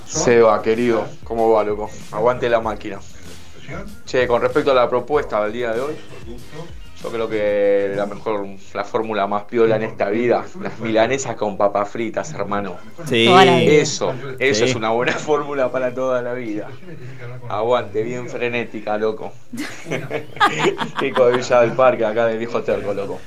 Seba, 0.05 0.61
querido, 0.61 1.05
¿cómo 1.23 1.51
va, 1.51 1.63
loco? 1.63 1.89
Aguante 2.11 2.49
la 2.49 2.61
máquina. 2.61 2.99
Che, 4.05 4.25
con 4.27 4.41
respecto 4.41 4.71
a 4.71 4.73
la 4.73 4.89
propuesta 4.89 5.43
del 5.43 5.51
día 5.51 5.73
de 5.73 5.81
hoy, 5.81 5.93
yo 7.03 7.09
creo 7.09 7.29
que 7.29 7.93
la 7.95 8.05
mejor, 8.07 8.45
la 8.73 8.83
fórmula 8.83 9.27
más 9.27 9.43
piola 9.43 9.75
en 9.75 9.83
esta 9.83 10.09
vida, 10.09 10.45
las 10.61 10.79
milanesas 10.79 11.35
con 11.35 11.55
papas 11.57 11.89
fritas, 11.89 12.33
hermano. 12.33 12.75
Sí. 13.05 13.27
Eso, 13.29 14.13
eso 14.39 14.65
Sí. 14.65 14.71
es 14.71 14.75
una 14.75 14.89
buena 14.89 15.11
fórmula 15.13 15.71
para 15.71 15.93
toda 15.93 16.21
la 16.21 16.33
vida. 16.33 16.67
Aguante, 17.49 18.01
bien 18.03 18.27
frenética, 18.29 18.97
loco. 18.97 19.31
Pico 20.99 21.27
de 21.27 21.37
Villa 21.37 21.61
del 21.61 21.71
Parque, 21.73 22.05
acá 22.05 22.25
del 22.25 22.37
viejo 22.39 22.61
terco, 22.63 22.93
loco. 22.93 23.19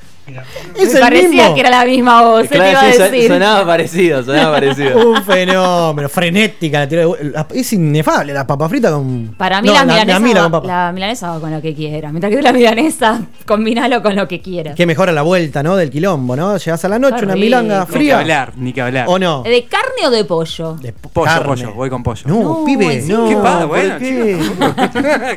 Es 0.76 0.88
Me 0.88 0.94
el 0.94 1.00
parecía 1.00 1.28
mismo. 1.28 1.54
que 1.54 1.60
era 1.60 1.70
la 1.70 1.84
misma 1.84 2.22
voz, 2.22 2.46
sonaba 2.48 3.66
parecido, 3.66 4.22
sonaba 4.22 4.52
parecido. 4.60 5.10
Un 5.10 5.24
fenómeno, 5.24 6.08
frenética. 6.08 6.86
la 6.86 7.04
la- 7.22 7.46
es 7.52 7.72
inefable 7.72 8.32
la 8.32 8.46
papa 8.46 8.68
frita 8.68 8.90
con. 8.92 9.34
Para 9.36 9.60
mí 9.60 9.66
No, 9.68 9.74
la, 9.74 9.84
la, 9.84 9.92
milanesa, 9.92 10.20
mila 10.20 10.34
va, 10.34 10.42
con 10.44 10.52
papa. 10.52 10.66
la 10.68 10.92
milanesa 10.92 11.30
va 11.30 11.40
con 11.40 11.50
lo 11.52 11.60
que 11.60 11.74
quieras. 11.74 12.12
Mientras 12.12 12.32
que 12.32 12.42
la 12.42 12.52
milanesa, 12.52 13.22
combinalo 13.46 14.02
con 14.02 14.14
lo 14.14 14.28
que 14.28 14.40
quieras. 14.40 14.76
Que 14.76 14.86
mejora 14.86 15.10
la 15.12 15.22
vuelta, 15.22 15.62
¿no? 15.64 15.74
Del 15.76 15.90
quilombo, 15.90 16.36
¿no? 16.36 16.56
Llegas 16.56 16.84
a 16.84 16.88
la 16.88 16.98
noche, 17.00 17.24
una 17.24 17.34
milanga 17.34 17.80
Ni 17.80 17.86
que 17.86 17.92
fría. 17.92 18.18
hablar, 18.20 18.52
ni 18.56 18.72
que 18.72 18.82
hablar. 18.82 19.06
¿O 19.08 19.18
no? 19.18 19.42
¿De 19.42 19.64
carne 19.64 20.06
o 20.06 20.10
de 20.10 20.24
pollo? 20.24 20.74
De 20.74 20.92
Pollo, 20.92 21.26
carne. 21.26 21.46
pollo, 21.46 21.74
voy 21.74 21.90
con 21.90 22.02
pollo. 22.04 22.22
No, 22.26 22.40
No, 22.42 22.64
pibe. 22.64 23.04
¿Qué 23.04 23.36
pasa? 23.42 23.58
¿por 23.60 23.68
Bueno, 23.68 23.98
qué? 23.98 24.38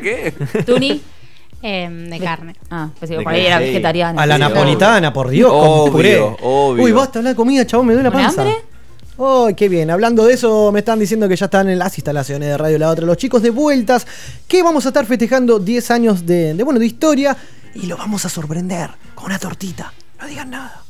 ¿Qué? 0.53 0.63
¿Tuni? 0.63 1.01
Em, 1.65 2.09
de 2.09 2.19
carne. 2.19 2.55
Ah, 2.69 2.89
pues 2.99 3.09
digo, 3.09 3.19
De 3.19 3.23
por 3.23 3.33
ahí 3.33 3.45
era 3.45 3.57
sí. 3.59 3.63
vegetariano. 3.65 4.19
A 4.19 4.25
la 4.25 4.35
Sí, 4.35 4.41
napolitana, 4.41 5.13
por 5.13 5.29
Dios, 5.29 5.49
con 5.51 5.61
Obvio, 5.67 5.91
puré. 5.93 6.19
obvio. 6.19 6.83
Uy, 6.83 6.91
basta 6.91 7.19
hablar 7.19 7.33
de 7.33 7.37
comida, 7.37 7.65
chabón, 7.65 7.87
me 7.87 7.93
duele 7.93 8.09
la 8.09 8.13
¿Con 8.13 8.21
panza. 8.21 8.41
hambre? 8.41 8.57
Ay, 9.17 9.53
qué 9.53 9.69
bien. 9.69 9.89
Hablando 9.91 10.25
de 10.25 10.33
eso, 10.33 10.71
me 10.71 10.79
están 10.79 10.99
diciendo 10.99 11.29
que 11.29 11.35
ya 11.35 11.45
están 11.45 11.69
en 11.69 11.79
las 11.79 11.97
instalaciones 11.97 12.49
de 12.49 12.57
Radio 12.57 12.77
La 12.79 12.89
Otra. 12.89 13.05
Los 13.05 13.15
chicos 13.17 13.41
de 13.41 13.51
vueltas, 13.51 14.05
que 14.47 14.61
vamos 14.61 14.85
a 14.85 14.89
estar 14.89 15.05
festejando 15.05 15.59
10 15.59 15.91
años 15.91 16.25
de, 16.25 16.53
de, 16.53 16.63
bueno, 16.63 16.79
de 16.79 16.85
historia 16.87 17.37
y 17.75 17.85
lo 17.85 17.95
vamos 17.95 18.25
a 18.25 18.29
sorprender 18.29 18.89
con 19.15 19.25
una 19.27 19.39
tortita. 19.39 19.93
No 20.19 20.27
digan 20.27 20.49
nada. 20.49 20.81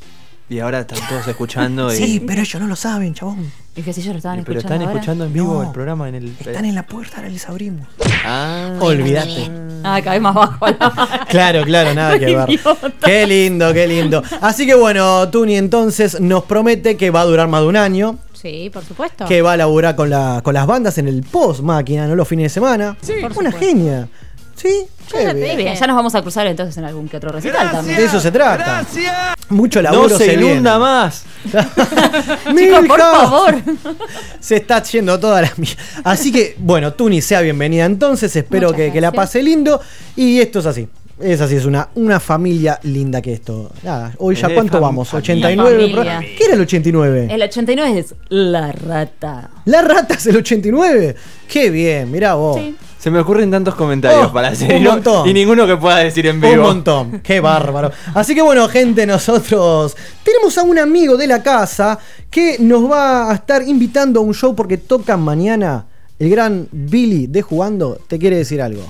Y 0.49 0.59
ahora 0.59 0.81
están 0.81 0.99
todos 1.09 1.27
escuchando. 1.27 1.91
Y, 1.91 1.97
Sí, 1.97 2.19
pero 2.25 2.41
ellos 2.41 2.61
no 2.61 2.67
lo 2.67 2.75
saben, 2.75 3.13
chabón. 3.13 3.51
Y 3.75 3.81
que 3.81 3.91
si 3.93 4.01
ellos 4.01 4.13
lo 4.13 4.17
estaban 4.17 4.43
pero 4.43 4.59
escuchando 4.59 4.73
están 4.75 4.87
ahora. 4.87 4.99
escuchando 4.99 5.25
en 5.25 5.33
vivo 5.33 5.53
No. 5.55 5.63
el 5.63 5.71
programa 5.71 6.09
en 6.09 6.15
el. 6.15 6.35
Están 6.39 6.65
en 6.65 6.75
la 6.75 6.85
puerta, 6.85 7.17
ahora 7.17 7.29
les 7.29 7.47
abrimos. 7.49 7.87
Ah. 8.25 8.75
Olvídate. 8.79 9.49
Ah, 9.83 9.99
vez 10.01 10.21
más 10.21 10.35
bajo. 10.35 10.67
la- 10.67 11.25
Claro, 11.29 11.63
claro, 11.63 11.93
nada 11.95 12.19
que 12.19 12.35
ver. 12.35 12.59
Qué 13.03 13.25
lindo, 13.25 13.73
qué 13.73 13.87
lindo. 13.87 14.21
Así 14.41 14.67
que 14.67 14.75
bueno, 14.75 15.27
Tuni 15.29 15.55
entonces 15.55 16.19
nos 16.21 16.43
promete 16.43 16.97
que 16.97 17.09
va 17.09 17.21
a 17.21 17.25
durar 17.25 17.47
más 17.47 17.61
de 17.61 17.67
un 17.67 17.77
año, 17.77 18.19
Sí, 18.33 18.69
por 18.71 18.83
supuesto. 18.83 19.25
que 19.25 19.41
va 19.41 19.53
a 19.53 19.57
laburar 19.57 19.95
con, 19.95 20.09
la, 20.09 20.41
con 20.43 20.53
las 20.53 20.67
bandas 20.67 20.97
en 20.97 21.07
el 21.07 21.23
post 21.23 21.61
máquina, 21.61 22.05
no 22.07 22.15
los 22.15 22.27
fines 22.27 22.43
de 22.43 22.49
semana. 22.49 22.95
por 23.01 23.15
Una 23.15 23.29
supuesto. 23.51 23.59
genia. 23.59 24.07
¿Sí? 24.55 24.85
Qué 25.11 25.23
ya 25.23 25.29
te 25.29 25.33
bien. 25.35 25.47
Muy 25.47 25.63
bien, 25.63 25.75
ya 25.75 25.87
nos 25.87 25.95
vamos 25.95 26.15
a 26.15 26.21
cruzar 26.21 26.47
entonces 26.47 26.77
en 26.77 26.85
algún 26.85 27.09
que 27.09 27.17
otro 27.17 27.31
recital 27.31 27.71
también. 27.71 27.97
De 27.97 28.05
eso 28.05 28.19
se 28.19 28.31
trata. 28.31 28.85
Mucho 29.49 29.81
laburo 29.81 30.09
No 30.09 30.17
se 30.17 30.25
se 30.25 30.33
inunda 30.33 30.77
viene. 30.77 30.79
más. 30.79 31.25
Chicos, 32.55 32.87
por 32.87 32.99
favor. 32.99 33.55
Se 34.39 34.55
está 34.57 34.81
yendo 34.83 35.19
toda 35.19 35.41
la. 35.41 35.51
Así 36.03 36.31
que, 36.31 36.55
bueno, 36.59 36.93
Tuni, 36.93 37.21
sea 37.21 37.41
bienvenida 37.41 37.85
entonces. 37.85 38.35
Espero 38.35 38.69
Muchas 38.69 38.77
que, 38.77 38.91
que 38.93 39.01
la 39.01 39.09
gracias. 39.11 39.27
pase 39.29 39.43
lindo. 39.43 39.81
Y 40.15 40.39
esto 40.39 40.59
es 40.59 40.65
así. 40.65 40.87
Es 41.19 41.39
así, 41.41 41.55
es 41.55 41.65
una, 41.65 41.89
una 41.95 42.19
familia 42.19 42.79
linda 42.83 43.21
que 43.21 43.33
esto. 43.33 43.71
Nada, 43.83 44.13
hoy 44.17 44.35
ya 44.35 44.49
cuánto 44.53 44.79
vamos, 44.81 45.09
familia. 45.09 45.47
89. 45.47 45.91
Familia. 45.91 46.19
¿Qué 46.37 46.45
era 46.45 46.53
el 46.55 46.61
89? 46.61 47.27
El 47.29 47.41
89 47.43 47.99
es 47.99 48.15
La 48.29 48.71
Rata. 48.71 49.49
La 49.65 49.81
rata 49.81 50.15
es 50.15 50.25
el 50.27 50.37
89. 50.37 51.15
Qué 51.47 51.69
bien, 51.69 52.09
mirá 52.11 52.33
vos. 52.33 52.57
Sí. 52.59 52.75
Se 53.03 53.11
me 53.11 53.19
ocurren 53.19 53.51
tantos 53.51 53.75
comentarios 53.75 54.27
Oh, 54.29 54.31
para 54.31 54.47
hacer. 54.47 54.77
un 54.77 54.83
montón. 54.85 55.27
Y 55.27 55.33
ninguno 55.33 55.67
que 55.67 55.75
pueda 55.75 55.97
decir 55.97 56.25
en 56.25 56.37
Un 56.37 56.41
vivo. 56.41 56.63
montón, 56.63 57.19
qué 57.19 57.41
bárbaro. 57.41 57.91
Así 58.13 58.33
que 58.33 58.41
bueno, 58.41 58.65
gente, 58.69 59.05
nosotros 59.05 59.93
tenemos 60.23 60.57
a 60.57 60.63
un 60.63 60.79
amigo 60.79 61.17
de 61.17 61.27
la 61.27 61.43
casa 61.43 61.99
que 62.31 62.55
nos 62.59 62.89
va 62.89 63.29
a 63.29 63.33
estar 63.33 63.61
invitando 63.61 64.21
a 64.21 64.23
un 64.23 64.33
show 64.33 64.55
porque 64.55 64.77
tocan 64.77 65.19
mañana. 65.21 65.85
El 66.17 66.29
gran 66.29 66.69
Billy 66.71 67.27
de 67.27 67.41
Jugando 67.41 67.99
te 68.07 68.17
quiere 68.17 68.37
decir 68.37 68.61
algo. 68.61 68.83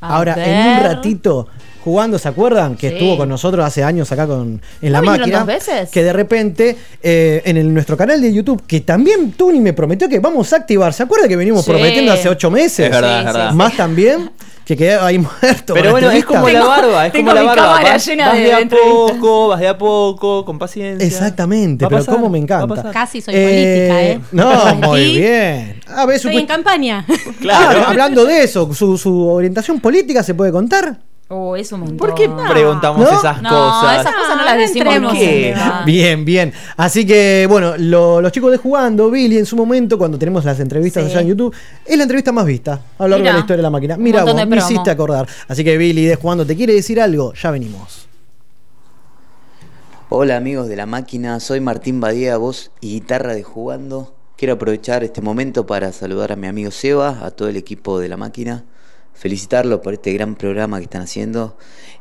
A 0.00 0.16
Ahora, 0.16 0.34
en 0.42 0.78
un 0.78 0.84
ratito, 0.84 1.46
jugando, 1.86 2.18
¿se 2.18 2.28
acuerdan? 2.28 2.76
Que 2.76 2.88
Sí. 2.90 2.94
estuvo 2.96 3.16
con 3.16 3.28
nosotros 3.28 3.64
hace 3.64 3.82
años 3.82 4.10
acá 4.12 4.26
con, 4.26 4.60
en 4.82 4.92
la 4.92 4.98
¿No 4.98 5.02
vinieron 5.02 5.20
máquina. 5.20 5.38
dos 5.38 5.46
veces? 5.46 5.88
Que 5.90 6.02
de 6.04 6.12
repente 6.12 6.76
eh, 7.02 7.40
en 7.44 7.56
el- 7.56 7.72
nuestro 7.72 7.96
canal 7.96 8.20
de 8.20 8.32
YouTube, 8.32 8.62
que 8.66 8.80
también 8.80 9.32
Tuni 9.32 9.60
me 9.60 9.72
prometió 9.72 10.08
que 10.08 10.18
vamos 10.18 10.52
a 10.52 10.56
activar. 10.56 10.92
¿Se 10.92 11.02
acuerda 11.04 11.28
que 11.28 11.36
venimos 11.36 11.64
Sí. 11.64 11.70
prometiendo 11.70 12.12
hace 12.12 12.28
ocho 12.28 12.50
meses? 12.50 12.86
Es 12.86 12.90
verdad, 12.90 13.20
Sí, 13.22 13.26
es 13.28 13.32
verdad. 13.32 13.50
sí. 13.50 13.56
Más 13.56 13.76
también, 13.76 14.30
que 14.64 14.76
quedé 14.76 14.94
ahí 14.96 15.18
muerto. 15.40 15.74
Pero 15.74 15.92
bueno, 15.92 16.10
es 16.10 16.24
como 16.24 16.48
la 16.48 16.64
barba, 16.64 17.06
es 17.06 17.12
tengo 17.12 17.30
como 17.30 17.34
la 17.36 17.40
mi 17.42 17.46
barba. 17.46 17.62
cámara 17.64 17.90
Vas, 17.92 18.06
llena 18.06 18.26
vas 18.26 18.34
de- 18.36 18.40
de, 18.42 18.46
de 18.48 18.54
a 18.54 18.68
poco, 18.68 19.48
vas 19.48 19.60
de 19.60 19.68
a 19.68 19.78
poco, 19.78 20.44
con 20.44 20.58
paciencia. 20.58 21.06
Exactamente, 21.06 21.84
Va 21.84 21.88
pero 21.88 22.00
pasar, 22.00 22.14
cómo 22.16 22.28
me 22.28 22.38
encanta. 22.38 22.90
Casi 22.90 23.20
soy 23.20 23.34
política, 23.34 24.02
¿eh? 24.02 24.20
No, 24.32 24.74
muy 24.82 25.16
bien. 25.18 25.80
A 25.86 26.04
ver, 26.06 26.18
su 26.18 26.28
Estoy 26.28 26.40
en 26.42 26.48
campaña. 26.48 27.06
Claro. 27.40 27.82
Ah, 27.86 27.90
hablando 27.90 28.24
de 28.24 28.42
eso, 28.42 28.74
su, 28.74 28.98
su 28.98 29.28
orientación 29.28 29.78
política 29.78 30.24
se 30.24 30.34
puede 30.34 30.50
contar. 30.50 30.98
Oh, 31.28 31.56
es 31.56 31.72
un 31.72 31.80
montón. 31.80 31.96
¿Por 31.96 32.14
qué 32.14 32.28
preguntamos 32.28 33.00
¿No? 33.00 33.18
esas 33.18 33.42
No, 33.42 33.48
cosas? 33.50 34.00
esas 34.00 34.14
cosas 34.14 34.28
no 34.30 34.36
No, 34.36 34.44
las 34.44 34.54
no 34.54 34.60
decimos 34.60 35.14
en 35.18 35.54
Ah. 35.56 35.82
Bien, 35.84 36.24
bien. 36.24 36.52
Así 36.76 37.04
que, 37.04 37.46
bueno, 37.50 37.74
lo- 37.78 38.20
los 38.20 38.30
chicos 38.30 38.52
de 38.52 38.58
Jugando, 38.58 39.10
Billy, 39.10 39.36
en 39.38 39.44
su 39.46 39.56
momento, 39.56 39.98
cuando 39.98 40.18
tenemos 40.18 40.44
las 40.44 40.60
entrevistas 40.60 41.04
Sí. 41.04 41.10
allá 41.10 41.22
en 41.22 41.26
YouTube, 41.28 41.52
es 41.84 41.96
la 41.96 42.04
entrevista 42.04 42.30
más 42.30 42.46
vista 42.46 42.80
a 42.96 43.02
lo 43.02 43.08
largo 43.08 43.22
Mirá. 43.24 43.32
de 43.32 43.38
la 43.38 43.40
historia 43.40 43.56
de 43.56 43.62
la 43.64 43.70
máquina. 43.70 43.96
Mira 43.96 44.22
vos, 44.22 44.46
me 44.46 44.56
hiciste 44.56 44.88
acordar. 44.88 45.26
Así 45.48 45.64
que, 45.64 45.76
Billy, 45.76 46.04
de 46.04 46.14
Jugando, 46.14 46.46
¿te 46.46 46.54
quiere 46.54 46.74
decir 46.74 47.00
algo? 47.00 47.32
Ya 47.34 47.50
venimos. 47.50 48.06
Hola 50.08 50.36
amigos 50.36 50.68
de 50.68 50.76
la 50.76 50.86
máquina, 50.86 51.40
soy 51.40 51.58
Martín 51.60 52.00
Badía, 52.00 52.36
voz 52.36 52.70
y 52.80 52.92
guitarra 52.92 53.34
de 53.34 53.42
Jugando. 53.42 54.14
Quiero 54.36 54.54
aprovechar 54.54 55.02
este 55.02 55.20
momento 55.22 55.66
para 55.66 55.90
saludar 55.92 56.30
a 56.30 56.36
mi 56.36 56.46
amigo 56.46 56.70
Seba, 56.70 57.24
a 57.26 57.32
todo 57.32 57.48
el 57.48 57.56
equipo 57.56 57.98
de 57.98 58.08
la 58.08 58.16
máquina, 58.16 58.62
felicitarlo 59.16 59.82
por 59.82 59.94
este 59.94 60.12
gran 60.12 60.36
programa 60.36 60.78
que 60.78 60.84
están 60.84 61.02
haciendo 61.02 61.56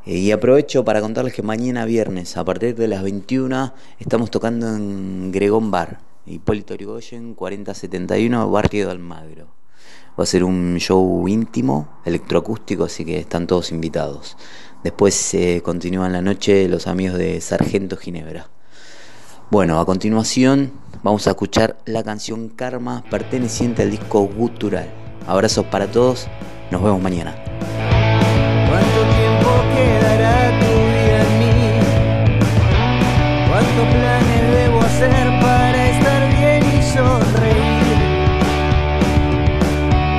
eh, 0.06 0.18
y 0.18 0.32
aprovecho 0.32 0.84
para 0.84 1.02
contarles 1.02 1.34
que 1.34 1.42
mañana 1.42 1.86
viernes 1.86 2.38
a 2.38 2.44
partir 2.44 2.76
de 2.76 2.88
las 2.88 3.02
21 3.04 3.74
estamos 4.00 4.30
tocando 4.30 4.68
en 4.68 5.32
Gregón 5.32 5.72
Bar, 5.72 6.02
Hipólito 6.26 6.76
Yrigoyen 6.76 7.34
4071, 7.34 8.50
Barrio 8.52 8.86
de 8.86 8.92
Almagro. 8.92 9.48
Va 10.18 10.24
a 10.24 10.28
ser 10.28 10.44
un 10.44 10.78
show 10.80 11.28
íntimo, 11.28 12.00
electroacústico, 12.06 12.86
así 12.86 13.04
que 13.04 13.20
están 13.20 13.48
todos 13.48 13.72
invitados. 13.72 14.38
Después 14.84 15.34
eh, 15.34 15.62
continúan 15.64 16.14
la 16.14 16.22
noche 16.22 16.68
los 16.70 16.88
amigos 16.88 17.18
de 17.18 17.42
Sargento 17.42 17.98
Ginebra. 17.98 18.50
Bueno, 19.52 19.80
a 19.80 19.86
continuación 19.86 20.72
vamos 21.04 21.28
a 21.28 21.32
escuchar 21.32 21.78
la 21.86 22.04
canción 22.04 22.50
Karma 22.50 23.04
perteneciente 23.10 23.84
al 23.84 23.92
disco 23.92 24.22
Gutural. 24.22 24.90
Abrazos 25.28 25.66
para 25.66 25.88
todos, 25.88 26.28
nos 26.72 26.82
vemos 26.82 27.02
mañana. 27.02 27.34
¿Cuánto 28.70 29.02
tiempo 29.18 29.50
quedará 29.74 30.36
tu 30.60 30.66
vida 30.66 31.20
en 31.22 31.32
mí? 31.40 31.56
¿Cuántos 33.50 33.86
planes 33.94 34.42
debo 34.58 34.78
hacer 34.82 35.26
para 35.42 35.80
estar 35.90 36.22
bien 36.38 36.62
y 36.64 36.82
sonreír? 36.96 37.98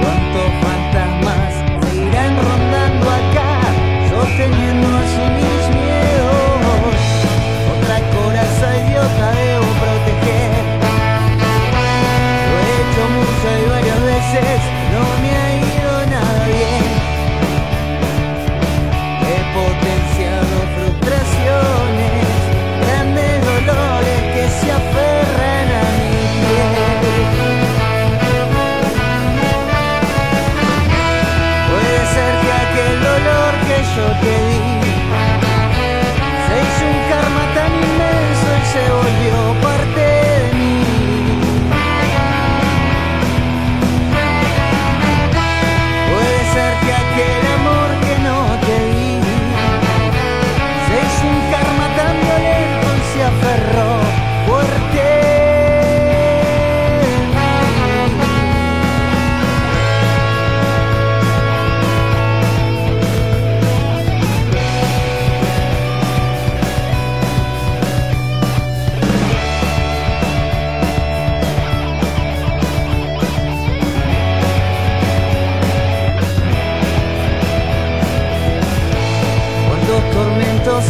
¿Cuántos 0.03 0.49
fantasmas 0.65 1.51
seguirán 1.91 2.33
rondando 2.37 3.07
acá, 3.21 3.51
sosteniendo 4.11 4.76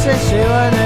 tormentos 0.07 0.29
se 0.29 0.37
llevan 0.37 0.86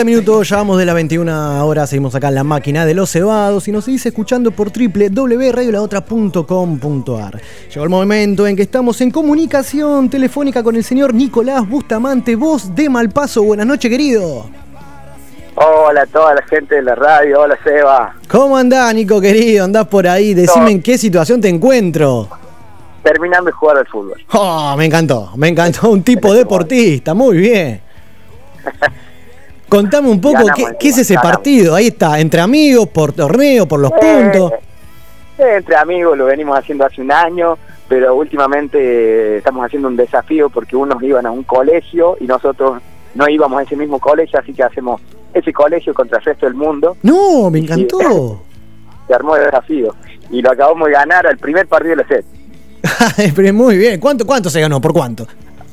40 0.00 0.16
minutos, 0.16 0.48
ya 0.48 0.56
vamos 0.56 0.78
de 0.78 0.86
las 0.86 0.94
21 0.94 1.66
horas, 1.66 1.90
seguimos 1.90 2.14
acá 2.14 2.28
en 2.28 2.36
la 2.36 2.44
máquina 2.44 2.86
de 2.86 2.94
los 2.94 3.10
cebados 3.10 3.68
y 3.68 3.72
nos 3.72 3.84
seguís 3.84 4.06
escuchando 4.06 4.50
por 4.50 4.72
www.radiolaotra.com.ar. 4.72 7.40
Llegó 7.68 7.84
el 7.84 7.90
momento 7.90 8.46
en 8.46 8.56
que 8.56 8.62
estamos 8.62 8.98
en 9.02 9.10
comunicación 9.10 10.08
telefónica 10.08 10.62
con 10.62 10.76
el 10.76 10.84
señor 10.84 11.12
Nicolás 11.12 11.68
Bustamante, 11.68 12.34
voz 12.34 12.74
de 12.74 12.88
Malpaso. 12.88 13.42
Buenas 13.42 13.66
noches, 13.66 13.90
querido. 13.90 14.46
Hola 15.56 16.00
a 16.02 16.06
toda 16.06 16.34
la 16.34 16.42
gente 16.44 16.76
de 16.76 16.82
la 16.82 16.94
radio, 16.94 17.42
hola 17.42 17.58
Seba. 17.62 18.14
¿Cómo 18.26 18.56
andás, 18.56 18.94
Nico, 18.94 19.20
querido? 19.20 19.66
¿Andás 19.66 19.86
por 19.86 20.08
ahí? 20.08 20.32
Decime 20.32 20.70
en 20.70 20.82
qué 20.82 20.96
situación 20.96 21.42
te 21.42 21.50
encuentro. 21.50 22.26
Terminando 23.02 23.44
de 23.46 23.52
jugar 23.52 23.76
al 23.76 23.86
fútbol. 23.86 24.18
Oh, 24.32 24.74
me 24.78 24.86
encantó, 24.86 25.32
me 25.36 25.48
encantó. 25.48 25.90
Un 25.90 26.02
tipo 26.02 26.32
deportista, 26.32 27.12
muy 27.12 27.36
bien. 27.36 27.82
Contame 29.70 30.10
un 30.10 30.20
poco, 30.20 30.38
¿qué, 30.54 30.62
encima, 30.62 30.72
qué 30.78 30.88
es 30.88 30.98
ese 30.98 31.14
ganamos. 31.14 31.32
partido? 31.36 31.74
Ahí 31.74 31.86
está, 31.86 32.18
entre 32.20 32.40
amigos, 32.42 32.88
por 32.88 33.12
torneo, 33.12 33.66
por 33.66 33.80
los 33.80 33.90
puntos. 33.92 34.52
Eh, 35.38 35.54
entre 35.56 35.76
amigos 35.76 36.18
lo 36.18 36.26
venimos 36.26 36.58
haciendo 36.58 36.84
hace 36.84 37.00
un 37.00 37.10
año, 37.10 37.56
pero 37.88 38.14
últimamente 38.14 38.78
eh, 38.78 39.36
estamos 39.38 39.64
haciendo 39.64 39.88
un 39.88 39.96
desafío 39.96 40.50
porque 40.50 40.76
unos 40.76 41.02
iban 41.02 41.24
a 41.24 41.30
un 41.30 41.44
colegio 41.44 42.16
y 42.20 42.26
nosotros 42.26 42.82
no 43.14 43.28
íbamos 43.28 43.60
a 43.60 43.62
ese 43.62 43.76
mismo 43.76 43.98
colegio, 43.98 44.38
así 44.38 44.52
que 44.52 44.62
hacemos 44.62 45.00
ese 45.32 45.52
colegio 45.52 45.94
contra 45.94 46.18
el 46.18 46.24
resto 46.24 46.46
del 46.46 46.54
mundo. 46.56 46.96
No, 47.02 47.48
me 47.50 47.60
encantó. 47.60 48.42
Se 49.06 49.14
armó 49.14 49.36
el 49.36 49.44
desafío 49.44 49.94
y 50.30 50.42
lo 50.42 50.50
acabamos 50.50 50.88
de 50.88 50.94
ganar 50.94 51.26
al 51.26 51.38
primer 51.38 51.66
partido 51.66 51.96
de 51.96 52.02
la 52.02 52.08
set. 52.08 53.52
Muy 53.54 53.76
bien. 53.76 53.98
¿Cuánto, 54.00 54.26
¿Cuánto 54.26 54.50
se 54.50 54.60
ganó? 54.60 54.80
¿Por 54.80 54.92
cuánto? 54.92 55.26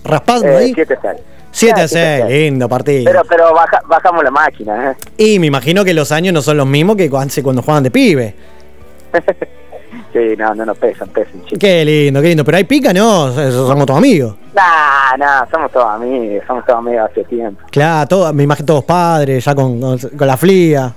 ¿Raspando 0.04 0.48
Eh, 0.48 0.58
ahí? 0.58 0.72
7 0.74 0.98
6 1.02 1.14
7 1.58 1.82
a 1.82 1.88
6, 1.88 2.26
lindo 2.28 2.70
partido. 2.70 3.04
Pero, 3.06 3.22
pero 3.28 3.54
baja- 3.54 3.82
bajamos 3.88 4.24
la 4.24 4.32
máquina, 4.32 4.92
¿eh? 4.92 4.96
Y 5.18 5.40
me 5.40 5.48
imagino 5.48 5.84
que 5.84 5.94
los 5.94 6.12
años 6.12 6.34
no 6.34 6.42
son 6.42 6.58
los 6.58 6.68
mismos 6.68 6.96
que 6.96 7.10
cuando 7.10 7.34
cuando 7.44 7.62
jugaban 7.62 7.84
de 7.84 7.92
pibe. 7.92 8.36
Sí, 10.14 10.20
no, 10.38 10.54
no 10.56 10.66
nos 10.66 10.78
pesan, 10.78 11.10
pesan, 11.10 11.42
chicos. 11.44 11.60
Qué 11.60 11.84
lindo, 11.86 12.22
qué 12.22 12.30
lindo. 12.30 12.44
Pero 12.44 12.58
hay 12.58 12.64
pica, 12.64 12.94
no, 12.94 13.30
Eso 13.30 13.68
somos 13.68 13.86
todos 13.86 13.98
amigos. 14.00 14.36
Nah, 14.54 15.16
nah, 15.18 15.46
somos 15.52 15.72
todos 15.72 15.86
amigos, 15.88 16.44
somos 16.48 16.66
todos 16.66 16.80
amigos 16.80 17.10
hace 17.12 17.24
tiempo. 17.26 17.62
Claro, 17.72 18.08
todo, 18.08 18.34
me 18.34 18.44
imagino 18.44 18.66
todos 18.66 18.84
padres, 18.84 19.44
ya 19.46 19.54
con, 19.56 19.80
con, 19.80 19.98
con 19.98 20.28
la 20.28 20.38
flia. 20.38 20.94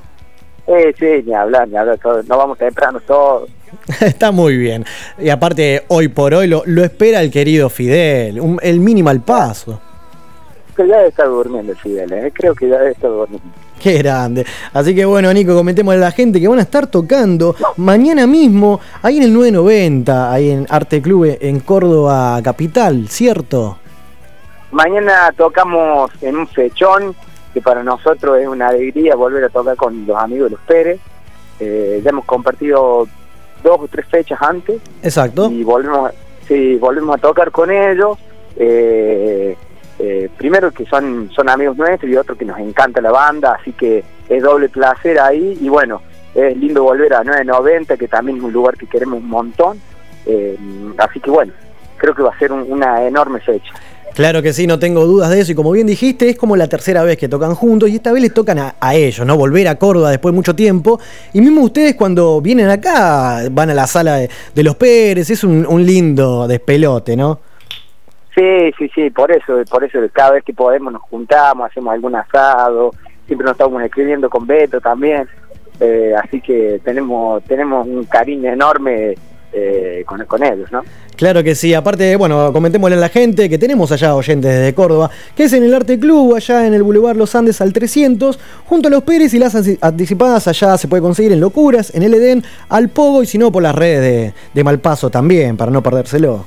Eh, 0.67 0.95
sí, 0.99 1.25
ni 1.27 1.35
hablar, 1.35 1.69
ni 1.69 1.77
hablar, 1.77 1.99
todo. 1.99 2.23
no 2.23 2.37
vamos 2.39 2.59
temprano 2.59 3.01
todos. 3.07 3.49
Está 4.01 4.31
muy 4.33 4.57
bien. 4.57 4.85
Y 5.19 5.29
aparte, 5.29 5.85
hoy 5.89 6.09
por 6.09 6.33
hoy 6.35 6.47
lo, 6.47 6.63
lo 6.67 6.83
espera 6.85 7.21
el 7.21 7.31
querido 7.31 7.69
Fidel, 7.69 8.41
un- 8.41 8.59
el 8.63 8.81
mínimo 8.81 9.11
al 9.11 9.21
paso. 9.21 9.81
Ya 10.87 10.97
debe 10.97 11.09
estar 11.09 11.27
durmiendo 11.27 11.73
el 11.73 11.79
Fidel, 11.79 12.13
¿eh? 12.13 12.33
creo 12.35 12.55
que 12.55 12.69
ya 12.69 12.79
debe 12.79 12.93
estar 12.93 13.11
durmiendo. 13.11 13.47
Qué 13.81 13.99
grande. 13.99 14.45
Así 14.73 14.95
que 14.95 15.05
bueno, 15.05 15.33
Nico, 15.33 15.55
comentemos 15.55 15.95
a 15.95 15.97
la 15.97 16.11
gente 16.11 16.41
que 16.41 16.49
van 16.49 16.59
a 16.59 16.63
estar 16.63 16.87
tocando 16.87 17.57
mañana 17.79 18.27
mismo, 18.27 18.79
ahí 19.03 19.17
en 19.17 19.23
el 19.25 19.33
990, 19.33 20.33
ahí 20.33 20.51
en 20.51 20.67
Arte 20.69 21.01
Club 21.01 21.39
en 21.41 21.61
Córdoba 21.61 22.41
Capital, 22.43 23.09
¿cierto? 23.09 23.79
Mañana 24.71 25.33
tocamos 25.37 26.11
en 26.21 26.37
un 26.37 26.47
fechón, 26.47 27.15
que 27.55 27.61
para 27.61 27.83
nosotros 27.83 28.39
es 28.39 28.47
una 28.47 28.69
alegría 28.69 29.17
volver 29.17 29.45
a 29.45 29.49
tocar 29.49 29.77
con 29.77 30.07
los 30.07 30.17
amigos 30.17 30.51
de 30.51 30.57
los 30.57 30.65
Pérez. 30.67 31.01
Eh, 31.59 32.01
ya 32.05 32.11
hemos 32.11 32.25
compartido 32.25 33.09
dos 33.63 33.81
o 33.81 33.89
tres 33.89 34.07
fechas 34.07 34.41
antes 34.41 34.81
Exacto. 35.03 35.51
y 35.51 35.63
volvemos, 35.63 36.11
sí, 36.47 36.77
volvemos 36.77 37.17
a 37.17 37.19
tocar 37.19 37.51
con 37.51 37.71
ellos. 37.71 38.19
Eh, 38.57 39.57
eh, 40.01 40.29
primero 40.37 40.71
que 40.73 40.87
son, 40.87 41.31
son 41.35 41.49
amigos 41.49 41.77
nuestros 41.77 42.11
y 42.11 42.17
otro 42.17 42.37
que 42.37 42.45
nos 42.45 42.59
encanta 42.59 43.01
la 43.01 43.11
banda, 43.11 43.57
así 43.61 43.73
que 43.73 44.03
es 44.29 44.43
doble 44.43 44.69
placer 44.69 45.19
ahí 45.21 45.59
y 45.61 45.69
bueno, 45.69 46.01
es 46.35 46.57
lindo 46.57 46.83
volver 46.85 47.13
a 47.15 47.23
990, 47.25 47.97
que 47.97 48.09
también 48.09 48.39
es 48.39 48.43
un 48.45 48.53
lugar 48.53 48.77
que 48.77 48.87
queremos 48.87 49.19
un 49.19 49.29
montón. 49.29 49.79
Eh, 50.27 50.57
así 50.99 51.19
que 51.21 51.31
bueno, 51.31 51.53
creo 51.97 52.15
que 52.15 52.23
va 52.23 52.31
a 52.31 52.39
ser 52.39 52.53
un- 52.53 52.71
una 52.71 53.05
enorme 53.07 53.41
fecha. 53.41 53.73
Claro 54.15 54.43
que 54.43 54.53
sí, 54.53 54.67
no 54.67 54.79
tengo 54.79 55.07
dudas 55.07 55.31
de 55.31 55.41
eso. 55.41 55.53
Y 55.53 55.55
como 55.55 55.71
bien 55.71 55.87
dijiste, 55.87 56.29
es 56.29 56.37
como 56.37 56.57
la 56.57 56.69
tercera 56.69 57.03
vez 57.05 57.17
que 57.17 57.29
tocan 57.29 57.55
juntos 57.55 57.89
y 57.89 57.97
esta 57.97 58.13
vez 58.13 58.23
les 58.23 58.35
tocan 58.35 58.59
a, 58.59 58.95
ellos, 58.95 59.25
¿no? 59.25 59.37
Volver 59.37 59.69
a 59.69 59.77
Córdoba 59.77 60.11
después 60.11 60.33
de 60.33 60.37
mucho 60.37 60.55
tiempo. 60.55 61.01
Y 61.33 61.41
mismo 61.41 61.63
ustedes 61.63 61.95
cuando 61.95 62.41
vienen 62.41 62.69
acá, 62.71 63.43
van 63.51 63.71
a 63.71 63.75
la 63.75 63.87
sala 63.87 64.17
de, 64.17 64.29
de 64.55 64.63
los 64.63 64.75
Pérez, 64.77 65.31
es 65.31 65.45
un, 65.45 65.65
un 65.67 65.85
lindo 65.87 66.49
despelote, 66.49 67.17
¿no? 67.17 67.39
Sí, 68.41 68.73
sí, 68.79 68.91
sí, 68.95 69.11
por 69.11 69.31
eso, 69.31 69.63
por 69.71 69.85
eso 69.85 69.99
cada 70.13 70.31
vez 70.33 70.45
que 70.45 70.55
podemos 70.55 70.93
nos 70.93 71.03
juntamos, 71.03 71.71
hacemos 71.71 71.93
algún 71.93 72.15
asado, 72.17 72.91
siempre 73.27 73.45
nos 73.45 73.53
estamos 73.53 73.83
escribiendo 73.83 74.31
con 74.31 74.47
Beto 74.47 74.81
también, 74.81 75.29
eh, 75.79 76.15
así 76.23 76.41
que 76.41 76.81
tenemos 76.83 77.45
tenemos 77.45 77.87
un 77.87 78.05
cariño 78.05 78.51
enorme 78.51 79.15
eh, 79.53 80.05
con, 80.07 80.25
con 80.25 80.43
ellos, 80.43 80.73
¿no? 80.73 80.83
Claro 81.17 81.43
que 81.45 81.55
sí, 81.55 81.75
aparte, 81.75 82.17
bueno, 82.17 82.51
comentémosle 82.51 82.97
a 82.97 83.01
la 83.01 83.09
gente 83.11 83.51
que 83.51 83.59
tenemos 83.59 83.93
allá 83.93 84.15
oyentes 84.15 84.51
desde 84.51 84.75
Córdoba, 84.75 85.11
que 85.37 85.43
es 85.45 85.53
en 85.53 85.65
el 85.65 85.75
Arte 85.75 85.99
Club, 85.99 86.35
allá 86.35 86.67
en 86.67 86.73
el 86.73 86.83
Boulevard 86.83 87.17
Los 87.17 87.35
Andes 87.35 87.61
al 87.61 87.75
300, 87.75 88.39
junto 88.65 88.89
a 88.89 88.91
los 88.91 89.03
Pérez 89.03 89.35
y 89.35 89.39
las 89.39 89.55
anti- 89.55 89.77
anticipadas 89.83 90.49
allá 90.49 90.79
se 90.79 90.89
puede 90.89 91.03
conseguir 91.03 91.33
en 91.33 91.41
Locuras, 91.41 91.95
en 91.95 92.05
el 92.05 92.15
Edén, 92.15 92.43
al 92.71 92.89
Pogo 92.89 93.23
y 93.23 93.27
si 93.27 93.37
no 93.37 93.53
por 93.53 93.63
las 93.63 93.75
redes 93.75 94.01
de, 94.01 94.35
de 94.55 94.65
Malpaso 94.65 95.11
también, 95.11 95.59
para 95.59 95.71
no 95.71 95.83
perdérselo. 95.83 96.47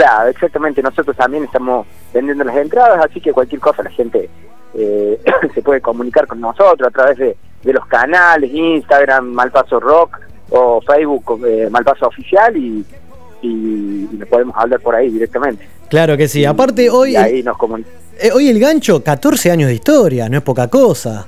Claro, 0.00 0.30
exactamente, 0.30 0.82
nosotros 0.82 1.14
también 1.14 1.44
estamos 1.44 1.86
vendiendo 2.14 2.42
las 2.42 2.56
entradas, 2.56 3.04
así 3.04 3.20
que 3.20 3.34
cualquier 3.34 3.60
cosa 3.60 3.82
la 3.82 3.90
gente 3.90 4.30
eh, 4.72 5.20
se 5.54 5.60
puede 5.60 5.82
comunicar 5.82 6.26
con 6.26 6.40
nosotros 6.40 6.88
a 6.88 6.90
través 6.90 7.18
de, 7.18 7.36
de 7.62 7.72
los 7.74 7.84
canales, 7.84 8.50
Instagram, 8.50 9.26
Malpaso 9.26 9.78
Rock 9.78 10.18
o 10.48 10.80
Facebook 10.80 11.46
eh, 11.46 11.68
Malpaso 11.70 12.06
Oficial 12.06 12.56
y, 12.56 12.82
y, 13.42 14.08
y 14.10 14.16
nos 14.16 14.26
podemos 14.26 14.56
hablar 14.56 14.80
por 14.80 14.94
ahí 14.94 15.10
directamente. 15.10 15.68
Claro 15.90 16.16
que 16.16 16.28
sí, 16.28 16.46
aparte 16.46 16.88
hoy, 16.88 17.12
nos 17.44 17.58
comunicamos. 17.58 18.00
eh, 18.18 18.30
hoy 18.32 18.48
el 18.48 18.58
gancho, 18.58 19.04
14 19.04 19.50
años 19.50 19.68
de 19.68 19.74
historia, 19.74 20.30
no 20.30 20.38
es 20.38 20.42
poca 20.42 20.68
cosa. 20.68 21.26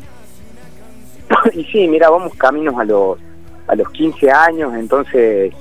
y 1.53 1.63
sí, 1.65 1.87
mira, 1.89 2.09
vamos 2.09 2.33
caminos 2.37 2.79
a 2.79 2.85
los 2.85 3.19
a 3.67 3.75
los 3.75 3.91
15 3.91 4.31
años, 4.31 4.73
entonces, 4.75 5.53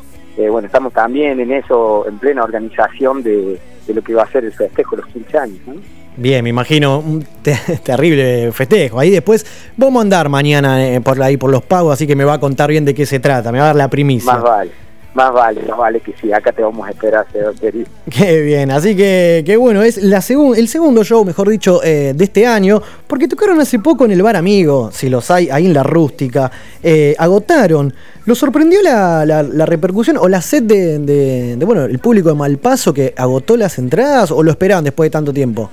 eh, 0.46 0.50
bueno, 0.50 0.66
estamos 0.68 0.94
también 0.94 1.40
en 1.40 1.52
eso, 1.52 2.06
en 2.08 2.18
plena 2.20 2.44
organización 2.44 3.22
de, 3.24 3.60
de 3.88 3.94
lo 3.94 4.02
que 4.02 4.14
va 4.14 4.24
a 4.24 4.32
ser 4.32 4.46
el 4.46 4.54
festejo 4.54 4.96
de 4.96 5.02
los 5.04 5.12
15 5.12 5.38
años. 5.38 5.58
¿no? 5.68 5.74
Bien, 6.18 6.44
me 6.44 6.50
imagino 6.50 7.00
un 7.00 7.26
te- 7.42 7.58
terrible 7.84 8.52
festejo. 8.52 9.00
Ahí 9.00 9.10
después 9.12 9.46
vamos 9.78 10.00
a 10.00 10.04
andar 10.04 10.30
mañana 10.30 10.86
eh, 10.86 11.00
por 11.02 11.22
ahí 11.22 11.38
por 11.38 11.50
los 11.52 11.62
pagos, 11.64 11.94
así 11.94 12.06
que 12.06 12.16
me 12.16 12.26
va 12.26 12.34
a 12.34 12.40
contar 12.40 12.70
bien 12.70 12.84
de 12.86 12.94
qué 12.94 13.06
se 13.06 13.20
trata, 13.20 13.52
me 13.52 13.60
va 13.60 13.66
a 13.66 13.68
dar 13.68 13.76
la 13.78 13.88
primicia. 13.90 14.34
Más 14.34 14.44
vale, 14.44 14.72
más 15.14 15.34
vale, 15.34 15.62
más 15.68 15.78
vale 15.78 16.00
que 16.00 16.14
sí, 16.22 16.32
acá 16.32 16.52
te 16.54 16.62
vamos 16.62 16.88
a 16.88 16.92
esperar, 16.92 17.26
Seba, 17.32 17.52
querido. 17.54 17.86
Qué 18.10 18.42
bien, 18.42 18.72
así 18.72 18.96
que, 18.96 19.44
que 19.46 19.58
bueno, 19.58 19.82
es 19.82 19.98
la 20.02 20.20
segun- 20.22 20.56
el 20.58 20.68
segundo 20.70 21.04
show, 21.04 21.26
mejor 21.26 21.50
dicho, 21.50 21.84
eh, 21.84 22.14
de 22.16 22.24
este 22.24 22.48
año, 22.48 22.82
porque 23.08 23.28
tocaron 23.28 23.60
hace 23.60 23.80
poco 23.80 24.06
en 24.06 24.12
el 24.12 24.22
Bar 24.22 24.38
Amigo, 24.38 24.90
si 24.92 25.10
los 25.10 25.30
hay, 25.30 25.50
ahí 25.50 25.66
en 25.66 25.74
la 25.74 25.84
rústica, 25.84 26.50
eh, 26.82 27.14
agotaron. 27.20 27.94
¿Lo 28.26 28.36
sorprendió 28.36 28.82
la, 28.82 29.26
la- 29.26 29.44
la 29.44 29.66
repercusión 29.66 30.16
o 30.18 30.30
la 30.30 30.42
sed 30.42 30.64
de, 30.64 31.00
de- 31.00 31.56
de, 31.58 31.66
bueno, 31.66 31.84
el 31.86 32.00
público 32.00 32.30
de 32.30 32.36
Malpaso 32.36 32.94
que 32.94 33.14
agotó 33.18 33.58
las 33.58 33.78
entradas 33.80 34.32
o 34.32 34.42
lo 34.44 34.52
esperaban 34.52 34.84
después 34.84 35.08
de 35.08 35.12
tanto 35.12 35.34
tiempo? 35.34 35.70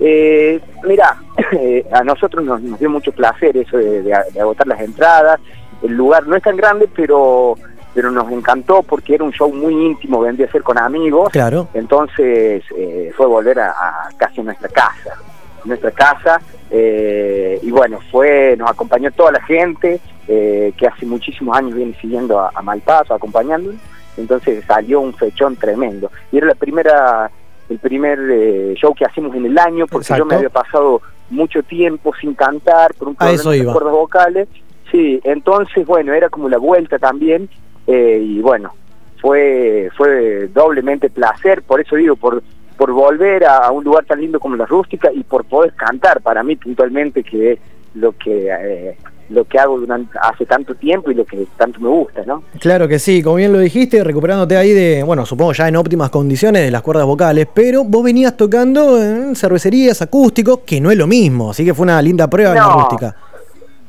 Eh, 0.00 0.60
mira, 0.86 1.16
eh, 1.58 1.84
a 1.92 2.02
nosotros 2.04 2.44
nos, 2.44 2.60
nos 2.62 2.78
dio 2.78 2.90
mucho 2.90 3.12
placer 3.12 3.56
eso 3.56 3.76
de 3.76 4.12
agotar 4.40 4.66
las 4.66 4.80
entradas. 4.80 5.40
El 5.82 5.92
lugar 5.94 6.26
no 6.26 6.36
es 6.36 6.42
tan 6.42 6.56
grande, 6.56 6.88
pero 6.94 7.56
pero 7.94 8.10
nos 8.10 8.30
encantó 8.32 8.82
porque 8.82 9.14
era 9.14 9.24
un 9.24 9.32
show 9.32 9.52
muy 9.52 9.74
íntimo, 9.74 10.20
vendría 10.20 10.46
a 10.46 10.50
ser 10.52 10.62
con 10.62 10.78
amigos. 10.78 11.28
Claro. 11.30 11.68
Entonces 11.74 12.62
eh, 12.76 13.12
fue 13.16 13.26
volver 13.26 13.60
a, 13.60 13.70
a 13.70 14.08
casi 14.16 14.42
nuestra 14.42 14.68
casa, 14.68 15.16
nuestra 15.64 15.90
casa. 15.90 16.40
eh, 16.70 17.58
y 17.62 17.70
bueno, 17.70 17.98
fue 18.10 18.56
nos 18.56 18.70
acompañó 18.70 19.10
toda 19.12 19.32
la 19.32 19.42
gente 19.42 20.00
eh, 20.28 20.72
que 20.76 20.86
hace 20.86 21.04
muchísimos 21.04 21.56
años 21.56 21.74
viene 21.74 21.94
siguiendo 22.00 22.38
a, 22.40 22.50
a 22.54 22.62
Malpaso, 22.62 23.12
acompañándonos. 23.14 23.80
entonces 24.16 24.64
salió 24.66 25.00
un 25.00 25.12
fechón 25.14 25.56
tremendo. 25.56 26.10
Y 26.30 26.38
era 26.38 26.46
la 26.46 26.54
primera, 26.54 27.30
el 27.68 27.78
primer 27.78 28.18
eh, 28.30 28.74
show 28.76 28.94
que 28.94 29.04
hacemos 29.04 29.34
en 29.36 29.46
el 29.46 29.58
año, 29.58 29.86
porque 29.86 30.14
yo 30.16 30.24
me 30.24 30.36
había 30.36 30.50
pasado 30.50 31.02
mucho 31.30 31.62
tiempo 31.62 32.12
sin 32.20 32.34
cantar 32.34 32.94
por 32.94 33.08
un 33.08 33.14
problema 33.16 33.50
de 33.52 33.64
cuerdas 33.64 33.92
vocales. 33.92 34.48
Sí, 34.90 35.20
entonces, 35.24 35.86
bueno, 35.86 36.12
era 36.12 36.28
como 36.28 36.48
la 36.50 36.58
vuelta 36.58 36.98
también, 36.98 37.48
eh, 37.92 38.18
y 38.18 38.40
bueno, 38.40 38.72
fue, 39.20 39.90
fue 39.96 40.48
doblemente 40.48 41.10
placer, 41.10 41.62
por 41.62 41.80
eso 41.80 41.96
digo, 41.96 42.16
por 42.16 42.42
por 42.76 42.90
volver 42.90 43.44
a, 43.44 43.58
a 43.58 43.70
un 43.70 43.84
lugar 43.84 44.04
tan 44.06 44.20
lindo 44.20 44.40
como 44.40 44.56
la 44.56 44.66
rústica 44.66 45.12
y 45.12 45.22
por 45.22 45.44
poder 45.44 45.72
cantar 45.74 46.20
para 46.20 46.42
mí 46.42 46.56
puntualmente 46.56 47.22
que 47.22 47.52
es 47.52 47.58
lo 47.94 48.12
que 48.12 48.48
eh, 48.50 48.96
lo 49.28 49.44
que 49.44 49.58
hago 49.58 49.78
durante 49.78 50.18
hace 50.20 50.44
tanto 50.46 50.74
tiempo 50.74 51.10
y 51.10 51.14
lo 51.14 51.24
que 51.24 51.46
tanto 51.56 51.80
me 51.80 51.88
gusta, 51.88 52.22
¿no? 52.26 52.42
Claro 52.58 52.86
que 52.86 52.98
sí, 52.98 53.22
como 53.22 53.36
bien 53.36 53.52
lo 53.52 53.58
dijiste, 53.58 54.02
recuperándote 54.04 54.56
ahí 54.56 54.72
de, 54.72 55.02
bueno, 55.02 55.24
supongo 55.24 55.52
ya 55.52 55.68
en 55.68 55.76
óptimas 55.76 56.10
condiciones 56.10 56.62
de 56.62 56.70
las 56.70 56.82
cuerdas 56.82 57.06
vocales, 57.06 57.46
pero 57.52 57.84
vos 57.84 58.02
venías 58.04 58.36
tocando 58.36 59.00
en 59.00 59.34
cervecerías 59.34 60.02
acústicos, 60.02 60.60
que 60.66 60.80
no 60.80 60.90
es 60.90 60.98
lo 60.98 61.06
mismo, 61.06 61.50
así 61.50 61.64
que 61.64 61.72
fue 61.72 61.84
una 61.84 62.02
linda 62.02 62.28
prueba 62.28 62.50
en 62.50 62.56
la 62.56 62.66
No. 62.66 63.31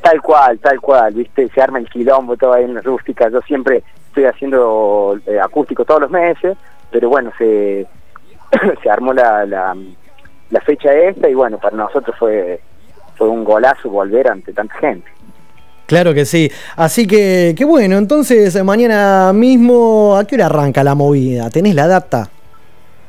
Tal 0.03 0.21
cual, 0.21 0.59
tal 0.59 0.81
cual, 0.81 1.13
¿viste? 1.13 1.47
Se 1.55 1.61
arma 1.61 1.79
el 1.79 1.89
quilombo 1.89 2.35
todo 2.35 2.51
ahí 2.51 2.65
en 2.65 2.73
la 2.73 2.81
rústica. 2.81 3.29
Yo 3.29 3.39
siempre 3.41 3.83
estoy 4.09 4.25
haciendo 4.25 5.17
eh, 5.25 5.39
acústico 5.39 5.85
todos 5.85 6.01
los 6.01 6.11
meses, 6.11 6.57
pero 6.91 7.07
bueno, 7.07 7.31
se, 7.37 7.87
se 8.83 8.89
armó 8.89 9.13
la, 9.13 9.45
la, 9.45 9.73
la 10.49 10.59
fecha 10.59 10.93
esta 10.93 11.29
y 11.29 11.33
bueno, 11.33 11.57
para 11.57 11.77
nosotros 11.77 12.13
fue, 12.19 12.59
fue 13.15 13.29
un 13.29 13.45
golazo 13.45 13.89
volver 13.89 14.27
ante 14.27 14.51
tanta 14.51 14.75
gente. 14.75 15.09
Claro 15.85 16.13
que 16.13 16.25
sí. 16.25 16.51
Así 16.75 17.07
que, 17.07 17.55
qué 17.57 17.63
bueno, 17.63 17.97
entonces 17.97 18.61
mañana 18.61 19.31
mismo, 19.31 20.17
¿a 20.17 20.25
qué 20.25 20.35
hora 20.35 20.47
arranca 20.47 20.83
la 20.83 20.95
movida? 20.95 21.49
¿Tenés 21.49 21.75
la 21.75 21.87
data? 21.87 22.29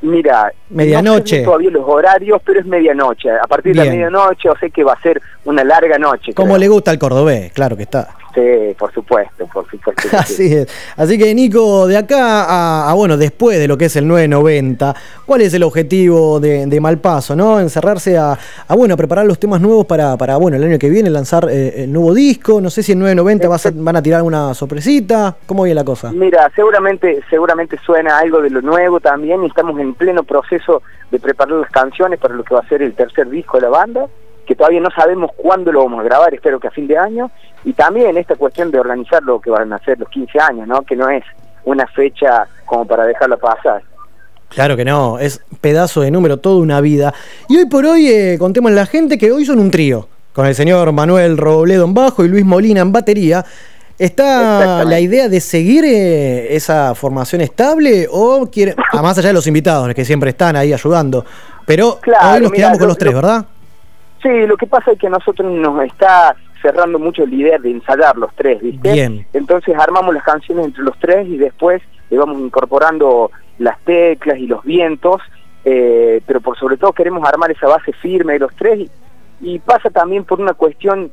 Mira, 0.05 0.53
Medianoche. 0.69 1.39
no 1.39 1.45
todavía 1.47 1.71
los 1.71 1.85
horarios, 1.87 2.41
pero 2.45 2.61
es 2.61 2.67
medianoche. 2.67 3.31
A 3.31 3.47
partir 3.47 3.75
de 3.75 3.85
la 3.85 3.91
medianoche, 3.91 4.51
o 4.51 4.57
sé 4.57 4.71
que 4.71 4.85
va 4.85 4.93
a 4.93 5.01
ser 5.01 5.21
una 5.47 5.65
larga 5.65 5.97
noche. 5.99 6.35
Como 6.35 6.49
creo. 6.49 6.59
le 6.59 6.69
gusta 6.69 6.91
al 6.91 6.99
cordobés, 6.99 7.53
claro 7.53 7.75
que 7.75 7.85
está. 7.85 8.09
Sí, 8.35 8.75
por 8.77 8.93
supuesto, 8.93 9.47
por 9.47 9.65
supuesto. 9.71 10.03
Así 10.19 10.53
es. 10.53 10.67
Así 10.97 11.17
que 11.17 11.33
Nico, 11.35 11.87
de 11.87 11.97
acá 11.97 12.43
a, 12.45 12.91
a, 12.91 12.95
bueno, 12.95 13.17
después 13.17 13.59
de 13.61 13.69
lo 13.69 13.79
que 13.79 13.85
es 13.85 13.95
el 13.95 14.09
990, 14.09 14.95
¿cuál 15.25 15.43
es 15.43 15.55
el 15.55 15.63
objetivo 15.63 16.41
de, 16.41 16.67
de 16.67 16.81
Malpaso? 16.81 17.37
¿No? 17.37 17.61
Encerrarse 17.61 18.19
a, 18.19 18.37
a, 18.67 18.75
bueno, 18.75 18.95
a 18.95 18.97
preparar 18.97 19.25
los 19.25 19.39
temas 19.39 19.61
nuevos 19.61 19.87
para, 19.87 20.17
para 20.17 20.37
bueno, 20.37 20.57
el 20.57 20.65
año 20.65 20.79
que 20.81 20.89
viene 20.91 21.11
lanzar 21.11 21.49
eh, 21.49 21.85
el 21.85 21.93
nuevo 21.93 22.13
disco. 22.13 22.61
No 22.61 22.71
sé 22.71 22.83
si 22.83 22.91
en 22.93 22.99
990 22.99 23.49
vas 23.49 23.67
a- 23.67 23.73
van 23.73 23.95
a 23.97 24.03
tirar 24.03 24.23
una 24.23 24.53
sorpresita. 24.55 25.37
¿Cómo 25.47 25.63
viene 25.63 25.77
la 25.77 25.85
cosa? 25.85 26.11
Mira, 26.11 26.51
seguramente, 26.57 27.21
seguramente 27.31 27.79
suena 27.87 28.19
algo 28.19 28.41
de 28.43 28.51
lo 28.51 28.63
nuevo 28.63 28.99
también 28.99 29.45
y 29.45 29.47
estamos 29.47 29.79
en 29.79 29.95
pleno 29.95 30.25
proceso 30.25 30.83
de 31.13 31.21
preparar 31.21 31.55
las 31.55 31.71
canciones 31.71 32.19
para 32.19 32.35
lo 32.35 32.43
que 32.43 32.53
va 32.55 32.61
a 32.63 32.69
ser 32.69 32.83
el 32.83 32.95
tercer 32.95 33.29
disco 33.31 33.59
de 33.59 33.63
la 33.63 33.69
banda, 33.69 34.07
que 34.45 34.57
todavía 34.57 34.81
no 34.81 34.91
sabemos 34.91 35.31
cuándo 35.37 35.71
lo 35.71 35.85
vamos 35.85 36.01
a 36.01 36.03
grabar, 36.03 36.35
espero 36.35 36.59
que 36.59 36.67
a 36.69 36.71
fin 36.73 36.87
de 36.89 36.99
año, 36.99 37.31
y 37.65 37.73
también 37.73 38.17
esta 38.17 38.37
cuestión 38.37 38.71
de 38.71 38.79
organizar 38.79 39.23
lo 39.23 39.41
que 39.41 39.51
van 39.51 39.73
a 39.73 39.79
ser 39.81 39.99
los 39.99 40.09
15 40.09 40.39
años, 40.41 40.67
¿no? 40.69 40.83
Que 40.83 40.97
no 40.97 41.09
es 41.09 41.25
una 41.65 41.87
fecha 41.87 42.47
como 42.67 42.87
para 42.87 43.05
dejarla 43.05 43.37
pasar. 43.37 43.83
Claro 44.49 44.77
que 44.77 44.85
no, 44.85 45.19
es 45.19 45.41
pedazo 45.61 46.03
de 46.03 46.11
número, 46.11 46.37
toda 46.37 46.61
una 46.61 46.81
vida. 46.81 47.13
Y 47.49 47.57
hoy 47.57 47.67
por 47.67 47.85
hoy 47.87 48.07
eh, 48.09 48.37
contemos 48.39 48.71
a 48.71 48.75
la 48.75 48.87
gente 48.87 49.19
que 49.19 49.33
hoy 49.33 49.45
son 49.45 49.59
un 49.59 49.71
trío, 49.71 50.07
con 50.33 50.47
el 50.47 50.55
señor 50.55 50.93
Manuel 50.93 51.37
Robledo 51.39 51.85
en 51.85 51.95
bajo 51.95 52.25
y 52.25 52.29
Luis 52.29 52.45
Molina 52.45 52.81
en 52.81 52.93
batería. 52.93 53.45
¿Está 53.99 54.85
la 54.85 54.99
idea 54.99 55.29
de 55.29 55.41
seguir 55.41 55.85
eh, 55.85 56.55
esa 56.57 56.95
formación 56.97 57.41
estable 57.41 58.09
o 58.11 58.49
quiere, 58.51 58.75
a 58.93 59.03
más 59.03 59.17
allá 59.19 59.29
de 59.29 59.35
los 59.35 59.47
invitados 59.47 59.95
que 59.95 60.05
siempre 60.05 60.31
están 60.31 60.57
ahí 60.57 60.73
ayudando? 60.73 61.25
Pero 61.65 61.99
Claro, 62.01 62.35
hoy 62.35 62.41
nos 62.43 62.53
quedamos 62.53 62.79
con 62.79 62.87
lo- 62.87 62.91
los 62.91 62.99
tres, 62.99 63.15
¿verdad? 63.15 63.45
Sí, 64.21 64.29
lo 64.47 64.57
que 64.57 64.67
pasa 64.67 64.91
es 64.93 64.99
que 64.99 65.07
a 65.07 65.11
nosotros 65.11 65.51
nos 65.53 65.85
está 65.85 66.35
cerrando 66.65 66.99
mucho 66.99 67.27
la 67.27 67.35
idea 67.35 67.59
de 67.59 67.71
ensayar 67.71 68.17
los 68.17 68.35
tres, 68.35 68.63
¿viste? 68.63 68.91
Bien. 68.91 69.27
Entonces 69.35 69.77
armamos 69.79 70.15
las 70.15 70.25
canciones 70.25 70.65
entre 70.65 70.83
los 70.83 70.99
tres 70.99 71.29
y 71.29 71.37
después 71.37 71.83
le 72.09 72.17
vamos 72.17 72.41
incorporando 72.41 73.31
las 73.59 73.79
teclas 73.81 74.39
y 74.39 74.47
los 74.47 74.65
vientos, 74.65 75.21
eh, 75.67 76.23
pero 76.27 76.41
por 76.41 76.59
sobre 76.59 76.79
todo 76.79 76.95
queremos 76.95 77.23
armar 77.29 77.51
esa 77.51 77.67
base 77.67 77.93
firme 77.93 78.33
de 78.33 78.39
los 78.39 78.57
tres 78.57 78.81
y, 78.81 78.91
y 79.43 79.59
pasa 79.59 79.91
también 79.91 80.25
por 80.25 80.41
una 80.41 80.55
cuestión 80.55 81.13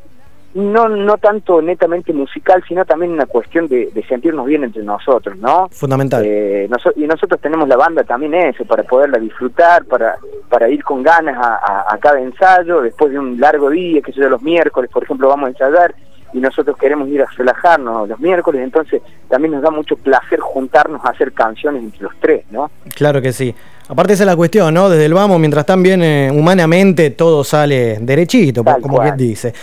no 0.54 0.90
no 0.90 1.18
tanto 1.18 1.62
netamente 1.62 2.12
musical, 2.14 2.64
sino 2.68 2.84
también 2.86 3.12
una 3.14 3.26
cuestión 3.26 3.68
de, 3.68 3.90
de 3.94 4.04
sentirnos 4.06 4.46
bien 4.46 4.64
entre 4.64 4.84
nosotros, 4.84 5.38
¿no? 5.38 5.70
Fundamental. 5.72 6.24
Eh, 6.26 6.68
noso- 6.70 6.94
y 6.96 7.08
nosotros 7.08 7.40
tenemos 7.40 7.68
la 7.70 7.78
banda 7.78 8.04
también 8.04 8.34
eso, 8.34 8.66
para 8.66 8.84
poderla 8.84 9.18
disfrutar, 9.20 9.86
para, 9.86 10.18
para 10.50 10.70
ir 10.70 10.84
con 10.84 11.04
ganas 11.04 11.38
a, 11.38 11.56
a- 11.56 11.94
a 11.94 11.98
cada 12.00 12.20
ensayo, 12.20 12.82
después 12.82 13.12
de 13.12 13.20
un 13.20 13.40
largo 13.40 13.70
día, 13.70 14.02
que 14.02 14.12
sea 14.12 14.28
los 14.28 14.42
miércoles, 14.42 14.90
por 14.92 15.04
ejemplo, 15.04 15.28
vamos 15.30 15.48
a 15.48 15.50
ensayar 15.52 15.96
y 16.34 16.40
nosotros 16.40 16.78
queremos 16.78 17.10
ir 17.10 17.22
a 17.22 17.26
relajarnos 17.38 18.08
los 18.08 18.20
miércoles, 18.22 18.62
entonces 18.62 19.02
también 19.30 19.54
nos 19.54 19.62
da 19.62 19.70
mucho 19.70 19.98
placer 19.98 20.40
juntarnos 20.40 21.04
a 21.04 21.10
hacer 21.10 21.34
canciones 21.34 21.84
entre 21.84 22.04
los 22.04 22.14
tres, 22.22 22.46
¿no? 22.52 22.72
Claro 22.96 23.22
que 23.22 23.34
sí. 23.34 23.54
Aparte 23.90 24.14
esa 24.14 24.24
es 24.24 24.28
la 24.28 24.36
cuestión, 24.38 24.74
¿no? 24.74 24.90
Desde 24.90 25.06
el 25.06 25.14
vamos, 25.14 25.40
mientras 25.40 25.64
están 25.64 25.84
bien 25.84 26.02
eh, 26.02 26.30
humanamente, 26.34 27.10
todo 27.10 27.44
sale 27.44 27.98
derechito, 28.00 28.64
Tal 28.64 28.82
como 28.82 28.96
cual. 28.96 29.10
quien 29.16 29.18
dice. 29.30 29.54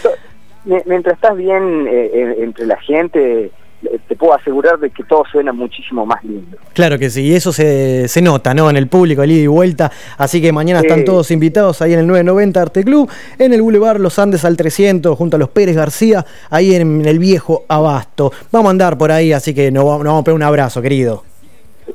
Mientras 0.87 1.15
estás 1.15 1.37
bien 1.37 1.87
eh, 1.89 2.37
entre 2.41 2.67
la 2.67 2.79
gente, 2.81 3.51
eh, 3.83 3.99
te 4.09 4.17
puedo 4.17 4.35
asegurar 4.35 4.79
de 4.79 4.91
que 4.91 5.05
todo 5.05 5.23
suena 5.31 5.53
muchísimo 5.53 6.05
más 6.05 6.23
lindo. 6.25 6.57
Claro 6.75 6.99
que 6.99 7.11
sí, 7.11 7.23
y 7.23 7.35
eso 7.35 7.53
se, 7.53 8.09
se 8.09 8.21
nota, 8.21 8.53
¿no? 8.53 8.69
En 8.69 8.77
el 8.77 8.89
público, 8.89 9.23
el 9.23 9.31
ida 9.31 9.45
y 9.45 9.47
vuelta. 9.47 9.93
Así 10.17 10.43
que 10.43 10.51
mañana 10.53 10.81
están 10.81 11.05
todos 11.05 11.31
invitados 11.31 11.81
ahí 11.81 11.93
en 11.93 12.01
el 12.01 12.07
990 12.09 12.61
Arte 12.61 12.85
Club, 12.85 13.09
en 13.39 13.53
el 13.53 13.63
Boulevard 13.63 14.01
Los 14.01 14.19
Andes 14.19 14.45
al 14.45 14.57
300, 14.57 15.17
junto 15.17 15.37
a 15.37 15.39
los 15.39 15.51
Pérez 15.51 15.77
García, 15.77 16.27
ahí 16.51 16.75
en 16.75 17.07
el 17.07 17.19
viejo 17.21 17.65
Abasto. 17.69 18.33
Vamos 18.51 18.69
a 18.69 18.71
andar 18.71 18.99
por 18.99 19.13
ahí, 19.13 19.33
así 19.33 19.55
que 19.55 19.71
nos 19.71 19.85
vamos, 19.85 20.01
nos 20.01 20.11
vamos 20.11 20.23
a 20.23 20.25
pegar 20.25 20.37
un 20.37 20.43
abrazo, 20.43 20.83
querido. 20.83 21.23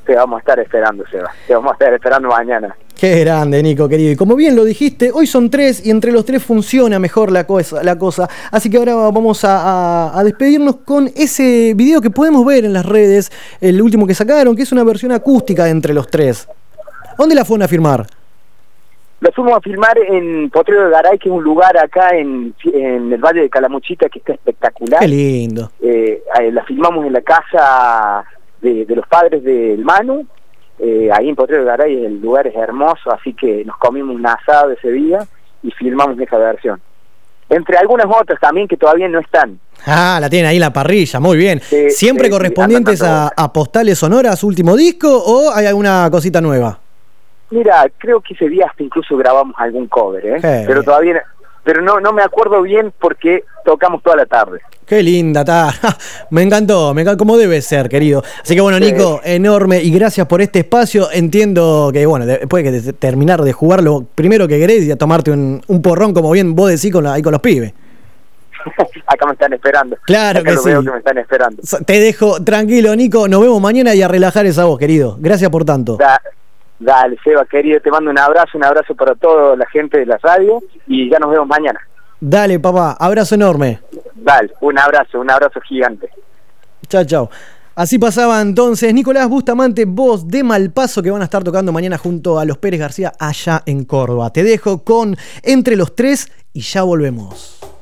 Te 0.06 0.16
vamos 0.16 0.38
a 0.38 0.40
estar 0.40 0.60
esperando, 0.60 1.06
Seba. 1.10 1.30
Te 1.48 1.54
vamos 1.56 1.72
a 1.72 1.74
estar 1.74 1.94
esperando 1.94 2.28
mañana. 2.30 2.76
Qué 3.00 3.20
grande, 3.22 3.62
Nico, 3.64 3.88
querido. 3.90 4.12
Y 4.12 4.16
como 4.16 4.36
bien 4.36 4.56
lo 4.56 4.64
dijiste, 4.64 5.12
hoy 5.12 5.28
son 5.28 5.50
tres 5.50 5.86
y 5.86 5.90
entre 5.92 6.12
los 6.12 6.26
tres 6.26 6.44
funciona 6.44 7.00
mejor 7.00 7.32
la 7.32 7.46
cosa. 7.46 7.84
La 7.84 7.98
cosa. 7.98 8.30
Así 8.52 8.70
que 8.70 8.78
ahora 8.78 8.96
vamos 8.96 9.44
a, 9.44 9.60
a- 10.12 10.20
a 10.20 10.24
despedirnos 10.24 10.78
con 10.78 11.10
ese 11.16 11.74
video 11.76 12.02
que 12.02 12.10
podemos 12.10 12.46
ver 12.46 12.66
en 12.66 12.74
las 12.74 12.86
redes, 12.86 13.32
el 13.62 13.82
último 13.82 14.06
que 14.08 14.14
sacaron, 14.14 14.56
que 14.56 14.62
es 14.64 14.72
una 14.72 14.84
versión 14.84 15.12
acústica 15.12 15.66
de 15.66 15.72
entre 15.72 15.94
los 15.94 16.08
tres. 16.08 16.48
¿Dónde 17.18 17.36
la 17.36 17.46
fueron 17.46 17.64
a 17.64 17.68
firmar? 17.68 18.06
Lo 19.20 19.32
fuimos 19.32 19.54
a 19.54 19.62
filmar 19.62 19.98
en 19.98 20.50
Potrero 20.50 20.86
de 20.86 20.92
Garay, 20.92 21.18
que 21.18 21.30
es 21.30 21.34
un 21.36 21.44
lugar 21.44 21.78
acá 21.78 22.10
en, 22.10 22.54
en 22.66 23.14
el 23.14 23.22
Valle 23.22 23.42
de 23.42 23.50
Calamuchita 23.50 24.10
que 24.10 24.20
está 24.20 24.34
espectacular. 24.34 25.00
Qué 25.00 25.08
lindo. 25.08 25.72
Eh, 25.82 26.22
la 26.52 26.64
filmamos 26.66 27.06
en 27.06 27.14
la 27.14 27.22
casa 27.22 28.26
de, 28.64 28.86
de 28.86 28.96
los 28.96 29.08
padres 29.08 29.44
del 29.44 29.84
Manu. 29.84 30.26
Eh, 30.80 31.10
ahí 31.14 31.30
en 31.30 31.36
Potrero 31.36 31.62
de 31.62 31.68
Garay 31.68 32.06
el 32.06 32.20
lugar 32.20 32.48
es 32.48 32.56
hermoso, 32.56 33.12
así 33.12 33.34
que 33.34 33.64
nos 33.64 33.78
comimos 33.78 34.16
un 34.16 34.26
asado 34.26 34.72
ese 34.72 34.92
día 34.92 35.20
y 35.62 35.70
filmamos 35.72 36.20
esa 36.20 36.38
versión. 36.38 36.82
Entre 37.50 37.78
algunas 37.78 38.08
otras 38.08 38.40
también 38.40 38.68
que 38.68 38.78
todavía 38.78 39.08
no 39.08 39.20
están. 39.20 39.60
Ah, 39.86 40.18
la 40.20 40.30
tienen 40.30 40.50
ahí 40.50 40.58
la 40.58 40.74
parrilla, 40.74 41.20
muy 41.20 41.38
bien. 41.38 41.60
Sí, 41.60 41.90
¿Siempre 41.92 42.26
sí, 42.26 42.32
correspondientes 42.32 43.04
a, 43.04 43.28
a 43.36 43.54
Postales 43.54 44.00
Sonoras, 44.00 44.44
último 44.44 44.76
disco, 44.76 45.08
o 45.10 45.54
hay 45.54 45.68
alguna 45.68 46.10
cosita 46.10 46.42
nueva? 46.42 46.80
Mira, 47.52 47.86
creo 48.00 48.20
que 48.22 48.34
ese 48.34 48.50
día 48.50 48.66
hasta 48.68 48.82
incluso 48.82 49.16
grabamos 49.16 49.54
algún 49.60 49.88
cover, 49.88 50.26
¿eh? 50.26 50.40
Pero 50.42 50.66
bien. 50.66 50.84
todavía, 50.86 51.24
pero 51.64 51.82
no, 51.82 52.00
no 52.00 52.12
me 52.14 52.22
acuerdo 52.22 52.62
bien 52.62 52.94
porque 53.00 53.44
tocamos 53.66 54.02
toda 54.04 54.18
la 54.18 54.26
tarde. 54.26 54.60
Qué 54.86 55.02
linda, 55.02 55.42
está. 55.42 55.74
Me 56.30 56.42
encantó, 56.44 56.94
me 56.94 57.02
encantó 57.04 57.20
como 57.20 57.38
debe 57.38 57.62
ser, 57.62 57.88
querido. 57.88 58.22
Así 58.44 58.54
que 58.54 58.60
bueno, 58.62 58.78
Sí. 58.80 58.92
Nico, 58.92 59.22
enorme 59.24 59.82
y 59.82 59.90
gracias 59.92 60.28
por 60.28 60.42
este 60.42 60.60
espacio. 60.60 61.10
Entiendo 61.12 61.90
que, 61.94 62.06
bueno, 62.06 62.26
después 62.26 62.64
de 62.66 62.72
que 62.82 62.94
terminar 62.94 63.42
de 63.44 63.54
jugar 63.54 63.82
lo 63.82 64.04
primero 64.04 64.48
que 64.48 64.60
querés 64.60 64.84
y 64.84 64.92
a 64.92 64.98
tomarte 64.98 65.32
un, 65.32 65.62
un 65.68 65.82
porrón, 65.82 66.14
como 66.14 66.30
bien 66.32 66.54
vos 66.54 66.70
decís, 66.70 66.92
con 66.92 67.06
la- 67.06 67.14
ahí 67.14 67.22
con 67.22 67.32
los 67.32 67.42
pibes. 67.42 67.74
Acá 69.08 69.26
me 69.26 69.34
están 69.34 69.54
esperando. 69.54 69.98
Claro 70.06 70.40
Acá 70.40 70.52
que 70.52 70.58
sí. 70.58 70.66
veo 70.70 70.84
que 70.84 70.92
me 70.92 70.98
están 70.98 71.18
esperando. 71.18 71.62
Te 71.86 72.00
dejo 72.00 72.44
tranquilo, 72.44 72.96
Nico. 72.96 73.28
Nos 73.28 73.42
vemos 73.42 73.62
mañana 73.62 73.94
y 73.96 74.02
a 74.02 74.08
relajar 74.08 74.46
esa 74.46 74.66
voz, 74.66 74.80
querido. 74.80 75.18
Gracias 75.20 75.50
por 75.50 75.64
tanto. 75.66 75.96
Da- 75.98 76.22
dale, 76.80 77.18
Seba, 77.24 77.46
querido, 77.46 77.80
te 77.80 77.90
mando 77.92 78.12
un 78.12 78.20
abrazo, 78.20 78.58
un 78.58 78.66
abrazo 78.66 78.96
para 78.96 79.16
toda 79.16 79.56
la 79.56 79.66
gente 79.68 80.00
de 80.00 80.06
la 80.06 80.18
radio 80.18 80.62
y 80.88 81.10
ya 81.10 81.20
nos 81.20 81.32
vemos 81.32 81.48
mañana. 81.48 81.80
Dale, 82.20 82.60
papá. 82.60 82.96
Abrazo 83.00 83.36
enorme. 83.36 83.80
Dale, 84.16 84.52
un 84.62 84.80
abrazo, 84.80 85.20
un 85.20 85.30
abrazo 85.30 85.60
gigante. 85.62 86.10
Chao, 86.88 87.04
chao. 87.04 87.30
Así 87.76 87.98
pasaba 87.98 88.40
entonces 88.40 88.94
Nicolás 88.94 89.28
Bustamante, 89.28 89.86
voz 89.86 90.28
de 90.28 90.44
Malpaso, 90.44 91.02
que 91.02 91.10
van 91.10 91.22
a 91.22 91.26
estar 91.26 91.44
tocando 91.44 91.72
mañana 91.72 91.98
junto 91.98 92.38
a 92.38 92.46
los 92.46 92.60
Pérez 92.60 92.80
García 92.80 93.14
allá 93.20 93.64
en 93.66 93.84
Córdoba. 93.84 94.32
Te 94.32 94.44
dejo 94.44 94.84
con 94.84 95.18
Entre 95.42 95.76
los 95.76 95.96
Tres 95.96 96.32
y 96.54 96.62
ya 96.62 96.84
volvemos. 96.84 97.73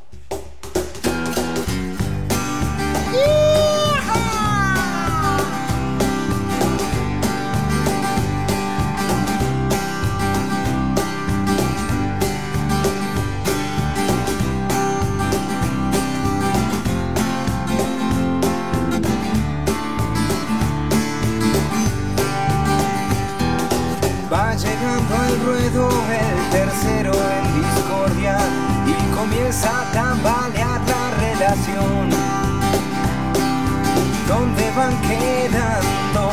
¿Dónde 34.26 34.72
van 34.72 34.96
quedando 35.02 36.24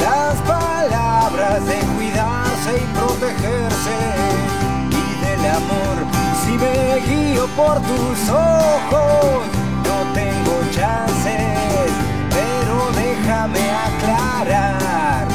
las 0.00 0.34
palabras 0.40 1.64
de 1.64 1.78
cuidarse 1.94 2.70
y 2.76 2.86
protegerse? 2.98 3.96
Y 4.90 5.24
del 5.24 5.46
amor, 5.46 5.96
si 6.44 6.52
me 6.58 6.74
guío 7.06 7.46
por 7.54 7.76
tus 7.82 8.30
ojos, 8.30 9.44
no 9.86 9.96
tengo 10.12 10.54
chances, 10.74 11.92
pero 12.30 12.74
déjame 12.96 13.62
aclarar 13.86 15.28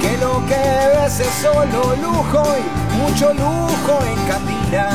que 0.00 0.16
lo 0.16 0.34
que 0.46 0.62
ves 0.96 1.20
es 1.20 1.34
solo 1.42 1.94
lujo 1.96 2.42
y 2.56 2.62
mucho 3.02 3.34
lujo 3.34 3.92
en 4.06 4.18
Catira 4.26 4.88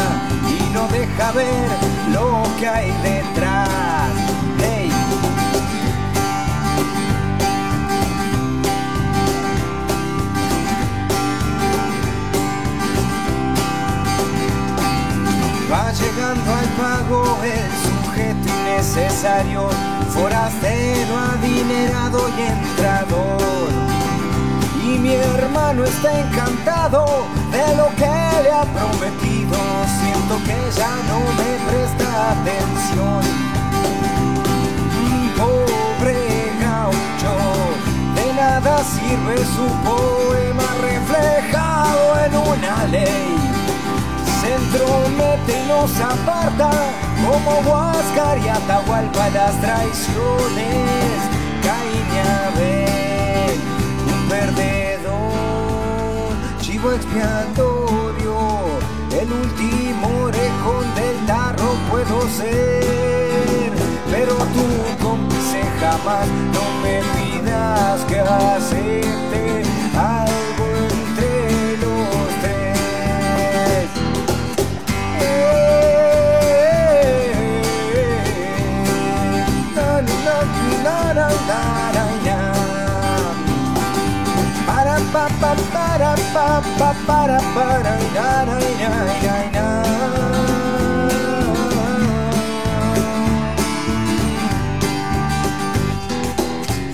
y 0.44 0.44
no 0.75 0.87
deja 0.89 1.31
ver 1.31 1.69
lo 2.11 2.43
que 2.59 2.67
hay 2.67 2.91
detrás. 3.01 3.65
Va 15.71 15.91
llegando 15.91 16.53
al 16.53 16.67
pago 16.77 17.39
el 17.43 17.71
sujeto 17.85 18.47
innecesario, 18.47 19.67
forastero, 20.13 21.17
adinerado 21.17 22.29
y 22.37 22.41
entrador. 22.41 23.94
Y 24.85 24.99
mi 24.99 25.15
hermano 25.15 25.83
está 25.83 26.19
encantado 26.19 27.05
de 27.51 27.75
lo 27.75 27.87
que 27.95 28.43
le 28.43 28.51
ha 28.51 28.65
prometido. 28.77 29.57
Siento 29.99 30.35
que 30.45 30.57
ya 30.79 30.93
no 31.09 31.19
me 31.39 31.51
presta 31.67 32.31
atención. 32.33 33.21
Pobre 35.37 36.51
gaucho, 36.61 37.33
de 38.15 38.33
nada 38.33 38.77
sirve 38.83 39.37
su 39.55 39.67
poema 39.83 40.67
reflejado 40.81 42.01
en 42.25 42.37
una 42.37 42.85
ley. 42.85 43.37
Se 44.39 44.53
entromete 44.53 45.63
y 45.63 45.67
nos 45.67 45.99
aparta 45.99 46.69
como 47.23 47.59
Huáscar 47.67 48.37
y 48.37 48.47
Atahualpa 48.49 49.29
las 49.29 49.59
traiciones. 49.61 51.34
Expiatorio, 56.91 58.37
el 59.11 59.31
último 59.31 60.23
orejón 60.25 60.95
del 60.95 61.25
tarro 61.25 61.75
puedo 61.89 62.27
ser, 62.29 63.71
pero 64.11 64.35
tú 64.35 65.03
cómplice 65.03 65.63
jamás 65.79 66.27
no 66.53 66.63
me 66.83 67.01
pidas 67.15 68.01
que 68.05 68.19
acepte 68.19 69.63
para 85.73 86.15
pa 86.33 86.61
pa 86.77 86.93
para 87.07 87.39
para 87.55 87.97
na. 88.13 88.35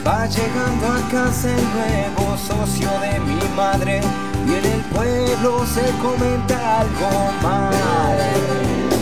Va 0.05 0.25
llegando 0.25 0.87
a 0.87 1.11
casa 1.11 1.47
el 1.49 1.63
nuevo 1.75 2.37
socio 2.37 2.89
de 3.01 3.19
mi 3.19 3.39
madre 3.55 4.01
y 4.47 4.53
en 4.55 4.65
el 4.65 4.81
pueblo 4.85 5.63
se 5.65 5.85
comenta 6.01 6.79
algo 6.79 7.31
mal. 7.43 8.17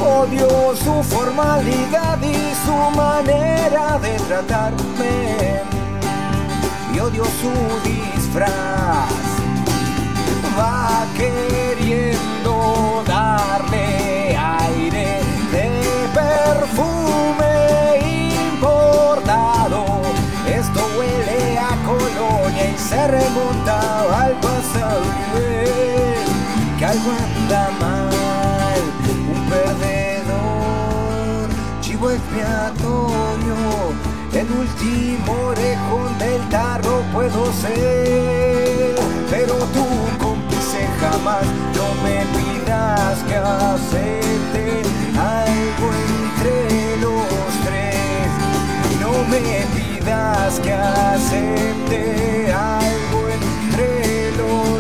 Odio 0.02 0.76
su 0.76 1.04
formalidad 1.04 2.22
y 2.22 2.54
su 2.66 2.98
manera 2.98 3.98
de 4.00 4.18
tratarme 4.28 5.62
y 6.94 7.00
odio 7.00 7.24
su 7.24 7.88
disfraz. 7.88 9.29
Va 10.60 11.06
queriendo 11.16 13.04
darle 13.08 14.36
aire 14.38 15.22
de 15.54 15.68
perfume 16.14 17.54
importado. 18.52 19.82
Esto 20.48 20.80
huele 20.98 21.58
a 21.58 21.72
colonia 21.86 22.66
y 22.72 22.78
se 22.78 23.08
remonta 23.08 23.78
al 24.24 24.34
pasado 24.42 25.02
que 26.78 26.86
algo 26.86 27.12
anda 27.12 27.64
mal. 27.80 28.82
Un 29.34 29.42
perdedor, 29.50 31.48
chivo 31.82 32.12
expiatorio. 32.12 33.58
El 34.34 34.48
último 34.52 35.32
orejón 35.48 36.18
del 36.20 36.42
tarro 36.50 37.02
puedo 37.12 37.52
ser, 37.54 38.96
pero 39.30 39.56
tú 39.74 39.86
cómplice 40.18 40.39
no 41.02 41.94
me 42.04 42.26
pidas 42.36 43.20
que 43.28 43.36
acepte 43.36 44.82
algo 45.18 45.88
entre 46.08 46.98
los 46.98 47.50
tres. 47.66 48.30
No 49.00 49.14
me 49.30 49.40
pidas 49.76 50.60
que 50.60 50.74
acepte 50.74 52.52
algo 52.54 53.30
entre 53.30 54.32
los 54.38 54.80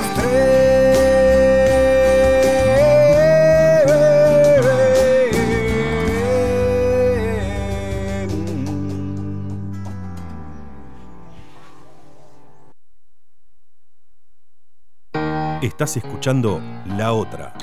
Estás 15.79 15.95
escuchando 15.95 16.61
La 16.97 17.13
Otra. 17.13 17.53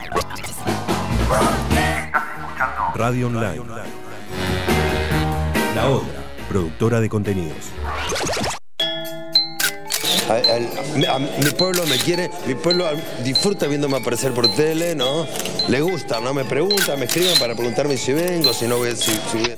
Radio 2.95 3.27
Online. 3.27 3.63
La 5.75 5.87
Otra, 5.91 6.23
productora 6.49 7.01
de 7.03 7.11
contenidos. 7.11 7.59
A- 10.31 10.33
al- 10.33 11.07
a- 11.11 11.19
mi 11.19 11.51
pueblo 11.59 11.87
me 11.87 11.99
quiere, 11.99 12.31
mi 12.47 12.55
pueblo 12.55 12.87
disfruta 13.23 13.67
viéndome 13.67 13.99
aparecer 13.99 14.33
por 14.33 14.49
tele, 14.55 14.95
¿no? 14.95 15.27
Le 15.69 15.83
gusta, 15.83 16.19
¿no? 16.21 16.33
Me 16.33 16.47
preguntan, 16.47 16.99
me 16.99 17.05
escriben 17.05 17.39
para 17.39 17.55
preguntarme 17.55 17.99
si 17.99 18.15
vengo, 18.15 18.55
si 18.55 18.67
no 18.67 18.79
voy, 18.79 18.97
si, 18.97 19.13
si 19.31 19.39
voy- 19.41 19.57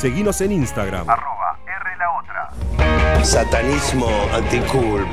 Seguinos 0.00 0.40
en 0.42 0.52
Instagram. 0.52 1.08
Satanismo 3.22 4.08
anticool. 4.32 5.06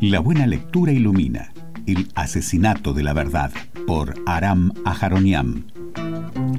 La 0.00 0.20
buena 0.20 0.46
lectura 0.46 0.92
ilumina. 0.92 1.52
El 1.86 2.08
asesinato 2.14 2.92
de 2.92 3.02
la 3.02 3.12
verdad 3.12 3.50
por 3.86 4.14
Aram 4.24 4.72
Aharoniam. 4.84 5.64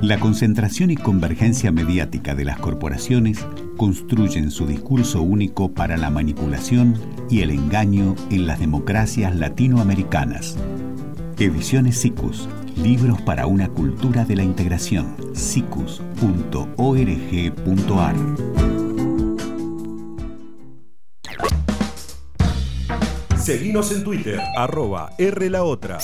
La 0.01 0.19
concentración 0.19 0.91
y 0.91 0.97
convergencia 0.97 1.71
mediática 1.71 2.35
de 2.35 2.43
las 2.45 2.59
corporaciones 2.59 3.47
construyen 3.77 4.51
su 4.51 4.67
discurso 4.67 5.21
único 5.21 5.71
para 5.71 5.95
la 5.95 6.09
manipulación 6.09 6.99
y 7.29 7.41
el 7.41 7.51
engaño 7.51 8.15
en 8.29 8.47
las 8.47 8.59
democracias 8.59 9.33
latinoamericanas. 9.35 10.57
Ediciones 11.37 11.97
SICUS. 11.99 12.49
Libros 12.75 13.21
para 13.21 13.47
una 13.47 13.69
cultura 13.69 14.25
de 14.25 14.35
la 14.35 14.43
integración. 14.43 15.15
sicus.org.ar. 15.33 15.99
Seguinos 23.49 23.91
en 23.91 24.03
Twitter, 24.03 24.39
arroba 24.55 25.13
R 25.17 25.49
la 25.49 25.63
otra. 25.63 25.97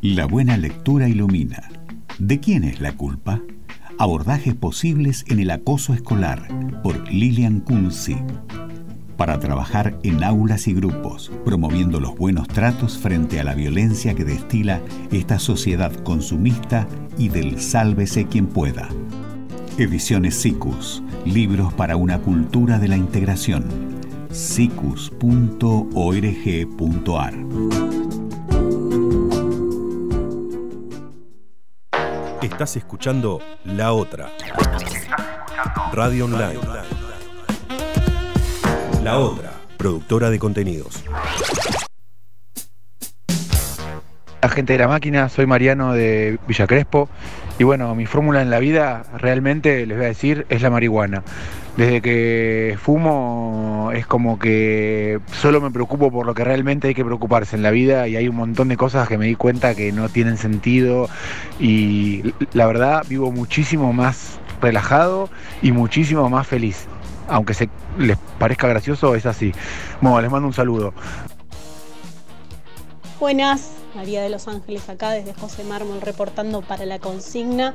La 0.00 0.26
buena 0.26 0.56
lectura 0.56 1.08
ilumina. 1.08 1.68
¿De 2.20 2.38
quién 2.38 2.62
es 2.62 2.80
la 2.80 2.92
culpa? 2.92 3.40
Abordajes 3.98 4.54
posibles 4.54 5.24
en 5.26 5.40
el 5.40 5.50
acoso 5.50 5.92
escolar 5.92 6.46
por 6.84 7.10
Lilian 7.10 7.58
Kunzi. 7.58 8.16
Para 9.16 9.40
trabajar 9.40 9.98
en 10.04 10.22
aulas 10.22 10.68
y 10.68 10.72
grupos, 10.72 11.32
promoviendo 11.44 11.98
los 11.98 12.14
buenos 12.14 12.46
tratos 12.46 12.96
frente 12.96 13.40
a 13.40 13.44
la 13.44 13.56
violencia 13.56 14.14
que 14.14 14.24
destila 14.24 14.80
esta 15.10 15.40
sociedad 15.40 15.92
consumista 16.04 16.86
y 17.18 17.28
del 17.28 17.60
sálvese 17.60 18.26
quien 18.28 18.46
pueda. 18.46 18.88
Ediciones 19.78 20.36
SICUS. 20.36 21.02
Libros 21.24 21.74
para 21.74 21.96
una 21.96 22.20
cultura 22.20 22.78
de 22.78 22.86
la 22.86 22.96
integración. 22.96 23.97
sicus.org.ar 24.30 25.08
Estás 32.42 32.76
escuchando 32.76 33.40
La 33.64 33.92
Otra. 33.92 34.30
Radio 35.92 36.26
Online. 36.26 36.60
La 39.02 39.18
Otra, 39.18 39.52
productora 39.76 40.30
de 40.30 40.38
contenidos. 40.38 41.04
La 44.40 44.48
gente 44.48 44.74
de 44.74 44.78
la 44.78 44.88
máquina, 44.88 45.28
soy 45.28 45.46
Mariano 45.46 45.92
de 45.94 46.38
Villa 46.46 46.66
Crespo 46.66 47.08
y 47.58 47.64
bueno, 47.64 47.94
mi 47.96 48.06
fórmula 48.06 48.40
en 48.40 48.50
la 48.50 48.60
vida 48.60 49.02
realmente, 49.16 49.84
les 49.84 49.96
voy 49.96 50.06
a 50.06 50.08
decir, 50.08 50.46
es 50.48 50.62
la 50.62 50.70
marihuana. 50.70 51.24
Desde 51.78 52.02
que 52.02 52.76
fumo 52.82 53.92
es 53.94 54.04
como 54.04 54.40
que 54.40 55.20
solo 55.30 55.60
me 55.60 55.70
preocupo 55.70 56.10
por 56.10 56.26
lo 56.26 56.34
que 56.34 56.42
realmente 56.42 56.88
hay 56.88 56.94
que 56.94 57.04
preocuparse 57.04 57.54
en 57.54 57.62
la 57.62 57.70
vida 57.70 58.08
y 58.08 58.16
hay 58.16 58.26
un 58.26 58.34
montón 58.34 58.66
de 58.66 58.76
cosas 58.76 59.06
que 59.06 59.16
me 59.16 59.26
di 59.26 59.36
cuenta 59.36 59.76
que 59.76 59.92
no 59.92 60.08
tienen 60.08 60.38
sentido 60.38 61.08
y 61.60 62.34
la 62.52 62.66
verdad 62.66 63.04
vivo 63.08 63.30
muchísimo 63.30 63.92
más 63.92 64.40
relajado 64.60 65.30
y 65.62 65.70
muchísimo 65.70 66.28
más 66.28 66.48
feliz. 66.48 66.86
Aunque 67.28 67.54
se 67.54 67.70
les 67.96 68.18
parezca 68.40 68.66
gracioso, 68.66 69.14
es 69.14 69.24
así. 69.24 69.52
Bueno, 70.00 70.20
les 70.20 70.32
mando 70.32 70.48
un 70.48 70.54
saludo. 70.54 70.92
Buenas, 73.20 73.70
María 73.98 74.22
de 74.22 74.28
Los 74.28 74.46
Ángeles 74.46 74.88
acá 74.88 75.10
desde 75.10 75.34
José 75.34 75.64
Mármol 75.64 76.00
reportando 76.00 76.62
para 76.62 76.86
la 76.86 77.00
consigna. 77.00 77.74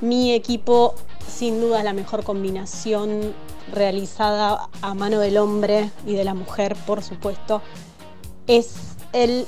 Mi 0.00 0.32
equipo 0.32 0.94
sin 1.30 1.60
duda 1.60 1.82
la 1.82 1.92
mejor 1.92 2.24
combinación 2.24 3.34
realizada 3.70 4.70
a 4.80 4.94
mano 4.94 5.18
del 5.18 5.36
hombre 5.36 5.90
y 6.06 6.14
de 6.14 6.24
la 6.24 6.32
mujer, 6.32 6.74
por 6.86 7.02
supuesto, 7.02 7.60
es 8.46 8.76
el 9.12 9.46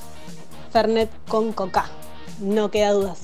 Fernet 0.71 1.09
con 1.27 1.55
Coca, 1.55 1.87
no 2.39 2.71
queda 2.71 2.93
dudas. 2.93 3.21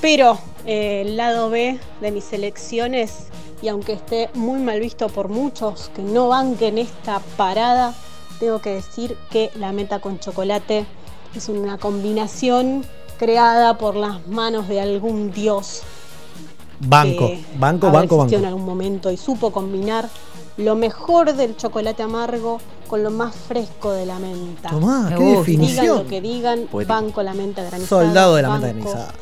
Pero 0.00 0.36
eh, 0.66 1.02
el 1.06 1.16
lado 1.16 1.48
B 1.48 1.78
de 2.00 2.10
mis 2.10 2.32
elecciones, 2.32 3.28
y 3.62 3.68
aunque 3.68 3.92
esté 3.92 4.30
muy 4.34 4.58
mal 4.58 4.80
visto 4.80 5.08
por 5.10 5.28
muchos 5.28 5.92
que 5.94 6.02
no 6.02 6.26
banquen 6.26 6.78
esta 6.78 7.20
parada, 7.36 7.94
tengo 8.40 8.60
que 8.60 8.70
decir 8.70 9.16
que 9.30 9.52
la 9.54 9.70
meta 9.70 10.00
con 10.00 10.18
chocolate 10.18 10.86
es 11.38 11.48
una 11.48 11.78
combinación 11.78 12.84
creada 13.18 13.78
por 13.78 13.96
las 13.96 14.26
manos 14.26 14.68
de 14.68 14.80
algún 14.80 15.32
dios 15.32 15.82
Banco, 16.80 17.28
que 17.28 17.44
banco, 17.58 17.90
banco, 17.90 18.16
banco. 18.18 18.34
en 18.34 18.44
algún 18.44 18.64
momento 18.64 19.10
y 19.10 19.16
supo 19.16 19.50
combinar 19.50 20.08
lo 20.58 20.74
mejor 20.74 21.34
del 21.34 21.56
chocolate 21.56 22.02
amargo 22.02 22.60
con 22.86 23.02
lo 23.02 23.10
más 23.10 23.34
fresco 23.34 23.92
de 23.92 24.06
la 24.06 24.18
menta. 24.18 24.70
Tomá, 24.70 25.06
qué 25.08 25.22
Digan 25.22 25.38
definición. 25.38 25.86
lo 25.98 26.06
que 26.06 26.20
digan, 26.20 26.66
Poético. 26.70 26.94
banco 26.94 27.22
la 27.22 27.34
menta 27.34 27.62
granizada. 27.62 28.04
Soldado 28.04 28.36
de 28.36 28.42
la 28.42 28.50
menta 28.50 28.66
granizada. 28.68 29.14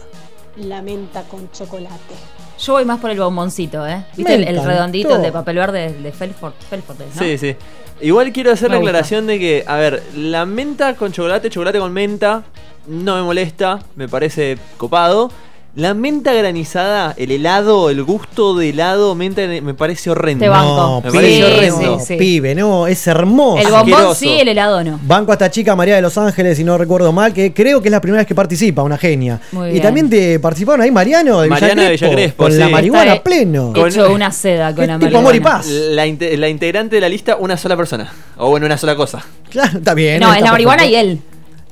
La 0.56 0.82
menta 0.82 1.22
con 1.24 1.50
chocolate. 1.50 2.14
Yo 2.58 2.74
voy 2.74 2.84
más 2.84 3.00
por 3.00 3.10
el 3.10 3.18
bomboncito, 3.18 3.84
¿eh? 3.86 4.04
¿Viste 4.16 4.34
el, 4.34 4.62
redondito, 4.64 5.16
el 5.16 5.22
de 5.22 5.32
papel 5.32 5.56
verde, 5.56 5.92
de 5.92 6.12
Felford? 6.12 6.52
Felford 6.70 6.98
¿no? 7.00 7.20
Sí, 7.20 7.36
sí. 7.38 7.56
Igual 8.00 8.32
quiero 8.32 8.52
hacer 8.52 8.68
Me 8.68 8.74
la 8.76 8.80
gusta. 8.80 8.90
aclaración 8.90 9.26
de 9.26 9.38
que, 9.38 9.64
a 9.66 9.76
ver, 9.76 10.02
la 10.16 10.44
menta 10.46 10.94
con 10.96 11.12
chocolate, 11.12 11.48
chocolate 11.50 11.78
con 11.78 11.92
menta, 11.92 12.42
no 12.86 13.16
me 13.16 13.22
molesta, 13.22 13.80
me 13.96 14.08
parece 14.08 14.58
copado. 14.76 15.30
La 15.76 15.92
menta 15.92 16.32
granizada, 16.32 17.14
el 17.16 17.32
helado, 17.32 17.90
el 17.90 18.04
gusto 18.04 18.54
de 18.54 18.68
helado, 18.68 19.16
menta, 19.16 19.42
me 19.44 19.74
parece 19.74 20.08
horrendo. 20.08 20.46
No, 20.46 21.00
me 21.04 21.10
pibe, 21.10 21.20
parece 21.20 21.40
no, 21.40 21.46
horrendo. 21.94 22.06
pibe, 22.16 22.54
no, 22.54 22.86
es 22.86 23.04
hermoso. 23.08 23.58
El 23.66 23.72
bombón 23.72 24.14
sí, 24.14 24.38
el 24.38 24.46
helado 24.46 24.84
no. 24.84 25.00
Banco 25.02 25.32
a 25.32 25.34
esta 25.34 25.50
chica 25.50 25.74
María 25.74 25.96
de 25.96 26.02
Los 26.02 26.16
Ángeles, 26.16 26.58
si 26.58 26.62
no 26.62 26.78
recuerdo 26.78 27.10
mal, 27.10 27.32
que 27.34 27.52
creo 27.52 27.82
que 27.82 27.88
es 27.88 27.92
la 27.92 28.00
primera 28.00 28.20
vez 28.20 28.28
que 28.28 28.36
participa, 28.36 28.84
una 28.84 28.96
genia. 28.96 29.40
Muy 29.50 29.70
y 29.70 29.72
bien. 29.72 29.82
también 29.82 30.08
te 30.08 30.38
participaron 30.38 30.80
ahí 30.80 30.92
Mariano 30.92 31.40
de 31.40 31.48
Mariana 31.48 31.82
de 31.82 31.90
Villa 31.90 32.06
Villa 32.06 32.16
Crespo, 32.18 32.44
con 32.44 32.56
la 32.56 32.68
marihuana 32.68 33.12
Está 33.14 33.24
pleno. 33.24 33.72
Hecho 33.74 34.12
una 34.12 34.30
seda 34.30 34.72
con 34.76 34.86
la 34.86 34.96
tipo 35.00 35.18
amor 35.18 35.34
y 35.34 35.40
marihuana. 35.40 35.58
paz. 35.58 35.66
La, 35.66 36.06
inte- 36.06 36.36
la 36.36 36.48
integrante 36.48 36.94
de 36.94 37.00
la 37.00 37.08
lista, 37.08 37.34
una 37.36 37.56
sola 37.56 37.76
persona. 37.76 38.12
O 38.36 38.48
bueno, 38.50 38.66
una 38.66 38.78
sola 38.78 38.94
cosa. 38.94 39.24
Claro, 39.50 39.78
está 39.78 39.92
bien. 39.94 40.20
No, 40.20 40.26
está 40.28 40.38
es 40.38 40.44
la 40.44 40.52
marihuana 40.52 40.82
perfecto. 40.84 41.04
y 41.04 41.10
él. 41.10 41.20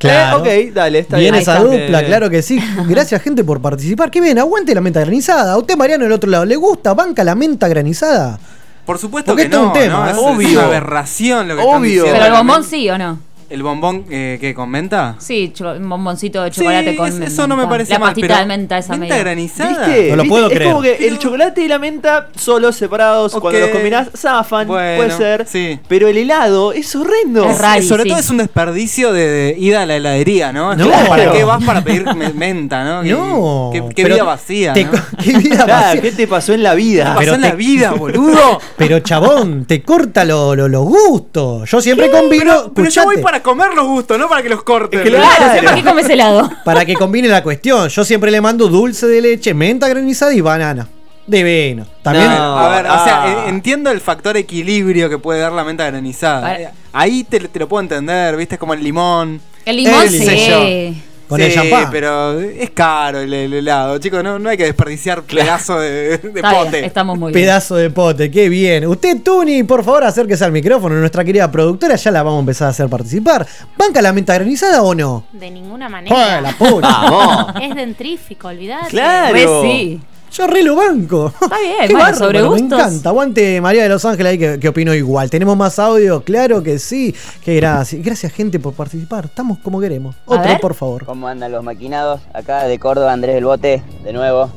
Claro. 0.03 0.45
Eh, 0.45 0.67
ok, 0.69 0.75
dale, 0.75 0.99
está 0.99 1.17
bien 1.17 1.33
bien. 1.33 1.43
esa 1.43 1.59
dupla, 1.61 2.01
Eh, 2.01 2.07
claro 2.07 2.29
que 2.29 2.43
sí. 2.43 2.61
Gracias, 2.89 3.23
gente, 3.23 3.45
por 3.45 3.61
participar. 3.63 4.11
Qué 4.11 4.21
bien, 4.21 4.39
aguante 4.39 4.75
la 4.75 4.81
menta 4.81 5.01
granizada. 5.01 5.53
¿A 5.53 5.59
usted, 5.59 5.77
Mariano, 5.77 6.05
del 6.05 6.13
otro 6.13 6.29
lado, 6.29 6.45
le 6.45 6.57
gusta? 6.57 6.93
¿Banca 6.95 7.23
la 7.25 7.35
menta 7.35 7.69
granizada? 7.69 8.39
Por 8.85 8.99
supuesto 8.99 9.31
Porque 9.33 9.43
que 9.43 9.47
esto 9.47 9.59
es 9.59 9.63
no, 9.63 9.69
un 9.69 9.73
tema, 9.73 9.99
¿no? 10.01 10.09
¿eh? 10.09 10.11
Es, 10.11 10.17
Obvio. 10.19 10.49
es 10.49 10.55
una 10.57 10.65
aberración 10.65 11.49
lo 11.49 11.55
que 11.55 11.61
están 11.63 11.77
Obvio. 11.77 11.89
diciendo. 11.91 12.13
Pero 12.21 12.27
el 12.27 12.33
bombón 12.33 12.65
sí 12.65 12.91
o 12.91 12.99
no. 12.99 13.19
¿El 13.53 13.63
bombón 13.63 14.05
eh, 14.11 14.39
qué, 14.41 14.55
con 14.55 14.71
menta? 14.71 15.17
Sí, 15.19 15.53
un 15.61 15.89
bomboncito 15.89 16.43
de 16.43 16.51
chocolate 16.51 16.91
Sí, 16.93 16.97
con 16.97 17.07
es- 17.09 17.15
menta. 17.15 17.29
eso 17.29 17.47
no 17.47 17.57
me 17.57 17.67
parece 17.67 17.93
La 17.93 17.99
mal, 17.99 18.09
pastita 18.09 18.27
pero 18.29 18.39
de 18.41 18.47
menta 18.47 18.79
esa 18.79 18.93
menta 18.93 19.07
media. 19.15 19.19
granizada. 19.19 19.87
¿Viste? 19.87 20.09
No 20.11 20.17
lo 20.17 20.23
¿Viste? 20.23 20.29
puedo 20.29 20.47
es 20.49 20.55
creer. 20.55 20.71
como 20.71 20.83
que 20.83 21.09
el 21.09 21.19
chocolate 21.19 21.61
y 21.63 21.69
la 21.69 21.79
menta 21.79 22.29
solos, 22.37 22.77
separados, 22.77 23.33
cuando 23.35 23.61
los 23.61 23.69
combinás, 23.71 24.09
zafan, 24.17 24.67
Bueno, 24.67 24.97
puede 24.97 25.11
ser. 25.11 25.47
sí. 25.47 25.79
Pero 25.87 26.09
el 26.09 26.17
helado 26.17 26.73
es 26.73 26.97
horrendo. 26.97 27.45
Es 27.49 27.59
raro, 27.59 27.83
Sobre 27.83 28.05
sí. 28.05 28.09
todo 28.09 28.19
es 28.19 28.31
un 28.31 28.39
desperdicio 28.39 29.13
de, 29.13 29.27
de 29.29 29.57
ida 29.59 29.83
a 29.83 29.87
la 29.87 29.97
heladería, 29.97 30.53
¿no? 30.53 30.73
Es 30.73 30.79
No. 30.79 30.91
¿Para 31.09 31.31
qué 31.33 31.45
vas 31.45 31.63
para 31.63 31.83
pedir 31.85 32.05
me- 32.15 32.33
menta, 32.33 32.85
no? 32.85 33.03
¿Qué- 33.03 33.11
No, 33.13 33.71
Qué, 33.73 33.85
qué 33.95 34.05
vida 34.05 34.25
vacía, 34.25 34.73
te 34.73 34.85
¿no? 34.85 34.93
¿Qué 35.23 35.37
vida 35.37 35.65
Claro, 35.65 35.83
vacía? 35.87 36.01
¿Qué 36.01 36.13
te 36.13 36.27
pasó 36.27 36.55
en 36.55 36.63
la 36.63 36.71
¿Qué 36.71 36.77
vida? 36.77 37.05
pasó 37.05 37.19
pero 37.19 37.35
en 37.35 37.41
la 37.43 37.55
vida, 37.55 37.91
boludo? 37.99 38.61
Pero 38.79 39.01
chabón, 39.01 39.67
te 39.67 39.83
corta 39.83 40.25
lo- 40.25 40.55
lo- 40.57 40.69
los 40.69 40.85
gustos. 40.85 41.69
Yo 41.71 41.81
siempre 41.83 42.11
combino. 42.11 42.43
Pero, 42.45 42.73
pero 42.75 42.89
yo 42.89 43.05
voy 43.05 43.17
escuchate, 43.17 43.21
para 43.43 43.55
comer 43.55 43.75
los 43.75 43.87
gustos, 43.87 44.19
no 44.19 44.29
para 44.29 44.43
que 44.43 44.49
los 44.49 44.63
corten. 44.63 45.03
Claro, 45.03 45.63
¿para 45.63 45.75
qué 45.75 45.83
comes 45.83 46.09
helado? 46.09 46.51
para 46.65 46.85
que 46.85 46.95
combine 46.95 47.29
la 47.29 47.43
cuestión. 47.43 47.89
Yo 47.89 48.05
siempre 48.05 48.31
le 48.31 48.41
mando 48.41 48.69
dulce 48.69 49.07
de 49.07 49.21
leche, 49.21 49.53
menta 49.55 49.89
granizada 49.89 50.33
y 50.33 50.41
banana. 50.41 50.89
De 51.27 51.43
veno. 51.45 51.87
También. 52.03 52.27
No. 52.27 52.59
A 52.59 52.69
ver, 52.69 52.87
o 52.91 53.05
sea, 53.05 53.23
Ah. 53.23 53.45
entiendo 53.49 53.91
el 53.91 54.01
factor 54.01 54.37
equilibrio 54.37 55.09
que 55.09 55.19
puede 55.19 55.41
dar 55.41 55.53
la 55.53 55.63
menta 55.65 55.87
granizada. 55.87 56.73
Ahí 56.93 57.25
te, 57.25 57.39
te 57.41 57.59
lo 57.59 57.69
puedo 57.69 57.81
entender, 57.81 58.37
¿viste? 58.37 58.57
Es 58.57 58.59
como 58.59 58.75
el 58.75 58.83
limón. 58.83 59.41
El 59.65 59.77
limón 59.77 60.03
El 60.03 60.11
sí. 60.11 61.03
Con 61.33 61.41
sí, 61.41 61.47
el 61.47 61.55
champán. 61.55 61.89
pero 61.91 62.41
es 62.41 62.71
caro 62.71 63.21
el, 63.21 63.33
el 63.33 63.53
helado. 63.55 63.99
Chicos, 63.99 64.23
no, 64.23 64.39
no 64.39 64.49
hay 64.49 64.57
que 64.57 64.65
desperdiciar 64.65 65.23
pedazo 65.25 65.79
de, 65.81 66.19
de 66.19 66.33
Está 66.35 66.51
bien, 66.51 66.65
pote. 66.65 66.87
estamos 66.87 67.19
muy 67.19 67.33
bien. 67.33 67.45
Pedazo 67.45 67.77
de 67.77 67.91
pote, 67.91 68.31
qué 68.31 68.49
bien. 68.49 68.87
Usted, 68.87 69.23
Tuni, 69.23 69.63
por 69.63 69.85
favor, 69.85 70.05
acérquese 70.05 70.45
al 70.45 70.53
micrófono. 70.53 70.95
Nuestra 70.97 71.25
querida 71.25 71.51
productora 71.51 71.97
ya 71.97 72.11
la 72.11 72.23
vamos 72.23 72.39
a 72.39 72.41
empezar 72.41 72.67
a 72.69 72.71
hacer 72.71 72.89
participar. 72.89 73.47
¿Banca 73.77 74.01
la 74.03 74.13
menta 74.13 74.35
granizada 74.35 74.83
o 74.83 74.95
no? 74.95 75.25
De 75.33 75.51
ninguna 75.51 75.87
¡Joder, 75.89 76.11
manera. 76.11 76.41
la 76.41 76.53
puta! 76.53 76.89
Vamos. 77.11 77.55
Es 77.63 77.75
dentrífico, 77.75 78.49
olvidate. 78.49 78.89
Claro. 78.91 79.31
Pues 79.33 79.49
sí. 79.63 80.01
Yo 80.33 80.47
re 80.47 80.63
lo 80.63 80.77
banco. 80.77 81.33
Está 81.41 81.59
bien, 81.59 81.77
Qué 81.89 81.95
bueno, 81.95 82.17
sobre 82.17 82.41
Me 82.43 82.49
gustos. 82.49 82.79
encanta. 82.79 83.09
Aguante 83.11 83.61
María 83.61 83.83
de 83.83 83.89
Los 83.91 84.05
Ángeles 84.05 84.31
ahí 84.33 84.39
que, 84.39 84.59
que 84.59 84.69
opinó 84.69 84.95
igual. 84.95 85.29
¿Tenemos 85.31 85.57
más 85.57 85.79
audio? 85.79 86.23
Claro 86.23 86.63
que 86.63 86.79
sí. 86.79 87.15
Qué 87.45 87.57
gracias. 87.57 88.03
Gracias, 88.03 88.33
gente, 88.33 88.59
por 88.59 88.73
participar. 88.73 89.27
Estamos 89.27 89.59
como 89.59 89.81
queremos. 89.81 90.17
Otro, 90.25 90.59
por 90.61 90.75
favor. 90.75 91.05
¿Cómo 91.05 91.29
andan 91.29 91.53
los 91.53 91.63
maquinados? 91.63 92.21
Acá 92.33 92.65
de 92.65 92.79
Córdoba, 92.79 93.13
Andrés 93.13 93.35
del 93.35 93.45
Bote, 93.45 93.83
de 94.05 94.13
nuevo. 94.13 94.51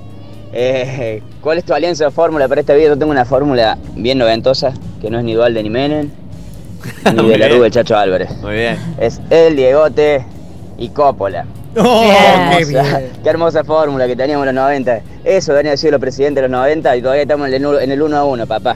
Eh, 0.53 1.21
¿Cuál 1.41 1.57
es 1.57 1.65
tu 1.65 1.73
alianza 1.73 2.05
de 2.05 2.11
fórmula 2.11 2.47
para 2.47 2.61
esta 2.61 2.73
vida? 2.73 2.87
Yo 2.87 2.97
tengo 2.97 3.11
una 3.11 3.25
fórmula 3.25 3.77
bien 3.95 4.17
noventosa, 4.17 4.71
que 5.01 5.09
no 5.09 5.17
es 5.19 5.25
ni 5.25 5.33
Dualde 5.33 5.61
ni 5.61 5.69
Menem, 5.69 6.09
ni 7.13 7.27
de 7.29 7.37
la. 7.37 7.49
Rubia 7.49 7.69
Chacho 7.69 7.97
Álvarez. 7.97 8.29
Muy 8.41 8.53
bien. 8.53 8.77
Es 8.97 9.19
el 9.29 9.57
Diegote 9.57 10.25
y 10.77 10.89
Coppola. 10.89 11.45
¡Oh, 11.79 12.01
qué 12.57 12.63
Hermosa- 12.63 12.97
bien! 12.99 13.11
qué 13.23 13.29
hermosa 13.29 13.63
fórmula 13.63 14.07
que 14.07 14.15
teníamos 14.15 14.47
en 14.47 14.55
los 14.55 14.63
90. 14.63 14.99
Eso 15.23 15.53
venía 15.53 15.71
a 15.71 15.73
decir 15.75 15.91
los 15.91 15.99
presidentes 15.99 16.41
de 16.41 16.47
los 16.47 16.51
90 16.59 16.95
y 16.97 17.01
todavía 17.01 17.21
estamos 17.23 17.47
en 17.49 17.53
el, 17.65 17.79
en 17.81 17.91
el 17.91 18.01
1 18.01 18.17
a 18.17 18.23
1, 18.25 18.47
papá. 18.47 18.75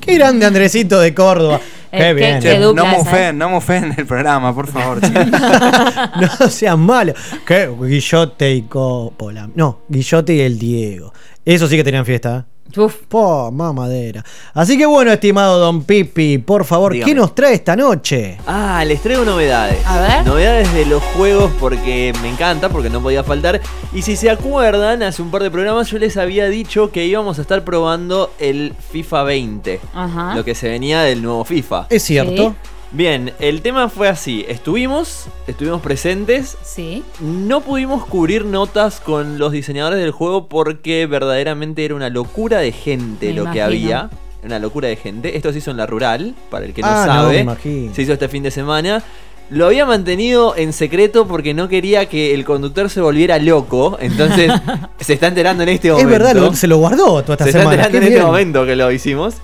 Qué 0.00 0.14
grande 0.14 0.46
Andresito 0.46 1.00
de 1.00 1.12
Córdoba. 1.14 1.60
Eh, 1.90 1.98
Qué 2.14 2.38
qué- 2.40 2.48
bien. 2.50 2.62
dupla 2.62 2.82
no 2.82 2.88
esa, 2.90 2.98
mufen, 2.98 3.38
no 3.38 3.48
mufen 3.50 3.94
el 3.96 4.06
programa, 4.06 4.54
por 4.54 4.66
favor, 4.68 5.00
chicos. 5.00 5.24
No 6.40 6.48
seas 6.50 6.76
malo. 6.78 7.12
¿Qué? 7.46 7.68
Guillote 7.80 8.52
y 8.54 8.62
Coppola. 8.62 9.48
No, 9.54 9.80
Guillote 9.88 10.34
y 10.34 10.40
el 10.40 10.58
Diego. 10.58 11.12
Eso 11.44 11.66
sí 11.66 11.76
que 11.76 11.84
tenían 11.84 12.04
fiesta. 12.04 12.44
¿eh? 12.46 12.57
Uf. 12.76 12.94
Po, 13.08 13.50
mamadera. 13.50 14.24
Así 14.54 14.76
que 14.76 14.86
bueno, 14.86 15.10
estimado 15.12 15.58
Don 15.58 15.84
Pipi, 15.84 16.38
por 16.38 16.64
favor, 16.64 16.92
Dígame. 16.92 17.10
¿qué 17.10 17.14
nos 17.14 17.34
trae 17.34 17.54
esta 17.54 17.74
noche? 17.74 18.38
Ah, 18.46 18.84
les 18.86 19.00
traigo 19.02 19.24
novedades. 19.24 19.84
A 19.86 20.00
ver. 20.00 20.26
Novedades 20.26 20.72
de 20.74 20.84
los 20.86 21.02
juegos 21.16 21.50
porque 21.58 22.12
me 22.22 22.28
encanta, 22.28 22.68
porque 22.68 22.90
no 22.90 23.00
podía 23.00 23.24
faltar. 23.24 23.60
Y 23.92 24.02
si 24.02 24.16
se 24.16 24.30
acuerdan, 24.30 25.02
hace 25.02 25.22
un 25.22 25.30
par 25.30 25.42
de 25.42 25.50
programas 25.50 25.90
yo 25.90 25.98
les 25.98 26.16
había 26.16 26.48
dicho 26.48 26.90
que 26.92 27.06
íbamos 27.06 27.38
a 27.38 27.42
estar 27.42 27.64
probando 27.64 28.30
el 28.38 28.74
FIFA 28.90 29.22
20. 29.22 29.80
Ajá. 29.94 30.34
Lo 30.34 30.44
que 30.44 30.54
se 30.54 30.68
venía 30.68 31.00
del 31.02 31.22
nuevo 31.22 31.44
FIFA. 31.44 31.86
Es 31.90 32.02
cierto. 32.02 32.54
Bien, 32.90 33.32
el 33.38 33.60
tema 33.60 33.90
fue 33.90 34.08
así. 34.08 34.46
Estuvimos, 34.48 35.26
estuvimos 35.46 35.82
presentes. 35.82 36.56
Sí. 36.62 37.04
No 37.20 37.60
pudimos 37.60 38.06
cubrir 38.06 38.46
notas 38.46 39.00
con 39.00 39.38
los 39.38 39.52
diseñadores 39.52 39.98
del 39.98 40.10
juego 40.10 40.46
porque 40.48 41.06
verdaderamente 41.06 41.84
era 41.84 41.94
una 41.94 42.08
locura 42.08 42.58
de 42.60 42.72
gente 42.72 43.26
Me 43.28 43.32
lo 43.34 43.50
que 43.50 43.60
había. 43.60 44.08
Una 44.42 44.58
locura 44.58 44.88
de 44.88 44.96
gente. 44.96 45.36
Esto 45.36 45.52
se 45.52 45.58
hizo 45.58 45.70
en 45.70 45.76
la 45.76 45.86
rural, 45.86 46.34
para 46.50 46.64
el 46.64 46.72
que 46.72 46.80
no 46.80 46.88
Ah, 46.88 47.04
no, 47.06 47.12
sabe. 47.12 47.34
me 47.34 47.40
imagino. 47.40 47.94
se 47.94 48.02
hizo 48.02 48.12
este 48.14 48.28
fin 48.28 48.42
de 48.42 48.50
semana. 48.50 49.02
Lo 49.50 49.66
había 49.66 49.84
mantenido 49.84 50.54
en 50.56 50.72
secreto 50.72 51.26
porque 51.26 51.52
no 51.54 51.68
quería 51.68 52.06
que 52.06 52.32
el 52.34 52.44
conductor 52.46 52.88
se 52.88 53.00
volviera 53.02 53.38
loco. 53.38 53.98
Entonces 54.00 54.50
se 55.00 55.12
está 55.12 55.26
enterando 55.26 55.62
en 55.62 55.68
este 55.70 55.88
Es 55.88 55.92
momento. 55.94 56.10
verdad, 56.10 56.34
lo- 56.34 56.54
se 56.54 56.66
lo 56.66 56.78
guardó 56.78 57.22
toda 57.22 57.34
esta 57.34 57.44
se 57.44 57.52
semana. 57.52 57.74
está 57.74 57.86
enterando 57.86 58.00
qué 58.00 58.06
en 58.06 58.12
este 58.12 58.24
momento 58.26 58.64
que 58.64 58.76
lo 58.76 58.90
hicimos. 58.92 59.34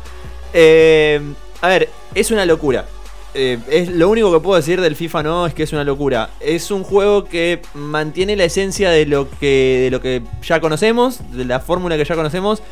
Eh, 0.54 1.20
a 1.60 1.68
ver, 1.68 1.90
es 2.14 2.30
una 2.30 2.46
locura. 2.46 2.86
Eh, 3.36 3.58
es 3.68 3.88
lo 3.88 4.08
único 4.08 4.32
que 4.32 4.38
puedo 4.38 4.56
decir 4.56 4.80
del 4.80 4.94
FIFA 4.94 5.24
no 5.24 5.46
es 5.46 5.54
que 5.54 5.64
es 5.64 5.72
una 5.72 5.82
locura. 5.84 6.30
Es 6.40 6.70
un 6.70 6.84
juego 6.84 7.24
que 7.24 7.60
mantiene 7.74 8.36
la 8.36 8.44
esencia 8.44 8.90
de 8.90 9.06
lo 9.06 9.28
que 9.28 9.80
de 9.84 9.90
lo 9.90 10.00
que 10.00 10.22
ya 10.42 10.60
conocemos, 10.60 11.20
de 11.32 11.44
la 11.44 11.58
fórmula 11.58 11.96
que 11.96 12.04
ya 12.04 12.14
conocemos, 12.14 12.62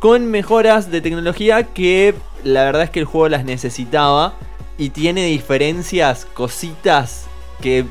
con 0.00 0.26
mejoras 0.26 0.90
de 0.90 1.00
tecnología 1.00 1.62
que 1.62 2.14
la 2.42 2.64
verdad 2.64 2.82
es 2.82 2.90
que 2.90 3.00
el 3.00 3.04
juego 3.04 3.28
las 3.28 3.44
necesitaba 3.44 4.34
y 4.76 4.90
tiene 4.90 5.26
diferencias, 5.26 6.26
cositas 6.34 7.26
que 7.60 7.84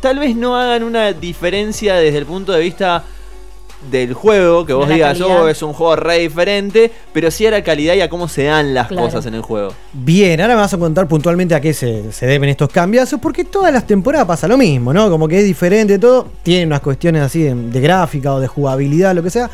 tal 0.00 0.18
vez 0.18 0.36
no 0.36 0.56
hagan 0.56 0.82
una 0.82 1.12
diferencia 1.12 1.94
desde 1.94 2.18
el 2.18 2.26
punto 2.26 2.52
de 2.52 2.60
vista 2.60 3.04
del 3.90 4.14
juego, 4.14 4.64
que 4.64 4.72
vos 4.72 4.88
digas, 4.88 5.18
calidad. 5.18 5.42
oh, 5.42 5.48
es 5.48 5.62
un 5.62 5.72
juego 5.72 5.96
re 5.96 6.18
diferente, 6.18 6.90
pero 7.12 7.30
sí 7.30 7.46
a 7.46 7.50
la 7.50 7.62
calidad 7.64 7.94
y 7.94 8.00
a 8.00 8.08
cómo 8.08 8.28
se 8.28 8.44
dan 8.44 8.74
las 8.74 8.88
Claro. 8.88 9.02
cosas 9.06 9.26
en 9.26 9.34
el 9.34 9.42
juego. 9.42 9.72
Bien, 9.92 10.40
ahora 10.40 10.54
me 10.54 10.60
vas 10.60 10.72
a 10.74 10.78
contar 10.78 11.08
puntualmente 11.08 11.54
a 11.54 11.60
qué 11.60 11.74
se, 11.74 12.12
se 12.12 12.26
deben 12.26 12.48
estos 12.48 12.68
cambios, 12.70 13.14
porque 13.20 13.44
todas 13.44 13.72
las 13.72 13.86
temporadas 13.86 14.26
pasa 14.26 14.46
lo 14.48 14.56
mismo, 14.56 14.92
¿no? 14.92 15.10
Como 15.10 15.26
que 15.28 15.38
es 15.38 15.44
diferente 15.44 15.98
todo, 15.98 16.28
tiene 16.42 16.66
unas 16.66 16.80
cuestiones 16.80 17.22
así 17.22 17.42
de, 17.42 17.54
de 17.54 17.80
gráfica 17.80 18.32
o 18.34 18.40
de 18.40 18.46
jugabilidad, 18.48 19.14
lo 19.14 19.22
que 19.22 19.30
sea, 19.30 19.50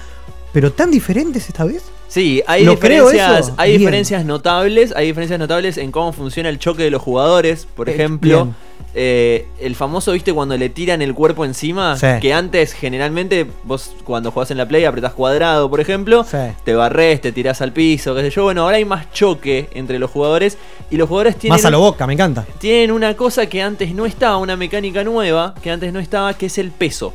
pero 0.52 0.72
tan 0.72 0.90
diferentes 0.90 1.48
esta 1.48 1.64
vez. 1.64 1.82
Sí, 2.08 2.42
hay 2.46 2.64
¿Lo 2.64 2.78
creo 2.78 3.10
diferencias, 3.10 3.52
hay 3.58 3.70
Bien. 3.72 3.80
diferencias 3.80 4.24
notables, 4.24 4.94
hay 4.96 5.06
diferencias 5.08 5.38
notables 5.38 5.76
en 5.76 5.92
cómo 5.92 6.12
funciona 6.14 6.48
el 6.48 6.58
choque 6.58 6.82
de 6.82 6.90
los 6.90 7.02
jugadores. 7.02 7.66
Por 7.76 7.88
Eh, 7.90 7.92
ejemplo, 7.92 8.44
bien. 8.44 8.54
Eh, 8.95 9.47
el 9.61 9.76
famoso, 9.76 10.12
viste, 10.12 10.32
cuando 10.32 10.57
le 10.57 10.68
tiran 10.70 11.03
el 11.03 11.14
cuerpo 11.14 11.45
encima, 11.45 11.97
Sí. 11.97 12.07
que 12.20 12.32
antes 12.32 12.72
generalmente 12.72 13.47
vos 13.64 13.93
cuando 14.05 14.30
jugás 14.30 14.51
en 14.51 14.57
la 14.57 14.66
play 14.66 14.84
apretás 14.84 15.12
cuadrado, 15.12 15.68
por 15.70 15.80
ejemplo, 15.80 16.24
Sí. 16.24 16.39
te 16.64 16.74
barres, 16.74 17.20
te 17.20 17.30
tirás 17.32 17.61
al 17.61 17.72
piso, 17.72 18.14
qué 18.14 18.22
sé 18.22 18.30
yo. 18.30 18.45
Bueno, 18.45 18.62
ahora 18.62 18.76
hay 18.78 18.84
más 18.84 19.12
choque 19.12 19.68
entre 19.74 19.99
los 19.99 20.11
jugadores 20.11 20.57
y 20.91 20.97
los 20.97 21.09
jugadores 21.09 21.36
tienen 21.36 21.57
Más 21.57 21.64
a 21.64 21.70
lo 21.70 21.80
boca, 21.80 22.07
me 22.07 22.14
encanta. 22.14 22.47
tienen 22.59 22.91
una 22.93 23.14
cosa 23.14 23.47
que 23.47 23.62
antes 23.62 23.95
no 23.95 24.07
estaba, 24.07 24.39
una 24.39 24.57
mecánica 24.57 25.05
nueva 25.05 25.55
que 25.62 25.70
antes 25.70 25.93
no 25.93 26.01
estaba, 26.01 26.34
que 26.34 26.47
es 26.47 26.59
el 26.59 26.70
peso. 26.70 27.12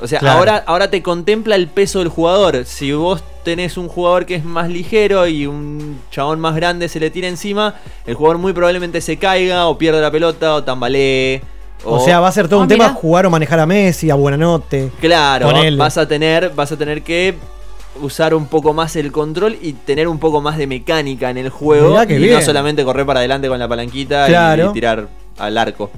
O 0.00 0.06
sea, 0.06 0.18
Claro. 0.20 0.38
ahora, 0.38 0.64
ahora 0.66 0.90
te 0.90 1.02
contempla 1.02 1.56
el 1.56 1.68
peso 1.68 2.00
del 2.00 2.08
jugador. 2.08 2.64
Si 2.66 2.92
vos 2.92 3.22
tenés 3.44 3.76
un 3.78 3.88
jugador 3.88 4.26
que 4.26 4.34
es 4.34 4.44
más 4.44 4.68
ligero 4.68 5.26
y 5.26 5.46
un 5.46 6.00
chabón 6.10 6.38
más 6.40 6.54
grande 6.56 6.88
se 6.88 7.00
le 7.00 7.10
tira 7.10 7.28
encima, 7.28 7.74
el 8.06 8.14
jugador 8.14 8.38
muy 8.38 8.52
probablemente 8.52 9.00
se 9.00 9.16
caiga 9.16 9.66
o 9.68 9.78
pierde 9.78 10.00
la 10.02 10.10
pelota 10.10 10.54
o 10.54 10.64
tambalee. 10.64 11.40
O, 11.84 12.00
sea, 12.00 12.20
va 12.20 12.28
a 12.28 12.32
ser 12.32 12.48
todo 12.48 12.60
Ah, 12.60 12.62
un 12.62 12.68
tema 12.68 12.88
jugar 12.90 13.26
o 13.26 13.30
manejar 13.30 13.60
a 13.60 13.66
Messi, 13.66 14.10
a 14.10 14.14
Buenanote. 14.16 14.90
Claro, 15.00 15.50
vas 15.76 15.96
a 15.98 16.06
tener, 16.08 16.50
vas 16.54 16.72
a 16.72 16.76
tener 16.76 17.02
que 17.02 17.34
usar 18.02 18.34
un 18.34 18.46
poco 18.46 18.74
más 18.74 18.96
el 18.96 19.12
control 19.12 19.56
y 19.62 19.72
tener 19.72 20.08
un 20.08 20.18
poco 20.18 20.40
más 20.42 20.58
de 20.58 20.66
mecánica 20.66 21.30
en 21.30 21.38
el 21.38 21.48
juego 21.50 21.96
y 22.02 22.26
no 22.28 22.42
solamente 22.42 22.84
correr 22.84 23.06
para 23.06 23.20
adelante 23.20 23.48
con 23.48 23.58
la 23.58 23.66
palanquita 23.68 24.26
Claro. 24.26 24.70
y 24.70 24.72
tirar 24.74 25.08
al 25.38 25.56
arco. 25.58 25.90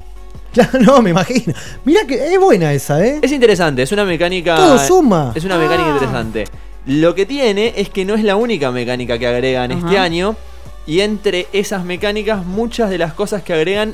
Claro, 0.53 0.79
no, 0.79 1.01
me 1.01 1.11
imagino. 1.11 1.53
Mirá 1.85 2.05
que 2.07 2.33
es 2.33 2.39
buena 2.39 2.73
esa, 2.73 3.05
¿eh? 3.05 3.19
Es 3.21 3.31
interesante, 3.31 3.83
es 3.83 3.91
una 3.91 4.03
mecánica. 4.03 4.55
Todo 4.55 4.79
suma. 4.79 5.31
Es 5.35 5.43
una 5.43 5.57
mecánica 5.57 5.89
Ah. 5.89 5.93
interesante. 5.93 6.45
Lo 6.87 7.13
que 7.13 7.25
tiene 7.27 7.73
es 7.77 7.89
que 7.89 8.03
no 8.03 8.15
es 8.15 8.23
la 8.23 8.35
única 8.35 8.71
mecánica 8.71 9.19
que 9.19 9.27
agregan 9.27 9.71
Ajá. 9.71 9.85
este 9.85 9.97
año. 9.99 10.35
Y 10.87 11.01
entre 11.01 11.45
esas 11.53 11.85
mecánicas, 11.85 12.43
muchas 12.45 12.89
de 12.89 12.97
las 12.97 13.13
cosas 13.13 13.43
que 13.43 13.53
agregan 13.53 13.93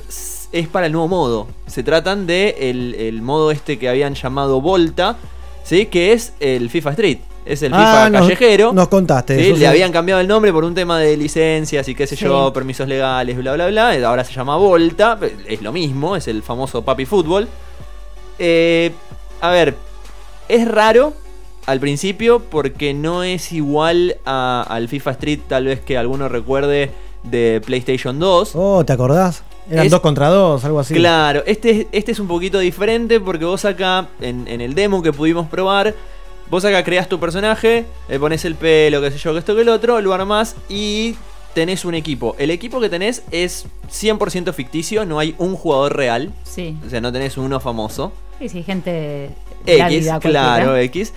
es 0.53 0.68
para 0.70 0.86
el 0.86 0.93
nuevo 0.93 1.10
modo. 1.10 1.47
Se 1.68 1.84
tratan 1.84 2.26
de 2.26 2.56
el, 2.70 2.95
el 2.95 3.22
modo 3.22 3.51
este 3.51 3.78
que 3.78 3.89
habían 3.89 4.14
llamado 4.16 4.62
Volta, 4.62 5.18
¿sí? 5.64 5.88
que 5.88 6.14
es 6.14 6.32
el 6.39 6.70
FIFA 6.70 6.91
Street. 6.91 7.18
Es 7.46 7.62
el 7.62 7.72
FIFA 7.72 8.06
Ah, 8.06 8.10
nos- 8.10 8.22
callejero. 8.24 8.74
Nos 8.74 8.88
contaste. 8.88 9.36
Sí, 9.38 9.41
eso, 9.46 9.54
le 9.54 9.60
sí. 9.60 9.66
habían 9.66 9.91
cambiado 9.91 10.20
el 10.20 10.28
nombre 10.28 10.52
por 10.52 10.64
un 10.64 10.74
tema 10.74 10.98
de 11.00 11.16
licencias 11.16 11.88
y 11.88 11.93
qué 11.93 12.08
sé 12.08 12.16
Sí. 12.16 12.26
yo, 12.26 12.52
permisos 12.52 12.88
legales, 12.88 13.38
bla, 13.38 13.54
bla, 13.54 13.68
bla. 13.68 13.91
Ahora 14.08 14.24
se 14.24 14.34
llama 14.34 14.56
Volta, 14.58 15.20
es 15.48 15.62
lo 15.62 15.72
mismo, 15.72 16.16
es 16.16 16.28
el 16.28 16.41
famoso 16.41 16.82
Papi 16.84 17.06
Fútbol. 17.06 17.48
Eh, 18.39 18.91
a 19.41 19.52
ver, 19.52 19.76
es 20.50 20.68
raro 20.68 21.14
al 21.68 21.80
principio 21.80 22.39
porque 22.39 22.93
no 22.93 23.24
es 23.24 23.52
igual 23.52 24.18
a- 24.26 24.66
al 24.68 24.88
FIFA 24.89 25.12
Street, 25.12 25.39
tal 25.48 25.66
vez 25.66 25.80
que 25.82 25.98
alguno 25.98 26.28
recuerde 26.30 26.91
de 27.24 27.62
PlayStation 27.66 28.20
2. 28.20 28.52
Oh, 28.56 28.84
¿te 28.86 28.93
acordás? 28.93 29.43
Eran 29.70 29.86
Es- 29.86 29.91
dos 29.91 30.02
contra 30.02 30.30
dos, 30.30 30.64
algo 30.66 30.80
así. 30.80 30.93
Claro, 30.93 31.41
este, 31.46 31.88
este 31.91 32.12
es 32.12 32.20
un 32.20 32.28
poquito 32.28 32.60
diferente 32.60 33.20
porque 33.20 33.46
vos 33.46 33.66
acá, 33.66 34.08
en, 34.22 34.48
en 34.48 34.62
el 34.62 34.76
demo 34.76 35.02
que 35.02 35.12
pudimos 35.12 35.48
probar, 35.48 35.96
vos 36.50 36.64
acá 36.66 36.84
creás 36.84 37.10
tu 37.10 37.20
personaje, 37.20 37.86
le 38.10 38.20
pones 38.20 38.46
el 38.46 38.56
pelo, 38.56 39.02
qué 39.02 39.12
sé 39.12 39.18
yo, 39.18 39.34
que 39.34 39.39
esto 39.39 39.56
que 39.56 39.62
el 39.62 39.70
otro, 39.70 40.00
lo 40.02 40.14
armás 40.14 40.56
y 40.70 41.16
tenés 41.54 41.86
un 41.86 41.96
equipo. 41.96 42.36
El 42.38 42.52
equipo 42.52 42.80
que 42.82 42.89
tenés 42.89 43.24
es 43.32 43.66
100% 43.89 44.54
ficticio, 44.54 45.06
no 45.06 45.20
hay 45.20 45.36
un 45.38 45.56
jugador 45.56 45.96
real, 45.96 46.32
Sí. 46.43 46.78
o 46.86 46.89
sea, 46.89 47.00
no 47.02 47.12
tenés 47.12 47.38
uno 47.38 47.60
famoso. 47.60 48.12
Sí, 48.39 48.50
sí, 48.50 48.64
gente. 48.64 49.30
X, 49.66 50.06
claro, 50.20 50.66
cualquiera. 50.72 50.82
X. 50.82 51.14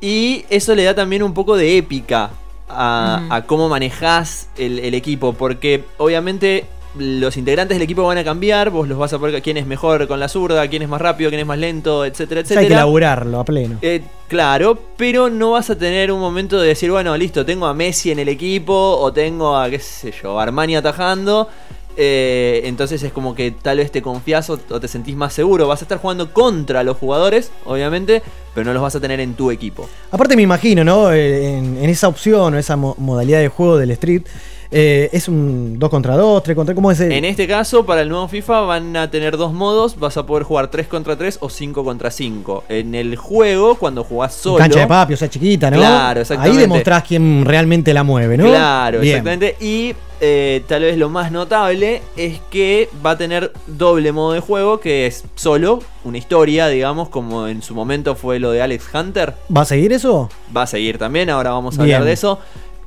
Y 0.00 0.44
eso 0.48 0.74
le 0.74 0.84
da 0.84 0.94
también 0.94 1.22
un 1.22 1.34
poco 1.34 1.56
de 1.56 1.76
épica 1.76 2.30
a 2.68 3.42
cómo 3.46 3.68
manejás 3.68 4.48
el, 4.56 4.78
el 4.78 4.94
equipo. 4.94 5.32
Porque 5.32 5.84
obviamente 5.98 6.64
los 6.98 7.36
integrantes 7.36 7.76
del 7.76 7.82
equipo 7.82 8.02
van 8.04 8.18
a 8.18 8.24
cambiar. 8.24 8.70
Vos 8.70 8.88
los 8.88 8.98
vas 8.98 9.12
a 9.12 9.18
poner 9.18 9.40
quién 9.42 9.56
es 9.56 9.66
mejor 9.66 10.08
con 10.08 10.18
la 10.20 10.28
zurda, 10.28 10.66
quién 10.68 10.82
es 10.82 10.88
más 10.88 11.00
rápido, 11.00 11.30
quién 11.30 11.40
es 11.40 11.46
más 11.46 11.58
lento, 11.58 12.04
etcétera, 12.04 12.44
sea, 12.44 12.58
hay 12.58 12.66
que 12.66 12.72
etcétera. 12.72 12.80
laburarlo 12.80 13.40
a 13.40 13.44
pleno. 13.44 13.78
Eh, 13.82 14.02
claro, 14.28 14.78
pero 14.96 15.30
no 15.30 15.52
vas 15.52 15.70
a 15.70 15.76
tener 15.78 16.10
un 16.10 16.20
momento 16.20 16.60
de 16.60 16.68
decir, 16.68 16.90
bueno, 16.90 17.16
listo, 17.16 17.44
tengo 17.46 17.66
a 17.66 17.74
Messi 17.74 18.10
en 18.10 18.18
el 18.18 18.28
equipo 18.28 18.74
o 18.74 19.12
tengo 19.12 19.56
a, 19.56 19.70
qué 19.70 19.78
sé 19.78 20.12
yo, 20.22 20.38
a 20.38 20.42
Armani 20.42 20.76
atajando. 20.76 21.48
eh, 21.96 22.62
entonces 22.64 23.02
es 23.02 23.12
como 23.12 23.34
que 23.34 23.50
tal 23.50 23.78
vez 23.78 23.90
te 23.90 24.00
confías 24.00 24.48
o, 24.50 24.58
o 24.70 24.80
te 24.80 24.88
sentís 24.88 25.16
más 25.16 25.32
seguro. 25.34 25.68
Vas 25.68 25.82
a 25.82 25.84
estar 25.84 25.98
jugando 25.98 26.32
contra 26.32 26.82
los 26.82 26.96
jugadores, 26.96 27.50
obviamente, 27.66 28.22
pero 28.54 28.64
no 28.66 28.72
los 28.72 28.82
vas 28.82 28.94
a 28.96 29.00
tener 29.00 29.20
en 29.20 29.34
tu 29.34 29.50
equipo. 29.50 29.88
Aparte 30.10 30.34
me 30.36 30.42
imagino, 30.42 30.82
¿no? 30.84 31.12
Eh, 31.12 31.56
En, 31.58 31.76
en 31.78 31.90
esa 31.90 32.08
opción 32.08 32.54
o 32.54 32.58
esa 32.58 32.76
mo- 32.76 32.94
modalidad 32.98 33.40
de 33.40 33.48
juego 33.48 33.76
del 33.76 33.90
Street, 33.92 34.22
eh, 34.70 35.10
es 35.12 35.28
un 35.28 35.78
2 35.78 35.90
contra 35.90 36.16
2, 36.16 36.42
3 36.42 36.56
contra... 36.56 36.74
¿Cómo 36.74 36.90
es 36.90 37.00
el...? 37.00 37.12
En 37.12 37.24
este 37.24 37.48
caso, 37.48 37.84
para 37.84 38.02
el 38.02 38.08
nuevo 38.08 38.28
FIFA 38.28 38.60
van 38.60 38.96
a 38.96 39.10
tener 39.10 39.36
dos 39.36 39.52
modos. 39.52 39.98
Vas 39.98 40.16
a 40.16 40.26
poder 40.26 40.44
jugar 40.44 40.68
3 40.68 40.86
contra 40.86 41.16
3 41.16 41.38
o 41.40 41.50
5 41.50 41.84
contra 41.84 42.10
5. 42.10 42.64
En 42.68 42.94
el 42.94 43.16
juego, 43.16 43.74
cuando 43.76 44.04
jugás 44.04 44.34
solo... 44.34 44.58
Cancha 44.58 44.80
de 44.80 44.86
papi, 44.86 45.14
o 45.14 45.16
sea, 45.16 45.28
chiquita, 45.28 45.70
¿no? 45.70 45.78
Claro, 45.78 46.20
exactamente. 46.20 46.56
Ahí 46.56 46.62
demostrás 46.62 47.02
quién 47.04 47.44
realmente 47.44 47.92
la 47.92 48.04
mueve, 48.04 48.36
¿no? 48.36 48.44
Claro, 48.44 49.00
Bien. 49.00 49.16
exactamente. 49.16 49.56
Y 49.60 49.94
eh, 50.20 50.62
tal 50.68 50.82
vez 50.82 50.98
lo 50.98 51.08
más 51.08 51.32
notable 51.32 52.02
es 52.16 52.40
que 52.50 52.90
va 53.04 53.12
a 53.12 53.18
tener 53.18 53.52
doble 53.66 54.12
modo 54.12 54.34
de 54.34 54.40
juego, 54.40 54.78
que 54.78 55.06
es 55.06 55.24
solo 55.34 55.80
una 56.04 56.18
historia, 56.18 56.68
digamos, 56.68 57.08
como 57.08 57.48
en 57.48 57.62
su 57.62 57.74
momento 57.74 58.14
fue 58.14 58.38
lo 58.38 58.50
de 58.52 58.62
Alex 58.62 58.84
Hunter. 58.94 59.34
¿Va 59.54 59.62
a 59.62 59.64
seguir 59.64 59.92
eso? 59.92 60.28
Va 60.54 60.62
a 60.62 60.66
seguir 60.66 60.98
también, 60.98 61.30
ahora 61.30 61.50
vamos 61.50 61.78
a 61.78 61.82
Bien. 61.84 61.96
hablar 61.96 62.06
de 62.06 62.12
eso. 62.12 62.38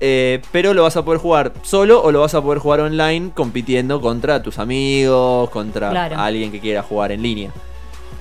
Eh, 0.06 0.42
pero 0.52 0.74
lo 0.74 0.84
vas 0.84 0.98
a 0.98 1.06
poder 1.06 1.22
jugar 1.22 1.54
solo 1.62 2.04
o 2.04 2.12
lo 2.12 2.20
vas 2.20 2.34
a 2.36 2.42
poder 2.42 2.60
jugar 2.60 2.82
online 2.82 3.32
compitiendo 3.34 4.02
contra 4.02 4.44
tus 4.44 4.60
amigos, 4.60 5.50
contra 5.50 5.92
Claro. 5.92 6.20
alguien 6.20 6.52
que 6.52 6.60
quiera 6.60 6.84
jugar 6.84 7.14
en 7.14 7.22
línea. 7.22 7.52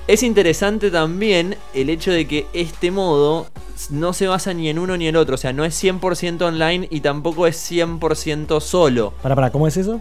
Es 0.07 0.23
interesante 0.23 0.89
también 0.91 1.57
el 1.73 1.89
hecho 1.89 2.11
de 2.11 2.25
que 2.25 2.47
este 2.53 2.89
modo 2.89 3.47
no 3.89 4.13
se 4.13 4.27
basa 4.27 4.53
ni 4.53 4.69
en 4.69 4.79
uno 4.79 4.95
ni 4.95 5.07
en 5.07 5.15
el 5.15 5.21
otro. 5.21 5.35
O 5.35 5.37
sea, 5.37 5.51
no 5.51 5.65
es 5.65 5.75
100% 5.75 6.41
online 6.43 6.87
y 6.89 7.01
tampoco 7.01 7.47
es 7.47 7.57
100% 7.69 8.61
solo. 8.61 9.11
Para, 9.21 9.35
para, 9.35 9.51
¿cómo 9.51 9.67
es 9.67 9.75
eso? 9.75 9.99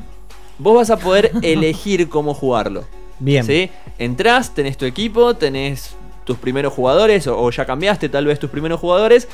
Vos 0.59 0.77
vas 0.77 0.91
a 0.91 0.99
poder 0.99 1.33
elegir 1.43 2.09
cómo 2.09 2.33
jugarlo. 2.33 2.85
Bien. 3.19 3.45
¿Sí? 3.45 3.71
Entrás, 3.99 4.55
tenés 4.55 4.77
tu 4.77 4.85
equipo, 4.85 5.35
tenés 5.35 5.97
tus 6.25 6.37
primeros 6.39 6.73
jugadores, 6.75 7.27
o, 7.27 7.37
o 7.41 7.51
ya 7.51 7.65
cambiaste 7.67 8.09
tal 8.09 8.27
vez 8.27 8.39
tus 8.39 8.51
primeros 8.51 8.79
jugadores, 8.79 9.27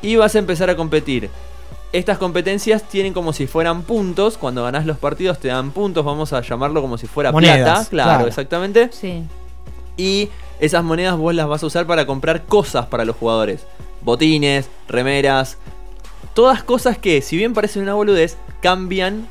y 0.00 0.14
vas 0.14 0.36
a 0.36 0.38
empezar 0.38 0.70
a 0.70 0.76
competir. 0.76 1.28
Estas 1.92 2.18
competencias 2.18 2.82
tienen 2.82 3.14
como 3.14 3.32
si 3.32 3.46
fueran 3.46 3.82
puntos. 3.82 4.36
Cuando 4.36 4.62
ganás 4.62 4.84
los 4.84 4.98
partidos 4.98 5.38
te 5.38 5.48
dan 5.48 5.70
puntos, 5.70 6.04
vamos 6.04 6.32
a 6.32 6.42
llamarlo 6.42 6.82
como 6.82 6.98
si 6.98 7.06
fuera 7.06 7.32
Monedas, 7.32 7.58
plata. 7.58 7.90
Claro, 7.90 8.10
claro. 8.10 8.28
exactamente. 8.28 8.90
Sí. 8.92 9.24
Y 9.96 10.28
esas 10.60 10.84
monedas 10.84 11.16
vos 11.16 11.34
las 11.34 11.48
vas 11.48 11.62
a 11.62 11.66
usar 11.66 11.86
para 11.86 12.06
comprar 12.06 12.44
cosas 12.44 12.86
para 12.86 13.04
los 13.04 13.16
jugadores. 13.16 13.66
Botines, 14.02 14.68
remeras. 14.86 15.58
Todas 16.34 16.62
cosas 16.62 16.98
que, 16.98 17.22
si 17.22 17.36
bien 17.36 17.54
parecen 17.54 17.82
una 17.82 17.94
boludez, 17.94 18.36
cambian 18.60 19.26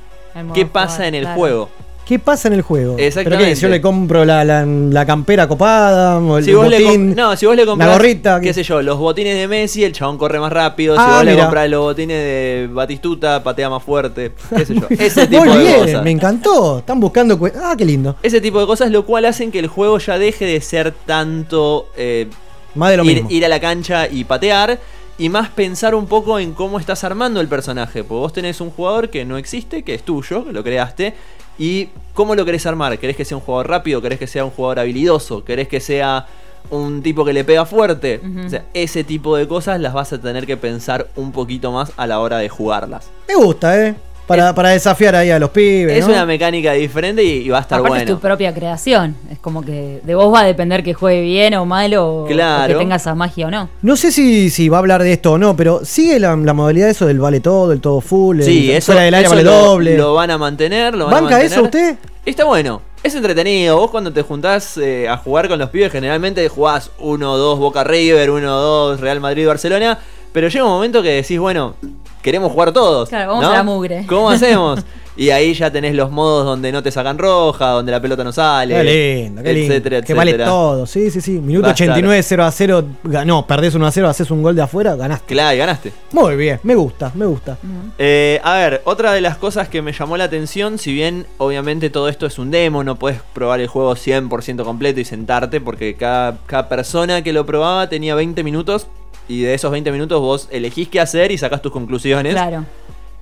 qué 0.53 0.65
pasa 0.65 0.95
jugar, 0.95 1.07
en 1.07 1.15
el 1.15 1.21
claro. 1.23 1.37
juego. 1.37 1.69
Qué 2.07 2.19
pasa 2.19 2.47
en 2.47 2.53
el 2.53 2.61
juego. 2.61 2.95
Exactamente. 2.97 3.43
Pero 3.43 3.55
que 3.55 3.61
yo 3.61 3.67
le 3.67 3.81
compro 3.81 4.23
la, 4.23 4.45
la- 4.45 4.65
la 4.65 5.05
campera 5.05 5.47
copada, 5.47 6.17
o 6.19 6.37
el 6.37 6.43
Si 6.45 6.53
vos, 6.53 6.67
le 6.69 6.81
botín, 6.81 7.07
com- 7.07 7.15
no, 7.15 7.35
si 7.35 7.45
vos 7.45 7.55
le 7.55 7.65
compras, 7.65 7.89
la 7.89 7.93
gorrita. 7.95 8.39
qué 8.39 8.53
sé 8.53 8.63
yo, 8.63 8.81
los 8.81 8.97
botines 8.97 9.35
de 9.35 9.47
Messi, 9.47 9.83
el 9.83 9.91
chabón 9.91 10.17
corre 10.17 10.39
más 10.39 10.51
rápido. 10.53 10.95
Si 10.95 11.01
Ah, 11.03 11.15
vos 11.17 11.25
le 11.25 11.37
compras 11.37 11.69
los 11.69 11.81
botines 11.81 12.17
de 12.17 12.69
Batistuta, 12.71 13.43
patea 13.43 13.69
más 13.69 13.83
fuerte. 13.83 14.31
Qué 14.55 14.65
sé 14.65 14.75
yo. 14.75 14.87
Ese 14.89 15.27
tipo 15.27 15.43
Muy 15.43 15.57
de 15.57 15.63
bien, 15.63 15.79
cosas. 15.81 16.03
me 16.03 16.11
encantó. 16.11 16.79
Están 16.79 16.99
buscando. 16.99 17.37
Ah, 17.61 17.75
qué 17.77 17.83
lindo. 17.85 18.15
Ese 18.23 18.39
tipo 18.39 18.59
de 18.61 18.65
cosas, 18.67 18.89
lo 18.91 19.05
cual 19.05 19.25
hacen 19.25 19.51
que 19.51 19.59
el 19.59 19.67
juego 19.67 19.97
ya 19.99 20.17
deje 20.17 20.45
de 20.45 20.61
ser 20.61 20.93
tanto 21.05 21.89
eh, 21.97 22.27
Más 22.75 22.91
de 22.91 22.97
lo 22.97 23.03
ir, 23.05 23.15
mismo. 23.15 23.29
ir 23.31 23.45
a 23.45 23.49
la 23.49 23.59
cancha 23.59 24.07
y 24.07 24.23
patear. 24.23 24.79
Y 25.19 25.29
más 25.29 25.49
pensar 25.49 25.95
un 25.95 26.05
poco 26.05 26.37
en 26.37 26.53
cómo 26.53 26.79
estás 26.79 27.03
armando 27.03 27.41
el 27.41 27.47
personaje. 27.47 28.03
Porque 28.03 28.19
vos 28.19 28.33
tenés 28.33 28.61
un 28.61 28.69
jugador 28.69 29.09
que 29.09 29.25
no 29.25 29.37
existe, 29.37 29.81
que 29.83 29.95
es 29.95 30.03
tuyo, 30.03 30.45
que 30.45 30.53
lo 30.53 30.63
creaste. 30.63 31.15
Y 31.57 31.89
cómo 32.13 32.35
lo 32.35 32.45
querés 32.45 32.65
armar. 32.65 32.97
¿Querés 32.99 33.15
que 33.15 33.25
sea 33.25 33.37
un 33.37 33.43
jugador 33.43 33.69
rápido? 33.69 34.01
¿Querés 34.01 34.19
que 34.19 34.27
sea 34.27 34.45
un 34.45 34.51
jugador 34.51 34.79
habilidoso? 34.79 35.43
¿Querés 35.43 35.67
que 35.67 35.79
sea 35.79 36.27
un 36.69 37.01
tipo 37.01 37.23
que 37.23 37.33
le 37.33 37.43
pega 37.43 37.65
fuerte? 37.65 38.21
O 38.45 38.49
sea, 38.49 38.65
ese 38.73 39.03
tipo 39.03 39.35
de 39.37 39.47
cosas 39.47 39.79
las 39.79 39.93
vas 39.93 40.13
a 40.13 40.19
tener 40.19 40.45
que 40.45 40.57
pensar 40.57 41.07
un 41.15 41.31
poquito 41.31 41.71
más 41.71 41.91
a 41.97 42.07
la 42.07 42.19
hora 42.19 42.37
de 42.37 42.49
jugarlas. 42.49 43.09
Me 43.27 43.35
gusta, 43.35 43.79
¿eh? 43.85 43.95
Para, 44.27 44.53
para 44.53 44.69
desafiar 44.69 45.15
ahí 45.15 45.29
a 45.31 45.39
los 45.39 45.49
pibes. 45.51 45.97
Es 45.99 46.05
¿no? 46.05 46.13
una 46.13 46.25
mecánica 46.25 46.73
diferente 46.73 47.23
y, 47.23 47.45
y 47.45 47.49
va 47.49 47.59
a 47.59 47.61
estar 47.61 47.79
Aparte 47.79 47.99
es 47.99 48.03
bueno. 48.05 48.15
tu 48.17 48.21
propia 48.21 48.53
creación. 48.53 49.15
Es 49.31 49.39
como 49.39 49.61
que 49.63 50.01
de 50.03 50.15
vos 50.15 50.33
va 50.33 50.41
a 50.41 50.43
depender 50.45 50.83
que 50.83 50.93
juegue 50.93 51.21
bien 51.21 51.53
o 51.55 51.65
mal 51.65 51.93
o, 51.95 52.23
o 52.23 52.25
Claro. 52.25 52.73
que 52.73 52.77
tenga 52.79 52.97
esa 52.97 53.15
magia 53.15 53.47
o 53.47 53.51
no. 53.51 53.69
No 53.81 53.95
sé 53.95 54.11
si, 54.11 54.49
si 54.49 54.67
va 54.67 54.77
a 54.77 54.79
hablar 54.81 55.01
de 55.01 55.13
esto 55.13 55.31
o 55.31 55.37
no, 55.37 55.55
pero 55.55 55.85
sigue 55.85 56.19
la, 56.19 56.35
la 56.35 56.53
modalidad 56.53 56.87
de 56.87 56.91
eso 56.91 57.05
del 57.05 57.19
vale 57.19 57.39
todo, 57.39 57.71
el 57.71 57.79
todo 57.79 58.01
full, 58.01 58.41
Sí, 58.41 58.69
el 58.69 58.77
eso, 58.77 58.87
fuera 58.87 59.03
del 59.03 59.13
área 59.13 59.27
eso 59.27 59.35
vale 59.35 59.43
lo, 59.45 59.51
doble. 59.51 59.97
lo 59.97 60.13
van 60.13 60.29
a 60.31 60.37
mantener. 60.37 60.93
Lo 60.95 61.05
van 61.05 61.13
a 61.13 61.21
¿Banca 61.21 61.31
mantener. 61.37 61.51
eso 61.53 61.63
usted? 61.63 61.95
Está 62.25 62.43
bueno. 62.43 62.81
Es 63.03 63.15
entretenido. 63.15 63.77
Vos 63.77 63.91
cuando 63.91 64.11
te 64.11 64.23
juntás 64.23 64.77
eh, 64.77 65.07
a 65.07 65.15
jugar 65.17 65.47
con 65.47 65.57
los 65.59 65.69
pibes, 65.69 65.89
generalmente 65.91 66.49
jugás 66.49 66.91
1-2 66.99 67.57
Boca 67.59 67.85
River, 67.85 68.29
1-2 68.31 68.97
Real 68.97 69.21
Madrid 69.21 69.47
Barcelona. 69.47 69.99
Pero 70.37 70.49
llega 70.49 70.65
un 70.65 70.71
momento 70.71 71.01
que 71.01 71.09
decís, 71.09 71.39
bueno, 71.39 71.73
queremos 72.21 72.51
jugar 72.51 72.71
todos. 72.71 73.09
Claro, 73.09 73.29
vamos 73.29 73.43
¿no? 73.43 73.49
a 73.49 73.53
la 73.53 73.63
mugre. 73.63 74.05
¿Cómo 74.07 74.29
hacemos? 74.29 74.85
Y 75.15 75.31
ahí 75.31 75.55
ya 75.55 75.71
tenés 75.71 75.95
los 75.95 76.11
modos 76.11 76.45
donde 76.45 76.71
no 76.71 76.83
te 76.83 76.91
sacan 76.91 77.17
roja, 77.17 77.69
donde 77.69 77.91
la 77.91 77.99
pelota 77.99 78.23
no 78.23 78.31
sale. 78.31 78.75
Qué 78.75 78.83
lindo, 78.83 79.41
qué 79.41 79.51
lindo. 79.51 79.73
etcétera, 79.73 80.01
que 80.03 80.13
vale 80.13 80.29
etcétera. 80.29 80.47
todo, 80.51 80.85
sí, 80.85 81.09
sí, 81.09 81.21
sí. 81.21 81.31
Minuto 81.39 81.63
Va 81.63 81.69
a 81.69 81.71
estar. 81.71 81.89
89, 81.89 82.21
0 82.21 82.43
a 82.43 82.51
0, 82.51 82.85
ganó, 83.05 83.47
perdés 83.47 83.73
1 83.73 83.87
a 83.87 83.91
0, 83.91 84.09
haces 84.09 84.29
un 84.29 84.43
gol 84.43 84.55
de 84.55 84.61
afuera, 84.61 84.95
ganaste. 84.95 85.33
Claro, 85.33 85.55
y 85.55 85.57
ganaste. 85.57 85.91
Muy 86.11 86.35
bien, 86.35 86.59
me 86.61 86.75
gusta, 86.75 87.11
me 87.15 87.25
gusta. 87.25 87.57
Eh, 87.97 88.39
a 88.43 88.57
ver, 88.57 88.83
otra 88.85 89.13
de 89.13 89.21
las 89.21 89.37
cosas 89.37 89.69
que 89.69 89.81
me 89.81 89.91
llamó 89.91 90.17
la 90.17 90.25
atención, 90.25 90.77
si 90.77 90.93
bien 90.93 91.25
obviamente 91.39 91.89
todo 91.89 92.09
esto 92.09 92.27
es 92.27 92.37
un 92.37 92.51
demo, 92.51 92.83
no 92.83 92.99
puedes 92.99 93.21
probar 93.33 93.59
el 93.59 93.69
juego 93.69 93.95
100% 93.95 94.63
completo 94.63 94.99
y 94.99 95.05
sentarte, 95.05 95.59
porque 95.61 95.95
cada, 95.95 96.37
cada 96.45 96.69
persona 96.69 97.23
que 97.23 97.33
lo 97.33 97.43
probaba 97.43 97.89
tenía 97.89 98.13
20 98.13 98.43
minutos 98.43 98.85
y 99.27 99.41
de 99.41 99.53
esos 99.53 99.71
20 99.71 99.91
minutos 99.91 100.21
vos 100.21 100.47
elegís 100.51 100.87
qué 100.87 100.99
hacer 100.99 101.31
y 101.31 101.37
sacás 101.37 101.61
tus 101.61 101.71
conclusiones. 101.71 102.33
Claro. 102.33 102.65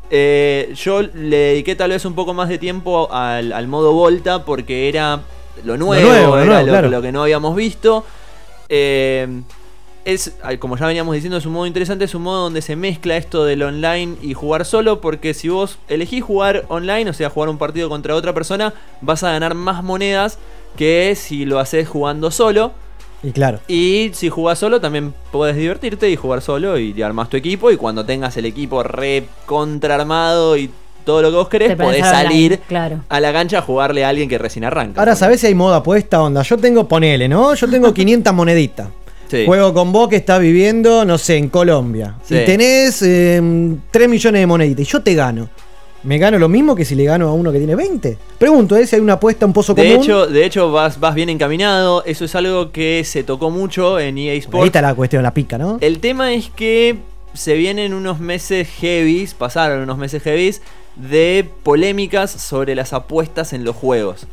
Eh, 0.09 0.71
yo 0.75 1.01
le 1.01 1.37
dediqué 1.37 1.75
tal 1.75 1.89
vez 1.89 2.05
un 2.05 2.13
poco 2.13 2.33
más 2.33 2.47
de 2.49 2.57
tiempo 2.59 3.11
al, 3.11 3.51
al 3.51 3.67
modo 3.67 3.91
Volta 3.93 4.45
porque 4.45 4.87
era 4.87 5.21
lo 5.63 5.77
nuevo, 5.77 6.07
nuevo, 6.07 6.35
lo 6.35 6.41
era 6.41 6.45
nuevo, 6.45 6.65
lo, 6.65 6.71
claro. 6.71 6.89
lo 6.89 7.01
que 7.01 7.11
no 7.11 7.23
habíamos 7.23 7.55
visto. 7.55 8.05
Eh, 8.69 9.41
es, 10.05 10.35
como 10.59 10.77
ya 10.77 10.85
veníamos 10.85 11.15
diciendo, 11.15 11.37
es 11.37 11.45
un 11.47 11.53
modo 11.53 11.65
interesante, 11.65 12.05
es 12.05 12.13
un 12.13 12.21
modo 12.21 12.43
donde 12.43 12.61
se 12.61 12.75
mezcla 12.75 13.17
esto 13.17 13.43
del 13.43 13.63
online 13.63 14.15
y 14.21 14.35
jugar 14.35 14.63
solo, 14.63 15.01
porque 15.01 15.33
si 15.33 15.49
vos 15.49 15.79
elegís 15.89 16.23
jugar 16.23 16.65
online, 16.67 17.09
o 17.09 17.13
sea, 17.13 17.31
jugar 17.31 17.49
un 17.49 17.57
partido 17.57 17.89
contra 17.89 18.13
otra 18.15 18.31
persona, 18.31 18.73
vas 19.01 19.23
a 19.23 19.31
ganar 19.31 19.55
más 19.55 19.83
monedas 19.83 20.37
que 20.77 21.15
si 21.15 21.45
lo 21.45 21.59
haces 21.59 21.89
jugando 21.89 22.29
solo. 22.29 22.71
Y 23.25 23.31
claro. 23.31 23.59
Y 23.67 24.11
si 24.13 24.29
jugás 24.29 24.59
solo, 24.59 24.79
también 24.79 25.13
podés 25.31 25.55
divertirte 25.55 26.09
y 26.11 26.15
jugar 26.15 26.41
solo 26.41 26.77
y 26.77 27.01
armás 27.01 27.27
tu 27.29 27.37
equipo. 27.37 27.71
Y 27.71 27.77
cuando 27.77 28.05
tengas 28.05 28.37
el 28.37 28.45
equipo 28.45 28.83
re 28.83 29.25
contraarmado 29.47 30.55
y 30.57 30.69
todo 31.05 31.23
lo 31.23 31.31
que 31.31 31.35
vos 31.37 31.49
querés, 31.49 31.75
podés 31.75 32.03
online, 32.03 32.11
salir 32.11 32.59
claro. 32.67 33.01
a 33.09 33.19
la 33.19 33.33
cancha 33.33 33.59
a 33.59 33.61
jugarle 33.61 34.05
a 34.05 34.09
alguien 34.09 34.29
que 34.29 34.37
recién 34.37 34.63
arranca. 34.63 34.99
Ahora, 34.99 35.15
¿sabés 35.15 35.41
si 35.41 35.47
hay 35.47 35.55
moda 35.55 35.77
apuesta? 35.77 36.21
Onda, 36.21 36.43
yo 36.43 36.57
tengo, 36.57 36.87
ponele, 36.87 37.27
¿no? 37.27 37.55
Yo 37.55 37.67
tengo 37.67 37.93
500 37.95 38.33
moneditas. 38.33 38.89
Sí. 39.27 39.43
Juego 39.45 39.73
con 39.73 39.91
vos 39.91 40.07
que 40.07 40.17
está 40.17 40.37
viviendo, 40.37 41.03
no 41.03 41.17
sé, 41.17 41.37
en 41.37 41.49
Colombia. 41.49 42.15
Sí. 42.23 42.35
Y 42.35 42.45
tenés 42.45 43.01
eh, 43.01 43.41
3 43.89 44.09
millones 44.09 44.41
de 44.41 44.45
moneditas. 44.45 44.87
Y 44.87 44.91
yo 44.91 45.01
te 45.01 45.15
gano. 45.15 45.49
¿Me 46.05 46.19
gano 46.19 46.37
lo 46.37 46.47
mismo 46.47 46.75
que 46.75 46.85
si 46.85 46.93
le 46.93 47.03
gano 47.03 47.27
a 47.27 47.33
uno 47.33 47.51
que 47.51 47.57
tiene 47.57 47.73
20? 47.75 48.17
Pregunto, 48.37 48.75
¿eh? 48.75 48.85
Si 48.85 48.95
hay 48.95 49.01
una 49.01 49.13
apuesta, 49.13 49.45
un 49.45 49.53
pozo 49.53 49.73
De 49.73 49.83
común. 49.87 50.03
hecho, 50.03 50.27
de 50.27 50.45
hecho 50.45 50.71
vas, 50.71 50.99
vas 50.99 51.15
bien 51.15 51.29
encaminado. 51.29 52.03
Eso 52.05 52.25
es 52.25 52.35
algo 52.35 52.71
que 52.71 53.03
se 53.03 53.23
tocó 53.23 53.49
mucho 53.49 53.99
en 53.99 54.17
EA 54.19 54.33
Ahí 54.33 54.37
Sports. 54.37 54.67
está 54.67 54.81
la 54.83 54.93
cuestión, 54.93 55.23
la 55.23 55.33
pica, 55.33 55.57
¿no? 55.57 55.79
El 55.81 55.99
tema 55.99 56.31
es 56.33 56.49
que 56.51 56.97
se 57.33 57.55
vienen 57.55 57.93
unos 57.95 58.19
meses 58.19 58.67
heavies, 58.79 59.33
pasaron 59.33 59.81
unos 59.81 59.97
meses 59.97 60.21
heavies 60.21 60.61
de 60.95 61.49
polémicas 61.63 62.29
sobre 62.31 62.75
las 62.75 62.93
apuestas 62.93 63.51
en 63.53 63.63
los 63.63 63.75
juegos. 63.75 64.27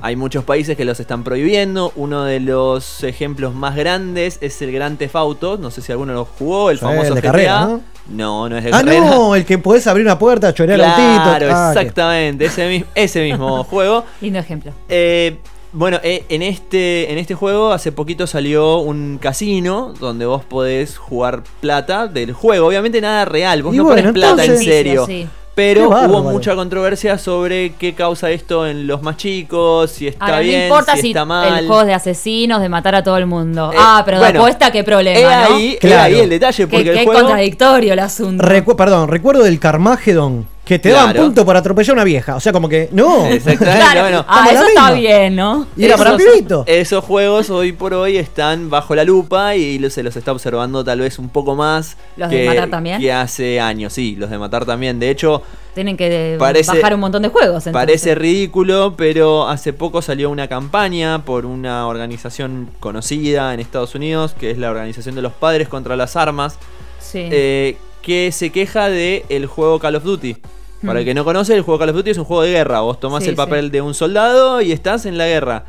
Hay 0.00 0.14
muchos 0.14 0.44
países 0.44 0.76
que 0.76 0.84
los 0.84 1.00
están 1.00 1.24
prohibiendo. 1.24 1.92
Uno 1.96 2.24
de 2.24 2.40
los 2.40 3.02
ejemplos 3.02 3.54
más 3.54 3.74
grandes 3.76 4.38
es 4.42 4.60
el 4.62 4.70
Gran 4.72 4.96
Theft 4.98 5.16
Auto. 5.16 5.56
No 5.58 5.70
sé 5.70 5.80
si 5.80 5.90
alguno 5.92 6.12
lo 6.12 6.24
jugó, 6.26 6.70
el 6.70 6.78
famoso 6.78 7.08
el 7.08 7.14
de 7.14 7.20
GTA. 7.22 7.30
carrera, 7.32 7.60
¿no? 7.66 7.80
No, 8.08 8.48
no 8.48 8.56
es 8.58 8.64
de 8.64 8.70
Ah, 8.72 8.80
carrera. 8.82 9.00
no, 9.10 9.34
el 9.34 9.44
que 9.44 9.58
podés 9.58 9.86
abrir 9.86 10.04
una 10.06 10.18
puerta, 10.18 10.52
chorear 10.54 10.78
Claro, 10.78 11.02
autito. 11.02 11.56
Ah, 11.56 11.70
que- 11.72 11.80
exactamente, 11.80 12.44
ese, 12.44 12.68
mi- 12.68 12.84
ese 12.94 13.22
mismo 13.24 13.64
juego. 13.70 14.04
Lindo 14.20 14.38
ejemplo. 14.38 14.72
Eh, 14.88 15.38
bueno, 15.72 15.98
eh, 16.02 16.24
en, 16.28 16.42
este, 16.42 17.10
en 17.10 17.18
este 17.18 17.34
juego 17.34 17.72
hace 17.72 17.90
poquito 17.90 18.26
salió 18.26 18.78
un 18.78 19.18
casino 19.20 19.92
donde 19.98 20.24
vos 20.26 20.44
podés 20.44 20.96
jugar 20.98 21.42
plata 21.60 22.06
del 22.06 22.32
juego. 22.32 22.66
Obviamente 22.68 23.00
nada 23.00 23.24
real, 23.24 23.62
vos 23.62 23.74
Y 23.74 23.78
no 23.78 23.84
bueno, 23.84 24.00
pones 24.02 24.12
plata 24.12 24.44
en 24.44 24.58
serio. 24.58 25.04
Sí, 25.06 25.22
sí. 25.22 25.28
Pero 25.56 25.88
hubo 25.88 26.22
mucha 26.22 26.54
controversia 26.54 27.16
sobre 27.16 27.72
qué 27.78 27.94
causa 27.94 28.30
esto 28.30 28.66
en 28.66 28.86
los 28.86 29.00
más 29.00 29.16
chicos, 29.16 29.90
si 29.90 30.06
está 30.06 30.26
Ahora, 30.26 30.40
bien, 30.40 30.58
no 30.60 30.64
importa 30.66 30.94
si, 30.96 31.00
si, 31.00 31.08
está 31.08 31.24
mal. 31.24 31.58
el 31.58 31.66
juego 31.66 31.80
es 31.80 31.86
de 31.86 31.94
asesinos, 31.94 32.60
de 32.60 32.68
matar 32.68 32.94
a 32.94 33.02
todo 33.02 33.16
el 33.16 33.24
mundo. 33.24 33.72
Eh, 33.72 33.76
ah, 33.78 34.02
pero 34.04 34.18
de 34.18 34.24
bueno, 34.24 34.40
apuesta, 34.40 34.70
qué 34.70 34.84
problema, 34.84 35.18
es 35.44 35.48
¿no? 35.50 35.56
ahí, 35.56 35.72
es 35.72 35.78
Claro. 35.80 36.02
ahí 36.14 36.20
el 36.20 36.28
detalle, 36.28 36.66
porque 36.66 36.84
qué 36.84 36.98
el 37.00 37.04
juego... 37.06 37.20
contradictorio 37.20 37.92
el 37.94 37.98
asunto. 38.00 38.44
Recu- 38.44 38.76
perdón, 38.76 39.08
recuerdo 39.08 39.44
del 39.44 39.58
Carmageddon 39.58 40.46
que 40.66 40.78
te 40.80 40.90
daban 40.90 41.12
Claro. 41.12 41.26
punto 41.28 41.44
por 41.46 41.56
atropellar 41.56 41.90
a 41.90 41.94
una 41.94 42.04
vieja. 42.04 42.34
O 42.36 42.40
sea, 42.40 42.52
como 42.52 42.68
que, 42.68 42.88
no. 42.92 43.24
Exactamente, 43.30 43.78
Claro, 43.80 44.00
bueno. 44.02 44.24
ah, 44.28 44.48
eso 44.52 44.64
está 44.66 44.90
bien, 44.92 45.36
¿no? 45.36 45.66
Y 45.76 45.84
era 45.84 45.96
para 45.96 46.10
Esos- 46.16 46.22
pibito. 46.32 46.64
Esos 46.66 47.04
juegos 47.04 47.48
hoy 47.50 47.70
por 47.72 47.94
hoy 47.94 48.16
están 48.18 48.68
bajo 48.68 48.94
la 48.96 49.04
lupa 49.04 49.54
y 49.54 49.78
se 49.90 50.02
los 50.02 50.16
está 50.16 50.32
observando 50.32 50.82
tal 50.84 50.98
vez 51.00 51.18
un 51.20 51.28
poco 51.28 51.54
más 51.54 51.96
¿Los 52.16 52.28
de 52.30 52.36
que, 52.42 52.46
matar 52.48 52.68
también? 52.68 53.00
que 53.00 53.12
hace 53.12 53.60
años. 53.60 53.92
Sí, 53.92 54.16
los 54.16 54.28
de 54.28 54.38
matar 54.38 54.66
también. 54.66 54.98
De 54.98 55.08
hecho, 55.08 55.40
Tienen 55.74 55.96
que 55.96 56.36
Parece- 56.38 56.72
bajar 56.72 56.94
un 56.94 57.00
montón 57.00 57.22
de 57.22 57.28
juegos. 57.28 57.48
entonces. 57.66 57.72
parece 57.72 58.14
ridículo, 58.16 58.94
pero 58.96 59.46
hace 59.48 59.72
poco 59.72 60.02
salió 60.02 60.30
una 60.30 60.48
campaña 60.48 61.20
por 61.24 61.46
una 61.46 61.86
organización 61.86 62.70
conocida 62.80 63.54
en 63.54 63.60
Estados 63.60 63.94
Unidos, 63.94 64.34
que 64.36 64.50
es 64.50 64.58
la 64.58 64.70
Organización 64.70 65.14
de 65.14 65.22
los 65.22 65.32
Padres 65.32 65.68
contra 65.68 65.94
las 65.94 66.16
Armas, 66.16 66.58
Sí. 66.98 67.28
eh, 67.30 67.76
que 68.02 68.32
se 68.32 68.50
queja 68.50 68.88
de 68.88 69.24
el 69.28 69.46
juego 69.46 69.78
Call 69.78 69.96
of 69.96 70.04
Duty. 70.04 70.36
Para 70.82 70.94
Mm. 70.94 70.98
el 70.98 71.04
que 71.04 71.14
no 71.14 71.24
conoce, 71.24 71.54
el 71.54 71.62
juego 71.62 71.78
Call 71.78 71.88
of 71.90 71.96
Duty 71.96 72.10
es 72.10 72.18
un 72.18 72.24
juego 72.24 72.42
de 72.42 72.50
guerra. 72.52 72.80
Vos 72.80 73.00
tomás 73.00 73.22
Sí, 73.24 73.30
el 73.30 73.36
papel 73.36 73.70
de 73.70 73.80
un 73.80 73.94
soldado 73.94 74.60
y 74.60 74.72
estás 74.72 75.06
en 75.06 75.16
la 75.18 75.26
guerra. 75.26 75.64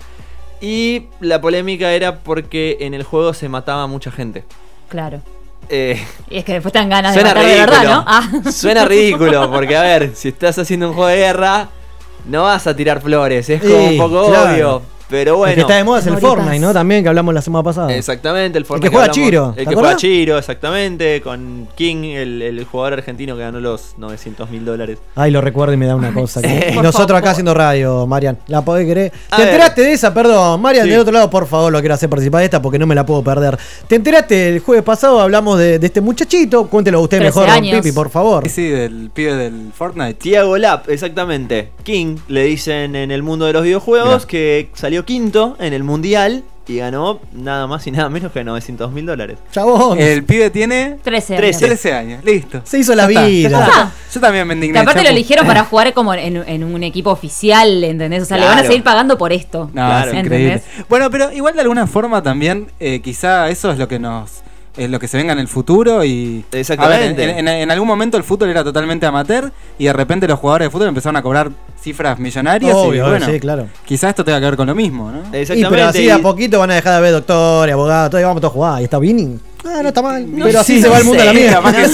Y 0.59 1.03
la 1.21 1.39
polémica 1.39 1.91
era 1.93 2.19
porque 2.19 2.77
en 2.81 2.93
el 2.93 3.03
juego 3.03 3.33
se 3.33 3.47
mataba 3.47 3.87
mucha 3.87 4.11
gente. 4.11 4.43
Claro. 4.89 5.21
Eh, 5.69 6.01
Y 6.29 6.37
es 6.37 6.45
que 6.45 6.53
después 6.53 6.71
te 6.73 6.79
dan 6.79 6.89
ganas 6.89 7.13
de 7.13 7.19
suena 7.21 7.35
matar 7.35 7.45
de 7.49 7.55
ridículo. 7.55 7.77
verdad, 7.81 7.95
¿no? 7.95 8.03
Ah. 8.07 8.51
Suena 8.51 8.85
ridículo, 8.87 9.51
porque 9.51 9.75
a 9.77 9.81
ver, 9.81 10.11
si 10.15 10.29
estás 10.29 10.57
haciendo 10.57 10.87
un 10.89 10.93
juego 10.95 11.09
de 11.09 11.17
guerra, 11.17 11.69
no 12.25 12.43
vas 12.43 12.67
a 12.67 12.75
tirar 12.75 13.01
flores. 13.01 13.49
Es 13.49 13.61
como 13.61 13.73
Sí, 13.75 13.85
un 13.91 13.97
poco 13.97 14.29
claro. 14.29 14.51
obvio. 14.53 14.81
Pero 15.09 15.31
El 15.33 15.37
bueno. 15.37 15.55
que 15.55 15.61
está 15.61 15.75
de 15.75 15.83
moda 15.83 15.99
es 15.99 16.05
el 16.07 16.13
Moritas. 16.13 16.29
Fortnite, 16.33 16.59
¿no? 16.59 16.73
También 16.73 17.01
que 17.03 17.09
hablamos 17.09 17.33
la 17.33 17.41
semana 17.41 17.63
pasada. 17.63 17.93
Exactamente, 17.95 18.57
el 18.57 18.63
El 18.63 18.65
Fortnite 18.65 18.89
que 18.89 18.95
juega 18.95 19.11
hablamos- 19.11 19.25
Chiro, 19.25 19.45
El 19.49 19.55
¿te 19.55 19.59
que 19.61 19.65
juega 19.67 19.79
acordás? 19.81 20.01
Chiro, 20.01 20.37
exactamente. 20.37 21.21
Con 21.21 21.67
King, 21.75 22.03
el, 22.15 22.41
el 22.41 22.63
jugador 22.65 22.93
argentino 22.93 23.35
que 23.35 23.41
ganó 23.41 23.59
los 23.59 23.93
900 23.97 24.49
mil 24.49 24.65
dólares. 24.65 24.97
Ay, 25.15 25.31
lo 25.31 25.39
recuerdo 25.41 25.73
y 25.73 25.77
me 25.77 25.85
da 25.87 25.95
una 25.95 26.13
cosa. 26.13 26.41
que- 26.41 26.47
Eh, 26.67 26.75
nosotros 26.81 27.17
acá 27.17 27.31
haciendo 27.31 27.53
radio, 27.53 28.05
Marian. 28.07 28.37
¿La 28.47 28.61
podés 28.63 28.85
querer? 28.85 29.11
A 29.31 29.35
¿Te 29.37 29.43
ver. 29.43 29.53
enteraste 29.53 29.81
de 29.83 29.93
esa? 29.93 30.13
Perdón, 30.13 30.59
Marian, 30.61 30.83
Sí. 30.85 30.89
del 30.91 30.99
otro 30.99 31.13
lado, 31.13 31.29
por 31.29 31.47
favor, 31.47 31.71
lo 31.71 31.79
quiero 31.79 31.95
hacer 31.95 32.09
participar 32.09 32.39
de 32.39 32.45
esta 32.45 32.61
porque 32.61 32.77
no 32.79 32.85
me 32.87 32.95
la 32.95 33.05
puedo 33.05 33.23
perder. 33.23 33.57
¿Te 33.87 33.95
enteraste 33.95 34.49
el 34.49 34.59
jueves 34.59 34.83
pasado? 34.83 35.21
Hablamos 35.21 35.57
de, 35.59 35.79
de 35.79 35.87
este 35.87 36.01
muchachito. 36.01 36.67
Cuéntelo 36.67 36.99
usted 37.01 37.19
13 37.19 37.39
mejor, 37.39 37.53
Don. 37.53 37.69
Pipi, 37.81 37.91
por 37.93 38.09
favor. 38.09 38.43
Sí, 38.43 38.49
sí, 38.49 38.67
del 38.67 39.09
pibe 39.13 39.35
del 39.35 39.71
Fortnite. 39.73 40.15
Tiago 40.15 40.57
Lap, 40.57 40.89
exactamente. 40.89 41.69
King, 41.83 42.17
le 42.27 42.43
dicen 42.43 42.95
en 42.95 43.11
el 43.11 43.23
mundo 43.23 43.45
de 43.45 43.53
los 43.53 43.63
videojuegos 43.63 44.15
Mirá. 44.15 44.27
que 44.27 44.69
salió 44.73 44.96
quinto 45.05 45.55
en 45.59 45.73
el 45.73 45.83
mundial 45.83 46.43
y 46.69 46.77
ganó 46.79 47.19
nada 47.31 47.65
más 47.65 47.87
y 47.87 47.91
nada 47.91 48.09
menos 48.09 48.31
que 48.33 48.43
900 48.43 48.91
mil 48.91 49.05
dólares. 49.05 49.37
Chabón. 49.53 49.97
El 49.99 50.23
pibe 50.25 50.49
tiene 50.49 50.97
13 51.01 51.33
años. 51.37 51.41
13. 51.57 51.65
13 51.67 51.93
años, 51.93 52.25
listo. 52.25 52.61
Se 52.65 52.77
hizo 52.79 52.93
la 52.93 53.03
Ya 53.03 53.09
está, 53.09 53.21
ya 53.21 53.27
vida. 53.27 53.65
está. 53.67 53.91
Yo 54.13 54.19
también 54.19 54.45
me 54.47 54.53
indigné. 54.53 54.73
Que 54.73 54.79
aparte 54.79 55.03
lo 55.03 55.09
eligieron 55.09 55.47
para 55.47 55.63
jugar 55.69 55.93
como 55.93 56.13
en, 56.13 56.35
en 56.35 56.63
un 56.65 56.83
equipo 56.83 57.09
oficial, 57.11 57.83
¿entendés? 57.85 58.23
O 58.23 58.25
sea, 58.25 58.35
le 58.37 58.43
van 58.43 58.51
a 58.51 58.55
Claro. 58.55 58.67
seguir 58.67 58.83
pagando 58.83 59.17
por 59.17 59.31
esto. 59.31 59.69
No, 59.73 59.97
es. 60.03 60.63
Bueno, 60.89 61.09
pero 61.09 61.31
igual 61.31 61.53
de 61.55 61.61
alguna 61.61 61.87
forma 61.87 62.21
también, 62.21 62.67
eh, 62.81 62.99
quizá 63.01 63.49
eso 63.49 63.71
es 63.71 63.77
lo 63.77 63.87
que 63.87 63.99
nos. 63.99 64.41
Es 64.75 64.91
lo 64.91 64.99
que 64.99 65.07
se 65.07 65.17
venga 65.17 65.33
en 65.33 65.39
el 65.39 65.47
futuro 65.47 66.03
y. 66.05 66.45
Exactamente. 66.51 67.23
A 67.23 67.25
ver, 67.27 67.37
en, 67.39 67.47
en- 67.47 67.61
en 67.61 67.71
algún 67.71 67.87
momento 67.87 68.15
el 68.17 68.23
fútbol 68.23 68.49
era 68.49 68.63
totalmente 68.63 69.05
amateur 69.07 69.51
y 69.79 69.85
de 69.85 69.93
repente 69.93 70.27
los 70.27 70.37
jugadores 70.37 70.67
de 70.67 70.69
fútbol 70.69 70.89
empezaron 70.89 71.15
a 71.15 71.21
cobrar 71.23 71.49
cifras 71.79 72.19
millonarias. 72.19 72.71
y 72.71 72.75
Obvio, 72.75 73.07
bueno, 73.07 73.25
sí, 73.25 73.39
claro. 73.39 73.67
Quizá 73.85 74.09
esto 74.09 74.23
tenga 74.23 74.39
que 74.39 74.45
ver 74.45 74.55
con 74.57 74.67
lo 74.67 74.75
mismo, 74.75 75.11
¿no? 75.11 75.23
Y 75.37 75.45
pero 75.45 75.85
así 75.85 76.09
a 76.09 76.19
poquito 76.19 76.59
van 76.59 76.71
a 76.71 76.75
dejar 76.75 76.93
de 76.93 76.97
haber 76.97 77.11
doctores, 77.13 77.73
abogados, 77.73 78.11
todo, 78.11 78.21
y 78.21 78.23
vamos 78.23 78.41
todos 78.41 78.51
a 78.51 78.55
jugar. 78.55 78.81
Y 78.81 78.85
está 78.85 78.97
Winning. 78.99 79.39
Ah, 79.67 79.81
no 79.81 79.89
está 79.89 80.01
mal. 80.01 80.25
pero 80.43 80.59
así 80.59 80.81
se 80.81 80.87
va 80.87 80.97
el 80.99 81.03
mundo 81.05 81.21
a 81.21 81.25
la 81.25 81.33
mierda. 81.33 81.61
no 81.61 81.87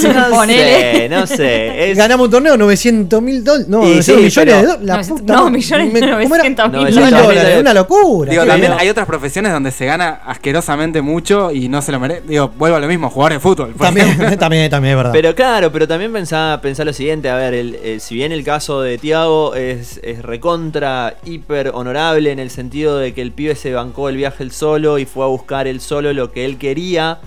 sé, 0.46 1.08
no 1.10 1.26
sé. 1.26 1.90
Es- 1.90 1.98
Ganamos 1.98 2.26
un 2.26 2.30
torneo, 2.30 2.56
900 2.56 3.20
mil 3.22 3.42
dólares. 3.42 3.68
No, 3.68 3.78
Y 3.84 3.96
900 3.96 4.04
sí, 4.04 4.12
millones 4.12 4.34
pero- 4.36 4.56
de 4.56 4.62
dólares. 4.62 4.86
La 4.86 4.94
900 4.94 5.20
puta 5.20 5.34
no, 5.34 5.50
millones, 5.50 5.92
Me- 5.92 6.00
¿cómo 6.00 6.34
era? 6.34 6.44
900 6.44 6.72
mil 6.72 7.10
dólares. 7.26 7.60
una 7.60 7.74
locura. 7.74 8.30
Digo, 8.30 8.44
también 8.46 8.72
hay 8.78 8.88
otras 8.88 9.06
profesiones 9.06 9.52
donde 9.52 9.70
se 9.70 9.86
gana 9.86 10.20
asquerosamente 10.24 11.02
mucho 11.02 11.50
y 11.50 11.68
no 11.68 11.82
se 11.82 11.92
lo 11.92 12.00
merece. 12.00 12.22
Digo, 12.28 12.48
vuelvo 12.56 12.76
a 12.76 12.80
lo 12.80 12.86
mismo, 12.88 13.10
jugar 13.10 13.32
de 13.32 13.40
fútbol. 13.40 13.74
También, 13.78 14.16
también, 14.38 14.70
también 14.70 14.92
es 14.92 14.96
verdad. 14.96 15.12
Pero 15.12 15.34
claro, 15.34 15.72
pero 15.72 15.88
también 15.88 16.12
pensá, 16.12 16.58
pensá 16.62 16.84
lo 16.84 16.92
siguiente, 16.92 17.28
a 17.30 17.36
ver, 17.36 17.54
el- 17.54 17.74
eh, 17.82 17.98
si 18.00 18.14
bien 18.14 18.32
el 18.32 18.44
caso 18.44 18.80
de 18.82 18.98
Tiago 18.98 19.54
es, 19.54 20.00
es 20.02 20.22
recontra, 20.22 21.14
hiper 21.24 21.70
honorable 21.74 22.30
en 22.30 22.38
el 22.38 22.50
sentido 22.50 22.98
de 22.98 23.12
que 23.14 23.22
el 23.22 23.32
pibe 23.32 23.54
se 23.54 23.72
bancó 23.72 24.08
el 24.08 24.16
viaje 24.16 24.42
él 24.44 24.52
solo 24.52 24.98
y 24.98 25.04
fue 25.06 25.24
a 25.24 25.28
buscar 25.28 25.66
él 25.66 25.80
solo 25.80 26.12
lo 26.12 26.30
que 26.32 26.44
él 26.44 26.58
quería, 26.58 27.18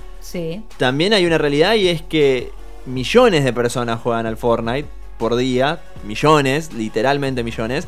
También 0.78 1.14
hay 1.14 1.26
una 1.26 1.38
realidad 1.38 1.76
y 1.76 1.88
es 1.88 2.02
que 2.02 2.52
millones 2.86 3.44
de 3.44 3.54
personas 3.54 4.02
juegan 4.02 4.26
al 4.26 4.38
Fortnite 4.38 4.88
por 5.18 5.36
día, 5.36 5.82
millones, 6.06 6.74
literalmente 6.74 7.44
millones, 7.44 7.88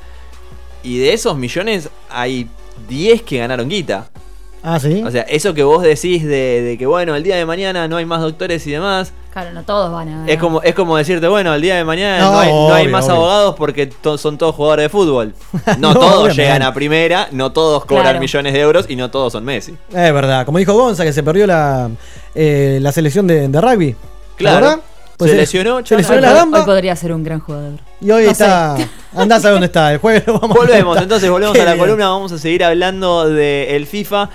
y 0.83 0.97
de 0.99 1.13
esos 1.13 1.37
millones 1.37 1.89
hay 2.09 2.47
10 2.87 3.23
que 3.23 3.39
ganaron 3.39 3.69
guita. 3.69 4.09
Ah, 4.61 4.79
sí. 4.79 5.03
O 5.05 5.11
sea, 5.11 5.21
eso 5.23 5.53
que 5.53 5.63
vos 5.63 5.81
decís 5.83 6.23
de, 6.23 6.61
de 6.61 6.77
que 6.77 6.85
bueno, 6.85 7.15
el 7.15 7.23
día 7.23 7.35
de 7.37 7.45
mañana 7.45 7.87
no 7.87 7.97
hay 7.97 8.05
más 8.05 8.21
doctores 8.21 8.65
y 8.67 8.71
demás, 8.71 9.13
Claro, 9.31 9.51
no 9.53 9.63
todos 9.63 9.91
van 9.91 10.09
a. 10.09 10.27
es 10.27 10.39
como, 10.39 10.61
es 10.63 10.73
como 10.73 10.97
decirte, 10.97 11.27
bueno, 11.27 11.53
el 11.53 11.61
día 11.61 11.75
de 11.75 11.83
mañana 11.85 12.17
No, 12.19 12.31
no, 12.33 12.39
hay, 12.39 12.49
no 12.51 12.73
hay 12.73 12.83
obvio, 12.85 12.91
más 12.91 13.05
obvio. 13.05 13.15
abogados 13.15 13.55
porque 13.57 13.85
to- 13.87 14.17
son 14.17 14.37
todos 14.39 14.55
jugadores 14.55 14.85
de 14.85 14.89
fútbol. 14.89 15.33
No, 15.77 15.93
No, 15.93 15.99
todos 15.99 16.35
llegan 16.35 16.61
a 16.63 16.73
primera, 16.73 17.27
no 17.31 17.51
todos 17.51 17.85
cobran 17.85 18.03
Claro. 18.05 18.19
millones 18.19 18.53
de 18.53 18.59
euros 18.59 18.85
y 18.89 18.95
no 18.95 19.11
todos 19.11 19.31
son 19.33 19.45
Messi. 19.45 19.71
Es 19.89 20.13
verdad. 20.13 20.45
Como 20.45 20.57
dijo 20.57 20.73
Gonza, 20.73 21.03
que 21.03 21.13
se 21.13 21.21
perdió 21.23 21.45
la, 21.47 21.89
eh, 22.35 22.79
la 22.81 22.91
selección 22.91 23.27
de, 23.27 23.47
de 23.47 23.61
rugby. 23.61 23.95
Claro. 24.35 24.81
Se 25.19 25.35
lesionó, 25.35 25.77
Se 25.79 25.83
chao. 25.83 25.97
lesionó 25.97 26.17
hoy, 26.17 26.21
la 26.21 26.29
po- 26.31 26.35
gamba. 26.37 26.59
hoy 26.59 26.65
podría 26.65 26.95
ser 26.95 27.11
un 27.13 27.23
gran 27.23 27.39
jugador. 27.39 27.73
Y 28.01 28.09
hoy 28.11 28.25
No 28.25 28.31
está. 28.31 28.77
sé. 28.77 28.87
Andás 29.15 29.43
a 29.45 29.49
dónde 29.51 29.65
está. 29.65 29.91
El 29.91 29.99
jueves 29.99 30.23
lo 30.25 30.39
vamos 30.39 30.55
a 30.55 30.59
Volvemos, 30.59 30.97
entonces 31.01 31.29
volvemos 31.29 31.55
Qué 31.55 31.61
a 31.61 31.65
la 31.65 31.73
bien. 31.73 31.85
columna, 31.85 32.09
vamos 32.09 32.31
a 32.31 32.37
seguir 32.37 32.63
hablando 32.63 33.27
del 33.29 33.85
FIFA. 33.85 34.29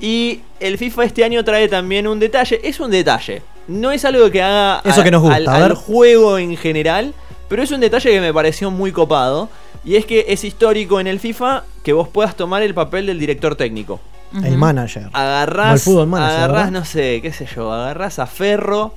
Y 0.00 0.40
el 0.60 0.78
FIFA 0.78 1.04
este 1.04 1.24
año 1.24 1.44
trae 1.44 1.68
también 1.68 2.06
un 2.06 2.18
detalle, 2.20 2.60
es 2.62 2.78
un 2.80 2.90
detalle. 2.90 3.42
No 3.66 3.90
es 3.90 4.04
algo 4.04 4.30
que 4.30 4.42
haga 4.42 4.80
Eso 4.84 5.00
a- 5.00 5.04
que 5.04 5.10
nos 5.10 5.20
gusta, 5.22 5.36
al, 5.36 5.48
a 5.48 5.54
al 5.56 5.62
ver. 5.64 5.72
juego 5.74 6.38
en 6.38 6.56
general, 6.56 7.12
pero 7.48 7.62
es 7.62 7.70
un 7.70 7.80
detalle 7.80 8.10
que 8.10 8.20
me 8.20 8.32
pareció 8.32 8.70
muy 8.70 8.92
copado. 8.92 9.48
Y 9.84 9.96
es 9.96 10.04
que 10.06 10.26
es 10.28 10.44
histórico 10.44 11.00
en 11.00 11.06
el 11.06 11.18
FIFA 11.20 11.64
que 11.82 11.92
vos 11.92 12.08
puedas 12.08 12.34
tomar 12.36 12.62
el 12.62 12.74
papel 12.74 13.06
del 13.06 13.18
director 13.18 13.56
técnico. 13.56 14.00
El 14.44 14.58
manager. 14.58 15.04
Como 15.04 15.16
el 15.16 15.22
Agarrás, 15.22 15.82
fútbol 15.82 16.06
manager, 16.08 16.36
agarrás 16.36 16.56
¿verdad? 16.66 16.70
no 16.80 16.84
sé, 16.84 17.20
qué 17.22 17.32
sé 17.32 17.46
yo, 17.54 17.72
agarrás 17.72 18.18
a 18.18 18.26
Ferro 18.26 18.92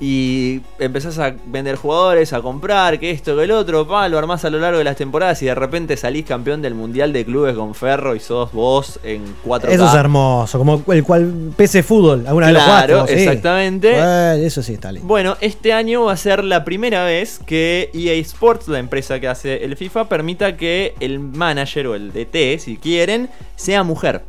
y 0.00 0.60
empezás 0.78 1.18
a 1.18 1.34
vender 1.46 1.76
jugadores, 1.76 2.32
a 2.32 2.40
comprar, 2.40 3.00
que 3.00 3.10
esto, 3.10 3.36
que 3.36 3.44
el 3.44 3.50
otro, 3.50 3.86
pa, 3.86 4.08
lo 4.08 4.18
armás 4.18 4.44
a 4.44 4.50
lo 4.50 4.58
largo 4.58 4.78
de 4.78 4.84
las 4.84 4.96
temporadas 4.96 5.42
y 5.42 5.46
de 5.46 5.54
repente 5.54 5.96
salís 5.96 6.24
campeón 6.24 6.62
del 6.62 6.74
Mundial 6.74 7.12
de 7.12 7.24
Clubes 7.24 7.56
con 7.56 7.74
Ferro 7.74 8.14
y 8.14 8.20
sos 8.20 8.52
vos 8.52 9.00
en 9.02 9.22
4 9.44 9.70
Eso 9.70 9.86
es 9.86 9.94
hermoso. 9.94 10.58
Como 10.58 10.82
el 10.92 11.02
cual 11.02 11.52
PC 11.56 11.82
Fútbol. 11.82 12.26
Alguna 12.26 12.50
Claro, 12.50 13.00
vos, 13.00 13.10
sí. 13.10 13.16
exactamente. 13.16 13.92
Bueno, 13.92 14.32
eso 14.34 14.62
sí 14.62 14.74
está 14.74 14.92
lindo. 14.92 15.06
Bueno, 15.06 15.36
este 15.40 15.72
año 15.72 16.04
va 16.04 16.12
a 16.12 16.16
ser 16.16 16.44
la 16.44 16.64
primera 16.64 17.04
vez 17.04 17.40
que 17.44 17.90
EA 17.92 18.14
Sports, 18.14 18.68
la 18.68 18.78
empresa 18.78 19.18
que 19.18 19.28
hace 19.28 19.64
el 19.64 19.76
FIFA, 19.76 20.08
permita 20.08 20.56
que 20.56 20.94
el 21.00 21.18
manager 21.18 21.88
o 21.88 21.94
el 21.94 22.12
DT, 22.12 22.58
si 22.60 22.76
quieren, 22.76 23.28
sea 23.56 23.82
mujer. 23.82 24.22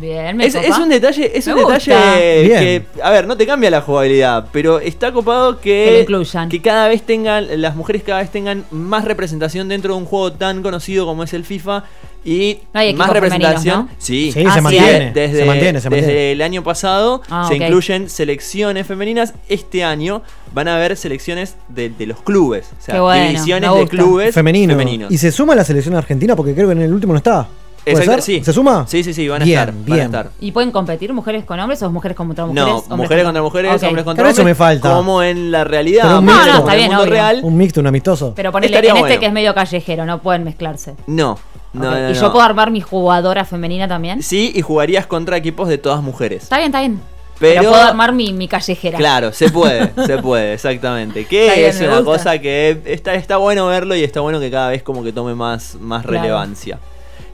Bien, 0.00 0.36
me 0.36 0.46
Es, 0.46 0.54
es 0.54 0.78
un 0.78 0.88
detalle, 0.88 1.30
es 1.36 1.46
Me 1.46 1.54
un 1.54 1.62
gusta. 1.62 1.78
detalle 1.78 2.42
Bien. 2.42 2.58
que, 2.60 2.82
a 3.02 3.10
ver, 3.10 3.26
no 3.26 3.36
te 3.36 3.46
cambia 3.46 3.70
la 3.70 3.80
jugabilidad, 3.80 4.46
pero 4.52 4.78
está 4.80 5.12
copado 5.12 5.60
Que 5.60 6.04
que, 6.50 6.60
cada 6.62 6.88
vez 6.88 7.02
tengan, 7.02 7.46
las 7.60 7.76
mujeres 7.76 8.02
cada 8.02 8.20
vez 8.20 8.30
tengan 8.30 8.64
más 8.70 9.04
representación 9.04 9.68
dentro 9.68 9.94
de 9.94 10.00
un 10.00 10.06
juego 10.06 10.32
tan 10.32 10.62
conocido 10.62 11.06
como 11.06 11.22
es 11.24 11.32
el 11.34 11.44
FIFA 11.44 11.84
y 12.26 12.60
No 12.72 12.80
hay 12.80 12.94
más 12.94 13.10
representación. 13.10 13.88
Sí, 13.98 14.32
Sí, 14.32 14.44
Ah, 14.46 14.54
se 14.54 14.60
mantiene. 14.62 15.12
desde, 15.12 15.38
se 15.40 15.44
mantiene, 15.44 15.80
se 15.80 15.88
desde 15.90 16.32
el 16.32 16.40
año 16.42 16.62
pasado 16.64 17.20
Ah, 17.28 17.44
se 17.48 17.56
incluyen 17.56 18.08
selecciones 18.08 18.86
femeninas. 18.86 19.34
Este 19.48 19.84
año 19.84 20.22
van 20.52 20.68
a 20.68 20.76
haber 20.76 20.96
selecciones 20.96 21.56
de, 21.68 21.90
de 21.90 22.06
los 22.06 22.22
clubes, 22.22 22.66
o 22.80 22.82
sea, 22.82 23.00
bueno, 23.02 23.26
divisiones 23.28 23.74
de 23.74 23.88
clubes 23.88 24.34
Femenino. 24.34 24.72
femeninos. 24.72 25.12
Y 25.12 25.18
se 25.18 25.30
suma 25.32 25.54
la 25.54 25.64
selección 25.64 25.94
argentina 25.96 26.34
porque 26.34 26.54
creo 26.54 26.66
que 26.68 26.72
en 26.72 26.82
el 26.82 26.92
último 26.94 27.12
no 27.12 27.18
estaba. 27.18 27.46
¿Puede 27.84 27.98
Exacto, 27.98 28.22
ser? 28.22 28.38
sí. 28.38 28.44
¿Se 28.44 28.52
suma? 28.52 28.86
Sí, 28.88 29.04
sí, 29.04 29.12
sí, 29.12 29.28
van 29.28 29.42
a 29.42 29.44
Bien, 29.44 29.58
estar, 29.58 29.74
van 29.74 29.84
bien. 29.84 30.00
a 30.00 30.04
estar. 30.04 30.30
¿Y 30.40 30.52
pueden 30.52 30.70
competir 30.70 31.12
mujeres 31.12 31.44
con 31.44 31.60
hombres 31.60 31.82
o 31.82 31.90
mujeres 31.90 32.16
contra 32.16 32.46
mujeres? 32.46 32.66
No, 32.66 32.76
hombres 32.78 32.98
mujeres 32.98 33.24
contra 33.24 33.42
mujeres, 33.42 33.72
Ok. 33.76 33.82
hombres 33.88 34.04
contra 34.04 34.22
Claro, 34.22 34.32
eso 34.32 34.40
hombres. 34.42 34.54
me 34.58 34.64
falta. 34.64 34.90
Como 34.94 35.22
en 35.22 35.50
la 35.50 35.64
realidad, 35.64 36.02
Pero 36.04 36.18
un 36.20 36.26
como 36.26 36.32
mixto. 36.38 36.46
No, 36.46 36.52
el 36.54 36.60
está 36.60 36.74
bien, 36.74 36.86
mundo 36.88 37.02
obvio. 37.02 37.12
real. 37.12 37.40
Un 37.42 37.56
mixto, 37.58 37.80
un 37.80 37.86
amistoso. 37.86 38.32
Pero 38.34 38.52
ponele, 38.52 38.72
Estaría 38.72 38.90
en 38.90 38.96
este 38.96 39.06
bueno. 39.08 39.20
que 39.20 39.26
es 39.26 39.32
medio 39.32 39.54
callejero, 39.54 40.06
no 40.06 40.22
pueden 40.22 40.44
mezclarse. 40.44 40.94
No, 41.06 41.38
no, 41.74 41.88
Ok. 41.88 41.94
no, 41.94 41.98
¿Y 42.10 42.12
no. 42.14 42.20
yo 42.20 42.32
puedo 42.32 42.44
armar 42.44 42.70
mi 42.70 42.80
jugadora 42.80 43.44
femenina 43.44 43.86
también? 43.86 44.22
Sí, 44.22 44.50
y 44.54 44.62
jugarías 44.62 45.06
contra 45.06 45.36
equipos 45.36 45.68
de 45.68 45.76
todas 45.78 46.02
mujeres. 46.02 46.44
Está 46.44 46.56
bien, 46.56 46.68
está 46.68 46.80
bien. 46.80 47.00
Pero- 47.38 47.60
Pero, 47.62 47.70
puedo 47.72 47.82
armar 47.82 48.12
mi, 48.12 48.32
mi 48.32 48.46
callejera. 48.48 48.96
Claro, 48.96 49.32
se 49.32 49.50
puede, 49.50 49.90
se 50.06 50.18
puede, 50.22 50.54
exactamente. 50.54 51.20
Está 51.20 51.30
Que 51.30 51.52
bien, 51.56 51.68
es 51.70 51.80
me 51.80 51.88
una 51.88 51.96
gusta. 51.98 52.12
cosa 52.12 52.38
que 52.38 52.80
está, 52.86 53.14
está 53.14 53.36
bueno 53.38 53.66
verlo 53.66 53.94
y 53.96 54.04
está 54.04 54.20
bueno 54.20 54.38
que 54.40 54.50
cada 54.52 54.68
vez 54.70 54.82
como 54.84 55.02
que 55.02 55.12
tome 55.12 55.34
más, 55.34 55.74
más 55.80 56.04
Claro. 56.06 56.22
relevancia. 56.22 56.78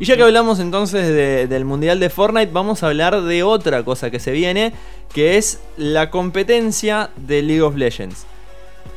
Y 0.01 0.07
ya 0.07 0.17
que 0.17 0.23
hablamos 0.23 0.59
entonces 0.61 1.07
de- 1.09 1.47
del 1.47 1.65
Mundial 1.65 2.01
de 2.01 2.09
Fortnite, 2.11 2.51
vamos 2.53 2.83
a 2.83 2.87
hablar 2.89 3.21
de 3.23 3.43
otra 3.43 3.85
cosa 3.85 4.11
que 4.11 4.19
se 4.19 4.33
viene, 4.33 4.73
que 5.15 5.37
es 5.37 5.61
la 5.77 6.11
competencia 6.11 7.11
de 7.17 7.43
League 7.43 7.61
of 7.63 7.77
Legends. 7.77 8.25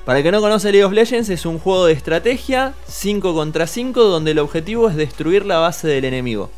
Para 0.06 0.20
el 0.20 0.24
que 0.24 0.32
no 0.34 0.42
conoce 0.42 0.72
League 0.72 0.84
of 0.84 0.92
Legends, 0.92 1.30
es 1.30 1.46
un 1.46 1.60
juego 1.60 1.86
de 1.86 1.94
estrategia 1.94 2.74
5 2.88 3.34
contra 3.34 3.68
5 3.68 4.04
donde 4.04 4.32
el 4.32 4.40
objetivo 4.40 4.90
es 4.90 4.96
destruir 4.98 5.46
la 5.46 5.60
base 5.60 5.88
del 5.88 6.04
enemigo. 6.06 6.50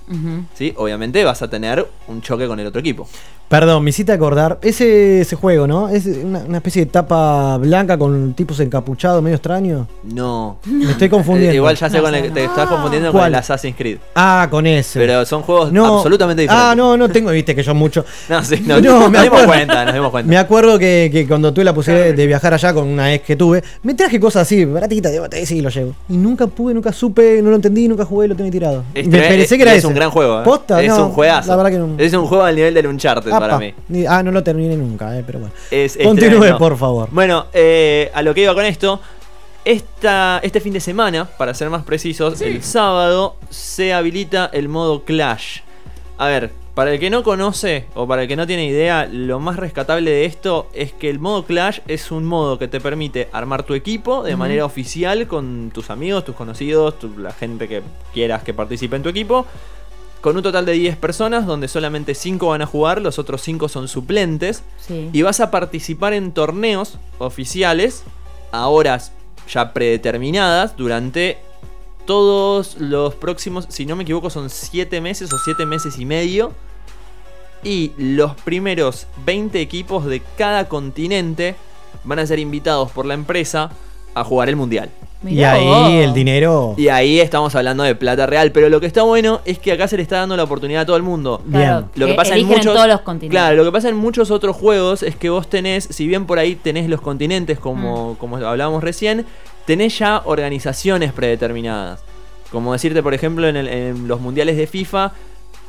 ¿Sí? 0.56 0.74
Obviamente 0.78 1.24
vas 1.24 1.42
a 1.44 1.50
tener 1.50 1.86
un 2.08 2.22
choque 2.22 2.48
con 2.48 2.60
el 2.60 2.66
otro 2.68 2.80
equipo. 2.82 3.08
Perdón, 3.48 3.84
me 3.84 3.92
hiciste 3.92 4.12
acordar. 4.12 4.58
Ese, 4.64 5.22
ese 5.22 5.36
juego, 5.36 5.68
¿no? 5.68 5.88
Es 5.90 6.08
una, 6.08 6.40
una 6.40 6.58
especie 6.58 6.84
de 6.86 6.92
tapa 6.92 7.58
blanca 7.60 7.96
con 7.96 8.34
tipos 8.34 8.60
encapuchados, 8.60 9.22
medio 9.22 9.36
extraño. 9.36 9.88
No. 10.04 10.58
Me 10.66 10.90
estoy 10.90 11.10
confundiendo. 11.10 11.52
Eh, 11.52 11.56
igual 11.58 11.76
ya 11.76 11.88
sé 11.88 11.98
No 11.98 12.04
con 12.04 12.16
el, 12.16 12.30
no. 12.30 12.34
te 12.34 12.44
estás 12.46 12.68
confundiendo 12.68 13.12
con 13.12 13.24
el 13.24 13.36
Assassin's 13.36 13.76
Creed. 13.78 14.00
Ah, 14.16 14.48
con 14.50 14.66
ese. 14.66 14.98
Pero 15.00 15.24
son 15.28 15.44
juegos 15.44 15.72
No. 15.72 15.98
absolutamente 15.98 16.42
diferentes. 16.42 16.72
Ah, 16.72 16.74
no, 16.76 16.98
no 16.98 17.08
tengo, 17.10 17.30
viste 17.30 17.54
que 17.54 17.62
yo 17.62 17.76
mucho. 17.76 18.04
No, 18.30 18.44
sí, 18.44 18.64
no, 18.66 18.82
No, 18.82 19.00
nos 19.02 19.12
me 19.12 19.20
dimos 19.22 19.40
acuerdo. 19.40 19.48
cuenta, 19.48 19.86
nos 19.86 19.94
dimos 19.94 20.10
cuenta. 20.10 20.28
Me 20.30 20.38
acuerdo 20.40 20.80
que, 20.80 21.10
que 21.14 21.28
cuando 21.28 21.54
tuve 21.54 21.66
la 21.66 21.74
posibilidad 21.76 22.16
de 22.16 22.26
viajar 22.28 22.52
allá 22.56 22.74
con 22.74 22.88
una 22.88 23.14
ex 23.14 23.24
que 23.26 23.35
tuve, 23.36 23.64
me 23.84 23.94
traje 23.94 24.20
cosas 24.20 24.44
así, 24.44 24.66
baratitas, 24.66 25.12
digo, 25.12 25.26
"Eh, 25.32 25.45
sí, 25.45 25.62
lo 25.62 25.70
llevo. 25.70 25.94
Y 26.10 26.18
nunca 26.18 26.48
pude, 26.48 26.74
nunca 26.74 26.91
supe, 26.94 27.41
no 27.41 27.49
lo 27.49 27.56
entendí, 27.56 27.88
nunca 27.88 28.06
jugué, 28.06 28.28
lo 28.28 28.36
tenía 28.36 28.52
tirado. 28.52 28.84
Es, 28.94 29.07
me 29.07 29.20
pensé 29.20 29.56
que 29.57 29.64
era 29.64 29.72
es 29.74 29.80
ese. 29.80 29.88
un 29.88 29.94
gran 29.94 30.10
juego. 30.12 30.40
¿eh? 30.41 30.44
¿Posta? 30.44 30.82
Es 30.82 30.90
No, 30.90 31.06
un 31.07 31.12
juegazo. 31.12 31.49
La 31.49 31.56
verdad 31.56 31.72
que 31.72 31.78
no. 31.78 31.90
Es 31.98 32.14
un 32.14 32.26
juego 32.26 32.44
al 32.44 32.56
nivel 32.56 32.74
del 32.74 32.88
Uncharted 32.88 33.30
para 33.32 33.45
Apa. 33.45 33.60
mí. 33.60 33.74
Ni- 33.90 34.06
Ah, 34.06 34.22
no 34.24 34.32
lo 34.32 34.44
terminé 34.44 34.76
nunca, 34.78 35.18
eh, 35.18 35.24
pero 35.26 35.40
bueno. 35.40 35.53
Es, 35.72 35.98
Continúe, 36.02 36.57
por 36.57 36.78
favor. 36.78 37.10
Bueno, 37.12 37.45
eh, 37.53 38.10
a 38.14 38.22
lo 38.22 38.34
que 38.34 38.41
iba 38.41 38.53
con 38.53 38.66
esto. 38.66 38.99
Esta, 39.64 40.40
este 40.44 40.60
fin 40.62 40.74
de 40.74 40.80
semana, 40.80 41.26
para 41.26 41.53
ser 41.56 41.72
más 41.72 41.84
precisos, 41.84 42.40
el 42.41 42.62
sábado 42.62 43.36
se 43.49 43.94
habilita 43.94 44.48
el 44.53 44.70
modo 44.70 45.03
Clash. 45.03 45.62
A 46.20 46.28
ver, 46.28 46.52
para 46.76 46.92
el 46.94 47.00
que 47.00 47.10
no 47.10 47.24
conoce 47.24 47.86
o 47.96 48.06
para 48.06 48.24
el 48.24 48.28
que 48.28 48.36
no 48.36 48.46
tiene 48.46 48.66
idea, 48.66 49.08
lo 49.10 49.40
más 49.40 49.56
rescatable 49.56 50.12
de 50.12 50.26
esto 50.26 50.68
es 50.74 50.92
que 50.94 51.10
el 51.10 51.20
modo 51.20 51.46
Clash 51.46 51.80
es 51.88 52.12
un 52.12 52.26
modo 52.26 52.60
que 52.60 52.68
te 52.68 52.80
permite 52.82 53.30
armar 53.32 53.64
tu 53.64 53.74
equipo 53.74 54.24
de 54.24 54.36
manera 54.36 54.66
oficial 54.66 55.26
con 55.28 55.72
tus 55.74 55.90
amigos, 55.90 56.26
tus 56.26 56.36
conocidos, 56.36 57.00
tu- 57.00 57.18
la 57.18 57.32
gente 57.32 57.68
que 57.70 57.82
quieras 58.14 58.44
que 58.44 58.54
participe 58.54 58.96
en 58.98 59.04
tu 59.04 59.10
equipo. 59.10 59.46
Con 60.20 60.36
un 60.36 60.44
total 60.44 60.66
de 60.66 60.74
10 60.74 60.98
personas, 60.98 61.46
donde 61.46 61.68
solamente 61.68 62.14
5 62.16 62.48
van 62.48 62.62
a 62.64 62.66
jugar, 62.66 63.00
los 63.02 63.20
otros 63.20 63.42
5 63.42 63.70
son 63.70 63.88
suplentes. 63.88 64.64
Sí. 64.80 65.10
Y 65.14 65.22
vas 65.22 65.40
a 65.40 65.52
participar 65.52 66.14
en 66.14 66.32
torneos 66.34 66.98
oficiales 67.20 68.04
a 68.52 68.68
horas 68.68 69.12
ya 69.48 69.72
predeterminadas 69.72 70.76
durante 70.76 71.38
todos 72.06 72.78
los 72.80 73.16
próximos, 73.16 73.66
si 73.70 73.86
no 73.86 73.96
me 73.96 74.04
equivoco, 74.04 74.30
son 74.30 74.50
7 74.50 75.02
meses 75.02 75.32
o 75.34 75.38
7 75.40 75.66
meses 75.66 75.98
y 76.00 76.06
medio. 76.06 76.54
Y 77.66 77.92
los 77.98 78.36
primeros 78.36 79.08
20 79.26 79.60
equipos 79.60 80.06
de 80.06 80.22
cada 80.38 80.70
continente 80.70 81.56
van 82.06 82.20
a 82.20 82.26
ser 82.26 82.40
invitados 82.40 82.92
por 82.92 83.06
la 83.06 83.14
empresa 83.16 83.72
a 84.14 84.24
jugar 84.24 84.48
el 84.48 84.56
mundial. 84.56 84.90
Y 85.28 85.42
ahí 85.44 85.98
el 85.98 86.14
dinero. 86.14 86.76
Y 86.78 86.88
ahí 86.90 87.20
estamos 87.20 87.56
hablando 87.56 87.84
de 87.84 87.96
plata 87.96 88.28
real. 88.28 88.52
Pero 88.52 88.70
lo 88.70 88.80
que 88.80 88.86
está 88.86 89.02
bueno 89.02 89.42
es 89.44 89.58
que 89.58 89.72
acá 89.72 89.88
se 89.88 89.98
le 89.98 90.04
está 90.04 90.18
dando 90.20 90.38
la 90.38 90.44
oportunidad 90.44 90.84
a 90.84 90.86
todo 90.86 90.96
el 90.98 91.02
mundo. 91.04 91.42
Claro, 91.50 91.90
Lo 91.96 92.06
que 92.06 92.12
que 92.12 92.16
pasa 92.16 92.30
en 92.34 92.36
eligen 92.36 92.52
en 92.54 92.58
muchos. 92.60 92.74
todos 92.76 92.88
los 92.88 93.02
continentes. 93.02 93.32
Claro, 93.36 93.56
lo 93.56 93.64
que 93.66 93.72
pasa 93.72 93.90
en 93.90 93.96
muchos 93.96 94.30
otros 94.30 94.56
juegos 94.56 95.02
es 95.02 95.16
que 95.16 95.32
vos 95.32 95.50
tenés, 95.50 95.86
si 95.90 96.06
bien 96.08 96.28
por 96.28 96.38
ahí 96.38 96.54
tenés 96.56 96.88
los 96.88 97.02
continentes, 97.02 97.58
como, 97.60 98.14
Mm. 98.14 98.16
como 98.18 98.38
hablábamos 98.38 98.84
recién, 98.84 99.26
tenés 99.66 99.98
ya 99.98 100.22
organizaciones 100.26 101.12
predeterminadas. 101.12 102.04
Como 102.52 102.74
decirte, 102.74 103.02
por 103.02 103.16
ejemplo, 103.16 103.48
en, 103.48 103.56
el- 103.56 103.68
en 103.68 104.08
los 104.08 104.22
mundiales 104.22 104.56
de 104.58 104.68
FIFA, 104.68 105.12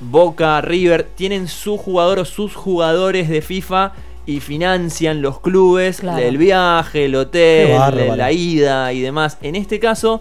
Boca, 0.01 0.61
River, 0.61 1.05
tienen 1.15 1.49
su 1.49 1.77
jugador 1.79 2.19
o 2.19 2.25
sus 2.25 2.55
jugadores 2.55 3.29
de 3.29 3.41
FIFA 3.43 3.93
y 4.27 4.41
financian 4.41 5.23
los 5.23 5.41
clubes, 5.41 6.01
Claro. 6.01 6.19
el 6.19 6.37
viaje, 6.37 7.07
el 7.07 7.15
hotel, 7.15 7.77
la 8.17 8.33
ida 8.33 8.93
y 8.93 9.01
demás. 9.01 9.39
En 9.41 9.55
este 9.57 9.79
caso, 9.81 10.21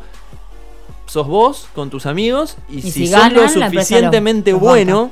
sos 1.07 1.27
vos 1.27 1.67
con 1.73 1.89
tus 1.89 2.05
amigos 2.05 2.57
y, 2.69 2.77
Y 2.77 2.81
si, 2.83 2.91
si 2.91 3.07
sos 3.07 3.31
lo 3.33 3.47
suficientemente 3.49 4.53
bueno, 4.53 5.11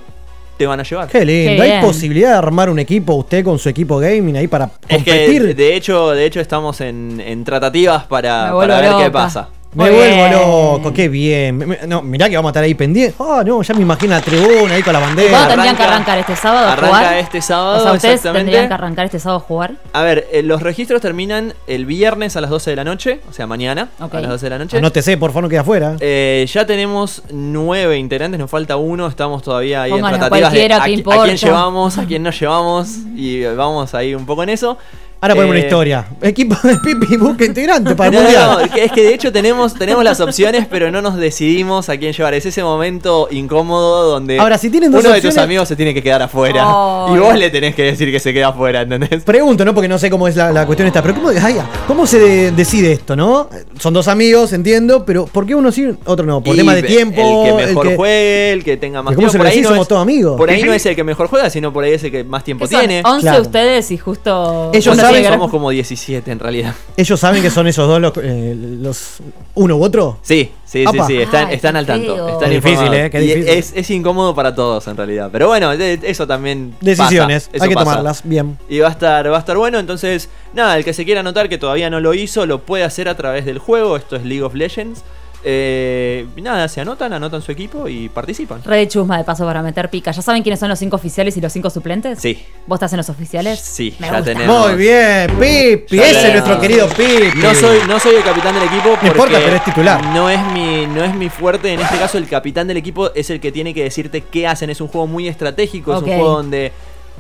te 0.57 0.68
van 0.68 0.80
a 0.80 0.84
llevar. 0.84 1.07
Qué 1.10 1.26
lindo. 1.26 1.64
Qué 1.64 1.72
¿Hay 1.73 1.81
posibilidad 1.81 2.30
de 2.30 2.38
armar 2.38 2.69
un 2.69 2.80
equipo 2.80 3.14
usted 3.15 3.44
con 3.44 3.57
su 3.60 3.68
equipo 3.69 3.98
gaming 3.98 4.38
ahí 4.38 4.48
para 4.48 4.65
Es 4.88 5.03
que 5.03 5.26
competir? 5.26 5.56
de 5.56 5.76
hecho, 5.76 6.11
de 6.11 6.26
hecho 6.26 6.40
estamos 6.40 6.80
en, 6.81 7.19
en 7.19 7.44
tratativas 7.44 8.06
para, 8.06 8.53
ver 8.56 8.94
qué 9.03 9.11
pasa. 9.11 9.49
Me 9.76 9.86
Muy 9.86 9.95
vuelvo 9.95 10.16
bien. 10.16 10.32
loco, 10.32 10.94
qué 10.94 11.10
bien. 11.10 11.58
Me- 11.58 11.66
me- 11.66 11.80
No, 11.88 12.02
mirá 12.04 12.30
que 12.30 12.36
vamos 12.36 12.50
a 12.50 12.52
estar 12.52 12.64
ahí 12.64 12.76
pendientes. 12.76 13.16
Ah, 13.20 13.41
no, 13.45 13.62
ya 13.64 13.74
me 13.74 13.82
imagino 13.82 14.14
la 14.14 14.22
tribuna 14.22 14.76
ahí 14.76 14.84
con 14.84 14.94
la 14.94 15.00
¿Cuándo 15.00 15.16
bandera. 15.22 15.48
tendrían 15.48 15.76
que 15.76 15.84
Arranca- 15.84 15.95
arrancar 15.95 16.20
este 16.20 16.36
sábado 16.36 16.68
a 16.68 16.74
arranca 16.74 16.98
jugar? 16.98 17.18
este 17.18 17.41
sábado, 17.41 17.78
O 17.80 17.84
sea, 17.84 17.91
ustedes 17.94 18.14
exactamente. 18.16 18.45
tendrían 18.52 18.68
que 18.68 18.74
arrancar 18.76 19.06
este 19.06 19.20
sábado 19.20 19.38
a 19.40 19.41
jugar. 19.41 19.72
A 19.94 20.02
ver, 20.04 20.28
eh, 20.32 20.44
los 20.44 20.62
registros 20.62 21.02
terminan 21.02 21.54
el 21.68 21.86
viernes 21.86 22.36
a 22.36 22.41
las 22.41 22.50
12 22.52 22.70
de 22.70 22.76
la 22.76 22.84
noche, 22.84 23.22
o 23.30 23.34
sea, 23.34 23.48
mañana 23.48 23.90
Ok. 24.00 24.14
a 24.14 24.22
las 24.22 24.30
12 24.32 24.45
de 24.45 24.50
la 24.52 24.58
noche. 24.60 24.78
Anótese, 24.78 25.18
por 25.18 25.32
favor, 25.32 25.44
no 25.44 25.50
quede 25.50 25.60
afuera. 25.60 25.95
Eh, 26.00 26.45
ya 26.54 26.66
tenemos 26.68 27.24
nueve 27.32 27.98
integrantes, 27.98 28.40
nos 28.40 28.52
falta 28.52 28.78
uno, 28.78 29.08
estamos 29.08 29.41
todavía 29.41 29.82
ahí 29.82 29.91
Pongan 29.91 30.06
a 30.06 30.10
en 30.16 30.20
tratativas 30.20 30.52
de 30.52 30.58
cualquiera, 30.60 30.76
a, 30.78 30.86
¿qué 30.86 30.91
qui- 30.91 30.94
a 30.94 30.98
importa? 30.98 31.24
quién 31.24 31.38
llevamos, 31.38 31.98
a 31.98 32.06
quién 32.06 32.22
no 32.24 32.30
llevamos 32.32 32.90
y 33.16 33.41
eh, 33.44 33.56
vamos 33.56 33.94
ahí 33.95 34.14
un 34.14 34.26
poco 34.28 34.44
en 34.44 34.50
eso. 34.50 34.78
Ahora 35.24 35.36
ponemos 35.36 35.56
Eh, 35.56 35.60
una 35.60 35.66
historia. 35.66 36.06
Equipo 36.22 36.56
de 36.68 36.76
Pipi 36.80 37.16
busca 37.16 37.45
integrante 37.45 37.95
para 37.95 38.10
el 38.10 38.14
No, 38.16 38.20
no, 38.20 38.26
mundial. 38.26 38.70
no, 38.70 38.76
es 38.84 38.91
que- 38.91 39.04
de 39.04 39.14
hecho 39.14 39.32
tenemos, 39.32 39.74
tenemos 39.74 40.04
las 40.04 40.20
opciones, 40.20 40.68
pero 40.70 40.91
no 40.91 41.02
nos 41.02 41.16
decidimos 41.16 41.88
a 41.88 41.95
quién 41.95 42.12
llevar. 42.12 42.34
Es 42.34 42.45
ese 42.45 42.62
momento 42.62 43.30
incómodo 43.32 44.04
donde 44.12 44.38
Ahora, 44.38 44.58
si 44.58 44.70
tienen 44.70 44.91
dos 44.91 45.02
uno 45.06 45.14
de 45.14 45.22
tus 45.22 45.38
amigos 45.38 45.70
se 45.70 45.78
tiene 45.78 45.94
que 45.94 46.04
quedar 46.04 46.22
afuera. 46.22 46.66
Oh, 46.68 47.16
y 47.16 47.20
vos 47.20 47.38
le 47.40 47.50
tenés 47.50 47.74
que 47.74 47.84
decir 47.84 48.12
que 48.12 48.20
se 48.20 48.34
queda 48.34 48.50
afuera, 48.50 48.82
¿entendés? 48.82 49.24
Pregunto, 49.24 49.64
¿no? 49.64 49.74
Porque 49.74 49.88
no 49.88 49.98
sé 49.98 50.10
cómo 50.10 50.28
es 50.28 50.36
la, 50.36 50.52
la 50.52 50.66
cuestión 50.66 50.88
esta. 50.90 51.02
Pero 51.02 51.16
¿cómo, 51.16 51.30
ay, 51.30 51.54
ya, 51.56 51.70
¿cómo 51.88 52.06
se 52.06 52.20
de- 52.20 52.52
decide 52.52 52.91
esto, 52.91 53.16
no? 53.16 53.48
Son 53.80 53.94
dos 53.94 54.10
amigos, 54.10 54.52
entiendo, 54.52 55.06
pero 55.06 55.26
¿por 55.26 55.45
qué 55.45 55.56
uno 55.56 55.72
sí, 55.72 55.88
otro 56.04 56.26
no? 56.26 56.41
¿Por 56.44 56.54
Y 56.56 56.58
tema 56.58 56.74
de 56.74 56.82
el 56.82 56.86
tiempo? 56.86 57.45
que 57.45 57.54
mejor 57.66 57.95
juegue, 57.95 58.52
el 58.52 58.64
que 58.66 58.76
tenga 58.76 59.02
más 59.02 59.16
¿Cómo 59.16 59.30
se 59.30 59.38
tiempo. 59.38 59.44
lo 59.45 59.50
Por 59.50 59.54
ahí, 59.56 59.62
no 59.62 59.70
Somos 59.70 59.82
es, 59.84 59.88
todos 59.88 60.02
amigos. 60.02 60.38
por 60.38 60.50
ahí 60.50 60.64
no 60.64 60.74
es 60.74 60.86
el 60.86 60.95
que 60.98 61.04
mejor 61.06 61.28
juega, 61.28 61.50
sino 61.50 61.72
por 61.72 61.86
ahí 61.86 61.94
es 61.94 62.04
el 62.04 62.12
que 62.12 62.26
más 62.26 62.44
tiempo 62.44 62.68
tiene. 62.68 63.02
11 63.06 63.22
Claro. 63.22 63.41
ustedes 63.41 63.90
y 63.91 63.98
justo. 63.98 64.72
Ellos 64.74 64.98
saben- 65.22 65.34
Somos 65.34 65.52
como 65.52 65.69
17 65.69 66.31
en 66.31 66.40
realidad. 66.40 66.73
¿Ellos 66.98 67.19
saben 67.19 67.41
que 67.41 67.49
son 67.49 67.68
esos 67.68 67.88
dos 67.88 68.02
los, 68.02 68.14
eh, 68.18 68.56
los 68.57 69.18
uno 69.56 69.76
u 69.77 69.84
otro? 69.84 70.18
Sí, 70.22 70.52
sí, 70.65 70.80
sí, 70.80 70.85
Apa. 70.88 71.07
sí, 71.07 71.18
están, 71.18 71.48
Ay, 71.48 71.56
están 71.56 71.76
al 71.76 71.85
tanto. 71.85 72.15
feo. 72.15 72.30
Están 72.30 72.49
Qué 72.49 72.56
difícil, 72.56 72.94
eh, 72.94 73.10
qué 73.10 73.22
Y 73.23 73.27
difícil. 73.27 73.48
Es, 73.49 73.73
es 73.76 73.90
incómodo 73.91 74.34
para 74.34 74.56
todos 74.56 74.88
en 74.88 74.98
realidad. 74.98 75.30
Pero 75.31 75.48
bueno, 75.48 75.76
de- 75.77 75.99
eso 76.03 76.26
también. 76.26 76.73
Decisiones, 76.81 77.44
pasa, 77.45 77.56
eso 77.57 77.64
hay 77.64 77.69
que 77.69 77.76
pasa. 77.76 77.85
tomarlas. 77.91 78.22
Bien. 78.23 78.57
Y 78.69 78.80
va 78.80 78.88
a 78.88 78.91
estar, 78.91 79.31
va 79.31 79.35
a 79.38 79.40
estar 79.40 79.57
bueno. 79.57 79.80
Entonces, 79.80 80.30
nada, 80.53 80.77
el 80.77 80.84
que 80.84 80.94
se 80.94 81.06
quiera 81.06 81.19
anotar 81.19 81.49
que 81.49 81.57
todavía 81.57 81.90
no 81.90 81.99
lo 81.99 82.14
hizo, 82.14 82.45
lo 82.45 82.60
puede 82.60 82.84
hacer 82.84 83.10
a 83.10 83.15
través 83.15 83.45
del 83.45 83.60
juego. 83.60 83.98
Esto 83.98 84.15
es 84.15 84.23
League 84.26 84.44
of 84.44 84.53
Legends. 84.56 85.03
Eh, 85.45 86.26
nada, 86.41 86.68
se 86.70 86.80
anotan, 86.80 87.11
anotan 87.11 87.41
su 87.41 87.52
equipo 87.52 87.88
y 87.90 88.07
participan. 88.07 88.64
Re 88.64 88.78
de 88.78 88.88
chusma 88.88 89.18
de 89.18 89.26
paso 89.26 89.45
para 89.45 89.61
meter 89.61 89.90
pica. 89.90 90.11
¿Ya 90.11 90.22
saben 90.22 90.41
quiénes 90.41 90.60
son 90.60 90.70
los 90.70 90.80
cinco 90.80 90.95
oficiales 90.95 91.36
y 91.36 91.41
los 91.41 91.52
cinco 91.52 91.70
suplentes? 91.70 92.20
Sí, 92.20 92.41
¿Vos 92.65 92.78
estás 92.78 92.94
en 92.94 92.98
los 92.98 93.10
oficiales? 93.10 93.60
sí, 93.60 93.94
Me 93.99 94.07
ya 94.07 94.14
gusta. 94.18 94.34
tenemos. 94.34 94.68
Muy 94.70 94.78
bien, 94.78 95.32
Pipi. 95.40 95.98
Ya 95.98 96.10
Ese 96.10 96.28
es 96.28 96.34
nuestro 96.34 96.60
querido 96.61 96.88
Pipi. 96.88 97.38
No 97.41 97.53
soy, 97.53 97.80
no 97.88 97.99
soy 97.99 98.15
el 98.15 98.24
capitán 98.24 98.56
del 98.56 98.64
equipo 98.64 98.90
porque 98.91 99.06
No 99.07 99.11
importa, 99.11 99.40
pero 99.44 99.56
es 99.57 99.64
titular. 99.65 100.06
No 100.14 100.30
es 100.30 100.40
mi, 100.53 100.88
no 100.88 101.03
es 101.03 101.14
mi 101.14 101.30
fuerte. 101.30 101.74
En 101.74 101.82
este 101.82 101.98
caso, 101.98 102.18
el 102.18 102.28
capitán 102.30 102.68
del 102.68 102.78
equipo 102.78 103.14
es 103.14 103.30
el 103.30 103.41
que 103.41 103.52
tiene 103.52 103.74
que 103.74 103.84
decirte 103.84 104.22
qué 104.22 104.48
hacen. 104.48 104.70
Es 104.70 104.80
un 104.80 104.88
juego 104.88 105.07
muy 105.07 105.28
estratégico, 105.28 105.94
es 105.94 105.99
un 106.03 106.06
juego 106.07 106.30
donde 106.38 106.72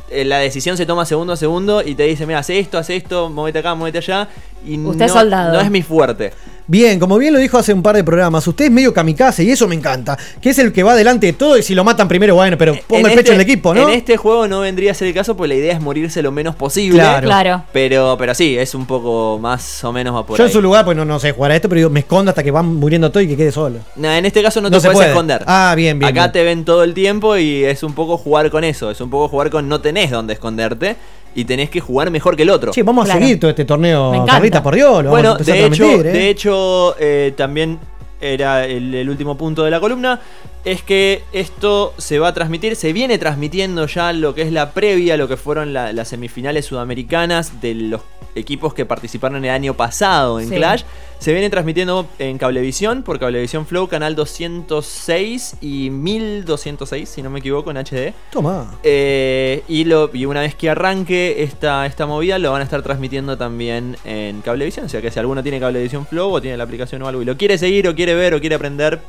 eh, 0.09 0.23
la 0.23 0.37
decisión 0.37 0.77
se 0.77 0.85
toma 0.85 1.05
segundo 1.05 1.33
a 1.33 1.35
segundo 1.35 1.81
y 1.81 1.95
te 1.95 2.03
dice, 2.03 2.25
mira, 2.25 2.39
hace 2.39 2.57
esto, 2.59 2.77
hace 2.77 2.95
esto, 2.95 3.29
movete 3.29 3.59
acá, 3.59 3.75
movete 3.75 3.97
allá. 3.97 4.29
Y 4.65 4.79
Usted 4.79 5.05
es 5.05 5.11
soldado. 5.11 5.53
no 5.53 5.59
es 5.59 5.69
mi 5.69 5.81
fuerte. 5.81 6.31
Bien, 6.65 6.97
como 6.99 7.17
bien 7.17 7.33
lo 7.33 7.39
dijo 7.39 7.57
hace 7.57 7.73
un 7.73 7.83
par 7.83 7.95
de 7.95 8.03
programas, 8.05 8.47
usted 8.47 8.65
es 8.65 8.71
medio 8.71 8.93
kamikaze 8.93 9.43
y 9.43 9.51
eso 9.51 9.67
me 9.67 9.75
encanta. 9.75 10.17
Que 10.41 10.51
es 10.51 10.59
el 10.59 10.71
que 10.71 10.81
va 10.83 10.95
delante 10.95 11.27
de 11.27 11.33
todo 11.33 11.57
y 11.57 11.63
si 11.63 11.75
lo 11.75 11.83
matan 11.83 12.07
primero, 12.07 12.35
bueno, 12.35 12.57
pero 12.57 12.73
ponga 12.87 13.01
En 13.01 13.05
el 13.07 13.11
pecho 13.11 13.19
este- 13.19 13.29
en 13.33 13.35
el 13.35 13.41
equipo, 13.41 13.73
¿no? 13.73 13.89
En 13.89 13.95
este 13.95 14.15
juego 14.15 14.47
no 14.47 14.61
vendría 14.61 14.91
a 14.91 14.93
ser 14.93 15.09
el 15.09 15.13
caso, 15.13 15.35
pues 15.35 15.49
la 15.49 15.55
idea 15.55 15.73
es 15.73 15.81
morirse 15.81 16.21
lo 16.21 16.31
menos 16.31 16.55
posible. 16.55 16.99
Claro. 16.99 17.27
Claro. 17.27 17.63
Pero, 17.73 18.15
pero 18.17 18.33
sí, 18.33 18.57
es 18.57 18.73
un 18.75 18.85
poco 18.85 19.39
más 19.41 19.83
o 19.83 19.91
menos 19.91 20.13
por 20.25 20.37
Yo 20.37 20.43
ahí. 20.45 20.49
en 20.49 20.53
su 20.53 20.61
lugar, 20.61 20.85
pues 20.85 20.95
no, 20.95 21.03
no 21.03 21.19
sé 21.19 21.31
jugar 21.33 21.51
a 21.51 21.55
esto, 21.57 21.67
pero 21.67 21.79
digo, 21.79 21.89
me 21.89 21.99
escondo 21.99 22.29
hasta 22.29 22.43
que 22.43 22.51
van 22.51 22.65
muriendo 22.75 23.11
todo 23.11 23.21
y 23.21 23.27
que 23.27 23.35
quede 23.35 23.51
solo. 23.51 23.79
Nah, 23.97 24.17
en 24.17 24.25
este 24.25 24.41
caso 24.41 24.61
no, 24.61 24.69
No 24.69 24.77
te 24.77 24.81
se 24.81 24.87
puedes 24.87 24.97
puede. 24.97 25.09
esconder. 25.09 25.43
Ah, 25.47 25.73
bien, 25.75 25.99
bien, 25.99 26.11
Acá 26.11 26.21
bien. 26.27 26.31
te 26.31 26.43
ven 26.43 26.65
todo 26.65 26.83
el 26.83 26.93
tiempo 26.93 27.35
y 27.37 27.65
es 27.65 27.83
un 27.83 27.93
poco 27.93 28.17
jugar 28.17 28.49
con 28.49 28.63
eso. 28.63 28.89
Es 28.89 29.01
un 29.01 29.09
poco 29.09 29.27
jugar 29.27 29.49
con 29.49 29.67
no 29.67 29.81
tenés 29.81 30.11
dónde 30.11 30.33
esconderte 30.33 30.95
y 31.35 31.45
tenés 31.45 31.69
que 31.69 31.79
jugar 31.79 32.09
mejor 32.11 32.35
que 32.35 32.43
el 32.43 32.49
otro. 32.49 32.71
Che, 32.71 32.83
vamos 32.83 33.05
Claro. 33.05 33.19
a 33.19 33.21
seguir 33.21 33.39
todo 33.39 33.49
este 33.49 33.65
torneo, 33.65 34.11
Me 34.11 34.17
encanta. 34.17 34.33
Carlita, 34.33 34.63
por 34.63 34.75
Dios. 34.75 35.03
Lo 35.03 35.09
bueno, 35.09 35.29
vamos 35.33 35.47
a 35.47 35.51
empezar 35.51 35.55
de 35.55 35.63
a 35.63 35.67
hecho, 35.67 35.75
transmitir, 35.77 36.07
¿eh? 36.07 36.11
de 36.19 36.29
hecho 36.29 36.95
eh, 36.99 37.33
también 37.35 37.79
era 38.21 38.65
el, 38.65 38.93
el 38.95 39.09
último 39.09 39.35
punto 39.37 39.63
de 39.63 39.71
la 39.71 39.79
columna. 39.79 40.19
Es 40.65 40.81
que 40.81 41.23
esto 41.33 41.93
se 41.97 42.19
va 42.19 42.29
a 42.29 42.33
transmitir, 42.33 42.77
se 42.77 42.93
viene 42.93 43.17
transmitiendo 43.17 43.85
ya 43.85 44.13
lo 44.13 44.33
que 44.33 44.43
es 44.43 44.51
la 44.53 44.71
previa, 44.71 45.17
lo 45.17 45.27
que 45.27 45.35
fueron 45.35 45.73
la- 45.73 45.91
las 45.91 46.07
semifinales 46.07 46.65
sudamericanas 46.65 47.59
de 47.61 47.73
los 47.75 48.01
equipos 48.35 48.73
que 48.73 48.85
participaron 48.85 49.43
el 49.43 49.51
año 49.51 49.73
pasado 49.75 50.39
en 50.39 50.47
Sí. 50.49 50.55
Clash. 50.55 50.83
Se 51.19 51.31
viene 51.33 51.49
transmitiendo 51.49 52.07
en 52.17 52.37
Cablevisión, 52.37 53.03
por 53.03 53.19
Cablevisión 53.19 53.65
Flow, 53.65 53.87
canal 53.87 54.15
206 54.15 55.55
y 55.61 55.89
1206, 55.89 57.07
si 57.09 57.21
no 57.21 57.29
me 57.29 57.39
equivoco, 57.39 57.69
en 57.71 57.77
HD. 57.77 58.13
Toma. 58.31 58.75
Eh, 58.83 59.63
y, 59.67 59.83
lo, 59.83 60.09
y 60.13 60.25
una 60.25 60.41
vez 60.41 60.55
que 60.55 60.69
arranque 60.69 61.43
esta, 61.43 61.85
esta 61.85 62.05
movida, 62.05 62.39
lo 62.39 62.51
van 62.51 62.61
a 62.61 62.63
estar 62.63 62.81
transmitiendo 62.81 63.37
también 63.37 63.97
en 64.05 64.41
Cablevisión. 64.41 64.85
O 64.85 64.89
sea 64.89 65.01
que 65.01 65.11
si 65.11 65.19
alguno 65.19 65.43
tiene 65.43 65.59
Cablevisión 65.59 66.05
Flow 66.07 66.31
o 66.31 66.41
tiene 66.41 66.57
la 66.57 66.63
aplicación 66.63 67.01
o 67.03 67.07
algo 67.07 67.21
y 67.21 67.25
lo 67.25 67.37
quiere 67.37 67.57
seguir 67.57 67.87
o 67.87 67.95
quiere 67.95 68.15
ver 68.15 68.33
o 68.33 68.39
quiere 68.39 68.55
aprender, 68.55 68.99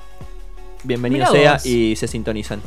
bienvenido 0.85 1.27
Mirá 1.31 1.33
sea 1.43 1.53
vos. 1.55 1.67
y 1.67 1.97
se 1.97 2.07
sintonizan. 2.07 2.61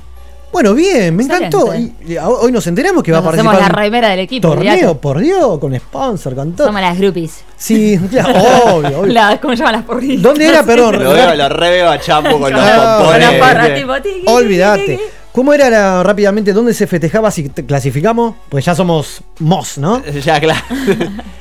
Bueno, 0.52 0.73
bien, 0.73 1.14
me 1.15 1.23
Excelente. 1.23 1.57
encantó. 1.57 1.76
Y, 1.76 1.94
y 2.14 2.18
a- 2.18 2.27
hoy 2.30 2.52
nos 2.53 2.65
enteramos 2.68 3.03
que 3.03 3.11
va 3.11 3.18
a 3.18 3.22
Nos 3.22 3.34
hacemos 3.34 3.53
participar. 3.53 3.61
la 3.61 3.68
en 3.68 3.72
un 3.89 3.91
remera 3.91 4.10
del 4.10 4.19
equipo. 4.22 4.48
Torneo, 4.48 4.73
olvidate. 4.73 4.95
por 4.95 5.19
Dios, 5.19 5.60
con 5.60 5.76
sponsor, 5.77 6.35
con 6.35 6.53
todo. 6.56 6.68
Somos 6.68 6.81
las 6.81 6.98
groupies. 6.98 7.44
Sí, 7.57 7.99
claro, 8.10 8.30
obvio, 8.77 8.99
obvio. 9.02 9.14
La- 9.14 9.38
¿Cómo 9.41 9.53
se 9.53 9.57
llaman 9.60 9.73
las 9.73 9.84
porritas? 9.84 10.22
¿Dónde 10.23 10.48
era, 10.48 10.64
perdón? 10.64 11.03
Lo 11.03 11.11
veo, 11.14 11.35
lo 11.35 11.49
re 11.49 11.69
veo 11.69 11.89
a 11.89 11.99
Chapo 11.99 12.39
con 12.39 12.52
los 12.52 12.61
Ah, 12.64 12.98
pompones. 12.99 13.30
Una 13.30 13.39
parra, 13.39 13.76
tipo, 13.76 13.94
tiqui, 13.95 14.19
tiqui, 14.22 14.31
Olvídate. 14.31 14.81
tiqui. 14.85 15.02
¿Cómo 15.38 15.53
era 15.53 15.69
la- 15.69 16.01
rápidamente 16.01 16.51
dónde 16.51 16.73
se 16.73 16.88
festejaba 16.88 17.30
si 17.30 17.47
te 17.49 17.64
clasificamos? 17.64 18.38
Pues 18.49 18.65
ya 18.65 18.73
somos 18.73 19.22
MOS, 19.38 19.77
¿no? 19.77 20.01
Ya, 20.26 20.39
claro. 20.39 20.59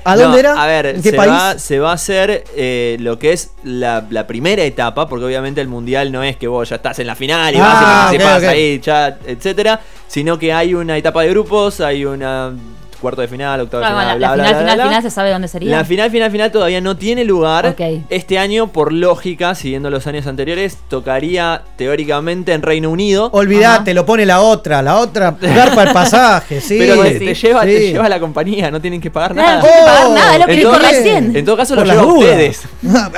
¿A 0.04 0.16
dónde 0.16 0.42
No, 0.42 0.50
era? 0.50 0.62
A 0.62 0.66
ver, 0.66 0.84
¿En 0.96 1.02
qué 1.02 1.12
se, 1.12 1.16
país? 1.16 1.32
Va, 1.32 1.58
se 1.58 1.78
va 1.78 1.92
a 1.92 1.94
hacer 1.94 2.44
eh, 2.54 2.98
lo 3.00 3.18
que 3.18 3.32
es 3.32 3.52
la, 3.64 4.06
la 4.10 4.26
primera 4.26 4.62
etapa, 4.64 5.08
porque 5.08 5.24
obviamente 5.24 5.62
el 5.62 5.68
mundial 5.68 6.12
no 6.12 6.22
es 6.22 6.36
que 6.36 6.46
vos 6.46 6.68
ya 6.68 6.76
estás 6.76 6.98
en 6.98 7.06
la 7.06 7.14
final 7.16 7.54
y 7.54 7.58
vas 7.58 7.74
Ah, 7.80 7.82
y 7.82 7.86
participás 8.18 8.36
ok, 8.36 8.42
ok. 8.42 8.48
ahí, 8.50 8.80
ya, 8.84 9.18
etcétera, 9.26 9.80
sino 10.06 10.38
que 10.38 10.52
hay 10.52 10.74
una 10.74 10.98
etapa 10.98 11.22
de 11.22 11.30
grupos, 11.30 11.80
hay 11.80 12.04
una 12.04 12.52
cuarto 13.00 13.20
de 13.20 13.28
final, 13.28 13.60
octavo 13.60 13.82
de 13.82 13.88
Claro, 13.88 14.00
final, 14.02 14.20
la, 14.20 14.28
bla, 14.28 14.36
la 14.36 14.42
bla, 14.50 14.58
final, 14.58 14.70
final, 14.72 14.88
final 14.88 15.02
se 15.02 15.10
sabe 15.10 15.30
dónde 15.30 15.48
sería. 15.48 15.70
La 15.70 15.84
final, 15.84 16.10
final, 16.10 16.30
final 16.30 16.50
todavía 16.52 16.80
no 16.80 16.96
tiene 16.96 17.24
lugar. 17.24 17.74
Este 18.10 18.38
año, 18.38 18.68
por 18.68 18.92
lógica, 18.92 19.54
siguiendo 19.54 19.90
los 19.90 20.06
años 20.06 20.26
anteriores, 20.26 20.78
tocaría 20.88 21.62
teóricamente 21.76 22.52
en 22.52 22.62
Reino 22.62 22.90
Unido. 22.90 23.30
Olvídate, 23.32 23.94
lo 23.94 24.04
pone 24.06 24.26
la 24.26 24.40
otra, 24.40 24.82
la 24.82 24.96
otra, 24.96 25.36
garpa 25.40 25.82
el 25.84 25.92
pasaje, 25.92 26.60
sí. 26.60 26.76
Pero 26.78 27.02
te, 27.02 27.34
lleva, 27.34 27.62
Sí. 27.62 27.68
te 27.68 27.80
lleva 27.92 28.08
la 28.08 28.20
compañía, 28.20 28.70
no 28.70 28.80
tienen 28.80 29.00
que 29.00 29.10
pagar 29.10 29.34
Nada, 29.34 29.56
no 29.56 29.62
tienen 29.62 29.78
que 29.80 29.86
pagar 29.86 30.10
nada, 30.10 30.32
es 30.34 30.40
lo 30.40 30.46
que 30.46 30.52
en 30.52 30.58
dijo 30.58 30.70
todo- 30.70 30.80
recién. 30.80 31.36
En 31.36 31.44
todo 31.44 31.56
caso, 31.56 31.74
Por 31.74 31.86
lo 31.86 31.94
las 31.94 31.96
lleva 32.02 32.10
a 32.12 32.14
dudas. 32.14 32.30
ustedes. 32.30 32.62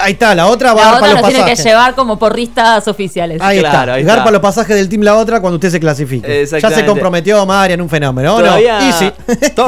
Ahí 0.01 0.13
está, 0.13 0.35
la 0.35 0.47
otra 0.47 0.73
va 0.75 0.81
La 0.81 0.85
para 0.85 0.97
otra 0.97 1.09
los 1.13 1.15
nos 1.23 1.29
tiene 1.31 1.45
que 1.45 1.51
pasajes. 1.51 1.65
llevar 1.65 1.95
como 1.95 2.19
porristas 2.19 2.89
oficiales. 2.89 3.41
Ahí 3.41 3.59
Claro, 3.61 3.79
está, 3.81 3.95
ahí 3.95 4.03
garpa 4.05 4.21
está. 4.23 4.31
los 4.33 4.41
pasajes 4.41 4.77
del 4.77 4.89
team 4.89 5.03
la 5.03 5.17
otra 5.17 5.41
cuando 5.41 5.57
usted 5.57 5.71
se 5.71 5.81
clasifique. 5.81 6.47
Ya 6.47 6.71
se 6.71 6.85
comprometió 6.87 7.45
Marian, 7.47 7.81
un 7.81 7.89
fenómeno. 7.89 8.35
¿o 8.37 8.39
no? 8.41 8.45
Todavía, 8.47 8.79
Y 8.89 8.93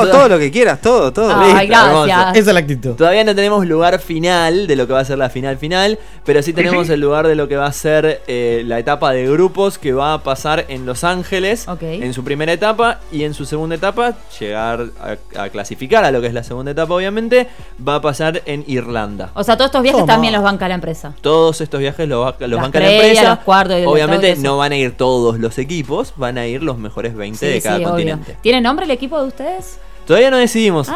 todo 0.08 0.28
lo 0.28 0.38
que 0.38 0.50
quieras, 0.50 0.80
todo, 0.80 1.12
todo. 1.12 1.32
Ay, 1.34 1.68
Listo, 1.68 1.84
gracias. 1.84 2.18
hermoso. 2.18 2.30
Esa 2.38 2.50
es 2.50 2.54
la 2.54 2.60
actitud. 2.60 2.90
Todavía 2.94 3.24
no 3.24 3.34
tenemos 3.34 3.66
lugar 3.66 3.98
final 4.00 4.66
de 4.66 4.76
lo 4.76 4.86
que 4.86 4.92
va 4.92 5.00
a 5.00 5.04
ser 5.04 5.18
la 5.18 5.30
final 5.30 5.56
final, 5.58 5.98
pero 6.24 6.42
sí 6.42 6.52
tenemos 6.52 6.88
el 6.90 7.00
lugar 7.00 7.26
de 7.26 7.34
lo 7.34 7.48
que 7.48 7.56
va 7.56 7.66
a 7.66 7.72
ser 7.72 8.22
eh, 8.26 8.62
la 8.66 8.78
etapa 8.78 9.12
de 9.12 9.28
grupos 9.30 9.78
que 9.78 9.92
va 9.92 10.14
a 10.14 10.22
pasar 10.22 10.66
en 10.68 10.86
Los 10.86 11.04
Ángeles 11.04 11.66
Ok. 11.68 11.82
en 11.82 12.12
su 12.14 12.24
primera 12.24 12.52
etapa 12.52 13.00
y 13.12 13.24
en 13.24 13.34
su 13.34 13.44
segunda 13.44 13.74
etapa 13.76 14.14
llegar 14.38 14.86
a, 15.00 15.42
a 15.42 15.48
clasificar 15.50 16.04
a 16.04 16.10
lo 16.10 16.20
que 16.20 16.26
es 16.28 16.34
la 16.34 16.42
segunda 16.42 16.70
etapa 16.72 16.94
obviamente 16.94 17.46
va 17.86 17.96
a 17.96 18.00
pasar 18.00 18.42
en 18.46 18.64
Irlanda. 18.66 19.30
O 19.34 19.44
sea, 19.44 19.56
todos 19.56 19.68
estos 19.68 19.82
viajes 19.82 20.00
Toma. 20.00 20.12
también 20.12 20.32
los 20.32 20.42
banca 20.42 20.68
la 20.68 20.74
empresa. 20.74 21.12
Todos 21.20 21.60
estos 21.60 21.80
viajes 21.80 22.08
los, 22.08 22.24
va- 22.26 22.36
los 22.38 22.50
Las 22.50 22.60
banca 22.60 22.80
la 22.80 22.90
empresa. 22.92 23.28
los 23.30 23.38
cuartos 23.40 23.78
y 23.80 23.84
Obviamente 23.84 24.36
no 24.36 24.58
van 24.58 24.72
a 24.72 24.76
ir 24.76 24.96
todos 24.96 25.38
los 25.38 25.58
equipos, 25.58 26.12
van 26.16 26.38
a 26.38 26.46
ir 26.46 26.62
los 26.62 26.78
mejores 26.78 27.14
20 27.14 27.38
Sí, 27.38 27.46
de 27.52 27.60
cada 27.62 27.76
sí, 27.76 27.82
obvio. 27.84 27.90
continente. 27.92 28.36
¿Tiene 28.42 28.60
nombre 28.60 28.84
el 28.84 28.90
equipo 28.90 29.20
de 29.20 29.26
ustedes? 29.28 29.78
Todavía 30.06 30.30
no 30.30 30.38
decidimos. 30.38 30.88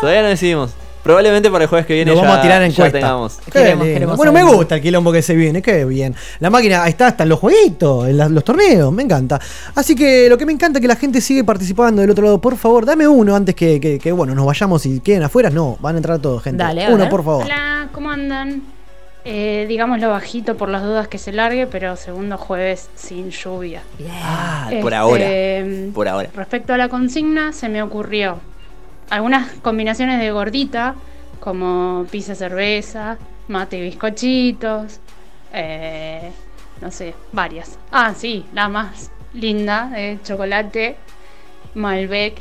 Todavía 0.00 0.22
no 0.22 0.28
decidimos. 0.28 0.72
Probablemente 1.02 1.50
para 1.50 1.64
el 1.64 1.70
jueves 1.70 1.86
que 1.86 1.94
viene 1.94 2.10
Nos 2.10 2.20
ya, 2.20 2.26
vamos 2.26 2.38
a 2.38 2.42
tirar 2.42 2.62
encuesta. 2.62 2.98
tengamos. 2.98 3.38
Qué 3.46 3.50
Queremos, 3.52 3.84
lindo. 3.86 3.94
queremos 3.94 4.16
bueno, 4.18 4.32
me 4.32 4.40
saber. 4.40 4.54
gusta 4.56 4.74
el 4.74 4.82
quilombo 4.82 5.10
que 5.12 5.22
se 5.22 5.34
viene, 5.34 5.62
qué 5.62 5.84
bien. 5.86 6.14
La 6.40 6.50
máquina 6.50 6.86
está 6.86 7.06
hasta 7.06 7.22
en 7.22 7.30
los 7.30 7.38
jueguitos, 7.38 8.08
en 8.08 8.18
la- 8.18 8.28
los 8.28 8.44
torneos, 8.44 8.92
me 8.92 9.04
encanta. 9.04 9.40
Así 9.74 9.94
que 9.94 10.28
lo 10.28 10.36
que 10.36 10.44
me 10.44 10.52
encanta 10.52 10.78
es 10.78 10.82
que 10.82 10.88
la 10.88 10.96
gente 10.96 11.22
sigue 11.22 11.44
participando 11.44 12.02
del 12.02 12.10
otro 12.10 12.24
lado. 12.24 12.40
Por 12.40 12.58
favor, 12.58 12.84
dame 12.84 13.08
uno 13.08 13.34
antes 13.34 13.54
que, 13.54 13.80
que- 13.80 13.98
que, 13.98 14.12
bueno, 14.12 14.34
nos 14.34 14.44
vayamos 14.44 14.84
y 14.84 15.00
queden 15.00 15.22
afuera. 15.22 15.48
No, 15.48 15.78
van 15.80 15.94
a 15.94 15.98
entrar 15.98 16.18
todos, 16.18 16.42
gente. 16.42 16.62
Dale, 16.62 16.84
a 16.84 16.88
uno, 16.90 16.98
ver. 16.98 17.08
por 17.08 17.24
favor. 17.24 17.44
Hola, 17.44 17.88
¿cómo 17.92 18.10
andan? 18.10 18.62
Eh, 19.30 19.66
digámoslo 19.68 20.08
bajito 20.08 20.56
por 20.56 20.70
las 20.70 20.82
dudas 20.82 21.06
que 21.06 21.18
se 21.18 21.32
largue, 21.32 21.66
pero 21.66 21.96
segundo 21.96 22.38
jueves 22.38 22.88
sin 22.94 23.28
lluvia. 23.30 23.82
Ah, 24.10 24.68
por 24.80 24.94
Este, 24.94 24.96
ahora. 24.96 25.92
Por 25.92 26.08
ahora. 26.08 26.30
Respecto 26.34 26.72
a 26.72 26.78
la 26.78 26.88
consigna, 26.88 27.52
se 27.52 27.68
me 27.68 27.82
ocurrió 27.82 28.38
algunas 29.10 29.52
combinaciones 29.60 30.18
de 30.18 30.30
gordita, 30.30 30.94
como 31.40 32.06
pizza 32.10 32.34
cerveza, 32.34 33.18
mate 33.48 33.76
y 33.76 33.82
bizcochitos, 33.82 34.98
eh, 35.52 36.30
no 36.80 36.90
sé, 36.90 37.12
varias. 37.30 37.78
Ah, 37.92 38.14
sí, 38.16 38.46
la 38.54 38.70
más 38.70 39.10
linda, 39.34 39.90
de 39.90 40.18
chocolate, 40.24 40.96
Malbec 41.74 42.38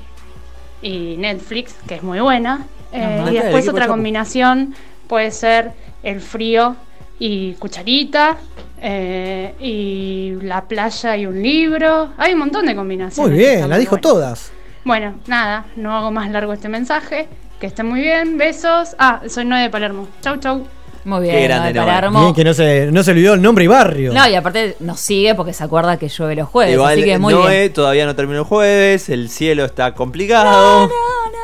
y 0.82 1.18
Netflix, 1.18 1.76
que 1.86 1.96
es 1.96 2.04
muy 2.04 2.22
buena. 2.22 2.66
Eh, 2.94 3.26
y 3.30 3.34
después 3.34 3.68
otra 3.68 3.88
combinación 3.88 4.74
puede 5.10 5.32
ser 5.32 5.74
el 6.04 6.22
frío 6.22 6.76
y 7.20 7.54
cucharita. 7.54 8.38
eh, 8.80 9.56
y 9.60 10.36
la 10.46 10.62
playa 10.66 11.18
y 11.18 11.26
un 11.26 11.42
libro. 11.42 12.12
Hay 12.18 12.34
un 12.34 12.40
montón 12.40 12.66
de 12.68 12.76
combinaciones. 12.76 13.32
Muy 13.32 13.38
bien, 13.40 13.68
la 13.68 13.78
dijo 13.78 13.92
buenas. 13.98 14.02
todas. 14.12 14.52
Bueno, 14.84 15.16
nada, 15.26 15.66
no 15.76 15.96
hago 15.98 16.12
más 16.12 16.30
largo 16.30 16.54
este 16.54 16.70
mensaje. 16.70 17.28
Que 17.60 17.66
estén 17.68 17.88
muy 17.88 18.02
bien, 18.02 18.38
besos. 18.38 18.96
Ah, 19.00 19.22
soy 19.28 19.46
Noé 19.46 19.64
de 19.64 19.70
Palermo. 19.72 20.08
Chau, 20.22 20.38
chau. 20.38 20.68
Muy 21.06 21.22
bien, 21.24 21.36
Qué 21.36 21.44
grande, 21.44 21.74
de. 21.74 21.80
Palermo. 21.80 22.20
Bien 22.22 22.34
que 22.36 22.44
no 22.44 22.54
se, 22.54 22.92
no 22.92 23.02
se 23.02 23.12
olvidó 23.12 23.34
el 23.34 23.42
nombre 23.42 23.64
y 23.64 23.68
barrio. 23.68 24.14
No, 24.14 24.28
y 24.28 24.36
aparte 24.36 24.76
nos 24.82 25.00
sigue 25.00 25.34
porque 25.34 25.54
se 25.54 25.64
acuerda 25.64 25.98
que 25.98 26.10
llueve 26.10 26.36
los 26.36 26.48
jueves. 26.48 26.76
Igual 26.76 26.94
así 26.94 27.04
que 27.04 27.18
muy 27.18 27.34
Noé 27.34 27.60
bien. 27.62 27.74
todavía 27.74 28.06
no 28.06 28.16
terminó 28.16 28.40
el 28.42 28.46
jueves, 28.46 29.10
el 29.10 29.30
cielo 29.30 29.66
está 29.66 29.94
complicado. 29.96 30.88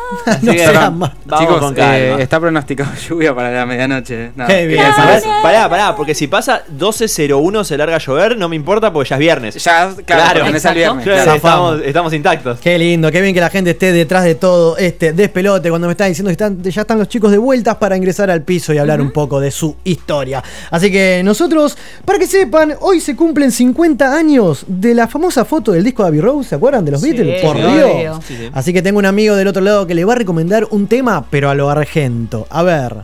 Así 0.26 0.46
No 0.46 0.52
que 0.52 0.66
más. 0.68 0.74
vamos 0.74 1.12
Chicos, 1.40 1.58
con 1.60 1.74
calma. 1.74 1.98
eh, 1.98 2.16
está 2.22 2.40
pronosticado 2.40 2.92
lluvia 3.10 3.34
para 3.36 3.52
la 3.52 3.66
medianoche. 3.66 4.32
Nada, 4.36 4.50
Qué 4.50 4.68
bien. 4.68 4.80
quería 4.82 4.94
A 4.94 5.06
ver, 5.12 5.22
saber. 5.22 5.42
pará, 5.42 5.70
pará, 5.70 5.96
porque 5.96 6.14
si 6.16 6.28
pasa 6.28 6.64
12.01 6.78 7.64
se 7.64 7.78
larga 7.78 7.96
a 7.96 8.00
llover, 8.00 8.38
no 8.38 8.50
me 8.50 8.56
importa 8.56 8.92
porque 8.94 9.10
ya 9.10 9.16
es 9.16 9.20
viernes. 9.20 9.56
Ya, 9.64 9.94
claro, 10.06 10.46
al 10.46 10.54
Exacto. 10.56 10.78
viernes. 10.78 11.04
Claro, 11.04 11.24
claro. 11.24 11.36
estamos, 11.36 11.82
estamos 11.84 12.14
intactos. 12.14 12.60
Qué 12.60 12.78
lindo, 12.78 13.12
qué 13.12 13.22
bien 13.22 13.34
que 13.34 13.40
la 13.42 13.50
gente 13.50 13.72
esté 13.72 13.92
detrás 13.92 14.24
de 14.24 14.36
todo 14.36 14.78
este 14.78 15.14
despelote 15.14 15.70
cuando 15.70 15.88
me 15.88 15.92
está 15.94 16.06
diciendo 16.06 16.30
que 16.30 16.34
están- 16.34 16.62
ya 16.62 16.82
están 16.82 17.00
los 17.00 17.08
chicos 17.08 17.32
de 17.32 17.38
vueltas 17.38 17.76
para 17.78 17.98
ingresar 17.98 18.30
al 18.30 18.42
piso 18.44 18.74
y 18.74 18.78
hablar 18.78 19.02
un 19.02 19.12
poco 19.12 19.40
de 19.40 19.52
su 19.52 19.76
historia. 19.84 20.44
Así 20.72 20.92
que 20.92 21.22
nosotros, 21.24 21.78
para 22.06 22.20
que 22.20 22.28
sepan, 22.28 22.76
hoy 22.82 23.00
se 23.00 23.16
cumplen 23.16 23.52
50 23.52 24.16
años 24.16 24.66
de 24.68 24.94
la 24.94 25.08
famosa 25.08 25.46
foto 25.46 25.72
del 25.72 25.84
disco 25.84 26.04
de 26.04 26.10
Abbey 26.10 26.22
Road, 26.22 26.44
¿se 26.44 26.56
acuerdan 26.56 26.86
de 26.86 26.92
los 26.92 27.02
Sí, 27.02 27.12
Beatles? 27.12 27.42
Por. 27.42 27.54
Dios. 27.58 28.20
Sí, 28.28 28.36
sí. 28.38 28.50
Así 28.54 28.74
que 28.74 28.82
tengo 28.82 29.00
un 29.00 29.06
amigo 29.06 29.36
del 29.36 29.48
otro 29.48 29.62
lado 29.62 29.86
que 29.88 29.93
le 29.94 30.06
va 30.06 30.14
a 30.14 30.18
recomendar 30.18 30.68
un 30.72 30.88
tema, 30.88 31.28
pero 31.30 31.50
a 31.50 31.56
lo 31.56 31.70
argento. 31.70 32.48
A 32.50 32.64
ver. 32.64 32.96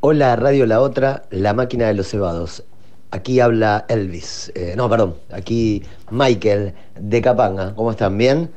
Hola, 0.00 0.34
Radio 0.36 0.66
La 0.66 0.80
Otra, 0.80 1.24
la 1.30 1.54
máquina 1.54 1.86
de 1.86 1.94
los 1.94 2.08
cebados. 2.08 2.64
Aquí 3.10 3.40
habla 3.40 3.84
Elvis. 3.88 4.50
Eh, 4.54 4.74
no, 4.76 4.88
perdón, 4.88 5.16
aquí 5.30 5.82
Michael 6.10 6.74
de 6.98 7.22
Capanga. 7.22 7.74
¿Cómo 7.74 7.90
están? 7.90 8.18
¿Bien? 8.18 8.50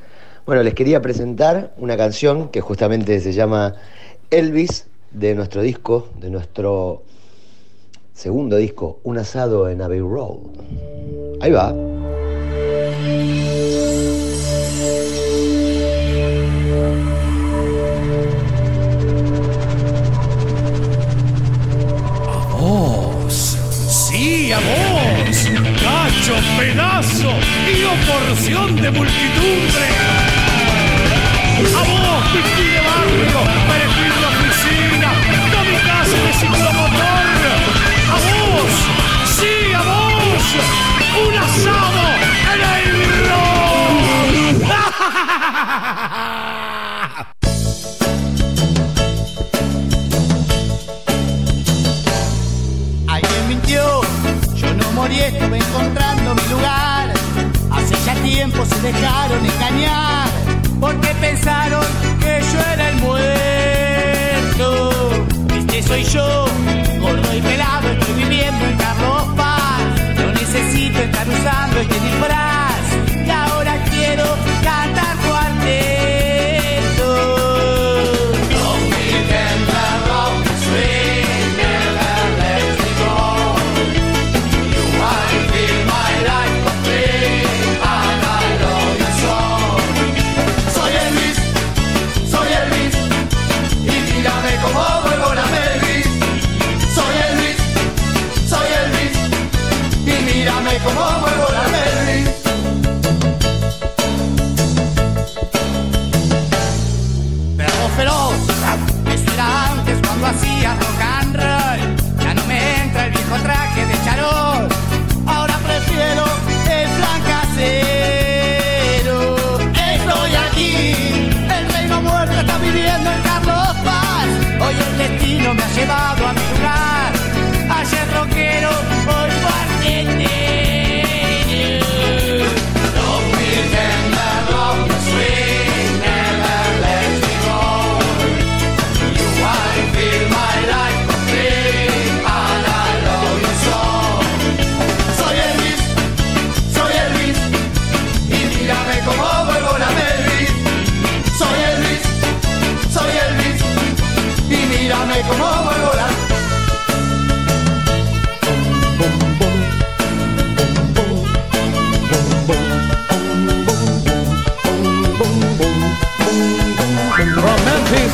Bueno, 0.46 0.64
les 0.64 0.74
quería 0.74 1.02
presentar 1.02 1.74
una 1.78 1.98
canción 1.98 2.50
que 2.50 2.62
justamente 2.62 3.20
se 3.20 3.34
llama 3.34 3.76
Elvis, 4.32 4.88
de 5.12 5.34
nuestro 5.34 5.62
disco, 5.62 6.10
de 6.20 6.30
nuestro 6.30 7.04
segundo 8.14 8.58
disco, 8.58 9.00
Un 9.04 9.18
asado 9.18 9.70
en 9.70 9.82
Abbey 9.82 10.00
Road. 10.00 10.38
Ahí 11.42 11.52
va. 11.52 11.74
Vos. 22.66 23.58
Sí, 23.90 24.52
a 24.52 24.60
vos. 24.60 25.38
Cacho, 25.84 26.36
pedazo 26.58 27.32
y 27.68 27.80
porción 28.08 28.70
de 28.82 28.90
multitudre. 28.92 29.88
A 31.80 31.82
vos, 31.90 32.22
pipí 32.34 32.66
de 32.74 32.82
barrio, 32.88 33.40
perejil 33.70 34.14
de 34.22 34.28
oficina, 34.34 35.10
kamikaze 35.54 36.18
de 36.26 36.32
ciclomotor. 36.40 37.28
A 38.16 38.18
vos, 38.26 38.74
sí, 39.38 39.56
a 39.74 39.82
vos. 39.90 40.46
Un 41.28 41.36
asado 41.48 42.04
en 42.54 42.60
el 42.76 42.96
road. 43.30 43.66
morí, 55.06 55.20
estuve 55.20 55.58
encontrando 55.58 56.36
mi 56.36 56.46
lugar. 56.50 57.14
Hace 57.72 57.96
ya 58.06 58.16
tiempo 58.24 58.66
se 58.66 58.82
dejaron 58.82 59.46
engañar, 59.46 60.28
porque 60.80 61.10
pensaron 61.22 61.86
que 62.20 62.42
yo 62.52 62.60
era 62.74 62.90
el 62.90 62.96
muerto. 63.08 64.68
Este 65.58 65.84
soy 65.84 66.04
yo, 66.06 66.46
gordo 67.02 67.30
y 67.38 67.42
pelado, 67.42 67.88
estoy 67.90 68.14
viviendo 68.24 68.66
en 68.66 68.78
Carlos 68.78 69.24
Paz. 69.38 69.82
No 70.18 70.32
necesito 70.32 71.00
estar 71.00 71.28
usando 71.28 71.76
este 71.82 72.00
disfraz, 72.00 72.35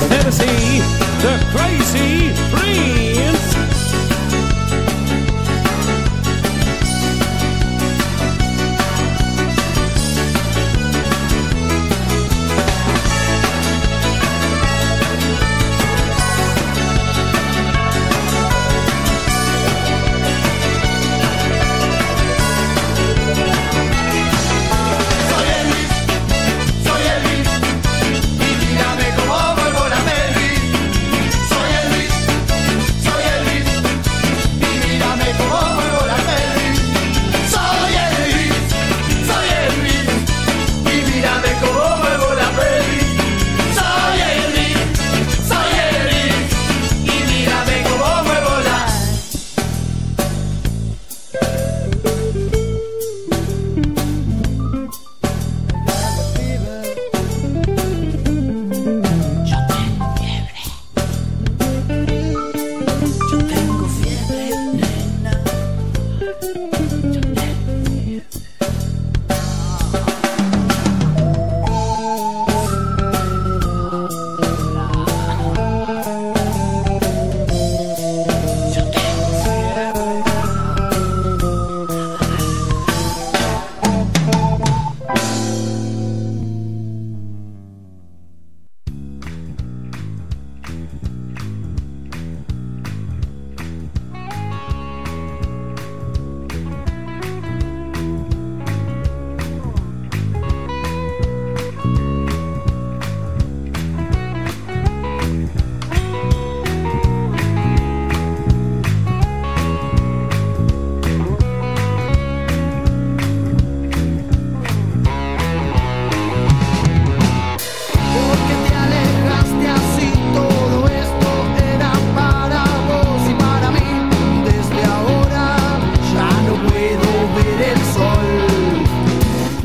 Tennessee, 0.09 0.79
the 1.21 1.39
Crazy 1.51 2.33
Prince. 2.51 3.00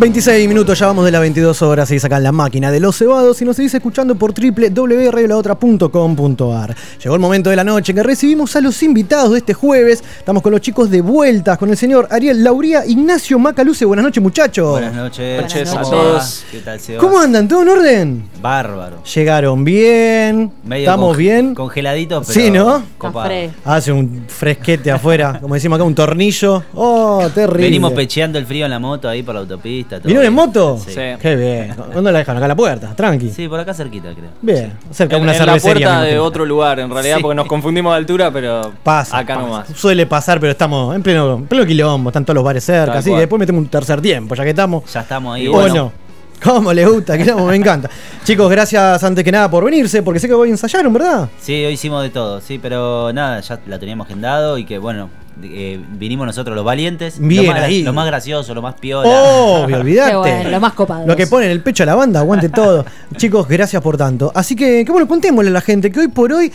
26 0.06 0.48
minutos, 0.48 0.78
ya 0.78 0.86
vamos 0.86 1.04
de 1.04 1.10
las 1.10 1.20
22 1.20 1.62
horas 1.62 1.90
y 1.90 1.98
sacan 1.98 2.22
la 2.22 2.30
máquina 2.30 2.70
de 2.70 2.78
los 2.78 2.96
cebados 2.96 3.42
y 3.42 3.44
nos 3.44 3.56
seguís 3.56 3.74
escuchando 3.74 4.14
por 4.14 4.32
www.radiolaotra.com.ar. 4.32 6.76
Llegó 7.02 7.16
el 7.16 7.20
momento 7.20 7.50
de 7.50 7.56
la 7.56 7.64
noche 7.64 7.90
en 7.90 7.96
que 7.96 8.04
recibimos 8.04 8.54
a 8.54 8.60
los 8.60 8.80
invitados 8.84 9.32
de 9.32 9.38
este 9.38 9.52
jueves. 9.52 10.04
Estamos 10.16 10.44
con 10.44 10.52
los 10.52 10.60
chicos 10.60 10.90
de 10.90 11.00
vueltas, 11.00 11.58
con 11.58 11.70
el 11.70 11.76
señor 11.76 12.06
Ariel 12.08 12.44
Lauría, 12.44 12.86
Ignacio 12.86 13.36
Macaluce. 13.40 13.84
Buenas 13.84 14.04
noches, 14.04 14.22
muchachos. 14.22 14.70
Buenas 14.70 14.94
noches. 14.94 15.42
Buenas 15.42 15.52
noches 15.52 15.70
¿Cómo 15.70 15.84
a 15.84 15.90
todos. 15.90 16.44
¿Qué 16.52 16.60
tal? 16.60 16.78
¿Cómo 17.00 17.18
andan? 17.18 17.48
¿Todo 17.48 17.62
en 17.62 17.68
orden? 17.68 18.28
Bárbaro. 18.46 19.02
Llegaron 19.02 19.64
bien, 19.64 20.52
Medio 20.62 20.84
estamos 20.84 21.14
conge- 21.14 21.18
bien. 21.18 21.54
Congeladito, 21.54 22.20
pero 22.22 22.32
Sí, 22.32 22.50
¿no? 22.52 22.80
copado. 22.96 23.28
Hace 23.64 23.90
un 23.90 24.24
fresquete 24.28 24.92
afuera, 24.92 25.38
como 25.40 25.54
decimos 25.54 25.76
acá, 25.76 25.84
un 25.84 25.94
tornillo. 25.96 26.62
Oh, 26.74 27.28
terrible. 27.34 27.62
Venimos 27.64 27.92
pecheando 27.92 28.38
el 28.38 28.46
frío 28.46 28.64
en 28.66 28.70
la 28.70 28.78
moto 28.78 29.08
ahí 29.08 29.24
por 29.24 29.34
la 29.34 29.40
autopista. 29.40 29.96
todo 29.96 30.06
¿Vinieron 30.06 30.26
en 30.26 30.32
moto? 30.32 30.78
Sí. 30.86 30.94
Qué 31.20 31.34
bien. 31.36 31.74
¿Dónde 31.92 32.12
la 32.12 32.20
dejan? 32.20 32.36
Acá 32.36 32.44
a 32.44 32.48
la 32.48 32.54
puerta, 32.56 32.94
tranqui. 32.94 33.30
Sí, 33.30 33.48
por 33.48 33.58
acá 33.58 33.74
cerquita, 33.74 34.12
creo. 34.14 34.30
Bien, 34.40 34.72
cerca 34.92 35.16
de 35.16 35.22
una 35.22 35.36
en 35.36 35.46
la 35.46 35.56
puerta 35.56 36.02
de 36.02 36.18
otro 36.20 36.44
lugar, 36.46 36.78
en 36.78 36.88
realidad, 36.90 37.16
Sí. 37.16 37.22
porque 37.22 37.34
nos 37.34 37.46
confundimos 37.46 37.92
de 37.94 37.96
altura, 37.98 38.30
pero 38.30 38.72
Pasa, 38.84 39.18
acá 39.18 39.34
pasa. 39.34 39.46
nomás. 39.46 39.68
Suele 39.74 40.06
pasar, 40.06 40.38
pero 40.38 40.52
estamos 40.52 40.94
en 40.94 41.02
pleno, 41.02 41.34
en 41.34 41.46
pleno 41.46 41.66
quilombo, 41.66 42.10
están 42.10 42.24
todos 42.24 42.36
los 42.36 42.44
bares 42.44 42.62
cerca, 42.64 42.92
Tal 42.92 42.98
así 42.98 43.10
que 43.10 43.16
después 43.18 43.40
metemos 43.40 43.60
un 43.62 43.68
tercer 43.68 44.00
tiempo, 44.00 44.34
ya 44.36 44.44
que 44.44 44.50
estamos. 44.50 44.84
Ya 44.92 45.00
estamos 45.00 45.34
ahí. 45.34 45.48
¿O 45.48 45.52
bueno. 45.52 45.74
no? 45.74 46.05
¿Cómo 46.42 46.72
les 46.72 46.88
gusta? 46.88 47.16
Quilombo, 47.16 47.46
me 47.46 47.56
encanta. 47.56 47.90
Chicos, 48.24 48.50
gracias 48.50 49.02
antes 49.02 49.24
que 49.24 49.32
nada 49.32 49.50
por 49.50 49.64
venirse, 49.64 50.02
porque 50.02 50.20
sé 50.20 50.28
que 50.28 50.34
hoy 50.34 50.50
ensayaron, 50.50 50.92
¿verdad? 50.92 51.28
Sí, 51.40 51.64
hoy 51.64 51.72
hicimos 51.74 52.02
de 52.02 52.10
todo, 52.10 52.40
sí, 52.40 52.58
pero 52.58 53.12
nada, 53.12 53.40
ya 53.40 53.58
la 53.66 53.78
teníamos 53.78 54.06
agendado 54.06 54.58
y 54.58 54.64
que 54.64 54.78
bueno, 54.78 55.10
eh, 55.42 55.80
vinimos 55.92 56.26
nosotros 56.26 56.56
los 56.56 56.64
valientes. 56.64 57.18
Bien 57.18 57.46
lo 57.46 57.52
más, 57.52 57.62
ahí. 57.62 57.82
Lo 57.82 57.92
más 57.92 58.06
gracioso, 58.06 58.54
lo 58.54 58.62
más 58.62 58.74
piola. 58.74 59.08
Obvio, 59.08 59.76
olvidate. 59.80 60.16
Bueno, 60.16 60.50
lo 60.50 60.60
más 60.60 60.72
copado. 60.72 61.06
Lo 61.06 61.16
que 61.16 61.26
pone 61.26 61.46
en 61.46 61.52
el 61.52 61.60
pecho 61.62 61.82
a 61.82 61.86
la 61.86 61.94
banda, 61.94 62.20
aguante 62.20 62.48
todo. 62.48 62.84
Chicos, 63.16 63.46
gracias 63.48 63.82
por 63.82 63.96
tanto. 63.96 64.32
Así 64.34 64.56
que, 64.56 64.84
que 64.84 64.92
bueno, 64.92 65.06
contémosle 65.06 65.50
a 65.50 65.54
la 65.54 65.60
gente 65.60 65.90
que 65.90 66.00
hoy 66.00 66.08
por 66.08 66.32
hoy 66.32 66.52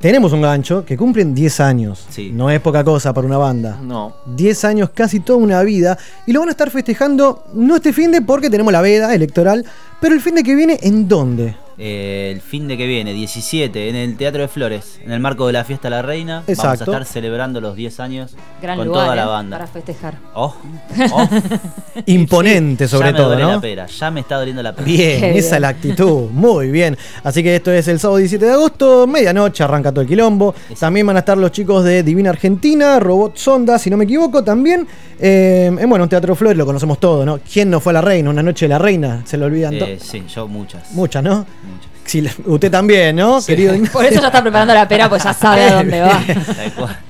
tenemos 0.00 0.32
un 0.32 0.42
gancho 0.42 0.84
que 0.84 0.96
cumplen 0.96 1.34
10 1.34 1.60
años. 1.60 2.06
No 2.32 2.50
es 2.50 2.60
poca 2.60 2.84
cosa 2.84 3.12
para 3.12 3.26
una 3.26 3.38
banda. 3.38 3.78
No. 3.82 4.14
10 4.26 4.64
años, 4.64 4.90
casi 4.94 5.20
toda 5.20 5.38
una 5.38 5.62
vida. 5.62 5.98
Y 6.26 6.32
lo 6.32 6.40
van 6.40 6.48
a 6.48 6.52
estar 6.52 6.70
festejando 6.70 7.44
no 7.54 7.76
este 7.76 7.92
fin 7.92 8.12
de 8.12 8.22
porque 8.22 8.50
tenemos 8.50 8.72
la 8.72 8.80
veda 8.80 9.14
electoral, 9.14 9.64
pero 10.00 10.14
el 10.14 10.20
fin 10.20 10.34
de 10.34 10.42
que 10.42 10.54
viene, 10.54 10.78
¿en 10.82 11.08
dónde? 11.08 11.56
Eh, 11.80 12.32
el 12.34 12.40
fin 12.40 12.66
de 12.66 12.76
que 12.76 12.86
viene, 12.88 13.12
17, 13.12 13.88
en 13.88 13.94
el 13.94 14.16
Teatro 14.16 14.42
de 14.42 14.48
Flores, 14.48 14.98
en 15.04 15.12
el 15.12 15.20
marco 15.20 15.46
de 15.46 15.52
la 15.52 15.62
Fiesta 15.64 15.88
La 15.88 16.02
Reina. 16.02 16.42
Vamos 16.46 16.64
a 16.64 16.74
estar 16.74 17.04
celebrando 17.04 17.60
los 17.60 17.76
10 17.76 18.00
años 18.00 18.34
Gran 18.60 18.78
con 18.78 18.88
lugar, 18.88 19.04
toda 19.04 19.14
la 19.16 19.22
¿eh? 19.22 19.26
banda. 19.26 19.58
para 19.58 19.68
festejar. 19.70 20.18
Oh, 20.34 20.56
oh. 21.12 21.28
Imponente, 22.06 22.88
sobre 22.88 23.06
ya 23.08 23.12
me 23.12 23.16
todo, 23.18 23.28
duele 23.28 23.42
¿no? 23.42 23.52
la 23.52 23.60
pera, 23.60 23.86
ya 23.86 24.10
me 24.10 24.20
está 24.20 24.36
doliendo 24.36 24.62
la 24.62 24.72
pera. 24.74 24.84
Bien, 24.86 25.24
esa 25.36 25.54
es 25.56 25.60
la 25.60 25.68
actitud, 25.68 26.30
muy 26.32 26.68
bien. 26.70 26.96
Así 27.22 27.42
que 27.42 27.54
esto 27.56 27.70
es 27.72 27.86
el 27.88 28.00
sábado 28.00 28.18
17 28.18 28.44
de 28.44 28.52
agosto, 28.52 29.06
medianoche, 29.06 29.62
arranca 29.62 29.90
todo 29.92 30.00
el 30.02 30.08
quilombo. 30.08 30.54
También 30.80 31.06
van 31.06 31.14
a 31.16 31.20
estar 31.20 31.38
los 31.38 31.52
chicos 31.52 31.84
de 31.84 32.02
Divina 32.02 32.30
Argentina, 32.30 32.98
Robot 32.98 33.36
Sonda, 33.36 33.78
si 33.78 33.88
no 33.90 33.96
me 33.96 34.04
equivoco, 34.04 34.42
también. 34.42 34.86
Eh, 35.20 35.66
en, 35.66 35.88
bueno, 35.88 36.04
en 36.04 36.10
Teatro 36.10 36.34
Flores 36.34 36.56
lo 36.56 36.64
conocemos 36.66 36.98
todo, 37.00 37.24
¿no? 37.24 37.38
¿Quién 37.40 37.70
no 37.70 37.80
fue 37.80 37.90
a 37.92 37.94
la 37.94 38.00
reina? 38.00 38.30
Una 38.30 38.42
noche 38.42 38.66
de 38.66 38.70
la 38.70 38.78
reina, 38.78 39.22
se 39.24 39.36
lo 39.36 39.46
olvidan 39.46 39.74
Eh, 39.74 39.78
todos. 39.78 40.02
sí, 40.08 40.24
yo 40.32 40.46
muchas. 40.48 40.92
Muchas, 40.92 41.22
¿no? 41.22 41.44
La- 42.14 42.30
usted 42.46 42.70
también, 42.70 43.16
¿no? 43.16 43.38
Querido 43.44 43.74
Por 43.92 44.04
eso 44.04 44.20
ya 44.20 44.26
está 44.28 44.42
preparando 44.42 44.74
la 44.74 44.88
pera, 44.88 45.08
pues 45.08 45.22
ya 45.24 45.32
sabe 45.32 45.62
a 45.64 45.74
dónde 45.76 46.00
va. 46.00 46.20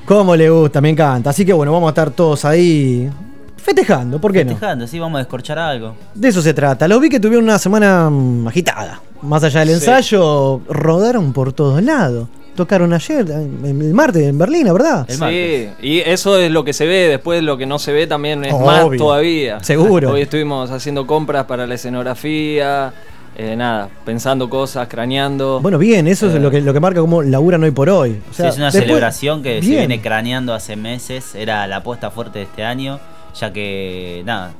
Cómo 0.04 0.34
le 0.36 0.50
gusta, 0.50 0.80
me 0.80 0.90
encanta. 0.90 1.30
Así 1.30 1.44
que 1.46 1.52
bueno, 1.52 1.72
vamos 1.72 1.88
a 1.88 1.90
estar 1.90 2.10
todos 2.10 2.44
ahí 2.44 3.08
festejando, 3.56 4.20
¿por 4.20 4.32
qué 4.32 4.44
no? 4.44 4.50
Festejando, 4.52 4.86
sí, 4.86 4.98
vamos 4.98 5.16
a 5.16 5.20
descorchar 5.20 5.58
algo. 5.58 5.94
De 6.14 6.28
eso 6.28 6.40
se 6.42 6.54
trata. 6.54 6.88
Lo 6.88 6.98
vi 7.00 7.08
que 7.08 7.20
tuvieron 7.20 7.44
una 7.44 7.58
semana 7.58 8.08
mm, 8.10 8.48
agitada. 8.48 9.00
Más 9.22 9.42
allá 9.44 9.60
del 9.60 9.68
Sí. 9.68 9.74
ensayo, 9.74 10.60
rodaron 10.68 11.32
por 11.32 11.52
todos 11.52 11.82
lados. 11.82 12.28
Tocaron 12.54 12.92
ayer, 12.92 13.24
el 13.30 13.94
martes 13.94 14.22
en 14.24 14.36
Berlín, 14.36 14.72
¿verdad? 14.72 15.06
Sí, 15.08 15.68
y 15.80 16.00
eso 16.00 16.38
es 16.38 16.50
lo 16.50 16.64
que 16.64 16.72
se 16.72 16.86
ve, 16.86 17.06
después 17.06 17.40
lo 17.42 17.56
que 17.56 17.66
no 17.66 17.78
se 17.78 17.92
ve 17.92 18.08
también 18.08 18.44
es 18.44 18.52
Obvio. 18.52 18.66
más 18.66 18.96
todavía. 18.96 19.62
Seguro. 19.62 20.10
Hoy 20.12 20.22
estuvimos 20.22 20.68
haciendo 20.72 21.06
compras 21.06 21.44
para 21.44 21.68
la 21.68 21.74
escenografía, 21.76 22.92
eh, 23.38 23.54
nada, 23.56 23.88
pensando 24.04 24.50
cosas, 24.50 24.88
craneando. 24.88 25.60
Bueno, 25.60 25.78
bien, 25.78 26.06
eso 26.08 26.26
es 26.28 26.34
lo 26.42 26.50
que, 26.50 26.60
lo 26.60 26.72
que 26.72 26.80
marca 26.80 27.00
como 27.00 27.22
laburan 27.22 27.62
hoy 27.62 27.70
por 27.70 27.88
hoy. 27.88 28.20
O 28.30 28.34
sea, 28.34 28.46
sí, 28.46 28.50
es 28.50 28.56
una 28.56 28.66
después- 28.66 28.84
celebración 28.84 29.42
que 29.42 29.62
se 29.62 29.68
viene 29.70 30.00
craneando 30.02 30.52
hace 30.52 30.74
meses. 30.76 31.34
Era 31.36 31.66
la 31.68 31.76
apuesta 31.76 32.10
fuerte 32.10 32.40
de 32.40 32.44
este 32.46 32.64
año, 32.64 32.98
ya 33.38 33.52
que, 33.52 34.22
nada, 34.26 34.50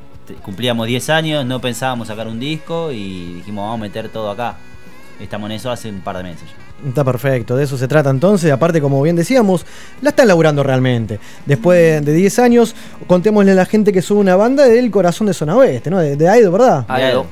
cumplíamos 0.44 0.86
10 0.86 1.10
años, 1.10 1.44
no 1.44 1.60
pensábamos 1.60 2.06
sacar 2.08 2.28
un 2.28 2.38
disco 2.38 2.92
y 2.92 3.34
dijimos, 3.34 3.64
vamos 3.64 3.80
a 3.80 3.82
meter 3.82 4.08
todo 4.10 4.30
acá. 4.30 4.54
Estamos 5.20 5.50
en 5.50 5.56
eso 5.56 5.70
hace 5.70 5.90
un 5.90 6.00
par 6.00 6.16
de 6.18 6.22
meses 6.22 6.44
ya. 6.48 6.88
Está 6.88 7.02
perfecto, 7.02 7.56
de 7.56 7.64
eso 7.64 7.76
se 7.76 7.88
trata 7.88 8.08
entonces. 8.10 8.52
Aparte, 8.52 8.80
como 8.80 9.02
bien 9.02 9.16
decíamos, 9.16 9.66
la 10.00 10.10
están 10.10 10.28
laburando 10.28 10.62
realmente. 10.62 11.18
Después 11.44 12.04
de 12.06 12.12
10 12.12 12.38
años, 12.38 12.76
contémosle 13.08 13.50
a 13.50 13.54
la 13.56 13.66
gente 13.66 13.92
que 13.92 14.00
son 14.00 14.18
una 14.18 14.36
banda 14.36 14.64
del 14.66 14.88
corazón 14.92 15.26
de 15.26 15.34
Zona 15.34 15.56
Oeste, 15.56 15.90
¿no? 15.90 15.98
De, 15.98 16.14
de 16.14 16.28
Aido, 16.28 16.52
¿verdad? 16.52 16.84
Aido. 16.86 17.26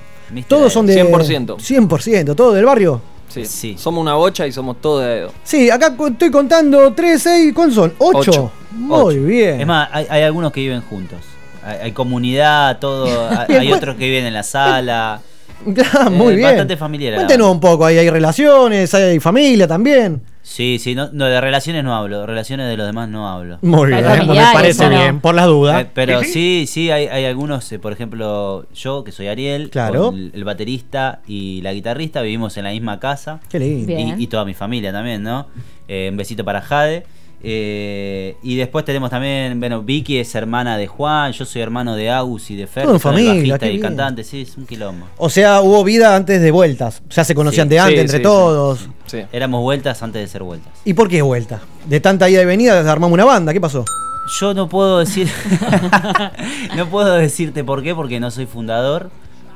Todos 0.49 0.73
son 0.73 0.87
de. 0.87 1.05
100%. 1.05 1.57
100%, 1.57 2.35
todo 2.35 2.53
del 2.53 2.65
barrio. 2.65 3.01
Sí. 3.45 3.77
Somos 3.79 4.01
una 4.01 4.15
bocha 4.15 4.47
y 4.47 4.53
somos 4.53 4.81
todos 4.81 5.03
de 5.03 5.09
dedo. 5.09 5.33
Sí, 5.45 5.69
acá 5.71 5.95
estoy 6.09 6.31
contando 6.31 6.93
3, 6.95 7.21
6, 7.23 7.53
¿cuántos 7.55 7.75
son? 7.75 7.93
8. 7.99 8.19
Ocho. 8.19 8.53
Muy 8.73 8.99
Ocho. 9.17 9.23
bien. 9.27 9.61
Es 9.61 9.67
más, 9.67 9.89
hay, 9.93 10.07
hay 10.09 10.23
algunos 10.23 10.53
que 10.53 10.61
viven 10.61 10.81
juntos. 10.83 11.19
Hay, 11.63 11.77
hay 11.85 11.93
comunidad, 11.93 12.79
todo. 12.79 13.29
hay, 13.49 13.71
otros 13.73 13.97
que 13.97 14.07
viven 14.07 14.25
en 14.27 14.33
la 14.33 14.43
sala. 14.43 15.21
Muy 16.11 16.33
Eh, 16.35 16.37
bien. 16.37 16.49
Bastante 16.49 16.77
familiar. 16.77 17.15
Cuéntenos 17.17 17.51
un 17.51 17.61
poco, 17.61 17.85
ahí 17.85 17.99
hay 17.99 18.09
relaciones, 18.09 18.95
hay 18.95 19.19
familia 19.21 19.67
también. 19.67 20.23
Sí, 20.49 20.79
sí, 20.79 20.95
no, 20.95 21.11
no, 21.13 21.25
de 21.25 21.41
relaciones 21.41 21.83
no 21.83 21.93
hablo, 21.97 22.21
de 22.21 22.27
relaciones 22.27 22.69
de 22.69 22.77
los 22.77 22.87
demás 22.87 23.09
no 23.09 23.29
hablo. 23.29 23.59
Muy 23.63 23.89
bien, 23.89 24.05
me 24.29 24.35
parece 24.53 24.89
bien, 24.89 25.19
por 25.21 25.35
las 25.35 25.47
dudas. 25.47 25.83
Eh, 25.83 25.89
pero 25.93 26.23
sí, 26.23 26.67
sí, 26.69 26.89
hay, 26.89 27.07
hay 27.09 27.25
algunos, 27.25 27.71
eh, 27.73 27.81
por 27.81 27.93
ejemplo, 27.93 28.65
yo, 28.73 29.03
que 29.03 29.11
soy 29.11 29.27
Ariel, 29.27 29.71
Claro. 29.71 30.07
con 30.07 30.15
el, 30.15 30.31
el 30.33 30.45
baterista 30.45 31.21
y 31.27 31.63
la 31.63 31.73
guitarrista, 31.73 32.23
vivimos 32.23 32.57
en 32.59 32.63
la 32.65 32.71
misma 32.71 33.01
casa. 33.01 33.41
Qué 33.51 33.59
lindo. 33.59 33.93
Y, 33.93 34.23
y 34.23 34.27
toda 34.29 34.45
mi 34.45 34.55
familia 34.55 34.93
también, 34.93 35.25
¿no? 35.25 35.49
Eh, 35.89 36.09
un 36.13 36.17
besito 36.17 36.45
para 36.45 36.61
Jade. 36.61 37.05
Eh, 37.43 38.37
y 38.43 38.57
después 38.57 38.85
tenemos 38.85 39.11
también, 39.11 39.61
bueno, 39.61 39.83
Vicky 39.83 40.19
es 40.19 40.35
hermana 40.35 40.77
de 40.77 40.87
Juan, 40.87 41.33
yo 41.33 41.45
soy 41.45 41.63
hermano 41.63 41.95
de 41.95 42.11
Agus 42.11 42.51
y 42.51 42.57
de 42.57 42.67
Fer, 42.67 42.85
Todo 42.85 42.95
en 42.95 43.01
familia, 43.01 43.35
bajista 43.35 43.67
y 43.67 43.71
bien. 43.71 43.83
cantante, 43.83 44.25
sí, 44.25 44.43
es 44.43 44.57
un 44.57 44.67
quilombo. 44.67 45.07
O 45.17 45.29
sea, 45.29 45.61
hubo 45.61 45.85
vida 45.85 46.17
antes 46.17 46.41
de 46.41 46.51
vueltas. 46.51 47.03
Ya 47.11 47.25
se 47.25 47.35
conocían 47.35 47.69
Sí. 47.69 47.71
de 47.75 47.79
antes 47.81 47.95
Sí, 47.95 48.01
entre 48.01 48.17
sí, 48.19 48.23
todos. 48.23 48.89
Éramos 49.33 49.61
vueltas 49.63 50.03
antes 50.03 50.23
de 50.23 50.29
ser 50.29 50.43
vueltas. 50.43 50.73
¿Y 50.85 50.95
por 50.95 51.09
qué 51.09 51.23
vuelta? 51.23 51.61
De 51.87 52.01
tanta 52.01 52.29
ida 52.29 52.43
y 52.43 52.47
venida 52.47 52.79
armamos 52.91 53.15
una 53.15 53.25
banda, 53.25 53.53
¿qué 53.53 53.61
pasó? 53.61 53.85
Yo 54.41 54.53
no 54.55 54.69
puedo 54.69 54.99
decir. 54.99 55.31
no 56.77 56.87
puedo 56.89 57.15
decirte 57.15 57.63
por 57.63 57.83
qué, 57.83 57.95
porque 57.95 58.19
no 58.19 58.31
soy 58.31 58.47
fundador. 58.47 59.11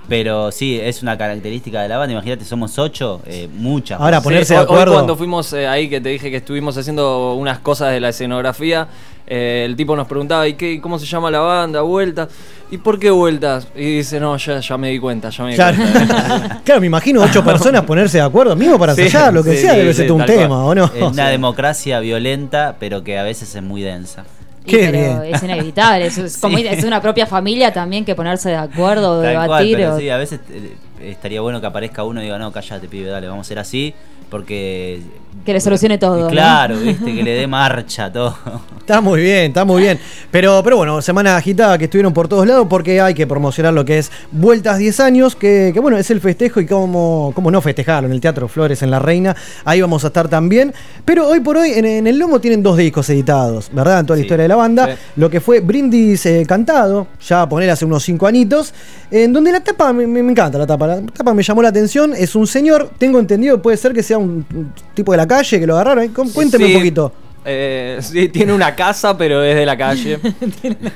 Pero 0.09 0.51
sí, 0.51 0.79
es 0.83 1.03
una 1.03 1.17
característica 1.17 1.83
de 1.83 1.89
la 1.89 1.97
banda. 1.99 2.13
Imagínate, 2.15 2.45
somos 2.45 2.77
ocho, 2.79 3.21
eh, 3.27 3.49
muchas. 3.55 3.99
Sí, 3.99 4.55
hoy- 4.55 4.67
Hoy 4.69 4.85
cuando 4.87 5.17
fuimos 5.17 5.53
eh, 5.53 5.69
ahí, 5.69 5.89
que 5.89 6.01
te 6.01 6.09
dije 6.09 6.31
que 6.31 6.39
estuvimos 6.39 6.77
haciendo 6.77 7.35
unas 7.35 7.61
cosas 7.61 7.93
de 7.93 8.01
la 8.01 8.09
escenografía, 8.09 8.89
eh, 9.29 9.63
el 9.65 9.77
tipo 9.77 9.95
nos 9.95 10.09
preguntaba, 10.09 10.49
¿y 10.49 10.55
qué, 10.55 10.81
cómo 10.81 10.99
se 10.99 11.07
llama 11.07 11.31
la 11.31 11.39
banda? 11.39 11.83
¿Vueltas? 11.83 12.29
¿Y 12.73 12.79
por 12.79 12.99
qué 12.99 13.11
vueltas? 13.13 13.69
Y 13.77 13.99
dice, 13.99 14.19
no, 14.19 14.37
ya, 14.37 14.59
ya 14.59 14.77
me 14.77 14.91
di 14.91 14.99
cuenta, 14.99 15.31
ya 15.31 15.45
me 15.45 15.51
di 15.51 15.57
Claro. 15.57 15.77
cuenta. 15.77 16.61
claro, 16.65 16.81
me 16.81 16.87
imagino 16.89 17.23
ocho 17.23 17.45
personas 17.45 17.83
ponerse 17.85 18.19
de 18.19 18.25
acuerdo, 18.25 18.57
mismo 18.57 18.77
para 18.81 18.95
Sí, 18.97 19.03
ensayar, 19.03 19.33
lo 19.33 19.45
que 19.45 19.53
sí, 19.55 19.59
sea, 19.63 19.75
sí, 19.75 19.79
debe 19.79 19.95
ser 19.95 20.07
todo 20.09 20.17
un 20.17 20.25
cual. 20.25 20.37
tema, 20.39 20.65
¿o 20.65 20.75
no? 20.75 20.87
Es 20.93 21.03
una 21.03 21.29
democracia 21.29 22.01
violenta, 22.01 22.75
pero 22.81 23.05
que 23.05 23.17
a 23.17 23.23
veces 23.23 23.55
es 23.55 23.63
muy 23.63 23.83
densa. 23.83 24.25
Y 24.71 24.77
pero 24.91 25.23
es 25.23 25.43
inevitable, 25.43 26.07
eso 26.07 26.25
es, 26.25 26.37
como 26.41 26.59
es 26.59 26.85
una 26.85 27.01
propia 27.01 27.27
familia 27.27 27.73
también 27.73 28.05
que 28.05 28.15
ponerse 28.15 28.51
de 28.51 28.57
acuerdo, 28.57 29.21
cual, 29.21 29.31
debatir. 29.43 29.77
pero 29.77 29.95
o- 29.95 29.99
sí, 29.99 30.09
a 30.11 30.17
veces 30.17 30.41
eh, 30.51 30.75
estaría 31.03 31.41
bueno 31.41 31.61
que 31.61 31.67
aparezca 31.67 32.05
uno 32.05 32.21
y 32.21 32.25
diga, 32.25 32.39
no, 32.39 32.53
callate, 32.53 32.89
pibe, 32.89 33.11
dale, 33.11 33.27
vamos 33.29 33.47
a 33.47 33.49
ser 33.49 33.59
así, 33.59 33.95
porque... 34.31 35.01
Que 35.45 35.53
le 35.55 35.61
solucione 35.61 35.97
todo, 35.97 36.19
¿no? 36.21 36.29
Claro, 36.29 36.77
viste, 36.79 37.15
que 37.15 37.23
le 37.23 37.33
dé 37.33 37.47
marcha 37.47 38.07
a 38.07 38.13
todo. 38.13 38.37
Está 38.81 39.01
muy 39.01 39.21
bien, 39.21 39.51
está 39.51 39.65
muy 39.65 39.83
bien. 39.83 40.01
Pero, 40.33 40.63
pero 40.65 40.77
bueno, 40.79 41.01
semana 41.01 41.37
agitada 41.37 41.79
que 41.79 41.85
estuvieron 41.85 42.13
por 42.13 42.27
todos 42.27 42.45
lados 42.45 42.67
porque 42.69 43.01
hay 43.01 43.15
que 43.15 43.25
promocionar 43.25 43.73
lo 43.73 43.85
que 43.85 43.99
es 43.99 44.11
Vueltas 44.33 44.79
10 44.79 44.99
años, 44.99 45.37
que, 45.37 45.71
que 45.73 45.79
bueno, 45.79 45.97
es 45.97 46.11
el 46.11 46.21
festejo 46.21 46.61
y 46.61 46.67
cómo, 46.67 47.31
cómo 47.37 47.53
no 47.53 47.61
festejarlo 47.61 48.09
en 48.09 48.15
el 48.15 48.21
Teatro 48.21 48.49
Flores 48.49 48.83
en 48.83 48.91
La 48.91 48.99
Reina. 48.99 49.37
Ahí 49.65 49.81
vamos 49.81 50.03
a 50.03 50.09
estar 50.09 50.27
también. 50.27 50.75
Pero 51.05 51.29
hoy 51.29 51.39
por 51.39 51.57
hoy 51.59 51.71
en, 51.71 51.85
en 51.85 52.07
el 52.09 52.19
Lomo 52.19 52.41
tienen 52.41 52.65
dos 52.65 52.77
discos 52.79 53.09
editados, 53.11 53.71
¿verdad? 53.73 54.01
En 54.01 54.07
toda 54.07 54.17
la 54.17 54.23
historia 54.23 54.43
de 54.43 54.49
la 54.49 54.57
banda. 54.57 54.87
sí. 54.89 54.93
Lo 55.15 55.31
que 55.31 55.41
fue 55.41 55.61
Brindis 55.61 56.27
eh, 56.27 56.45
Cantado, 56.49 57.07
ya 57.25 57.43
a 57.43 57.49
poner 57.49 57.71
hace 57.71 57.85
unos 57.85 58.03
5 58.03 58.27
anitos, 58.27 58.75
en 59.13 59.33
donde 59.33 59.53
la 59.53 59.61
tapa, 59.61 59.93
me, 59.93 60.05
me- 60.05 60.23
me 60.25 60.33
encanta 60.33 60.59
la 60.59 60.67
tapa, 60.67 60.89
la 60.89 61.01
tapa 61.03 61.33
me 61.33 61.45
llamó 61.45 61.63
la 61.63 61.69
atención. 61.69 62.13
Es 62.17 62.35
un 62.35 62.49
señor, 62.49 62.91
tengo 62.99 63.21
entendido, 63.21 63.63
puede 63.63 63.77
ser 63.77 63.93
que 63.93 64.03
sea 64.03 64.19
un, 64.19 64.45
un 64.53 64.73
tipo 64.95 65.13
de 65.13 65.19
la 65.21 65.27
calle 65.29 65.61
que 65.61 65.67
lo 65.67 65.75
agarraron. 65.75 66.09
Cuénteme 66.09 66.67
Sí, 66.67 66.73
un 66.75 66.79
poquito. 66.81 67.13
eh, 67.45 67.99
sí, 68.01 68.29
tiene 68.29 68.53
una 68.53 68.75
casa, 68.75 69.17
pero 69.17 69.43
es 69.43 69.55
de 69.57 69.67
la 69.67 69.77
calle. 69.77 70.19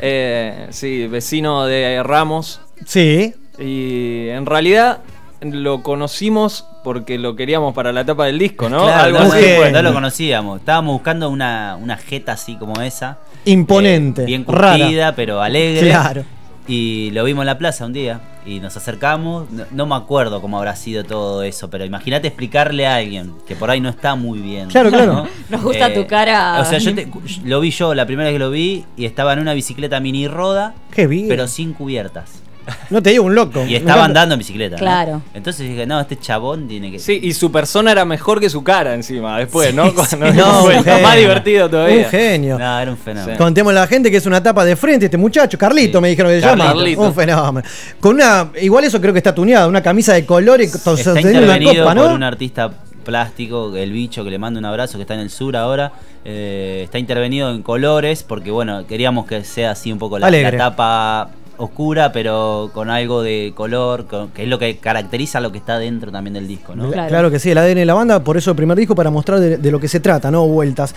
Eh, 0.00 0.66
sí, 0.70 1.06
vecino 1.06 1.64
de 1.66 2.02
Ramos. 2.02 2.60
Sí. 2.86 3.34
Y 3.58 4.28
en 4.28 4.46
realidad 4.46 4.98
lo 5.40 5.82
conocimos 5.82 6.66
porque 6.82 7.18
lo 7.18 7.36
queríamos 7.36 7.74
para 7.74 7.92
la 7.92 8.00
etapa 8.02 8.26
del 8.26 8.38
disco, 8.38 8.68
¿no? 8.68 8.84
Claro, 8.84 9.04
Algo 9.04 9.18
no, 9.20 9.24
así 9.32 9.46
no 9.72 9.82
lo 9.82 9.92
conocíamos. 9.92 10.60
Estábamos 10.60 10.94
buscando 10.94 11.28
una, 11.30 11.76
una 11.80 11.96
jeta 11.96 12.32
así 12.32 12.56
como 12.56 12.80
esa. 12.82 13.18
Imponente, 13.44 14.22
eh, 14.22 14.26
bien 14.26 14.44
rara. 14.48 14.78
curtida, 14.78 15.14
pero 15.14 15.40
alegre. 15.42 15.88
Claro. 15.88 16.24
Y 16.66 17.10
lo 17.10 17.24
vimos 17.24 17.42
en 17.42 17.46
la 17.46 17.58
plaza 17.58 17.84
un 17.86 17.92
día. 17.92 18.20
Y 18.46 18.60
nos 18.60 18.76
acercamos. 18.76 19.50
No, 19.50 19.64
no 19.70 19.86
me 19.86 19.94
acuerdo 19.94 20.40
cómo 20.40 20.58
habrá 20.58 20.76
sido 20.76 21.04
todo 21.04 21.42
eso. 21.42 21.68
Pero 21.70 21.84
imagínate 21.84 22.28
explicarle 22.28 22.86
a 22.86 22.96
alguien 22.96 23.34
que 23.46 23.54
por 23.56 23.70
ahí 23.70 23.80
no 23.80 23.88
está 23.88 24.14
muy 24.14 24.38
bien. 24.38 24.68
Claro, 24.68 24.90
claro. 24.90 25.12
¿no? 25.12 25.28
Nos 25.50 25.62
gusta 25.62 25.92
tu 25.92 26.06
cara. 26.06 26.60
O 26.60 26.64
sea, 26.64 26.78
yo 26.78 26.94
te- 26.94 27.08
lo 27.44 27.60
vi 27.60 27.70
yo 27.70 27.94
la 27.94 28.06
primera 28.06 28.28
vez 28.30 28.34
que 28.34 28.38
lo 28.38 28.50
vi. 28.50 28.84
Y 28.96 29.04
estaba 29.04 29.32
en 29.34 29.40
una 29.40 29.52
bicicleta 29.54 30.00
mini 30.00 30.26
roda. 30.28 30.74
Qué 30.90 31.06
bien. 31.06 31.28
Pero 31.28 31.46
sin 31.48 31.72
cubiertas. 31.74 32.42
No 32.90 33.02
te 33.02 33.10
digo 33.10 33.24
un 33.24 33.34
loco. 33.34 33.64
Y 33.66 33.74
estaba 33.74 34.04
andando 34.04 34.34
en 34.34 34.38
bicicleta. 34.38 34.76
¿no? 34.76 34.80
Claro. 34.80 35.22
Entonces 35.34 35.68
dije, 35.68 35.86
no, 35.86 36.00
este 36.00 36.18
chabón 36.18 36.66
tiene 36.68 36.90
que. 36.90 36.98
Sí, 36.98 37.18
y 37.22 37.32
su 37.32 37.50
persona 37.52 37.92
era 37.92 38.04
mejor 38.04 38.40
que 38.40 38.48
su 38.48 38.62
cara 38.62 38.94
encima, 38.94 39.38
después, 39.38 39.70
Sí, 39.70 39.76
¿no? 39.76 39.90
sí. 39.90 40.16
No, 40.34 40.64
genio. 40.66 41.02
Más 41.02 41.16
divertido 41.16 41.68
todavía. 41.70 42.04
Un 42.04 42.10
genio. 42.10 42.58
No, 42.58 42.78
era 42.80 42.90
un 42.90 42.96
fenómeno. 42.96 43.38
Contemos 43.38 43.70
a 43.72 43.74
la 43.74 43.86
gente 43.86 44.10
que 44.10 44.16
es 44.16 44.26
una 44.26 44.42
tapa 44.42 44.64
de 44.64 44.76
frente 44.76 45.06
este 45.06 45.16
muchacho, 45.16 45.58
Carlito 45.58 46.00
me 46.00 46.08
dijeron 46.08 46.32
que 46.32 46.40
se 46.40 46.46
llama. 46.46 46.66
Carlito. 46.66 47.00
Un 47.02 47.14
fenómeno. 47.14 47.66
Con 48.00 48.14
una, 48.16 48.50
igual 48.60 48.84
eso 48.84 49.00
creo 49.00 49.12
que 49.12 49.18
está 49.18 49.34
tuneado, 49.34 49.68
una 49.68 49.82
camisa 49.82 50.14
de 50.14 50.24
colores 50.24 50.74
Está 50.74 50.96
sosteniendo 50.96 51.42
una 51.42 51.84
por 51.84 51.96
¿no? 51.96 52.14
un 52.14 52.22
artista 52.22 52.70
plástico, 53.04 53.76
el 53.76 53.92
bicho 53.92 54.24
que 54.24 54.30
le 54.30 54.38
mando 54.38 54.58
un 54.58 54.64
abrazo, 54.64 54.98
que 54.98 55.02
está 55.02 55.14
en 55.14 55.20
el 55.20 55.30
sur 55.30 55.56
ahora. 55.56 55.92
Eh, 56.24 56.82
está 56.84 56.98
intervenido 56.98 57.50
en 57.50 57.62
colores 57.62 58.22
porque, 58.22 58.50
bueno, 58.50 58.86
queríamos 58.86 59.26
que 59.26 59.44
sea 59.44 59.72
así 59.72 59.92
un 59.92 59.98
poco 59.98 60.18
la, 60.18 60.30
la 60.30 60.56
tapa 60.56 61.30
oscura, 61.56 62.12
pero 62.12 62.70
con 62.74 62.90
algo 62.90 63.22
de 63.22 63.52
color, 63.54 64.06
con- 64.06 64.30
que 64.30 64.42
es 64.44 64.48
lo 64.48 64.58
que 64.58 64.76
caracteriza 64.78 65.40
lo 65.40 65.52
que 65.52 65.58
está 65.58 65.78
dentro 65.78 66.10
también 66.12 66.34
del 66.34 66.46
disco, 66.48 66.74
¿no? 66.74 66.90
Claro. 66.90 67.30
que 67.30 67.38
sí, 67.38 67.50
el 67.50 67.58
ADN 67.58 67.74
de 67.80 67.84
la 67.84 67.94
banda, 67.94 68.22
por 68.22 68.36
eso 68.36 68.50
el 68.50 68.56
primer 68.56 68.76
disco 68.76 68.94
para 68.94 69.10
mostrar 69.10 69.40
de, 69.40 69.56
de 69.58 69.70
lo 69.70 69.78
que 69.80 69.88
se 69.88 70.00
trata, 70.00 70.30
¿no? 70.30 70.46
Vueltas. 70.46 70.94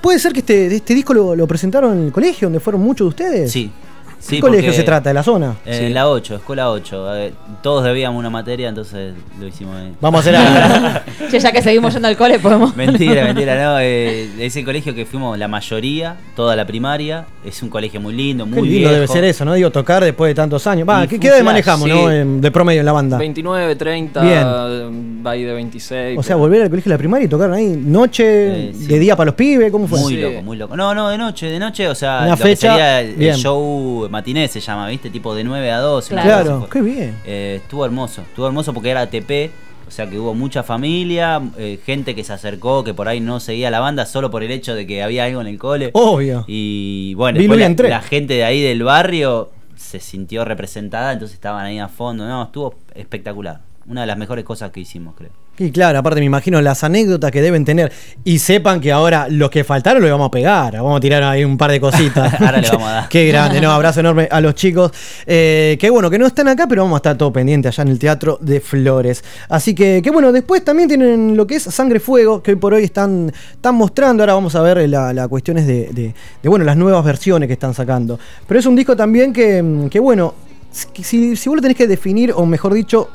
¿Puede 0.00 0.18
ser 0.18 0.32
que 0.32 0.40
este, 0.40 0.74
este 0.74 0.94
disco 0.94 1.12
lo, 1.12 1.36
lo 1.36 1.46
presentaron 1.46 1.98
en 1.98 2.04
el 2.06 2.12
colegio 2.12 2.46
donde 2.46 2.60
fueron 2.60 2.80
muchos 2.82 3.04
de 3.06 3.08
ustedes? 3.08 3.52
Sí. 3.52 3.70
¿Qué 4.20 4.36
Sí, 4.36 4.40
colegio 4.40 4.66
porque- 4.66 4.76
se 4.76 4.82
trata? 4.84 5.08
¿De 5.10 5.14
la 5.14 5.22
zona? 5.22 5.56
Eh, 5.64 5.90
La 5.92 6.08
8, 6.08 6.36
escuela 6.36 6.70
8. 6.70 7.16
Eh, 7.16 7.32
todos 7.62 7.82
debíamos 7.84 8.18
una 8.18 8.28
materia, 8.30 8.68
entonces 8.68 9.14
lo 9.40 9.46
hicimos 9.46 9.76
ahí. 9.76 9.92
Vamos 10.00 10.18
a 10.18 10.20
hacer 10.20 10.36
algo. 10.36 11.00
Che, 11.30 11.40
ya 11.40 11.50
que 11.52 11.62
seguimos 11.62 11.92
yendo 11.94 12.06
al 12.08 12.16
cole, 12.16 12.38
podemos. 12.38 12.76
Mentira, 12.76 13.24
mentira, 13.24 13.54
no. 13.62 13.78
eh, 13.80 14.28
es 14.38 14.54
el 14.56 14.64
colegio 14.64 14.94
que 14.94 15.06
fuimos 15.06 15.38
la 15.38 15.48
mayoría, 15.48 16.16
toda 16.36 16.54
la 16.54 16.66
primaria. 16.66 17.24
Es 17.44 17.62
un 17.62 17.70
colegio 17.70 17.98
muy 18.00 18.14
lindo, 18.14 18.44
muy 18.44 18.56
Qué 18.56 18.62
lindo 18.62 18.78
viejo. 18.80 18.92
debe 18.92 19.08
ser 19.08 19.24
eso, 19.24 19.44
¿no? 19.46 19.54
Digo, 19.54 19.70
tocar 19.70 20.04
después 20.04 20.28
de 20.30 20.34
tantos 20.34 20.66
años. 20.66 20.86
Va, 20.86 21.06
¿qué, 21.06 21.18
qué 21.18 21.28
edad 21.28 21.42
manejamos, 21.42 21.88
sí. 21.88 21.94
no? 21.94 22.10
En- 22.10 22.40
de 22.42 22.50
promedio 22.50 22.80
en 22.80 22.86
la 22.86 22.92
banda. 22.92 23.16
29, 23.16 23.74
30, 23.76 24.20
Bien. 24.22 25.22
va 25.26 25.30
ahí 25.30 25.44
de 25.44 25.54
26. 25.54 26.18
O 26.18 26.22
sea, 26.22 26.36
volver 26.36 26.60
al 26.62 26.68
colegio 26.68 26.90
de 26.90 26.94
la 26.94 26.98
primaria 26.98 27.24
y 27.24 27.28
tocar 27.28 27.50
ahí 27.52 27.66
noche, 27.68 28.68
Eh, 28.70 28.72
sí. 28.78 28.86
de 28.86 28.98
día 28.98 29.16
para 29.16 29.26
los 29.26 29.34
pibes, 29.34 29.70
¿cómo 29.72 29.88
fue? 29.88 29.98
Muy 29.98 30.16
loco, 30.18 30.42
muy 30.42 30.56
loco. 30.58 30.76
No, 30.76 30.94
no, 30.94 31.08
de 31.08 31.16
noche, 31.18 31.46
de 31.46 31.58
noche, 31.58 31.88
o 31.88 31.94
sea, 31.94 32.18
Una 32.22 32.30
lo 32.32 32.36
que 32.36 32.42
fecha, 32.42 32.68
sería 32.72 33.00
el, 33.00 33.34
show 33.36 34.08
matiné 34.10 34.48
se 34.48 34.60
llama, 34.60 34.88
¿viste? 34.88 35.10
Tipo 35.10 35.34
de 35.34 35.44
9 35.44 35.70
a 35.70 35.78
12. 35.78 36.14
una 36.14 36.22
Claro, 36.22 36.68
qué 36.70 36.82
bien. 36.82 37.16
Eh, 37.24 37.60
estuvo 37.62 37.84
hermoso, 37.84 38.22
estuvo 38.22 38.46
hermoso 38.46 38.74
porque 38.74 38.90
era 38.90 39.02
ATP, 39.02 39.50
o 39.86 39.90
sea 39.90 40.08
que 40.08 40.18
hubo 40.18 40.34
mucha 40.34 40.62
familia, 40.62 41.40
eh, 41.56 41.80
gente 41.84 42.14
que 42.14 42.22
se 42.24 42.32
acercó, 42.32 42.84
que 42.84 42.94
por 42.94 43.08
ahí 43.08 43.20
no 43.20 43.40
seguía 43.40 43.70
la 43.70 43.80
banda 43.80 44.06
solo 44.06 44.30
por 44.30 44.42
el 44.42 44.50
hecho 44.50 44.74
de 44.74 44.86
que 44.86 45.02
había 45.02 45.24
algo 45.24 45.40
en 45.40 45.46
el 45.46 45.58
cole. 45.58 45.90
Obvio. 45.94 46.44
Y 46.46 47.14
bueno, 47.14 47.38
después 47.38 47.88
la 47.88 48.02
gente 48.02 48.34
de 48.34 48.44
ahí 48.44 48.60
del 48.60 48.82
barrio 48.82 49.50
se 49.76 49.98
sintió 49.98 50.44
representada, 50.44 51.12
entonces 51.12 51.34
estaban 51.34 51.64
ahí 51.64 51.78
a 51.78 51.88
fondo. 51.88 52.26
No, 52.26 52.44
estuvo 52.44 52.74
espectacular. 52.94 53.60
Una 53.86 54.02
de 54.02 54.06
las 54.06 54.18
mejores 54.18 54.44
cosas 54.44 54.70
que 54.70 54.80
hicimos, 54.80 55.14
creo. 55.16 55.30
Y 55.62 55.70
claro, 55.72 55.98
aparte 55.98 56.20
me 56.20 56.24
imagino 56.26 56.58
las 56.62 56.82
anécdotas 56.84 57.30
que 57.30 57.42
deben 57.42 57.66
tener. 57.66 57.92
Y 58.24 58.38
sepan 58.38 58.80
que 58.80 58.90
ahora 58.92 59.26
los 59.28 59.50
que 59.50 59.62
faltaron 59.62 60.02
lo 60.02 60.10
vamos 60.10 60.28
a 60.28 60.30
pegar. 60.30 60.72
Vamos 60.72 60.96
a 60.96 61.00
tirar 61.00 61.22
ahí 61.22 61.44
un 61.44 61.58
par 61.58 61.70
de 61.70 61.78
cositas. 61.78 62.32
Ahora 62.40 62.62
le 62.62 62.68
vamos 62.70 62.88
a 62.88 62.92
dar. 62.92 63.08
Qué 63.10 63.26
grande, 63.28 63.60
¿no? 63.60 63.70
Abrazo 63.70 64.00
enorme 64.00 64.26
a 64.30 64.40
los 64.40 64.54
chicos. 64.54 64.90
Eh, 65.26 65.76
que 65.78 65.90
bueno, 65.90 66.08
que 66.08 66.18
no 66.18 66.26
están 66.26 66.48
acá, 66.48 66.66
pero 66.66 66.80
vamos 66.84 66.96
a 66.96 67.00
estar 67.00 67.18
todo 67.18 67.30
pendiente 67.30 67.68
allá 67.68 67.82
en 67.82 67.88
el 67.88 67.98
Teatro 67.98 68.38
de 68.40 68.58
Flores. 68.62 69.22
Así 69.50 69.74
que, 69.74 70.00
que 70.02 70.10
bueno, 70.10 70.32
después 70.32 70.64
también 70.64 70.88
tienen 70.88 71.36
lo 71.36 71.46
que 71.46 71.56
es 71.56 71.64
Sangre 71.64 72.00
Fuego, 72.00 72.42
que 72.42 72.52
hoy 72.52 72.56
por 72.56 72.72
hoy 72.72 72.84
están, 72.84 73.30
están 73.52 73.74
mostrando. 73.74 74.22
Ahora 74.22 74.32
vamos 74.32 74.54
a 74.54 74.62
ver 74.62 74.88
la, 74.88 75.12
la 75.12 75.28
cuestiones 75.28 75.66
de, 75.66 75.88
de- 75.92 76.14
de, 76.42 76.48
bueno, 76.48 76.64
las 76.64 76.78
nuevas 76.78 77.04
versiones 77.04 77.46
que 77.48 77.52
están 77.52 77.74
sacando. 77.74 78.18
Pero 78.48 78.58
es 78.60 78.64
un 78.64 78.76
disco 78.76 78.96
también 78.96 79.30
que, 79.34 79.88
que 79.90 80.00
bueno, 80.00 80.32
si, 80.72 81.36
si 81.36 81.48
vos 81.50 81.56
lo 81.56 81.60
tenés 81.60 81.76
que 81.76 81.86
definir, 81.86 82.32
o 82.34 82.46
mejor 82.46 82.72
dicho, 82.72 83.10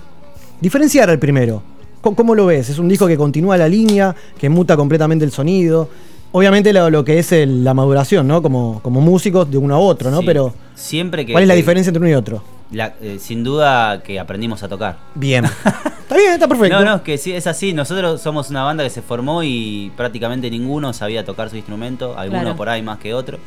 diferenciar 0.61 1.09
al 1.09 1.17
primero. 1.17 1.73
¿Cómo, 2.05 2.15
cómo 2.15 2.35
lo 2.35 2.45
ves? 2.45 2.69
Es 2.69 2.77
un 2.77 2.87
disco 2.87 3.07
que 3.07 3.17
continúa 3.17 3.57
la 3.57 3.67
línea, 3.67 4.15
que 4.37 4.47
muta 4.47 4.77
completamente 4.77 5.25
el 5.25 5.31
sonido. 5.31 5.89
Obviamente 6.33 6.71
lo, 6.71 6.91
lo 6.91 7.03
que 7.03 7.17
es 7.17 7.31
el- 7.31 7.63
la 7.63 7.73
maduración, 7.73 8.27
¿no? 8.27 8.43
Como, 8.43 8.79
como 8.83 9.01
músicos 9.01 9.49
de 9.49 9.57
uno 9.57 9.73
a 9.73 9.79
otro, 9.79 10.11
¿no? 10.11 10.19
Sí. 10.19 10.25
Pero 10.27 10.53
Siempre 10.75 11.25
que. 11.25 11.31
¿cuál 11.31 11.41
es 11.45 11.47
la 11.47 11.55
diferencia 11.55 11.89
entre 11.89 12.01
uno 12.01 12.09
y 12.09 12.13
otro? 12.13 12.43
la- 12.71 12.93
eh, 13.01 13.17
sin 13.19 13.43
duda 13.43 14.03
que 14.03 14.19
aprendimos 14.19 14.61
a 14.61 14.67
tocar. 14.67 14.97
Bien. 15.15 15.45
Está 16.05 16.15
bien, 16.17 16.33
está 16.33 16.47
perfecto. 16.47 16.77
No, 16.77 16.85
no, 16.85 16.95
es 16.97 17.01
que 17.01 17.17
sí, 17.17 17.31
es 17.33 17.47
así. 17.47 17.73
Nosotros 17.73 18.21
somos 18.21 18.51
una 18.51 18.61
banda 18.63 18.83
que 18.83 18.91
se 18.91 19.01
formó 19.01 19.41
y 19.41 19.91
prácticamente 19.97 20.51
ninguno 20.51 20.93
sabía 20.93 21.25
tocar 21.25 21.49
su 21.49 21.55
instrumento. 21.57 22.15
Alguno 22.15 22.41
Claro. 22.41 22.55
por 22.55 22.69
ahí 22.69 22.83
más 22.83 22.99
que 22.99 23.15
otro. 23.15 23.39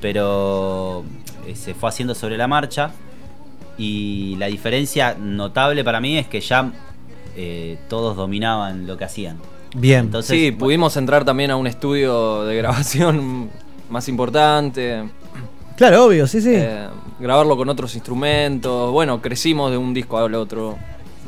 Pero 0.00 1.04
eh, 1.46 1.54
se 1.54 1.74
fue 1.74 1.88
haciendo 1.88 2.16
sobre 2.16 2.36
la 2.36 2.48
marcha. 2.48 2.90
Y 3.78 4.34
la 4.40 4.46
diferencia 4.46 5.14
notable 5.18 5.84
para 5.84 6.00
mí 6.00 6.18
es 6.18 6.26
que 6.26 6.40
ya 6.40 6.72
eh, 7.36 7.78
todos 7.88 8.16
dominaban 8.16 8.86
lo 8.86 8.96
que 8.96 9.04
hacían. 9.04 9.38
Bien. 9.74 10.00
Entonces, 10.00 10.38
sí, 10.38 10.52
pudimos 10.52 10.96
entrar 10.96 11.24
también 11.24 11.50
a 11.50 11.56
un 11.56 11.66
estudio 11.66 12.44
de 12.44 12.56
grabación 12.56 13.50
más 13.90 14.08
importante. 14.08 15.04
Claro, 15.76 16.06
obvio, 16.06 16.26
sí, 16.26 16.40
sí. 16.40 16.54
eh, 16.54 16.88
grabarlo 17.18 17.56
con 17.56 17.68
otros 17.68 17.94
instrumentos. 17.94 18.92
Bueno, 18.92 19.20
crecimos 19.20 19.70
de 19.70 19.76
un 19.76 19.94
disco 19.94 20.18
al 20.18 20.34
otro. 20.34 20.76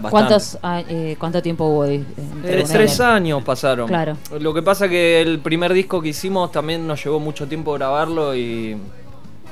Bastante. 0.01 0.11
¿Cuántos, 0.11 0.59
eh, 0.89 1.17
¿Cuánto 1.19 1.41
tiempo 1.41 1.67
hubo? 1.67 1.85
Eh, 1.85 2.05
tres 2.43 2.95
otro? 3.01 3.07
años 3.07 3.43
pasaron. 3.45 3.87
Claro. 3.87 4.17
Lo 4.41 4.53
que 4.53 4.61
pasa 4.61 4.89
que 4.89 5.23
el 5.23 5.39
primer 5.39 5.73
disco 5.73 6.03
que 6.03 6.09
hicimos 6.09 6.51
también 6.51 6.87
nos 6.87 7.03
llevó 7.03 7.21
mucho 7.21 7.47
tiempo 7.47 7.73
grabarlo 7.75 8.35
y 8.35 8.77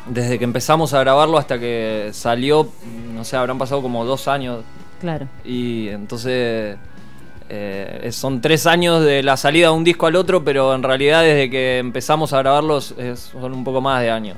desde 0.08 0.38
que 0.38 0.44
empezamos 0.44 0.94
a 0.94 1.00
grabarlo 1.00 1.38
hasta 1.38 1.60
que 1.60 2.10
salió, 2.12 2.68
no 3.14 3.24
sé, 3.24 3.36
habrán 3.36 3.56
pasado 3.56 3.82
como 3.82 4.04
dos 4.04 4.26
años 4.26 4.64
Claro. 5.02 5.26
y 5.44 5.88
entonces 5.88 6.76
eh, 7.50 8.08
son 8.12 8.40
tres 8.40 8.66
años 8.66 9.04
de 9.04 9.22
la 9.22 9.36
salida 9.36 9.66
de 9.66 9.72
un 9.74 9.84
disco 9.84 10.06
al 10.06 10.16
otro, 10.16 10.42
pero 10.42 10.74
en 10.74 10.82
realidad 10.82 11.22
desde 11.22 11.50
que 11.50 11.78
empezamos 11.78 12.32
a 12.32 12.38
grabarlos 12.38 12.94
es- 12.96 13.18
son 13.32 13.52
un 13.52 13.62
poco 13.64 13.80
más 13.82 14.00
de 14.00 14.10
años. 14.10 14.36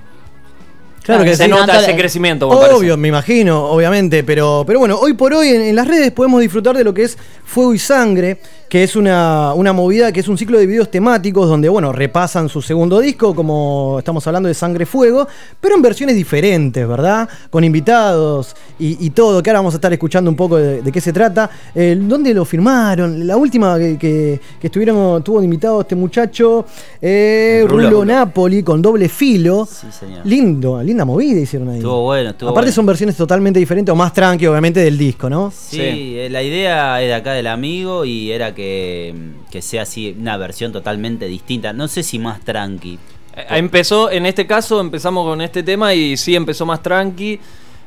Claro 1.02 1.22
que 1.22 1.36
se 1.36 1.44
sí. 1.44 1.50
nota 1.50 1.80
ese 1.80 1.94
crecimiento. 1.96 2.48
me 2.48 2.54
Obvio, 2.56 2.68
parece. 2.78 2.96
me 2.96 3.08
imagino, 3.08 3.64
obviamente, 3.66 4.24
pero, 4.24 4.64
pero 4.66 4.78
bueno, 4.78 4.98
hoy 4.98 5.12
por 5.12 5.34
hoy 5.34 5.48
en, 5.50 5.60
en 5.60 5.76
las 5.76 5.86
redes 5.86 6.10
podemos 6.12 6.40
disfrutar 6.40 6.74
de 6.76 6.82
lo 6.82 6.94
que 6.94 7.02
es 7.02 7.18
Fuego 7.44 7.74
y 7.74 7.78
Sangre, 7.78 8.40
que 8.68 8.82
es 8.82 8.96
una, 8.96 9.54
una 9.54 9.72
movida, 9.72 10.10
que 10.10 10.20
es 10.20 10.28
un 10.28 10.36
ciclo 10.36 10.58
de 10.58 10.66
videos 10.66 10.90
temáticos 10.90 11.48
donde, 11.48 11.68
bueno, 11.68 11.92
repasan 11.92 12.48
su 12.48 12.60
segundo 12.60 13.00
disco, 13.00 13.34
como 13.34 13.96
estamos 13.98 14.26
hablando 14.26 14.48
de 14.48 14.54
Sangre 14.54 14.86
Fuego, 14.86 15.28
pero 15.60 15.76
en 15.76 15.82
versiones 15.82 16.16
diferentes, 16.16 16.86
¿verdad? 16.88 17.28
Con 17.50 17.62
invitados 17.62 18.56
y, 18.78 19.04
y 19.04 19.10
todo, 19.10 19.42
que 19.42 19.50
ahora 19.50 19.60
vamos 19.60 19.74
a 19.74 19.76
estar 19.76 19.92
escuchando 19.92 20.30
un 20.30 20.36
poco 20.36 20.56
de, 20.56 20.82
de 20.82 20.92
qué 20.92 21.00
se 21.00 21.12
trata. 21.12 21.48
Eh, 21.74 21.96
¿Dónde 22.00 22.34
lo 22.34 22.44
firmaron? 22.44 23.26
La 23.26 23.36
última 23.36 23.78
que, 23.78 23.98
que, 23.98 24.40
que 24.60 24.66
estuvieron, 24.66 25.22
tuvo 25.22 25.38
de 25.38 25.44
invitado 25.44 25.80
este 25.82 25.94
muchacho, 25.94 26.64
eh, 27.00 27.64
Rulo. 27.68 27.90
Rulo 27.90 28.04
Napoli, 28.04 28.62
con 28.62 28.82
doble 28.82 29.08
filo. 29.08 29.68
Sí, 29.70 29.86
señor. 29.90 30.26
Lindo, 30.26 30.82
linda 30.82 31.04
movida 31.04 31.40
hicieron 31.40 31.68
ahí. 31.68 31.76
Estuvo 31.76 32.02
bueno, 32.04 32.30
estuvo 32.30 32.50
Aparte 32.50 32.66
bueno. 32.66 32.74
son 32.74 32.86
versiones 32.86 33.16
totalmente 33.16 33.60
diferentes 33.60 33.92
o 33.92 33.96
más 33.96 34.12
tranqui, 34.12 34.46
obviamente, 34.46 34.80
del 34.80 34.96
disco, 34.96 35.28
¿no? 35.28 35.52
Sí, 35.56 35.80
eh, 35.80 36.28
la 36.30 36.42
idea 36.42 37.00
era 37.00 37.16
acá 37.16 37.32
del 37.32 37.46
amigo 37.46 38.04
y 38.04 38.32
era 38.32 38.53
que, 38.54 39.14
que 39.50 39.60
sea 39.62 39.82
así 39.82 40.16
una 40.18 40.36
versión 40.36 40.72
totalmente 40.72 41.26
distinta. 41.26 41.72
No 41.72 41.88
sé 41.88 42.02
si 42.02 42.18
más 42.18 42.40
tranqui. 42.40 42.98
Eh, 43.36 43.44
Empezó, 43.50 44.10
en 44.10 44.26
este 44.26 44.46
caso, 44.46 44.80
empezamos 44.80 45.26
con 45.26 45.40
este 45.40 45.62
tema 45.62 45.92
y 45.94 46.16
sí 46.16 46.34
empezó 46.36 46.64
más 46.66 46.82
tranqui. 46.82 47.38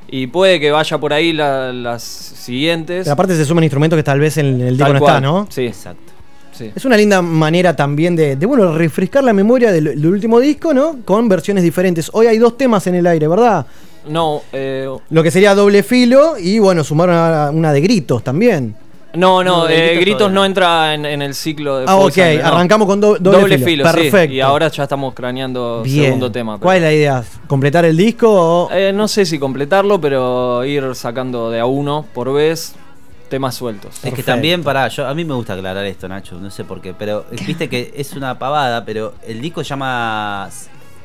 Y 0.10 0.28
puede 0.28 0.60
que 0.60 0.72
vaya 0.72 0.98
por 0.98 1.12
ahí 1.12 1.34
la- 1.34 1.74
las 1.74 2.02
siguientes. 2.04 3.04
Pero 3.04 3.14
aparte 3.14 3.36
se 3.36 3.44
suman 3.46 3.64
instrumentos 3.64 3.98
que 3.98 4.04
tal 4.04 4.20
vez 4.20 4.38
en 4.38 4.62
el 4.62 4.78
disco 4.78 4.94
no 4.94 5.00
está, 5.00 5.20
¿no? 5.20 5.48
Sí. 5.50 5.66
Exacto. 5.66 6.14
Sí. 6.54 6.72
Es 6.76 6.86
una 6.86 6.98
linda 6.98 7.22
manera 7.22 7.76
también 7.76 8.16
de, 8.16 8.36
de, 8.36 8.46
bueno, 8.48 8.76
refrescar 8.76 9.24
la 9.24 9.34
memoria 9.34 9.72
del, 9.72 9.84
del 9.86 10.06
último 10.08 10.40
disco, 10.40 10.74
¿no? 10.74 11.00
Con 11.06 11.30
versiones 11.30 11.64
diferentes. 11.64 12.10
Hoy 12.14 12.26
hay 12.28 12.38
dos 12.40 12.58
temas 12.58 12.88
en 12.88 12.96
el 12.96 13.06
aire, 13.06 13.28
¿verdad? 13.28 13.68
No, 14.10 14.42
eh, 14.54 14.90
Lo 15.10 15.22
que 15.22 15.30
sería 15.30 15.54
doble 15.54 15.84
filo 15.84 16.36
y, 16.40 16.58
bueno, 16.60 16.84
sumaron 16.84 17.16
a 17.16 17.52
una 17.52 17.74
de 17.74 17.82
gritos 17.82 18.24
también. 18.24 18.76
No, 19.14 19.44
no, 19.44 19.68
eh, 19.70 19.96
Gritos 20.00 20.18
todavía 20.20 20.36
no 20.36 20.46
entra 20.46 20.94
en, 20.94 21.06
en 21.06 21.22
el 21.22 21.34
ciclo 21.34 21.80
de 21.80 21.86
Ah, 21.88 21.96
ok, 21.96 22.12
Sangre, 22.12 22.38
no. 22.44 22.48
arrancamos 22.48 22.88
con 22.88 23.00
do- 23.02 23.18
doble 23.20 23.58
filo. 23.58 23.88
sí. 23.90 23.96
Perfecto. 23.96 24.34
Y 24.34 24.42
ahora 24.42 24.68
ya 24.68 24.84
estamos 24.84 25.14
craneando 25.14 25.82
Bien. 25.84 26.06
segundo 26.06 26.32
tema. 26.32 26.58
pero- 26.58 26.64
¿Cuál 26.64 26.78
es 26.78 26.84
la 26.84 26.94
idea? 26.94 27.24
¿Completar 27.48 27.86
el 27.86 27.98
disco 27.98 28.28
o...? 28.30 28.70
Eh, 28.72 28.92
no 28.94 29.08
sé 29.08 29.26
si 29.26 29.40
completarlo, 29.40 30.00
pero 30.00 30.64
ir 30.66 30.94
sacando 30.94 31.50
de 31.50 31.60
a 31.60 31.66
uno 31.66 32.06
por 32.14 32.32
vez 32.34 32.76
temas 33.30 33.56
sueltos. 33.56 34.04
Es 34.04 34.14
que 34.14 34.24
también, 34.24 34.64
pará, 34.64 34.88
yo, 34.88 35.08
a 35.08 35.14
mí 35.14 35.26
me 35.26 35.34
gusta 35.34 35.54
aclarar 35.54 35.86
esto, 35.86 36.08
Nacho, 36.08 36.40
no 36.40 36.50
sé 36.52 36.64
por 36.64 36.80
qué, 36.82 36.94
pero 36.94 37.26
viste 37.48 37.68
que 37.70 37.94
es 37.96 38.14
una 38.14 38.38
pavada, 38.40 38.86
pero 38.86 39.16
el 39.28 39.42
disco 39.42 39.64
se 39.64 39.70
llama 39.70 40.50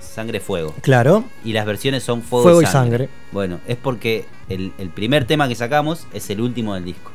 Sangre 0.01 0.41
Fuego. 0.41 0.75
Claro. 0.83 1.25
Y 1.45 1.53
las 1.53 1.65
versiones 1.67 2.03
son 2.03 2.23
Fuego, 2.23 2.45
Fuego 2.45 2.61
y, 2.61 2.65
y 2.65 2.67
sangre. 2.69 2.99
Sangre. 3.07 3.09
Bueno, 3.33 3.59
es 3.67 3.77
porque 3.77 4.27
el, 4.49 4.73
el 4.79 4.91
primer 4.91 5.25
tema 5.25 5.49
que 5.49 5.55
sacamos 5.55 6.07
es 6.13 6.29
el 6.31 6.41
último 6.41 6.75
del 6.75 6.85
disco. 6.85 7.11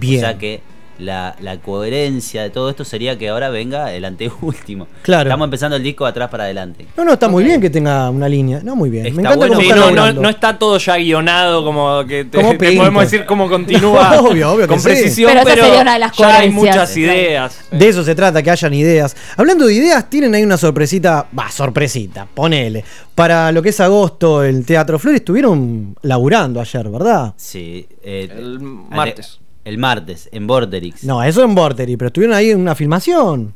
Bien. 0.00 0.24
O 0.24 0.26
sea 0.28 0.38
que 0.38 0.60
la, 0.98 1.34
la 1.40 1.56
coherencia 1.56 2.42
de 2.42 2.50
todo 2.50 2.68
esto 2.68 2.84
sería 2.84 3.16
que 3.16 3.30
ahora 3.30 3.48
venga 3.48 3.90
el 3.94 4.04
anteúltimo. 4.04 4.86
Claro. 5.02 5.30
Estamos 5.30 5.46
empezando 5.46 5.76
el 5.76 5.82
disco 5.82 6.04
de 6.04 6.10
atrás 6.10 6.28
para 6.28 6.44
adelante. 6.44 6.86
No, 6.94 7.04
no, 7.06 7.14
está 7.14 7.26
muy 7.28 7.42
bien 7.42 7.58
que 7.60 7.70
tenga 7.70 8.10
una 8.10 8.28
línea. 8.28 8.60
No, 8.62 8.76
muy 8.76 8.90
bien. 8.90 9.04
Me 9.04 9.22
encanta 9.22 9.36
bueno 9.36 9.54
cómo 9.54 9.66
Sí, 9.66 9.72
no, 9.74 9.90
no, 9.90 10.12
no 10.12 10.28
está 10.28 10.58
todo 10.58 10.76
ya 10.76 10.96
guionado 10.98 11.64
como 11.64 12.04
que 12.06 12.26
te, 12.26 12.38
te 12.58 12.72
podemos 12.76 13.02
decir 13.02 13.24
cómo 13.24 13.48
continúa 13.48 14.20
Obvio, 14.20 14.52
obvio 14.52 14.66
que 14.66 14.68
con 14.68 14.78
sí. 14.78 14.84
precisión, 14.88 15.30
Pero 15.32 15.44
pero, 15.44 15.64
sería 15.64 15.80
una 15.80 15.94
de 15.94 15.98
las 16.00 16.16
ya 16.16 16.38
hay 16.38 16.50
muchas 16.50 16.94
ideas. 16.98 17.58
De 17.70 17.88
eso 17.88 18.04
se 18.04 18.14
trata, 18.14 18.42
que 18.42 18.50
hayan 18.50 18.74
ideas. 18.74 19.16
Hablando 19.38 19.66
de 19.66 19.74
ideas, 19.74 20.10
tienen 20.10 20.34
ahí 20.34 20.42
una 20.44 20.58
sorpresita, 20.58 21.26
va, 21.36 21.50
sorpresita, 21.50 22.26
ponele. 22.26 22.84
Para 23.14 23.50
lo 23.52 23.62
que 23.62 23.70
es 23.70 23.80
agosto, 23.80 24.44
el 24.44 24.66
Teatro 24.66 24.98
Flores 24.98 25.20
estuvieron 25.20 25.96
laburando 26.02 26.60
ayer, 26.60 26.88
¿verdad? 26.90 27.32
Sí. 27.38 27.86
eh, 28.02 28.28
El 28.36 28.60
martes. 28.60 29.40
El 29.64 29.78
martes, 29.78 30.28
en 30.32 30.46
Borderix. 30.46 31.04
No, 31.04 31.22
eso 31.22 31.44
en 31.44 31.54
Vortery, 31.54 31.96
pero 31.96 32.08
estuvieron 32.08 32.36
ahí 32.36 32.50
en 32.50 32.60
una 32.60 32.74
filmación. 32.74 33.54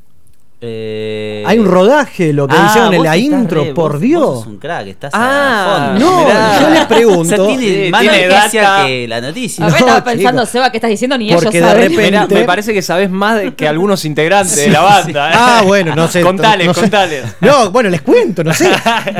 Eh, 0.66 1.42
Hay 1.46 1.58
un 1.58 1.66
rodaje, 1.66 2.32
lo 2.32 2.48
que 2.48 2.54
ah, 2.56 2.66
hicieron 2.70 2.94
en 2.94 3.02
la 3.02 3.16
estás 3.16 3.40
intro, 3.40 3.64
re- 3.64 3.74
por 3.74 3.92
vos- 3.92 4.00
Dios. 4.00 4.22
Vos 4.24 4.38
sos 4.38 4.46
un 4.46 4.56
crack, 4.58 4.86
estás 4.86 5.10
Ah, 5.12 5.90
a 5.90 5.90
fondo. 5.90 6.06
no, 6.10 6.24
mirá. 6.24 6.60
yo 6.60 6.70
les 6.70 6.84
pregunto. 6.86 7.20
O 7.20 7.24
sea, 7.24 7.46
tiene 7.58 7.84
Sí, 7.84 7.90
más 7.90 8.00
tiene 8.00 8.28
noticia 8.28 8.62
data. 8.62 8.86
que 8.86 9.08
la 9.08 9.20
noticia. 9.20 9.64
A 9.64 9.68
ver, 9.68 9.78
estaba 9.78 9.98
No, 9.98 10.04
pensando, 10.04 10.40
chicos. 10.42 10.48
Seba, 10.50 10.70
¿qué 10.70 10.76
estás 10.78 10.90
diciendo? 10.90 11.18
Ni 11.18 11.28
Porque 11.34 11.48
ellos 11.48 11.52
de 11.52 11.60
saben. 11.60 11.82
repente- 11.90 12.02
Mirá, 12.04 12.26
me 12.26 12.44
parece 12.46 12.72
que 12.72 12.80
sabes 12.82 13.10
más 13.10 13.36
de- 13.40 13.54
que 13.54 13.68
algunos 13.68 14.04
integrantes 14.06 14.56
de 14.56 14.68
la 14.68 14.80
banda. 14.80 15.30
¿eh? 15.30 15.34
Ah, 15.36 15.62
bueno, 15.66 15.94
no 15.94 16.08
sé. 16.08 16.20
Contales, 16.22 16.66
no 16.66 16.72
sé. 16.72 16.80
contales. 16.80 17.24
No, 17.42 17.70
bueno, 17.70 17.90
les 17.90 18.00
cuento, 18.00 18.42
no 18.42 18.54
sé. 18.54 18.70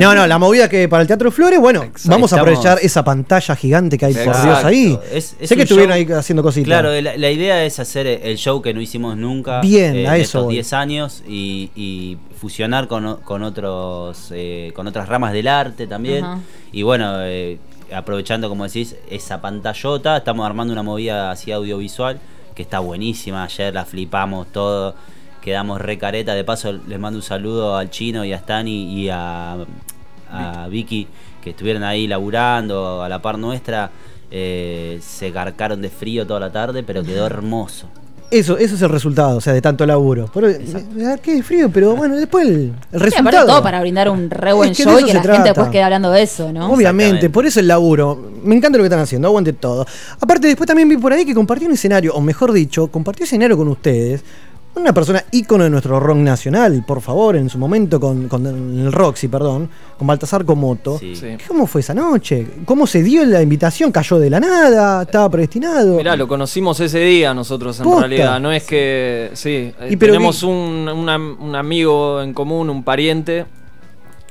No, 0.01 0.15
no, 0.15 0.27
la 0.27 0.39
movida 0.39 0.69
que 0.70 0.89
para 0.89 1.02
el 1.02 1.09
Teatro 1.09 1.31
Flores, 1.31 1.61
bueno, 1.61 1.81
vamos 1.81 2.32
a 2.32 2.36
Estamos- 2.36 2.55
aprovechar 2.56 2.78
esa 2.81 3.05
pantalla 3.05 3.55
gigante 3.55 3.98
que 3.98 4.06
hay, 4.06 4.15
por. 4.15 4.43
Dios, 4.43 4.65
ahí. 4.65 4.98
Es- 5.12 5.36
es 5.39 5.48
sé 5.51 5.56
que 5.56 5.62
estuvieron 5.65 5.94
show- 5.94 6.06
ahí 6.15 6.19
haciendo 6.19 6.43
cositas. 6.43 6.66
Claro, 6.69 6.90
la, 7.02 7.19
la 7.19 7.31
idea 7.31 7.62
es 7.65 7.78
hacer 7.81 8.06
el 8.06 8.39
show 8.39 8.62
que 8.62 8.73
no 8.73 8.81
hicimos 8.81 9.16
nunca 9.16 9.61
Bien, 9.61 9.94
eh, 9.97 10.09
a 10.09 10.16
eso 10.16 10.23
estos 10.24 10.44
voy. 10.44 10.55
10 10.55 10.73
años 10.73 11.23
y, 11.35 11.70
y 11.74 12.16
fusionar 12.36 12.86
con, 12.86 13.16
con 13.23 13.43
otros 13.43 14.28
eh, 14.31 14.73
con 14.77 14.86
otras 14.86 15.09
ramas 15.09 15.32
del 15.32 15.48
arte 15.48 15.89
también. 15.89 16.24
Y 16.70 16.82
bueno, 16.82 17.23
eh, 17.23 17.59
aprovechando, 17.93 18.48
como 18.48 18.65
decís, 18.65 18.94
esa 19.11 19.40
pantallota, 19.40 20.16
estamos 20.16 20.47
armando 20.47 20.73
una 20.73 20.85
movida 20.85 21.32
así 21.32 21.51
audiovisual 21.51 22.20
que 22.55 22.62
está 22.62 22.78
buenísima. 22.78 23.43
Ayer 23.43 23.74
la 23.74 23.85
flipamos 23.85 24.47
todo, 24.52 24.94
quedamos 25.43 25.81
re 25.81 25.98
careta. 25.98 26.35
De 26.35 26.44
paso, 26.44 26.73
les 26.73 27.01
mando 27.01 27.19
un 27.19 27.24
saludo 27.24 27.77
al 27.77 27.90
chino 27.90 28.24
y 28.24 28.32
a 28.32 28.39
Stani 28.39 28.94
y 28.94 29.09
a, 29.09 29.56
a 30.31 30.69
Vicky 30.69 31.09
que 31.43 31.51
estuvieron 31.51 31.82
ahí 31.82 32.06
laburando 32.06 33.02
a 33.02 33.09
la 33.09 33.20
par 33.20 33.39
nuestra. 33.39 33.90
Eh, 34.31 35.01
se 35.02 35.32
carcaron 35.32 35.82
de 35.82 35.90
frío 35.90 36.27
toda 36.27 36.39
la 36.39 36.52
tarde, 36.52 36.85
pero 36.85 37.02
quedó 37.02 37.27
hermoso. 37.27 37.89
Eso, 38.31 38.59
eso 38.59 38.75
es 38.75 38.83
el 38.83 38.89
resultado, 38.89 39.37
o 39.37 39.41
sea, 39.41 39.53
de 39.53 39.63
tanto 39.63 39.87
laburo. 39.87 40.29
Pero, 40.33 40.49
me 40.95 41.05
da 41.05 41.19
qué 41.19 41.43
frío, 41.43 41.71
pero 41.73 41.95
bueno, 41.95 42.17
después 42.17 42.49
el, 42.49 42.73
el 42.93 43.01
resultado. 43.01 43.47
todo 43.47 43.63
para 43.63 43.81
brindar 43.81 44.09
un 44.09 44.29
re 44.31 44.53
buen 44.53 44.71
Es 44.71 44.77
que 44.77 44.83
show 44.83 44.95
y 44.95 44.97
eso 44.97 45.07
que 45.07 45.15
la 45.15 45.21
gente 45.21 45.29
trata. 45.35 45.45
después 45.51 45.69
quede 45.69 45.83
hablando 45.83 46.11
de 46.11 46.23
eso, 46.23 46.53
¿no? 46.53 46.73
Obviamente, 46.73 47.31
por 47.31 47.47
eso 47.47 47.61
el 47.61 47.69
laburo. 47.69 48.33
Me 48.43 48.55
encanta 48.57 48.77
lo 48.77 48.83
que 48.83 48.87
están 48.87 49.01
haciendo, 49.01 49.29
aguante 49.29 49.53
todo. 49.53 49.87
Aparte, 50.21 50.49
después 50.49 50.67
también 50.67 50.89
vi 50.89 50.97
por 50.97 51.13
ahí 51.13 51.25
que 51.25 51.35
compartió 51.35 51.69
un 51.69 51.75
escenario, 51.75 52.15
o 52.15 52.21
mejor 52.21 52.53
dicho, 52.53 52.89
compartió 52.89 53.25
escenario 53.25 53.57
con 53.57 53.69
ustedes. 53.69 54.23
Una 54.77 54.93
persona 54.93 55.25
ícono 55.31 55.63
de 55.65 55.71
nuestro 55.71 56.01
rock 56.01 56.17
nacional, 56.19 56.85
por 56.87 57.01
favor, 57.01 57.37
en 57.37 57.49
su 57.49 57.59
momento 57.59 58.01
con, 58.01 58.29
con 58.29 58.45
el 58.45 58.93
Roxy, 58.93 59.29
perdón, 59.29 59.71
con 59.97 60.07
Baltasar 60.07 60.45
Comoto. 60.45 60.99
Sí. 60.99 61.15
¿Cómo 61.47 61.67
fue 61.69 61.81
esa 61.81 61.95
noche? 61.95 62.47
¿Cómo 62.65 62.87
se 62.87 63.03
dio 63.03 63.25
la 63.25 63.41
invitación? 63.41 63.93
¿Cayó 63.93 64.19
de 64.19 64.31
la 64.31 64.41
nada? 64.41 65.03
¿Estaba 65.03 65.31
predestinado? 65.31 65.97
Mirá, 65.97 66.17
lo 66.17 66.27
conocimos 66.27 66.81
ese 66.81 66.99
día 66.99 67.33
nosotros 67.33 67.79
en 67.79 67.85
Posta. 67.85 68.01
realidad. 68.09 68.41
No 68.41 68.51
es 68.51 68.65
que. 68.65 69.31
Sí, 69.35 69.73
eh, 69.81 69.89
Y 69.91 69.97
tenemos 69.97 70.43
un, 70.43 70.89
un 70.93 71.09
am- 71.09 71.37
un 71.41 71.55
amigo 71.55 72.21
en 72.21 72.35
común, 72.35 72.69
un 72.69 72.83
pariente 72.83 73.47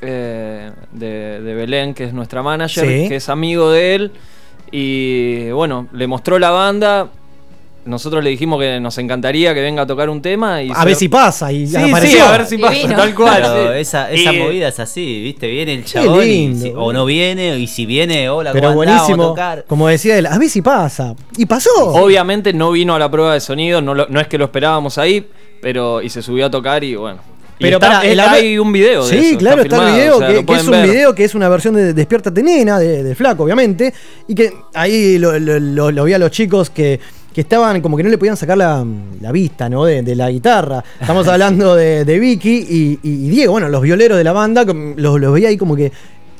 eh, 0.02 0.72
de, 0.92 1.42
de 1.42 1.54
Belén, 1.56 1.94
que 1.94 2.04
es 2.04 2.14
nuestra 2.14 2.44
manager, 2.44 2.86
Sí. 2.86 3.08
que 3.08 3.16
es 3.16 3.30
amigo 3.30 3.72
de 3.72 3.96
él. 3.96 4.12
Y 4.72 5.52
bueno, 5.52 5.88
le 5.94 6.06
mostró 6.08 6.38
la 6.38 6.50
banda. 6.52 7.08
Nosotros 7.86 8.24
le 8.24 8.30
dijimos 8.30 8.60
que 8.60 8.80
nos 8.80 8.98
encantaría 8.98 9.54
que 9.54 9.62
venga 9.62 9.84
a 9.84 9.88
tocar 9.88 10.10
un 10.10 10.22
tema 10.22 10.62
y 10.64 10.72
A 10.74 10.86
ver 10.86 10.96
si 10.96 11.10
pasa. 11.10 11.52
Y 11.52 11.68
Sí, 11.68 11.76
apareció. 11.76 12.10
sí, 12.12 12.20
a 12.20 12.32
ver 12.32 12.46
si 12.46 12.58
pasa, 12.58 12.96
tal 12.96 13.16
cual. 13.16 13.42
Pero 13.42 13.74
esa, 13.74 14.12
esa 14.12 14.34
Y- 14.34 14.38
movida 14.40 14.68
es 14.70 14.80
así, 14.80 15.22
¿viste? 15.24 15.48
Viene 15.48 15.74
el 15.74 15.86
chabón 15.86 16.24
y 16.24 16.28
lindo, 16.28 16.66
si- 16.66 16.74
o 16.76 16.94
no 16.94 17.06
viene, 17.06 17.58
y 17.60 17.68
si 17.68 17.86
viene, 17.86 18.30
hola, 18.30 18.52
Pero. 18.54 18.74
Vamos 18.76 19.10
a 19.10 19.16
tocar. 19.16 19.66
Como 19.68 19.88
decía 19.88 20.18
él, 20.18 20.26
a 20.28 20.38
ver 20.38 20.50
si 20.50 20.62
pasa. 20.62 21.16
Y 21.38 21.46
pasó. 21.46 21.70
Obviamente 21.76 22.54
no 22.54 22.72
vino 22.72 22.96
a 22.96 23.00
la 23.00 23.10
prueba 23.12 23.34
de 23.34 23.40
sonido, 23.40 23.82
no, 23.82 23.94
lo- 23.94 24.08
no 24.08 24.20
es 24.20 24.28
que 24.28 24.38
lo 24.38 24.46
esperábamos 24.46 24.98
ahí, 24.98 25.28
pero 25.62 26.02
y 26.02 26.10
se 26.10 26.22
subió 26.22 26.46
a 26.46 26.52
tocar 26.52 26.84
y 26.84 26.96
bueno. 26.96 27.20
Y 27.60 27.66
Pero 27.66 27.78
está- 27.78 27.88
para, 28.00 28.08
el 28.10 28.20
hay 28.20 28.58
un 28.58 28.74
video 28.74 29.06
de 29.06 29.10
Sí, 29.20 29.30
eso, 29.30 29.38
claro, 29.38 29.62
está, 29.62 29.76
filmado, 29.76 29.96
el 29.96 30.02
video, 30.02 30.16
o 30.16 30.20
sea, 30.20 30.28
que, 30.44 30.54
es 30.54 30.64
un 30.66 30.72
ver. 30.72 30.90
video 30.90 31.16
que 31.16 31.24
es 31.24 31.36
una 31.36 31.50
versión 31.50 31.76
de 31.76 31.94
Despiértate 31.94 32.42
Nena, 32.42 32.80
de, 32.80 33.04
de 33.04 33.16
Flaco, 33.16 33.44
obviamente. 33.44 33.94
Y 34.28 34.34
que 34.34 34.52
ahí 34.74 35.20
lo, 35.20 35.38
lo- 35.40 35.60
lo- 35.60 35.92
lo 35.92 36.04
vi 36.04 36.14
a 36.14 36.18
los 36.18 36.32
chicos 36.32 36.72
que, 36.72 37.00
que 37.34 37.42
estaban 37.42 37.82
como 37.82 37.98
que 37.98 38.04
no 38.04 38.10
le 38.10 38.18
podían 38.18 38.38
sacar 38.38 38.58
la, 38.58 38.86
la 39.22 39.32
vista, 39.32 39.68
¿no? 39.70 39.86
De, 39.86 40.02
de 40.04 40.16
la 40.16 40.30
guitarra. 40.30 40.84
Estamos 41.02 41.28
hablando 41.28 41.76
de, 41.76 42.06
de 42.06 42.20
Vicky 42.20 42.66
y, 42.70 43.00
y 43.04 43.30
Diego, 43.30 43.54
bueno, 43.54 43.68
los 43.70 43.82
violeros 43.82 44.18
de 44.18 44.24
la 44.24 44.34
banda, 44.34 44.64
los, 44.66 45.20
los 45.20 45.34
veía 45.34 45.50
ahí 45.50 45.58
como 45.58 45.76
que. 45.76 45.92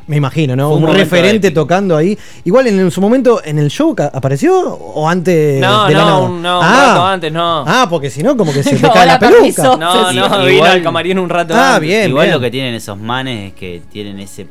Me 0.06 0.18
imagino, 0.18 0.54
¿no? 0.54 0.68
Fue 0.68 0.78
un 0.80 0.84
Un, 0.84 0.96
referente 0.96 1.52
tocando 1.52 1.96
ahí. 1.96 2.18
Igual 2.44 2.68
en, 2.68 2.92
su 2.92 3.00
momento, 3.00 3.42
en 3.42 3.58
el 3.58 3.70
show, 3.70 3.96
¿apareció? 4.12 4.60
¿O 4.74 5.08
antes 5.08 5.62
No, 5.62 5.88
de 5.88 5.94
la 5.94 6.00
no, 6.02 6.06
nada? 6.06 6.20
un, 6.20 6.42
no, 6.42 6.60
un 6.60 6.66
ah, 6.66 6.86
rato 6.90 7.06
antes, 7.06 7.32
no. 7.32 7.64
Ah, 7.66 7.88
porque 7.90 8.10
si 8.10 8.22
no, 8.22 8.36
como 8.36 8.52
que 8.52 8.64
se 8.64 8.76
te 8.76 8.82
No, 8.82 8.92
cae 8.92 9.08
la 9.08 9.18
peluca. 9.18 9.64
No, 9.64 9.78
no, 10.12 10.12
igual- 10.12 10.46
vino 10.50 10.66
al 10.66 10.84
camarín 10.84 11.20
un 11.20 11.30
rato 11.30 11.54
Ah, 11.56 11.76
antes. 11.76 11.88
bien, 11.88 12.10
Igual 12.10 12.26
bien. 12.26 12.34
lo 12.36 12.42
que 12.42 12.52
tienen 12.52 12.74
esos 12.76 13.00
manes 13.00 13.52
es 13.52 13.54
que 13.58 13.82
tienen 13.90 14.20
ese 14.20 14.46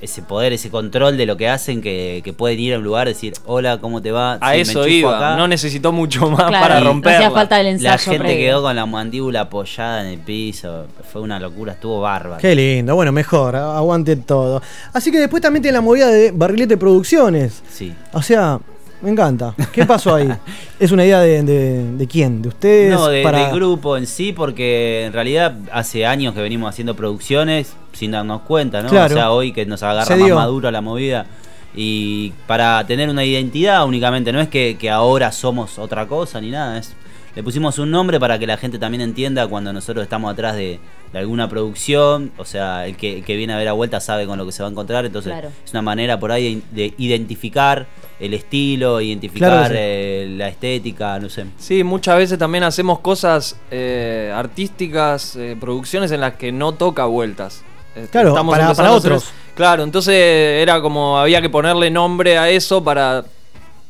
ese 0.00 0.22
poder, 0.22 0.52
ese 0.52 0.70
control 0.70 1.16
de 1.16 1.26
lo 1.26 1.36
que 1.36 1.48
hacen, 1.48 1.80
que, 1.80 2.20
que 2.24 2.32
pueden 2.32 2.58
ir 2.60 2.74
a 2.74 2.78
un 2.78 2.84
lugar 2.84 3.08
y 3.08 3.10
decir, 3.12 3.34
hola, 3.46 3.78
¿cómo 3.78 4.00
te 4.02 4.10
va? 4.12 4.34
A 4.40 4.54
Sí, 4.54 4.60
eso 4.60 4.86
iba, 4.86 5.16
acá". 5.16 5.36
no 5.36 5.48
necesitó 5.48 5.92
mucho 5.92 6.30
más 6.30 6.48
Claro, 6.48 6.66
para 6.66 6.80
no 6.80 6.86
romperla. 6.86 7.18
hacía 7.18 7.30
falta 7.30 7.60
el 7.60 7.66
La 7.66 7.70
ensayo 7.72 7.98
gente 8.12 8.18
previo. 8.18 8.38
quedó 8.46 8.62
con 8.62 8.76
la 8.76 8.86
mandíbula 8.86 9.40
apoyada 9.42 10.02
en 10.02 10.08
el 10.08 10.18
piso. 10.18 10.86
Fue 11.12 11.20
una 11.20 11.38
locura, 11.40 11.72
estuvo 11.72 12.00
bárbaro. 12.00 12.40
Qué 12.40 12.54
lindo, 12.54 12.94
bueno, 12.94 13.12
mejor, 13.12 13.56
aguante 13.56 14.16
todo. 14.16 14.62
Así 14.92 15.10
que 15.10 15.18
después 15.18 15.42
también 15.42 15.62
tiene 15.62 15.76
la 15.76 15.82
movida 15.82 16.08
de 16.08 16.30
Barrilete 16.32 16.76
Producciones. 16.76 17.62
Sí. 17.70 17.94
O 18.12 18.22
sea, 18.22 18.58
me 19.02 19.10
encanta. 19.10 19.54
¿Qué 19.72 19.84
pasó 19.86 20.14
ahí? 20.14 20.28
¿Es 20.80 20.90
una 20.92 21.04
idea 21.04 21.20
de, 21.20 21.42
de- 21.42 21.92
de 21.96 22.06
quién? 22.06 22.42
¿De 22.42 22.48
ustedes? 22.48 22.92
No, 22.92 23.08
de- 23.08 23.22
para... 23.22 23.46
del 23.46 23.54
grupo 23.54 23.96
en 23.96 24.06
sí, 24.06 24.32
porque 24.32 25.04
en 25.06 25.12
realidad 25.12 25.54
hace 25.72 26.04
años 26.06 26.34
que 26.34 26.40
venimos 26.42 26.68
haciendo 26.70 26.94
producciones 26.96 27.74
sin 27.92 28.10
darnos 28.12 28.42
cuenta, 28.42 28.82
¿no? 28.82 28.88
Claro. 28.88 29.14
O 29.14 29.16
sea, 29.16 29.30
hoy 29.32 29.52
que 29.52 29.66
nos 29.66 29.82
agarra 29.82 30.16
más 30.16 30.24
dio. 30.24 30.34
maduro 30.36 30.70
la 30.70 30.80
movida. 30.80 31.26
Y 31.74 32.32
para 32.46 32.84
tener 32.86 33.08
una 33.08 33.24
identidad 33.24 33.84
únicamente, 33.86 34.32
no 34.32 34.40
es 34.40 34.48
que, 34.48 34.76
que 34.78 34.90
ahora 34.90 35.30
somos 35.32 35.78
otra 35.78 36.06
cosa 36.06 36.40
ni 36.40 36.50
nada, 36.50 36.78
es 36.78 36.94
le 37.38 37.44
pusimos 37.44 37.78
un 37.78 37.92
nombre 37.92 38.18
para 38.18 38.36
que 38.36 38.48
la 38.48 38.56
gente 38.56 38.80
también 38.80 39.00
entienda 39.00 39.46
cuando 39.46 39.72
nosotros 39.72 40.02
estamos 40.02 40.32
atrás 40.32 40.56
de, 40.56 40.80
de 41.12 41.18
alguna 41.20 41.48
producción, 41.48 42.32
o 42.36 42.44
sea, 42.44 42.84
el 42.88 42.96
que, 42.96 43.18
el 43.18 43.24
que 43.24 43.36
viene 43.36 43.52
a 43.52 43.56
ver 43.58 43.68
a 43.68 43.74
vuelta 43.74 44.00
sabe 44.00 44.26
con 44.26 44.36
lo 44.38 44.44
que 44.44 44.50
se 44.50 44.60
va 44.60 44.68
a 44.68 44.72
encontrar, 44.72 45.06
entonces 45.06 45.30
Claro. 45.30 45.50
es 45.64 45.70
una 45.70 45.82
manera 45.82 46.18
por 46.18 46.32
ahí 46.32 46.64
de, 46.72 46.88
de 46.88 46.94
identificar 46.98 47.86
el 48.18 48.34
estilo, 48.34 49.00
identificar 49.00 49.50
Claro 49.50 49.68
que 49.68 49.74
sí. 49.74 49.76
eh, 49.80 50.34
la 50.36 50.48
estética, 50.48 51.20
no 51.20 51.28
sé. 51.28 51.44
Sí, 51.58 51.84
muchas 51.84 52.16
veces 52.18 52.40
también 52.40 52.64
hacemos 52.64 52.98
cosas 52.98 53.54
eh, 53.70 54.32
artísticas, 54.34 55.36
eh, 55.36 55.56
producciones 55.60 56.10
en 56.10 56.20
las 56.22 56.34
que 56.34 56.50
no 56.50 56.72
toca 56.72 57.04
vueltas. 57.04 57.62
Este, 57.94 58.08
Claro, 58.10 58.30
para- 58.34 58.40
empezando 58.40 58.74
para 58.74 58.88
a 58.90 58.96
hacer 58.96 59.12
otros. 59.12 59.30
Claro, 59.54 59.84
entonces 59.84 60.12
era 60.16 60.80
como 60.80 61.16
había 61.18 61.40
que 61.40 61.50
ponerle 61.50 61.88
nombre 61.88 62.36
a 62.36 62.50
eso 62.50 62.82
para 62.82 63.24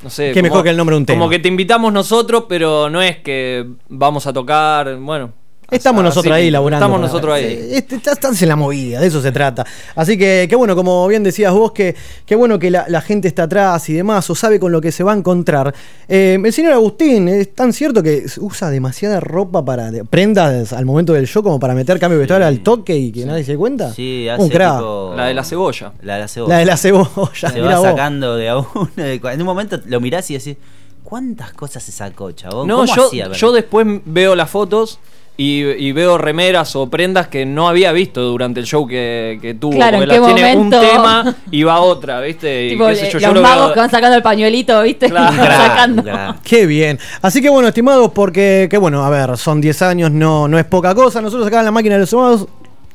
no 0.03 0.11
sé. 0.11 0.29
Qué 0.33 0.41
como- 0.41 0.43
mejor 0.51 0.65
que 0.65 0.71
el 0.71 0.77
nombre 0.77 0.95
de 0.95 0.99
un 0.99 1.07
tema. 1.07 1.19
Como 1.19 1.31
que 1.31 1.39
te 1.39 1.49
invitamos 1.49 1.93
nosotros, 1.93 2.45
pero 2.49 2.89
no 2.91 3.03
es 3.03 3.19
que 3.19 3.67
vamos 3.89 4.27
a 4.27 4.33
tocar, 4.33 4.97
bueno. 4.97 5.33
Estamos 5.71 6.01
así, 6.01 6.09
nosotros 6.09 6.35
ahí 6.35 6.51
laburando. 6.51 6.87
Estamos 6.87 7.01
nosotros 7.01 7.35
ahí. 7.35 7.45
Eh, 7.45 7.69
este- 7.79 7.97
Estás 7.97 8.41
en 8.43 8.49
la 8.49 8.57
movida, 8.57 9.01
de 9.01 9.07
eso 9.07 9.21
se 9.21 9.31
trata. 9.33 9.67
Así 9.95 10.17
que, 10.17 10.47
qué 10.49 10.57
bueno, 10.57 10.75
como 10.75 11.07
bien 11.09 11.23
decías 11.23 11.53
vos, 11.53 11.73
que 11.73 11.95
qué 12.25 12.35
bueno 12.37 12.59
que 12.59 12.71
la, 12.71 12.87
la 12.89 13.03
gente 13.03 13.29
está 13.29 13.43
atrás 13.43 13.87
y 13.91 13.93
demás, 13.93 14.29
o 14.31 14.35
sabe 14.35 14.59
con 14.59 14.73
lo 14.73 14.81
que 14.81 14.91
se 14.93 15.05
va 15.05 15.13
a 15.13 15.17
encontrar. 15.17 15.75
Eh, 16.09 16.39
el 16.43 16.53
señor 16.55 16.73
Agustín, 16.73 17.29
es 17.29 17.55
tan 17.55 17.75
cierto 17.75 18.03
que 18.03 18.25
usa 18.41 18.71
demasiada 18.71 19.21
ropa 19.21 19.63
para. 19.65 19.91
de- 19.91 20.05
prendas 20.05 20.73
al 20.73 20.87
momento 20.87 21.13
del 21.13 21.27
show 21.27 21.43
como 21.43 21.61
para 21.61 21.75
meter 21.75 21.99
cambio 22.01 22.19
vestuario 22.19 22.47
al 22.47 22.61
toque 22.61 22.97
y 22.97 23.13
que 23.13 23.27
nadie 23.27 23.45
se 23.45 23.53
dé 23.53 23.59
cuenta. 23.59 23.93
Sí, 23.93 24.27
hace 24.29 24.43
Un 24.43 24.49
crack. 24.49 24.79
tipo- 24.79 25.13
La 25.17 25.27
de 25.27 25.35
la 25.35 25.45
cebolla. 25.45 25.93
La 26.03 26.15
de 26.15 26.21
la 26.21 26.29
cebolla. 26.29 26.53
La 26.55 26.59
de 26.61 26.65
la 26.65 26.77
cebolla, 26.79 27.51
Se 27.53 27.61
va 27.61 27.75
vos. 27.79 27.83
sacando 27.89 28.37
de 28.37 28.49
a 28.49 28.57
uno. 28.57 28.89
En 28.97 29.41
un 29.41 29.47
momento 29.47 29.79
lo 29.85 30.01
mirás 30.01 30.31
y 30.31 30.35
decís, 30.39 30.57
¿cuántas 31.05 31.53
cosas 31.53 31.83
se 31.83 31.93
sacó, 31.93 32.33
chabón? 32.33 32.67
No, 32.69 32.77
¿Cómo 32.79 32.95
yo, 32.97 33.07
hacía, 33.09 33.31
yo 33.33 33.53
después 33.53 33.87
veo 34.07 34.35
las 34.35 34.49
fotos 34.51 34.99
y, 35.41 35.63
y 35.63 35.93
veo 35.93 36.19
remeras 36.19 36.75
o 36.75 36.91
prendas 36.91 37.29
que 37.29 37.47
no 37.47 37.69
había 37.69 37.93
visto 37.93 38.21
durante 38.23 38.59
el 38.59 38.67
show 38.67 38.89
que, 38.89 39.39
que 39.41 39.55
tuvo. 39.55 39.77
Claro, 39.77 39.99
porque 39.99 40.15
¿en 40.17 40.21
las 40.21 40.29
qué 40.29 40.35
tiene 40.35 40.55
momento? 40.57 40.81
un 40.81 40.87
tema 40.91 41.37
y 41.53 41.63
va 41.63 41.79
otra, 41.81 42.21
¿viste? 42.21 42.67
Y 42.67 42.71
Tipo, 42.71 42.89
qué 42.89 42.97
sé 42.97 43.11
yo, 43.11 43.19
yo 43.21 43.29
los 43.29 43.37
lo 43.37 43.43
magos 43.43 43.65
veo- 43.67 43.75
que 43.75 43.81
van 43.81 43.91
sacando 43.91 44.17
el 44.17 44.23
pañuelito, 44.23 44.83
¿viste? 44.83 45.07
Van 45.13 45.37
sacando. 45.37 46.03
Qué 46.43 46.67
bien. 46.67 46.99
Así 47.23 47.41
que 47.41 47.49
bueno, 47.51 47.69
estimados, 47.69 48.11
porque, 48.13 48.67
que 48.69 48.79
bueno, 48.79 49.05
a 49.05 49.11
ver, 49.11 49.37
son 49.39 49.61
10 49.61 49.81
años, 49.83 50.11
no, 50.11 50.49
no 50.49 50.59
es 50.59 50.65
poca 50.65 50.93
cosa. 50.93 51.23
Nosotros 51.23 51.47
acá 51.47 51.61
en 51.61 51.67
la 51.67 51.71
máquina 51.71 51.95
de 51.95 52.01
los 52.01 52.13
humanos 52.13 52.49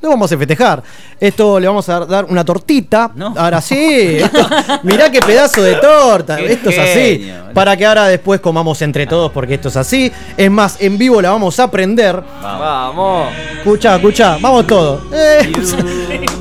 lo 0.03 0.09
vamos 0.09 0.31
a 0.31 0.37
festejar. 0.37 0.83
Esto 1.19 1.59
le 1.59 1.67
vamos 1.67 1.87
a 1.89 2.01
dar 2.05 2.25
una 2.25 2.43
tortita. 2.43 3.11
Ahora 3.37 3.61
sí. 3.61 4.17
esto- 4.19 4.47
mirá 4.83 5.09
qué 5.11 5.19
pedazo 5.21 5.63
de 5.63 5.75
torta. 5.75 6.35
Qué 6.43 6.53
esto 6.53 6.69
es 6.69 6.79
así. 6.79 7.31
Para 7.53 7.77
que 7.77 7.85
ahora 7.85 8.07
después 8.07 8.39
comamos 8.41 8.81
entre 8.81 9.07
todos, 9.07 9.31
porque 9.31 9.53
esto 9.55 9.69
es 9.69 9.77
así. 9.77 10.11
Es 10.35 10.51
más, 10.51 10.77
en 10.81 10.97
vivo 10.97 11.21
la 11.21 11.31
vamos 11.31 11.57
a 11.59 11.63
aprender. 11.63 12.21
Vamos. 12.41 13.29
Escucha, 13.57 13.95
escucha, 13.95 14.37
vamos 14.41 14.67
todos. 14.67 15.01
Eh, 15.13 15.51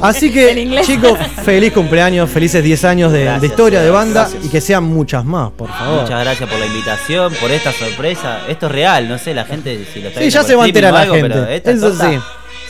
Así 0.03 0.33
que, 0.33 0.81
chicos, 0.85 1.17
feliz 1.45 1.73
cumpleaños, 1.73 2.29
felices 2.29 2.65
10 2.65 2.85
años 2.87 3.13
de, 3.13 3.19
de 3.19 3.25
Gracias, 3.27 3.51
historia 3.53 3.83
de 3.83 3.91
banda 3.91 4.23
gracias. 4.23 4.45
y 4.45 4.49
que 4.49 4.61
sean 4.61 4.83
muchas 4.83 5.25
más, 5.25 5.53
por 5.53 5.69
favor. 5.69 6.03
Muchas 6.03 6.21
gracias 6.25 6.51
por 6.51 6.59
la 6.59 6.67
invitación, 6.67 7.33
por 7.41 7.53
esta 7.53 7.73
sorpresa. 7.73 8.41
Esto 8.49 8.67
es 8.67 8.73
real, 8.73 9.09
no 9.09 9.17
sé, 9.19 9.33
la 9.33 9.45
gente 9.45 9.87
si 9.95 10.01
lo 10.01 10.09
está 10.09 10.21
Sí, 10.21 10.29
ya 10.31 10.43
se 10.43 10.57
va 10.57 10.65
a 10.65 10.67
enterar 10.67 10.93
la 10.93 11.01
algo, 11.03 11.15
pero 11.15 11.35
gente. 11.37 11.55
esta 11.57 11.71
Eso 11.71 11.89
torta, 11.91 12.11
sí. 12.11 12.19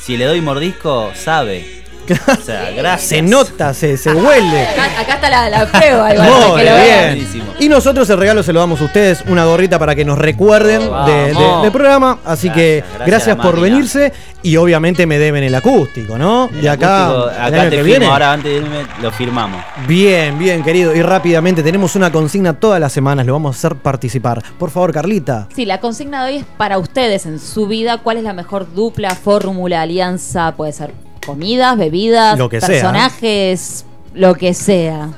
Si 0.02 0.16
le 0.16 0.24
doy 0.24 0.40
mordisco, 0.40 1.12
sabe. 1.14 1.81
O 2.28 2.36
sea, 2.44 2.70
gracias. 2.70 3.08
Se 3.08 3.22
nota, 3.22 3.74
se, 3.74 3.96
se 3.96 4.12
huele. 4.12 4.62
Acá, 4.66 5.00
acá 5.00 5.14
está 5.14 5.30
la, 5.30 5.48
la 5.50 5.66
prueba, 5.66 6.12
igual, 6.14 6.28
Muy 6.30 6.60
que 6.60 6.70
lo 6.70 6.74
vean. 6.76 7.14
bien. 7.14 7.42
Y 7.60 7.68
nosotros 7.68 8.08
el 8.10 8.18
regalo 8.18 8.42
se 8.42 8.52
lo 8.52 8.60
damos 8.60 8.80
a 8.80 8.84
ustedes, 8.84 9.22
una 9.26 9.44
gorrita 9.44 9.78
para 9.78 9.94
que 9.94 10.04
nos 10.04 10.18
recuerden 10.18 10.80
de- 10.80 11.12
de- 11.26 11.32
Vamos. 11.34 11.62
del 11.62 11.72
programa. 11.72 12.18
Así 12.24 12.50
que 12.50 12.82
gracias 13.06 13.36
por 13.36 13.56
máquina. 13.56 13.62
venirse 13.62 14.12
y 14.42 14.56
obviamente 14.56 15.06
me 15.06 15.18
deben 15.18 15.44
el 15.44 15.54
acústico, 15.54 16.18
¿no? 16.18 16.48
El 16.52 16.62
de 16.62 16.68
acá, 16.70 17.06
acústico, 17.08 17.40
acá 17.40 17.50
te 17.64 17.70
que 17.70 17.76
firmo, 17.76 17.84
viene. 17.84 18.06
ahora 18.06 18.32
antes 18.32 18.52
de 18.52 18.58
irme 18.58 18.86
lo 19.00 19.10
firmamos. 19.12 19.62
Bien, 19.86 20.38
bien, 20.38 20.62
querido. 20.64 20.94
Y 20.94 21.02
rápidamente 21.02 21.62
tenemos 21.62 21.94
una 21.96 22.10
consigna 22.10 22.54
todas 22.54 22.80
las 22.80 22.92
semanas, 22.92 23.24
lo 23.26 23.32
vamos 23.34 23.54
a 23.54 23.58
hacer 23.58 23.76
participar. 23.78 24.42
Por 24.58 24.70
favor, 24.70 24.92
Carlita. 24.92 25.46
Sí, 25.54 25.64
la 25.64 25.78
consigna 25.80 26.24
de 26.24 26.32
hoy 26.32 26.38
es 26.38 26.44
para 26.56 26.78
ustedes 26.78 27.26
en 27.26 27.38
su 27.38 27.66
vida. 27.68 27.98
¿Cuál 27.98 28.16
es 28.16 28.24
la 28.24 28.32
mejor 28.32 28.72
dupla, 28.74 29.14
fórmula, 29.14 29.82
alianza? 29.82 30.52
Puede 30.56 30.72
ser 30.72 30.92
comidas, 31.24 31.76
bebidas, 31.78 32.38
Lo 32.38 32.48
que 32.48 32.60
sea. 32.60 32.68
personajes, 32.68 33.84
lo 34.14 34.34
que 34.34 34.54
sea. 34.54 35.10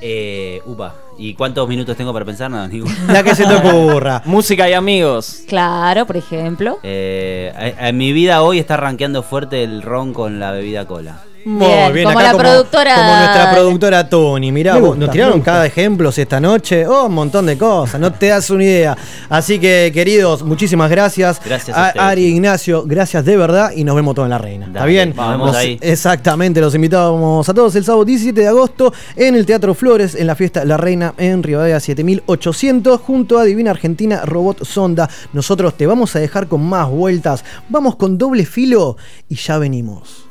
Eh, 0.00 0.62
upa. 0.66 0.94
¿Y 1.18 1.34
cuántos 1.34 1.68
minutos 1.68 1.96
tengo 1.96 2.12
para 2.14 2.24
pensar? 2.24 2.50
No. 2.50 2.66
La 3.08 3.22
que 3.22 3.34
se 3.34 3.44
te 3.44 3.54
ocurra. 3.54 4.22
Música 4.24 4.70
y 4.70 4.72
amigos. 4.72 5.42
Claro, 5.46 6.06
por 6.06 6.16
ejemplo. 6.16 6.78
Eh, 6.82 7.74
en 7.78 7.98
mi 7.98 8.12
vida 8.14 8.42
hoy 8.42 8.58
está 8.58 8.78
rankeando 8.78 9.22
fuerte 9.22 9.62
el 9.62 9.82
ron 9.82 10.14
con 10.14 10.40
la 10.40 10.50
bebida 10.52 10.86
cola. 10.86 11.20
Muy 11.44 11.66
Bien, 11.66 11.92
bien, 11.94 12.04
como 12.04 12.18
acá 12.18 12.32
la 12.32 12.38
productora- 12.38 12.94
Como 12.96 13.16
nuestra 13.16 13.50
productora 13.52 14.08
Tony. 14.10 14.52
Mirá, 14.52 14.76
vos, 14.76 14.96
nos 14.96 15.10
tiraron 15.10 15.40
cada 15.40 15.64
ejemplo 15.64 16.10
esta 16.14 16.38
noche. 16.38 16.86
Oh, 16.86 17.06
un 17.06 17.14
montón 17.14 17.46
de 17.46 17.56
cosas. 17.56 17.98
No 17.98 18.12
te 18.12 18.26
das 18.26 18.50
una 18.50 18.64
idea. 18.64 18.96
Así 19.28 19.58
que, 19.58 19.90
queridos, 19.94 20.42
muchísimas 20.42 20.90
gracias. 20.90 21.40
Gracias 21.42 21.74
a 21.76 21.86
ustedes, 21.88 22.04
Ari, 22.06 22.24
Ignacio, 22.26 22.84
gracias 22.86 23.24
de 23.24 23.36
verdad. 23.38 23.72
Y 23.74 23.84
nos 23.84 23.96
vemos 23.96 24.14
todos 24.14 24.26
en 24.26 24.30
la 24.30 24.38
reina. 24.38 24.66
¿Está 24.66 24.84
bien? 24.84 25.14
nos 25.16 25.30
vemos 25.30 25.46
Los- 25.48 25.56
ahí. 25.56 25.78
Exactamente, 25.80 26.60
los 26.60 26.74
invitamos 26.74 27.48
a 27.48 27.54
todos 27.54 27.74
el 27.74 27.84
sábado 27.84 28.04
17 28.04 28.40
de 28.42 28.48
agosto 28.48 28.92
en 29.16 29.34
el 29.34 29.46
Teatro 29.46 29.74
Flores, 29.74 30.14
en 30.14 30.26
la 30.26 30.34
fiesta 30.34 30.64
La 30.66 30.76
Reina 30.76 31.14
en 31.16 31.42
Rivadavia 31.42 31.80
7800, 31.80 33.00
junto 33.00 33.38
a 33.38 33.44
Divina 33.44 33.70
Argentina 33.70 34.22
Robot 34.26 34.64
Sonda. 34.64 35.08
Nosotros 35.32 35.74
te 35.74 35.86
vamos 35.86 36.14
a 36.16 36.18
dejar 36.18 36.48
con 36.48 36.62
más 36.62 36.88
vueltas. 36.90 37.44
Vamos 37.70 37.96
con 37.96 38.18
doble 38.18 38.44
filo 38.44 38.98
y 39.28 39.36
ya 39.36 39.56
venimos. 39.58 40.26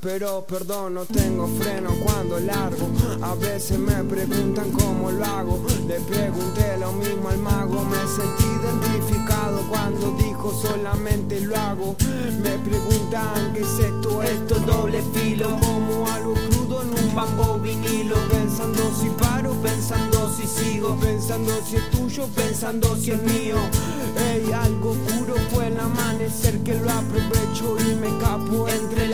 Pero 0.00 0.44
perdón, 0.44 0.94
no 0.94 1.04
tengo 1.04 1.46
freno 1.46 1.90
cuando 2.04 2.40
largo. 2.40 2.88
A 3.22 3.34
veces 3.34 3.78
me 3.78 4.02
preguntan 4.04 4.72
cómo 4.72 5.10
lo 5.10 5.24
hago, 5.24 5.64
le 5.86 6.00
pregunté 6.00 6.76
lo 6.78 6.92
mismo 6.92 7.28
al 7.28 7.38
mago. 7.38 7.84
Me 7.84 7.98
sentí 7.98 8.44
identificado 8.60 9.62
cuando 9.68 10.16
dijo 10.16 10.52
solamente 10.52 11.40
lo 11.40 11.56
hago. 11.56 11.96
Me 12.42 12.58
preguntan 12.58 13.52
qué 13.54 13.60
es 13.60 13.78
esto, 13.78 14.22
esto 14.22 14.54
doble 14.60 15.02
filo, 15.14 15.48
como 15.60 16.10
algo 16.10 16.34
crudo 16.34 16.82
en 16.82 16.88
un 16.88 17.14
banco 17.14 17.58
vinilo. 17.58 18.16
Pensando 18.30 18.82
si 19.00 19.08
paro, 19.10 19.52
pensando 19.62 20.32
si 20.36 20.46
sigo, 20.46 20.96
pensando 20.96 21.52
si 21.68 21.76
es 21.76 21.90
tuyo, 21.90 22.26
pensando 22.34 22.96
si 22.96 23.12
es 23.12 23.22
mío. 23.22 23.56
Ey, 24.16 24.52
algo 24.52 24.90
oscuro 24.90 25.34
fue 25.52 25.68
el 25.68 25.78
amanecer 25.78 26.58
que 26.60 26.74
lo 26.74 26.90
aprovecho 26.90 27.76
y 27.78 27.94
me 27.94 28.18
capo 28.18 28.66
entre 28.68 29.09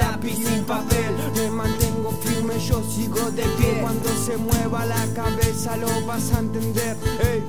la 4.89 5.07
cabeza 5.15 5.77
lo 5.77 6.07
vas 6.07 6.33
a 6.33 6.41
entender. 6.41 6.97
Ey, 7.21 7.43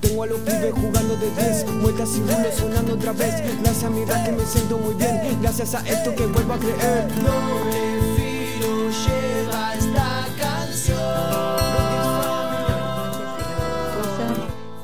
tengo 0.00 0.22
a 0.22 0.26
los 0.26 0.40
pibes 0.40 0.72
jugando 0.72 1.16
de 1.16 1.30
10, 1.30 1.82
vueltas 1.82 2.10
y 2.16 2.20
rulos 2.20 2.54
sonando 2.56 2.94
otra 2.94 3.12
vez. 3.12 3.34
Gracias 3.60 3.84
a 3.84 3.90
mi 3.90 4.04
rap 4.04 4.24
que 4.24 4.32
me 4.32 4.44
siento 4.44 4.78
muy 4.78 4.94
bien, 4.94 5.38
gracias 5.40 5.74
a 5.74 5.86
esto 5.88 6.14
que 6.14 6.26
vuelvo 6.26 6.54
a 6.54 6.58
creer. 6.58 7.08
Doble 7.16 8.00
filo 8.16 8.90
lleva 8.90 9.74
esta 9.74 10.26
canción. 10.38 10.98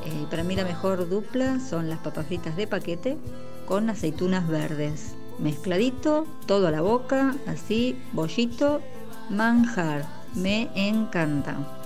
Eh, 0.05 0.25
para 0.29 0.43
mí 0.43 0.55
la 0.55 0.63
mejor 0.63 1.09
dupla 1.09 1.59
son 1.59 1.89
las 1.89 1.99
papas 1.99 2.27
fritas 2.27 2.55
de 2.55 2.67
paquete 2.67 3.17
con 3.65 3.89
aceitunas 3.89 4.47
verdes. 4.47 5.15
Mezcladito, 5.39 6.25
todo 6.45 6.67
a 6.67 6.71
la 6.71 6.81
boca, 6.81 7.35
así, 7.47 7.97
bollito, 8.13 8.81
manjar. 9.29 10.05
Me 10.33 10.69
encanta. 10.75 11.84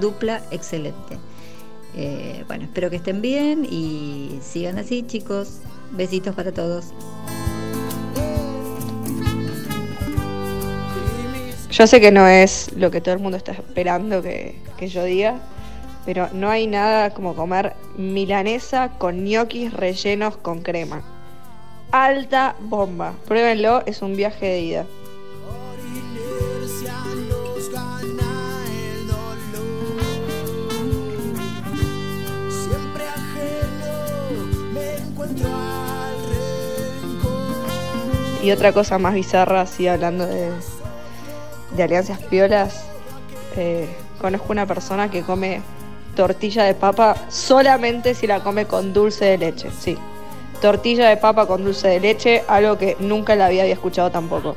Dupla 0.00 0.42
excelente. 0.50 1.18
Eh, 1.94 2.44
bueno, 2.46 2.64
espero 2.64 2.88
que 2.90 2.96
estén 2.96 3.20
bien 3.20 3.66
y 3.68 4.38
sigan 4.42 4.78
así, 4.78 5.02
chicos. 5.02 5.60
Besitos 5.92 6.34
para 6.34 6.52
todos. 6.52 6.86
Yo 11.70 11.86
sé 11.86 12.00
que 12.00 12.10
no 12.10 12.26
es 12.26 12.72
lo 12.76 12.90
que 12.90 13.00
todo 13.00 13.14
el 13.14 13.20
mundo 13.20 13.36
está 13.36 13.52
esperando 13.52 14.22
que, 14.22 14.58
que 14.76 14.88
yo 14.88 15.04
diga, 15.04 15.36
pero 16.04 16.28
no 16.32 16.50
hay 16.50 16.66
nada 16.66 17.10
como 17.10 17.34
comer 17.34 17.74
milanesa 17.96 18.90
con 18.98 19.24
ñoquis 19.24 19.72
rellenos 19.72 20.36
con 20.36 20.62
crema. 20.62 21.02
Alta 21.92 22.54
bomba. 22.60 23.14
Pruébenlo, 23.26 23.82
es 23.86 24.02
un 24.02 24.16
viaje 24.16 24.46
de 24.46 24.60
ida. 24.60 24.86
Y 38.42 38.50
otra 38.52 38.72
cosa 38.72 38.98
más 38.98 39.14
bizarra, 39.14 39.62
así 39.62 39.86
hablando 39.86 40.26
de, 40.26 40.50
de 41.76 41.82
alianzas 41.82 42.18
piolas, 42.20 42.84
eh, 43.56 43.88
conozco 44.18 44.52
una 44.52 44.66
persona 44.66 45.10
que 45.10 45.22
come 45.22 45.60
tortilla 46.14 46.64
de 46.64 46.74
papa 46.74 47.16
solamente 47.28 48.14
si 48.14 48.26
la 48.26 48.40
come 48.40 48.66
con 48.66 48.92
dulce 48.92 49.26
de 49.26 49.38
leche, 49.38 49.70
sí. 49.78 49.96
Tortilla 50.60 51.08
de 51.08 51.16
papa 51.16 51.46
con 51.46 51.64
dulce 51.64 51.88
de 51.88 52.00
leche, 52.00 52.42
algo 52.48 52.76
que 52.76 52.96
nunca 53.00 53.34
la 53.36 53.46
había, 53.46 53.64
escuchado 53.66 54.10
tampoco. 54.10 54.56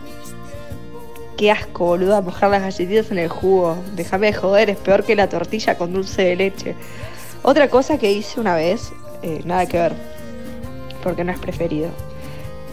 Qué 1.38 1.52
asco, 1.52 1.86
boluda, 1.86 2.22
mojar 2.22 2.52
las 2.52 2.62
galletitas 2.62 3.12
en 3.12 3.18
el 3.20 3.30
jugo. 3.30 3.78
Déjame 3.96 4.28
de 4.28 4.34
joder, 4.34 4.70
es 4.70 4.78
peor 4.78 5.04
que 5.04 5.16
la 5.16 5.28
tortilla 5.30 5.78
con 5.78 5.94
dulce 5.94 6.24
de 6.24 6.36
leche. 6.36 6.76
Otra 7.42 7.70
cosa 7.70 7.98
que 7.98 8.12
hice 8.12 8.40
una 8.40 8.56
vez, 8.56 8.92
eh, 9.24 9.42
nada 9.46 9.66
que 9.66 9.78
ver, 9.78 9.94
porque 11.02 11.24
no 11.24 11.32
es 11.32 11.40
preferido. 11.40 11.90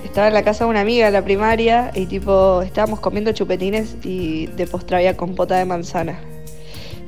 Estaba 0.04 0.28
en 0.28 0.34
la 0.34 0.42
casa 0.42 0.64
de 0.64 0.70
una 0.70 0.80
amiga 0.80 1.06
de 1.06 1.12
la 1.12 1.22
primaria 1.22 1.90
y 1.94 2.06
tipo, 2.06 2.62
estábamos 2.62 3.00
comiendo 3.00 3.32
chupetines 3.32 3.96
y 4.02 4.46
de 4.46 4.66
postre 4.66 4.96
había 4.96 5.16
compota 5.16 5.56
de 5.56 5.64
manzana. 5.64 6.18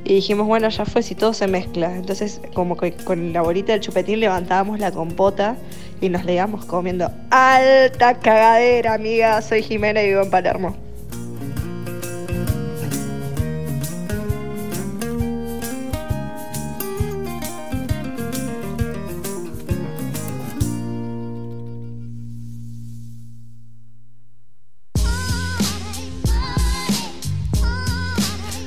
Y 0.05 0.15
dijimos, 0.15 0.47
bueno, 0.47 0.67
ya 0.69 0.85
fue 0.85 1.01
si 1.01 1.15
todo 1.15 1.33
se 1.33 1.47
mezcla. 1.47 1.95
Entonces, 1.95 2.41
como 2.53 2.75
que 2.75 2.93
con 2.93 3.33
la 3.33 3.41
bolita 3.41 3.71
del 3.71 3.81
chupetín 3.81 4.19
levantábamos 4.19 4.79
la 4.79 4.91
compota 4.91 5.55
y 6.01 6.09
nos 6.09 6.25
le 6.25 6.33
íbamos 6.35 6.65
comiendo. 6.65 7.09
Alta 7.29 8.19
cagadera, 8.19 8.93
amiga. 8.95 9.41
Soy 9.41 9.63
Jimena 9.63 10.01
y 10.01 10.09
vivo 10.09 10.21
en 10.21 10.29
Palermo. 10.29 10.92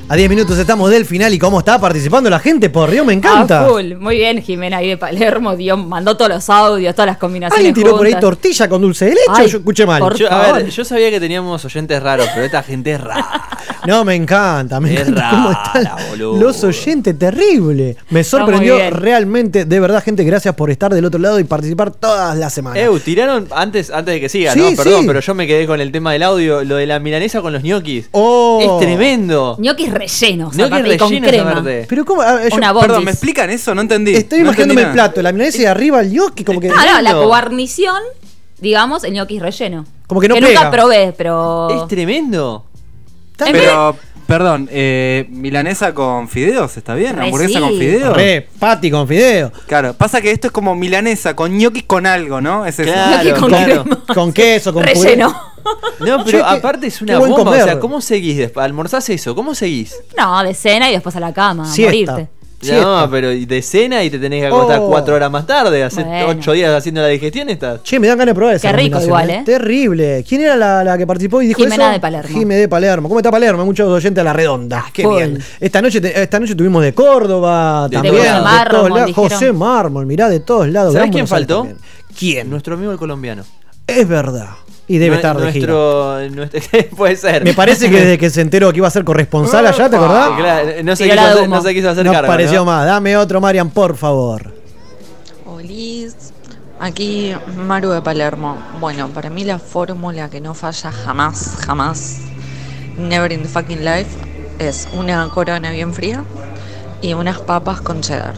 A 0.09 0.15
10 0.15 0.29
minutos 0.29 0.57
estamos 0.57 0.89
del 0.89 1.05
final 1.05 1.33
y 1.33 1.39
cómo 1.39 1.59
está 1.59 1.81
participando 1.81 2.29
la 2.29 2.39
gente, 2.39 2.69
por 2.69 2.89
Dios, 2.89 3.05
me 3.05 3.11
encanta. 3.11 3.65
Ah, 3.65 3.67
full. 3.67 3.95
Muy 3.95 4.15
bien, 4.15 4.41
Jimena 4.41 4.77
ahí 4.77 4.87
de 4.87 4.95
Palermo, 4.95 5.53
dio, 5.57 5.75
mandó 5.75 6.15
todos 6.15 6.31
los 6.31 6.49
audios, 6.49 6.95
todas 6.95 7.07
las 7.07 7.17
combinaciones. 7.17 7.57
¿Alguien 7.57 7.75
tiró 7.75 7.97
por 7.97 8.07
ahí 8.07 8.15
tortilla 8.17 8.69
con 8.69 8.81
dulce 8.81 9.03
de 9.03 9.11
leche 9.11 9.23
Ay, 9.27 9.45
o 9.47 9.49
yo 9.49 9.57
escuché 9.57 9.85
mal? 9.85 10.01
Yo, 10.15 10.31
a 10.31 10.53
ver, 10.53 10.69
yo 10.69 10.85
sabía 10.85 11.11
que 11.11 11.19
teníamos 11.19 11.65
oyentes 11.65 12.01
raros, 12.01 12.29
pero 12.33 12.45
esta 12.45 12.63
gente 12.63 12.93
es 12.93 13.01
rara. 13.01 13.49
No, 13.87 14.03
me 14.05 14.15
encanta, 14.15 14.79
me 14.79 14.93
Es 14.93 15.07
encanta 15.07 15.29
cómo 15.31 15.49
rara, 15.51 15.73
están 15.81 16.09
boludo. 16.09 16.37
los 16.39 16.63
oyentes, 16.63 17.17
terrible. 17.17 17.95
Me 18.09 18.23
sorprendió 18.23 18.75
bien. 18.75 18.93
realmente, 18.93 19.65
de 19.65 19.79
verdad, 19.79 20.03
gente, 20.03 20.23
gracias 20.23 20.53
por 20.55 20.69
estar 20.69 20.93
del 20.93 21.05
otro 21.05 21.19
lado 21.19 21.39
y 21.39 21.43
participar 21.45 21.91
todas 21.91 22.37
las 22.37 22.53
semanas. 22.53 22.77
Eu, 22.83 22.99
tiraron 22.99 23.47
antes, 23.55 23.89
antes 23.89 24.13
de 24.15 24.19
que 24.19 24.29
siga, 24.29 24.53
Sí, 24.53 24.59
¿no? 24.59 24.75
Perdón, 24.75 25.01
sí. 25.01 25.07
pero 25.07 25.19
yo 25.21 25.33
me 25.35 25.47
quedé 25.47 25.65
con 25.65 25.79
el 25.81 25.91
tema 25.91 26.11
del 26.11 26.23
audio, 26.23 26.63
lo 26.63 26.75
de 26.75 26.85
la 26.85 26.99
milanesa 26.99 27.41
con 27.41 27.53
los 27.53 27.63
ñoquis. 27.63 28.09
Oh. 28.11 28.59
Es 28.61 28.85
tremendo. 28.85 29.55
Ñoquis 29.59 29.91
rellenos, 29.93 30.53
Ñoquis 30.55 30.73
aparte, 30.73 30.93
y 30.93 30.97
con 30.97 31.09
rellenos, 31.09 31.29
crema. 31.29 31.51
aparte. 31.51 31.85
Pero 31.87 32.05
cómo, 32.05 32.21
A 32.21 32.33
ver, 32.35 32.49
yo- 32.51 32.57
Una 32.57 32.73
Perdón, 32.73 32.87
bondis. 32.89 33.05
¿me 33.05 33.11
explican 33.11 33.49
eso? 33.49 33.73
No 33.73 33.81
entendí. 33.81 34.13
estoy 34.15 34.39
No 34.39 34.45
imaginándome 34.45 34.81
el 34.81 34.87
entendí 34.87 34.97
nada. 34.97 35.09
plato, 35.13 35.21
la 35.21 35.31
milanesa 35.31 35.61
y 35.61 35.65
arriba 35.65 36.01
el 36.01 36.09
gnocchi, 36.11 36.43
como 36.43 36.59
que. 36.59 36.69
Ah, 36.69 36.73
no, 36.75 36.83
la 36.85 36.93
Tremendo. 36.99 37.27
guarnición, 37.27 38.01
digamos, 38.59 39.03
el 39.05 39.13
ñoquis 39.13 39.41
relleno. 39.41 39.85
Como 40.07 40.21
que 40.21 40.27
no 40.29 40.35
nunca 40.35 40.47
pega. 40.47 40.71
probé, 40.71 41.13
pero. 41.17 41.69
Es 41.83 41.87
tremendo. 41.87 42.65
Pero, 43.37 43.95
perdón, 44.25 44.67
eh, 44.71 45.25
milanesa 45.29 45.93
con 45.93 46.27
fideos, 46.27 46.75
¿está 46.77 46.95
bien? 46.95 47.15
Re 47.15 47.25
¿Hamburguesa 47.25 47.59
sí. 47.59 47.59
con 47.59 47.77
fideos? 47.77 48.15
Re, 48.15 48.47
patty 48.59 48.91
con 48.91 49.07
fideo. 49.07 49.51
Claro, 49.67 49.93
pasa 49.93 50.21
que 50.21 50.31
esto 50.31 50.47
es 50.47 50.53
como 50.53 50.75
milanesa 50.75 51.35
con 51.35 51.57
ñoquis 51.57 51.83
con 51.83 52.05
algo, 52.05 52.41
¿no? 52.41 52.65
Es 52.65 52.79
eso. 52.79 52.91
Claro, 52.91 53.23
Ñoquis 53.23 53.41
con 53.41 53.49
claro. 53.49 53.85
Con 54.13 54.33
queso, 54.33 54.73
con 54.73 54.83
puré. 54.83 54.93
Relleno. 54.93 55.35
No, 55.99 56.23
pero 56.23 56.45
aparte 56.45 56.87
es 56.87 57.01
una 57.01 57.19
bomba. 57.19 57.51
O 57.51 57.53
sea, 57.55 57.79
¿cómo 57.79 58.01
seguís 58.01 58.37
después? 58.37 58.63
¿Almorzás 58.63 59.09
eso? 59.09 59.35
¿Cómo 59.35 59.53
seguís? 59.53 59.95
No, 60.17 60.41
de 60.43 60.53
cena 60.53 60.89
y 60.89 60.93
después 60.93 61.15
a 61.15 61.19
la 61.19 61.33
cama, 61.33 61.69
a 61.69 62.36
Siesta. 62.59 62.81
No, 63.05 63.11
pero 63.11 63.29
de 63.29 63.61
cena 63.61 64.03
y 64.03 64.09
te 64.09 64.17
tenés 64.17 64.41
que 64.41 64.47
acostar 64.47 64.79
Oh. 64.79 64.87
cuatro 64.89 65.13
horas 65.13 65.29
más 65.29 65.45
tarde. 65.45 65.83
Hace 65.83 66.03
Bueno. 66.03 66.27
ocho 66.29 66.53
días 66.53 66.73
haciendo 66.75 67.01
la 67.01 67.07
digestión 67.07 67.49
estás. 67.49 67.83
Che, 67.83 67.99
me 67.99 68.07
dan 68.07 68.17
ganas 68.17 68.31
de 68.33 68.35
probar 68.35 68.55
esa 68.55 68.71
Qué 68.71 68.77
rico 68.77 68.99
igual, 68.99 69.29
¿eh? 69.29 69.43
Terrible. 69.45 70.25
¿Quién 70.27 70.41
era 70.41 70.55
la, 70.55 70.83
la 70.83 70.97
que 70.97 71.05
participó 71.05 71.41
y 71.41 71.47
dijo 71.47 71.61
Jimena 71.61 71.83
eso? 71.85 71.93
de 71.93 71.99
Palermo. 71.99 72.29
Jimé 72.39 72.55
de 72.55 72.67
Palermo. 72.67 73.07
¿Cómo 73.09 73.19
está 73.19 73.29
Palermo? 73.29 73.63
Muchos 73.63 73.87
oyentes 73.87 74.19
a 74.21 74.23
la 74.25 74.33
redonda. 74.33 74.85
Qué 74.91 75.03
full. 75.03 75.15
bien. 75.17 75.39
Esta 75.59 75.81
noche, 75.83 76.01
te- 76.01 76.19
esta 76.21 76.39
noche 76.39 76.55
tuvimos 76.55 76.81
de 76.83 76.93
Córdoba, 76.95 77.87
De 77.89 77.95
también. 77.95 78.15
José 78.15 78.25
de 78.27 78.31
todos 78.31 78.43
Mármol, 78.43 78.93
lados. 78.99 79.11
José 79.15 79.53
Mármol, 79.53 80.05
mirá, 80.07 80.29
de 80.29 80.39
todos 80.39 80.67
lados. 80.69 80.93
¿Sabés 80.93 81.11
quién 81.11 81.27
faltó? 81.27 81.57
también. 81.57 81.77
¿Quién? 82.17 82.49
Nuestro 82.49 82.73
amigo 82.73 82.91
el 82.91 82.97
colombiano. 82.97 83.43
Es 83.85 84.07
verdad. 84.07 84.47
Y 84.89 84.99
debe 84.99 85.17
estar 85.17 85.37
de 85.37 85.51
gira. 85.51 85.73
nuestro, 86.29 86.59
Puede 86.95 87.15
ser. 87.17 87.43
Me 87.43 87.53
parece 87.53 87.89
que 87.89 87.97
desde 87.97 88.17
que 88.17 88.29
se 88.29 88.41
enteró 88.41 88.71
que 88.71 88.77
iba 88.77 88.87
a 88.87 88.91
ser 88.91 89.03
corresponsal 89.03 89.65
allá, 89.67 89.89
¿te 89.89 89.95
acordás? 89.97 90.29
Claro, 90.37 90.69
no, 90.83 90.95
se 90.95 91.09
quiso 91.09 91.21
hacer, 91.21 91.49
no 91.49 91.61
se 91.61 91.73
quiso 91.73 91.89
hacer 91.89 92.05
No 92.05 92.13
cargo. 92.13 92.27
pareció 92.27 92.59
¿no? 92.59 92.65
más. 92.65 92.85
Dame 92.85 93.17
otro, 93.17 93.41
Marian, 93.41 93.69
por 93.69 93.97
favor. 93.97 94.53
Olis, 95.45 96.15
aquí 96.79 97.33
Maru 97.57 97.89
de 97.89 98.01
Palermo. 98.01 98.57
Bueno, 98.79 99.09
para 99.09 99.29
mí 99.29 99.43
la 99.43 99.59
fórmula 99.59 100.29
que 100.29 100.39
no 100.39 100.53
falla 100.53 100.91
jamás, 100.91 101.57
jamás, 101.65 102.19
never 102.97 103.31
in 103.33 103.41
the 103.41 103.49
fucking 103.49 103.83
life, 103.83 104.07
es 104.59 104.87
una 104.93 105.27
corona 105.29 105.71
bien 105.71 105.93
fría 105.93 106.23
y 107.01 107.13
unas 107.13 107.39
papas 107.39 107.81
con 107.81 107.99
cheddar. 108.01 108.35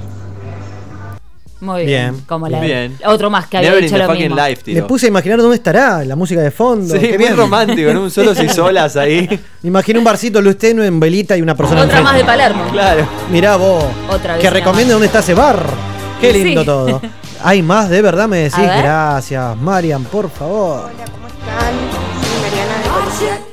Muy 1.62 1.86
bien. 1.86 2.12
Bien. 2.14 2.26
Como 2.26 2.48
la 2.48 2.62
Bien. 2.62 2.98
otro 3.06 3.30
más 3.30 3.48
que 3.48 3.58
había 3.58 3.70
Never 3.72 3.84
in 3.84 3.88
dicho 3.90 3.98
the 3.98 4.04
lo 4.04 4.10
fucking 4.10 4.32
mismo. 4.32 4.48
life, 4.48 4.62
Me 4.66 4.74
tío. 4.76 4.88
puse 4.88 5.06
a 5.08 5.10
imaginar 5.10 5.40
dónde 5.40 5.56
estará 5.58 6.06
la 6.06 6.16
música 6.16 6.40
de 6.42 6.52
fondo. 6.52 6.94
Sí, 6.96 7.02
Qué 7.02 7.18
bien. 7.18 7.36
romántico, 7.36 7.94
¿no? 7.94 8.04
Un 8.04 8.12
solos 8.12 8.40
y 8.42 8.48
solas 8.50 8.96
ahí. 8.96 9.28
Me 9.62 9.68
imagino 9.68 10.00
un 10.00 10.06
barcito 10.06 10.42
luz 10.42 10.58
tenue 10.58 10.86
en 10.88 11.00
velita 11.02 11.36
y 11.36 11.42
una 11.42 11.56
persona 11.56 11.82
Otra 11.84 12.02
más 12.02 12.16
de. 12.16 12.24
Palermo. 12.24 12.64
Claro. 12.72 13.06
Mirá 13.30 13.58
vos. 13.58 13.84
Otra 14.10 14.34
vez 14.36 14.42
Que 14.42 14.50
recomiende 14.50 14.94
dónde 14.94 15.08
está 15.08 15.20
ese 15.20 15.34
bar. 15.34 15.66
Qué 16.22 16.32
Sí. 16.32 16.44
lindo 16.44 16.64
todo. 16.64 17.02
Hay 17.44 17.62
más, 17.62 17.90
de 17.90 18.02
verdad 18.02 18.28
me 18.30 18.38
decís. 18.38 18.58
Gracias, 18.60 19.58
Marian, 19.58 20.04
por 20.06 20.30
favor. 20.30 20.86
Hola, 20.94 21.06
¿cómo 21.12 21.28
están? 21.28 21.74
Soy 22.22 22.42
Mariana 22.42 22.78
de 22.84 22.90
Colegial. 22.90 23.49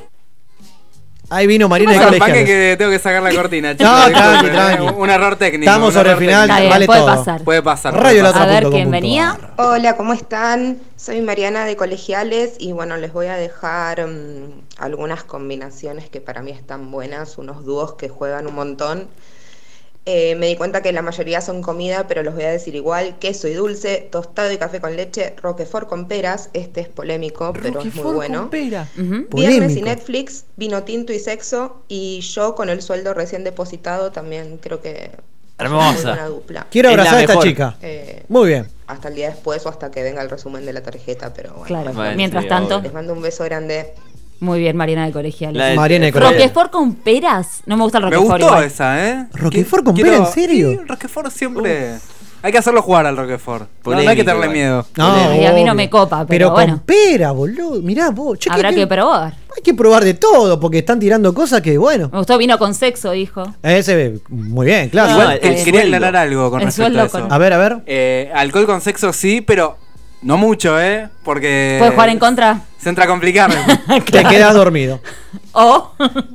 Ahí 1.29 1.45
vino 1.45 1.67
Marina 1.67 1.91
de 1.91 1.97
Colegiales. 1.99 2.33
que, 2.37 2.45
que 2.45 2.75
tengo 2.77 2.91
que 2.91 2.99
sacar 2.99 3.21
la 3.21 3.33
cortina, 3.33 3.71
chicos. 3.77 3.91
No, 3.91 4.09
tranqui, 4.11 4.47
eh, 4.47 4.49
tranqui. 4.49 4.83
Un 4.97 5.09
error 5.09 5.35
técnico. 5.35 5.69
Estamos 5.69 5.93
sobre 5.93 6.11
el 6.11 6.17
final, 6.17 6.47
bien, 6.47 6.69
vale 6.69 6.85
puede 6.85 6.99
todo. 6.99 7.15
pasar. 7.15 7.43
Puede 7.43 7.61
pasar. 7.61 7.93
Radio 7.93 8.03
puede 8.03 8.23
la 8.23 8.31
pasar. 8.31 8.49
A 8.49 8.51
ver 8.51 8.69
quién 8.69 8.91
venía. 8.91 9.37
Hola, 9.57 9.97
¿cómo 9.97 10.13
están? 10.13 10.77
Soy 10.95 11.21
Mariana 11.21 11.65
de 11.65 11.75
Colegiales 11.75 12.55
y 12.59 12.71
bueno, 12.71 12.95
les 12.97 13.11
voy 13.11 13.27
a 13.27 13.35
dejar 13.35 14.07
mm, 14.07 14.61
algunas 14.77 15.23
combinaciones 15.25 16.09
que 16.09 16.21
para 16.21 16.41
mí 16.41 16.51
están 16.51 16.91
buenas, 16.91 17.37
unos 17.37 17.65
dúos 17.65 17.95
que 17.95 18.07
juegan 18.07 18.47
un 18.47 18.55
montón. 18.55 19.07
Eh, 20.09 20.35
me 20.35 20.47
di 20.47 20.55
cuenta 20.55 20.81
que 20.81 20.93
la 20.93 21.01
mayoría 21.01 21.41
son 21.41 21.61
comida, 21.61 22.07
pero 22.07 22.23
los 22.23 22.33
voy 22.33 22.45
a 22.45 22.49
decir 22.49 22.75
igual. 22.75 23.19
Queso 23.19 23.49
y 23.49 23.53
dulce, 23.53 24.07
tostado 24.09 24.49
y 24.53 24.57
café 24.57 24.79
con 24.79 24.95
leche, 24.95 25.35
roquefort 25.41 25.89
con 25.89 26.07
peras. 26.07 26.49
Este 26.53 26.79
es 26.79 26.87
polémico, 26.87 27.51
pero 27.51 27.81
es 27.81 27.93
muy 27.93 28.13
bueno. 28.13 28.49
Ujú. 28.49 29.27
Viernes 29.35 29.75
y. 29.75 29.81
Netflix, 29.81 30.45
vino 30.55 30.83
tinto 30.83 31.11
y 31.11 31.19
sexo. 31.19 31.83
Y 31.89 32.21
yo 32.21 32.55
con 32.55 32.69
el 32.69 32.81
sueldo 32.81 33.13
recién 33.13 33.43
depositado 33.43 34.13
también 34.13 34.59
creo 34.59 34.81
que... 34.81 35.11
Hermosa. 35.57 35.97
es 35.97 36.03
una 36.05 36.27
dupla. 36.27 36.67
Quiero 36.71 36.89
abrazar 36.89 37.15
a 37.15 37.21
esta 37.21 37.33
mejor. 37.33 37.43
chica. 37.43 37.77
Eh, 37.81 38.23
Muy 38.29 38.47
bien. 38.47 38.67
hasta 38.85 39.09
el 39.09 39.15
día 39.15 39.29
después 39.31 39.65
o 39.65 39.69
hasta 39.69 39.91
que 39.91 40.03
venga 40.03 40.21
el 40.21 40.29
resumen 40.29 40.65
de 40.65 40.71
la 40.71 40.83
tarjeta, 40.83 41.33
pero 41.33 41.49
bueno. 41.51 41.65
Claro. 41.65 41.91
Bueno, 41.93 42.15
Mientras 42.15 42.43
sí, 42.43 42.49
tanto, 42.49 42.75
obvio. 42.75 42.83
Les 42.83 42.93
mando 42.93 43.11
un 43.11 43.21
beso 43.21 43.43
grande. 43.43 43.93
Muy 44.39 44.59
bien, 44.59 44.75
Mariana 44.77 45.05
de 45.05 45.11
Colegiales. 45.11 45.57
La 45.57 45.65
de- 45.67 45.75
Mariana 45.75 46.05
de 46.07 46.11
Colegiales. 46.11 46.41
Roquefort 46.43 46.71
con 46.71 46.95
peras. 46.95 47.61
No 47.65 47.77
me 47.77 47.83
gusta 47.83 47.97
el 47.99 48.05
Me 48.05 48.11
Roquefort 48.11 48.39
gustó 48.41 48.47
igual. 48.53 48.63
esa, 48.65 49.09
¿eh? 49.09 49.25
¿Roquefort 49.33 49.83
con 49.83 49.95
Quiero- 49.95 50.11
pera, 50.11 50.25
en 50.25 50.31
serio? 50.33 50.69
Sí, 50.71 50.79
Roquefort 50.87 51.31
siempre. 51.31 51.95
Hay 52.43 52.51
que 52.51 52.59
hacerlo 52.59 52.83
jugar 52.83 53.05
al 53.07 53.17
Roquefort. 53.17 53.63
No, 53.63 53.67
no 53.67 53.97
hay 53.97 54.05
Polémico 54.05 54.15
que 54.15 54.23
tenerle 54.23 54.49
miedo. 54.49 54.85
No, 54.95 55.11
Ay, 55.15 55.43
a 55.45 55.53
mí 55.53 55.63
no 55.63 55.73
me 55.73 55.89
copa, 55.89 56.23
pero 56.27 56.47
con 56.49 56.55
bueno. 56.55 56.81
pera, 56.85 57.31
boludo. 57.31 57.81
Mirá 57.81 58.11
vos. 58.11 58.37
Che, 58.37 58.49
Habrá 58.51 58.69
que- 58.69 58.75
que 58.75 58.87
probar. 58.87 59.33
Hay 59.55 59.63
que 59.63 59.73
probar 59.73 60.03
de 60.03 60.13
todo 60.13 60.59
porque 60.59 60.77
están 60.77 60.99
tirando 60.99 61.33
cosas 61.33 61.61
que, 61.61 61.75
bueno. 61.79 62.09
Me 62.11 62.19
gustó 62.19 62.37
vino 62.37 62.59
con 62.59 62.75
sexo, 62.75 63.09
dijo. 63.11 63.43
Ese, 63.63 64.19
muy 64.29 64.67
bien, 64.67 64.89
claro. 64.89 65.13
No, 65.13 65.21
Igual 65.23 65.39
el 65.41 65.53
eh, 65.55 65.63
quería 65.63 65.81
aclarar 65.81 66.15
algo 66.15 66.51
con 66.51 66.59
El 66.61 66.67
respecto 66.67 67.01
a 67.01 67.05
eso. 67.05 67.19
con- 67.21 67.33
A 67.33 67.37
ver, 67.39 67.53
a 67.53 67.57
ver. 67.57 67.77
Eh, 67.87 68.31
alcohol 68.35 68.67
con 68.67 68.81
sexo 68.81 69.11
sí, 69.13 69.41
pero 69.41 69.75
no 70.21 70.37
mucho, 70.37 70.79
¿eh? 70.81 71.09
Porque. 71.23 71.75
¿Puedes 71.79 71.93
jugar 71.93 72.09
en 72.09 72.19
contra? 72.19 72.61
Se 72.77 72.89
entra 72.89 73.05
a 73.05 73.07
complicar. 73.07 73.51
Te 74.11 74.23
quedas 74.23 74.53
dormido. 74.53 74.99
O, 75.53 75.91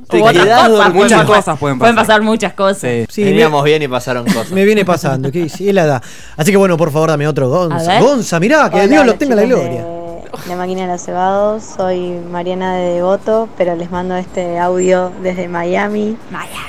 Te 0.09 0.19
cosas. 0.19 0.35
dormido. 0.45 0.89
Muchas 0.93 1.25
Pueden 1.25 1.27
cosas 1.27 1.59
pueden 1.59 1.79
Pueden 1.79 1.95
pasar. 1.95 2.21
muchas 2.21 2.53
cosas. 2.53 2.79
Sí. 2.81 3.05
Sí, 3.09 3.21
me, 3.23 3.31
Veníamos 3.31 3.63
bien 3.63 3.81
y 3.81 3.87
pasaron 3.87 4.25
cosas. 4.25 4.51
me 4.51 4.63
viene 4.65 4.85
pasando. 4.85 5.31
que 5.31 5.49
sí, 5.49 5.69
es 5.69 5.73
la 5.75 5.83
edad. 5.83 6.03
Así 6.37 6.51
que 6.51 6.57
bueno, 6.57 6.77
por 6.77 6.91
favor, 6.91 7.09
dame 7.09 7.27
otro 7.27 7.49
Gonza. 7.49 7.99
Gonza, 7.99 8.39
mirá, 8.39 8.69
que 8.69 8.75
Hola, 8.77 8.87
Dios 8.87 9.05
lo 9.05 9.11
los 9.11 9.17
tenga 9.19 9.33
en 9.33 9.39
la 9.39 9.45
gloria. 9.55 9.81
de 9.83 10.49
La 10.49 10.55
máquina 10.55 10.81
de 10.81 10.87
los 10.87 11.01
cebados, 11.01 11.63
soy 11.77 12.19
Mariana 12.31 12.75
de 12.75 12.93
Devoto, 12.95 13.47
pero 13.57 13.75
les 13.75 13.89
mando 13.91 14.15
este 14.15 14.59
audio 14.59 15.11
desde 15.21 15.47
Miami, 15.47 16.17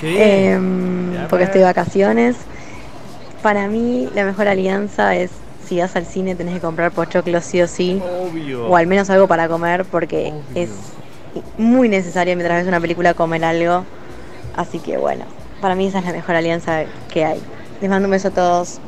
em, 0.02 1.26
porque 1.28 1.44
estoy 1.44 1.60
de 1.60 1.66
vacaciones. 1.66 2.36
Para 3.42 3.68
mí 3.68 4.08
la 4.14 4.24
mejor 4.24 4.48
alianza 4.48 5.14
es 5.16 5.30
si 5.64 5.80
vas 5.80 5.96
al 5.96 6.06
cine 6.06 6.34
tenés 6.34 6.54
que 6.54 6.60
comprar 6.60 6.92
pochoclo 6.92 7.40
sí 7.40 7.60
o 7.62 7.66
sí, 7.66 8.00
Obvio. 8.20 8.66
o 8.66 8.76
al 8.76 8.86
menos 8.86 9.10
algo 9.10 9.26
para 9.26 9.48
comer, 9.48 9.84
porque 9.84 10.32
es 10.54 10.70
muy 11.58 11.88
necesario 11.88 12.36
mientras 12.36 12.60
ves 12.60 12.68
una 12.68 12.80
película 12.80 13.14
comer 13.14 13.44
algo. 13.44 13.84
Así 14.56 14.78
que 14.78 14.96
bueno, 14.96 15.24
para 15.60 15.74
mí 15.74 15.86
esa 15.86 15.98
es 15.98 16.04
la 16.04 16.12
mejor 16.12 16.36
alianza 16.36 16.84
que 17.12 17.24
hay. 17.24 17.40
Les 17.80 17.90
mando 17.90 18.06
un 18.06 18.12
beso 18.12 18.28
a 18.28 18.30
todos. 18.30 18.78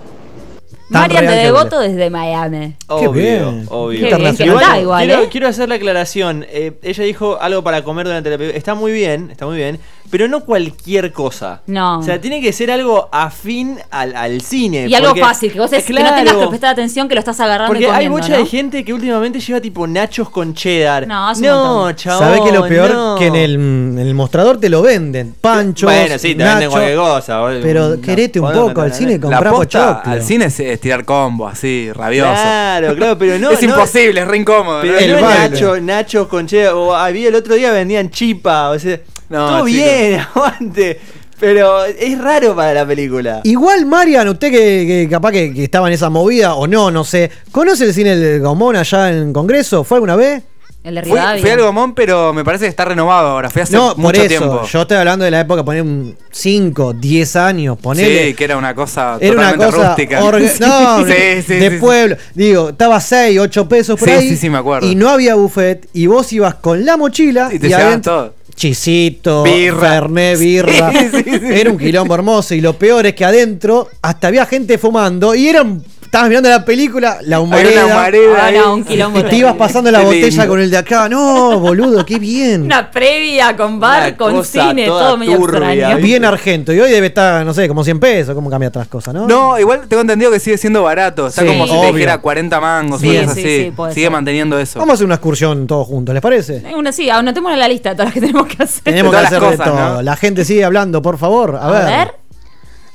Tan 0.93 1.03
Marian 1.03 1.27
de 1.27 1.35
Devoto 1.35 1.81
desde 1.81 2.11
Miami. 2.11 2.77
Obvio, 2.87 3.11
bien. 3.11 3.67
obvio. 3.71 4.09
Qué 4.09 4.15
bien 4.15 4.37
que 4.37 4.45
Igual, 4.45 4.63
está 4.63 4.81
igual, 4.81 5.05
quiero, 5.05 5.23
¿eh? 5.23 5.29
quiero 5.33 5.49
hacer 5.49 5.69
la 5.69 5.75
aclaración. 5.75 6.47
Eh, 6.49 6.79
ella 6.83 7.03
dijo 7.03 7.39
algo 7.41 7.65
para 7.65 7.83
comer 7.83 8.07
durante 8.07 8.31
la 8.31 8.39
película. 8.39 8.57
Está 8.57 8.77
muy 8.77 8.93
bien, 8.93 9.31
está 9.33 9.47
muy 9.47 9.57
bien. 9.57 9.81
Pero 10.11 10.29
no 10.29 10.41
cualquier 10.45 11.13
cosa. 11.13 11.63
No. 11.67 11.99
O 11.99 12.03
sea, 12.03 12.21
tiene 12.21 12.41
que 12.41 12.53
ser 12.53 12.71
algo 12.71 13.09
afín 13.13 13.79
al, 13.91 14.15
al 14.17 14.41
cine. 14.41 14.87
Y 14.89 14.95
algo 14.95 15.15
fácil, 15.17 15.53
que 15.53 15.59
vos 15.59 15.73
es- 15.73 15.85
que 15.85 15.93
no 15.93 15.99
tengas 16.01 16.23
Claro. 16.23 16.41
que 16.41 16.47
prestar 16.49 16.71
atención, 16.73 17.09
que 17.09 17.15
lo 17.15 17.19
estás 17.21 17.39
agarrando 17.41 17.69
Porque 17.73 17.85
y 17.85 17.91
hay 17.91 18.09
mucha 18.09 18.29
¿no? 18.31 18.39
de 18.39 18.47
gente 18.47 18.85
que 18.85 18.93
últimamente 18.93 19.41
lleva 19.41 19.61
tipo 19.61 19.87
nachos 19.87 20.31
con 20.31 20.55
cheddar. 20.55 21.07
No, 21.07 21.29
hace 21.29 21.43
un 21.43 21.47
no 21.49 21.93
chabón. 21.93 22.19
¿Sabés 22.21 22.41
que 22.41 22.53
lo 22.53 22.67
peor? 22.69 22.91
no. 22.95 23.17
Que 23.19 23.27
en 23.27 23.37
el, 23.37 23.55
en 23.55 23.99
el 23.99 24.15
mostrador 24.15 24.59
te 24.61 24.69
lo 24.69 24.83
venden. 24.83 25.35
Panchos, 25.41 25.91
Bueno, 25.91 26.19
sí, 26.19 26.35
te 26.35 26.45
venden 26.45 26.71
cualquier 26.71 26.97
cosa. 26.97 27.43
Pero 27.63 27.89
No, 27.97 28.01
querete 28.01 28.41
un 28.41 28.47
¿por 28.47 28.55
dónde 28.55 28.71
poco 28.75 28.81
al 28.83 28.93
cine 28.95 29.19
posta 29.19 29.51
pochoclo. 29.51 30.13
al 30.13 30.23
cine 30.23 30.45
es, 30.47 30.61
es 30.61 30.81
tirar 30.81 31.05
combo, 31.05 31.47
así, 31.49 31.91
rabioso. 31.93 32.31
Claro, 32.33 32.95
claro, 32.97 33.19
pero 33.19 33.39
no. 33.39 33.51
es 33.51 33.63
no- 33.63 33.69
imposible, 33.75 34.21
es 34.21 34.29
re 34.29 34.37
incómodo. 34.39 34.81
Pero 34.83 34.95
¿no? 34.95 34.99
El 34.99 35.23
nacho, 35.51 35.81
nachos 35.81 36.27
con 36.29 36.47
cheddar. 36.47 36.75
O 36.75 36.95
había 36.95 37.29
el 37.29 37.35
otro 37.35 37.55
día 37.55 37.73
vendían 37.73 38.11
chipa. 38.11 38.71
O 38.71 38.79
sea, 38.79 38.99
No, 39.29 39.49
todo 39.49 39.65
bien, 39.65 40.21
aguante. 40.35 41.01
Pero 41.39 41.85
es 41.85 42.19
raro 42.19 42.57
para 42.57 42.73
la 42.73 42.87
película. 42.87 43.41
Igual, 43.45 43.85
Marian, 43.85 44.27
usted 44.29 44.51
que, 44.51 44.87
que 44.87 45.09
capaz 45.11 45.33
que, 45.33 45.53
que 45.53 45.65
estaba 45.65 45.87
en 45.89 45.93
esa 45.95 46.09
movida 46.09 46.55
o 46.55 46.67
no, 46.67 46.91
no 46.91 47.05
sé. 47.05 47.31
¿Conoce 47.53 47.85
el 47.85 47.93
cine 47.93 48.17
del 48.17 48.41
Gomón 48.41 48.75
allá 48.77 49.11
en 49.13 49.35
Congreso? 49.35 49.85
¿Fue 49.85 49.97
alguna 49.99 50.17
vez? 50.17 50.43
El 50.83 50.95
de 50.95 51.03
Fui, 51.03 51.19
fui 51.41 51.51
al 51.51 51.61
Gomón, 51.61 51.95
pero 51.97 52.33
me 52.33 52.45
parece 52.45 52.65
que 52.67 52.69
está 52.71 52.85
renovado 52.87 53.29
ahora. 53.31 53.51
Fui 53.51 53.61
hace 53.61 53.75
No, 53.75 53.89
por 53.89 53.99
mucho 53.99 54.21
eso. 54.23 54.29
tiempo. 54.29 54.63
Yo 54.65 54.83
estoy 54.83 54.97
hablando 54.97 55.25
de 55.25 55.33
la 55.33 55.41
época, 55.41 55.65
poner 55.65 55.85
5, 56.31 56.93
10 56.95 57.37
años, 57.37 57.77
ponele. 57.83 58.29
Sí, 58.29 58.35
que 58.35 58.45
era 58.45 58.57
una 58.57 58.73
cosa 58.75 59.19
Era 59.21 59.33
una 59.35 59.53
totalmente 59.53 59.77
cosa 59.77 59.89
rústica. 59.89 60.21
no, 60.69 60.99
Sí, 61.07 61.13
sí, 61.45 61.55
de 61.55 61.69
sí, 61.69 61.71
sí. 61.75 61.81
pueblo. 61.81 62.17
Digo, 62.35 62.69
estaba 62.71 63.01
6, 63.01 63.39
8 63.41 63.69
pesos 63.69 63.99
por 63.99 64.09
Sí, 64.09 64.15
ahí. 64.15 64.29
sí, 64.31 64.37
sí, 64.37 64.49
me 64.49 64.59
acuerdo. 64.59 64.87
Y 64.89 64.95
no 64.95 65.11
había 65.11 65.35
buffet. 65.35 65.89
Y 65.93 66.07
vos 66.07 66.33
ibas 66.33 66.55
con 66.55 66.85
la 66.87 66.97
mochila. 66.97 67.51
Y 67.53 67.59
te 67.59 67.67
llevaban 67.69 67.89
adentro- 67.89 68.13
todo. 68.15 68.35
Chisito, 68.57 69.45
Birra. 69.45 69.79
fernet, 70.01 70.39
birra. 70.39 70.91
Sí, 70.93 71.09
sí, 71.13 71.23
sí. 71.25 71.47
Era 71.51 71.71
un 71.71 71.79
quilombo 71.79 72.15
hermoso. 72.15 72.55
Y 72.55 72.61
lo 72.61 72.77
peor 72.79 73.07
es 73.07 73.15
que 73.15 73.25
adentro 73.25 73.89
hasta 74.03 74.29
había 74.29 74.47
gente 74.47 74.79
fumando 74.79 75.35
y 75.35 75.49
eran. 75.49 75.83
Estabas 76.17 76.31
mirando 76.31 76.49
la 76.49 76.65
película, 76.65 77.19
la 77.25 77.41
humareda. 77.41 77.85
una 77.85 77.95
humareda 77.95 78.47
Ah, 78.47 78.51
no, 78.51 78.75
un 78.77 78.85
quilombo 78.85 79.21
y 79.21 79.23
te 79.25 79.37
ibas 79.37 79.55
pasando 79.57 79.91
la 79.91 80.01
botella 80.01 80.27
lindo. 80.29 80.49
con 80.49 80.61
el 80.61 80.71
de 80.71 80.77
acá. 80.79 81.11
No, 81.11 81.61
boludo, 81.61 82.07
qué 82.07 82.19
bien. 82.19 82.63
Una 82.63 82.91
previa 82.91 83.55
con 83.55 83.79
bar, 83.79 84.03
Una 84.09 84.17
con 84.17 84.43
cine, 84.43 84.87
todo 84.87 85.19
medio 85.19 85.37
turbia, 85.37 85.73
extraño. 85.75 85.97
Bien 85.99 86.25
argento. 86.25 86.73
Y 86.73 86.81
hoy 86.81 86.91
debe 86.91 87.09
estar, 87.09 87.45
no 87.45 87.53
sé, 87.53 87.69
como 87.69 87.85
100 87.85 88.01
pesos. 88.01 88.35
¿Cómo 88.35 88.49
cambia 88.49 88.71
otras 88.71 88.89
cosas, 88.89 89.13
no? 89.13 89.29
No, 89.29 89.59
igual 89.59 89.83
tengo 89.89 90.01
entendido 90.01 90.31
que 90.31 90.41
sigue 90.41 90.57
siendo 90.57 90.83
barato. 90.85 91.27
Está 91.27 91.43
Sí, 91.43 91.49
como 91.49 91.67
si 91.67 91.73
obvio. 91.75 91.83
te 91.83 91.93
dijera 91.93 92.17
40 92.17 92.61
mangos 92.63 93.01
Sí, 93.03 93.15
o 93.15 93.21
cosas 93.21 93.35
sí, 93.35 93.41
así. 93.43 93.73
sigue 93.93 94.07
ser. 94.07 94.11
manteniendo 94.11 94.59
eso. 94.59 94.79
Vamos 94.79 94.93
a 94.93 94.95
hacer 94.95 95.05
una 95.05 95.17
excursión 95.17 95.67
todos 95.67 95.87
juntos, 95.87 96.15
¿les 96.15 96.23
parece? 96.23 96.63
Eh, 96.67 96.75
Una, 96.75 96.93
sí, 96.93 97.11
anotemos 97.11 97.53
en 97.53 97.59
la 97.59 97.69
lista 97.69 97.91
de 97.91 97.97
todas 97.97 98.07
las 98.07 98.15
que 98.15 98.21
tenemos 98.27 98.47
que 98.47 98.63
hacer. 98.63 98.85
Tenemos 98.85 99.13
que 99.15 99.19
hacer 99.21 99.39
de 99.39 99.47
cosas, 99.51 99.67
todo. 99.67 99.77
¿no? 99.97 100.01
La 100.03 100.17
gente 100.17 100.47
sigue 100.47 100.65
hablando, 100.65 101.03
por 101.03 101.19
favor. 101.19 101.57
A, 101.57 101.67
A 101.67 101.71
ver. 101.73 101.85
ver. 101.85 102.15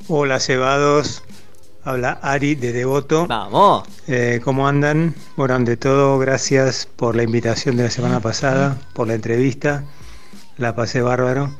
Hola 0.07 0.39
cebados, 0.39 1.21
habla 1.83 2.19
Ari 2.21 2.55
de 2.55 2.73
Devoto. 2.73 3.27
Vamos. 3.27 3.87
Eh, 4.07 4.39
¿Cómo 4.43 4.67
andan? 4.67 5.15
Bueno, 5.35 5.55
ante 5.55 5.77
todo, 5.77 6.17
gracias 6.19 6.87
por 6.95 7.15
la 7.15 7.23
invitación 7.23 7.77
de 7.77 7.83
la 7.83 7.89
semana 7.89 8.19
pasada, 8.19 8.77
por 8.93 9.07
la 9.07 9.15
entrevista. 9.15 9.83
La 10.57 10.75
pasé 10.75 11.01
bárbaro. 11.01 11.51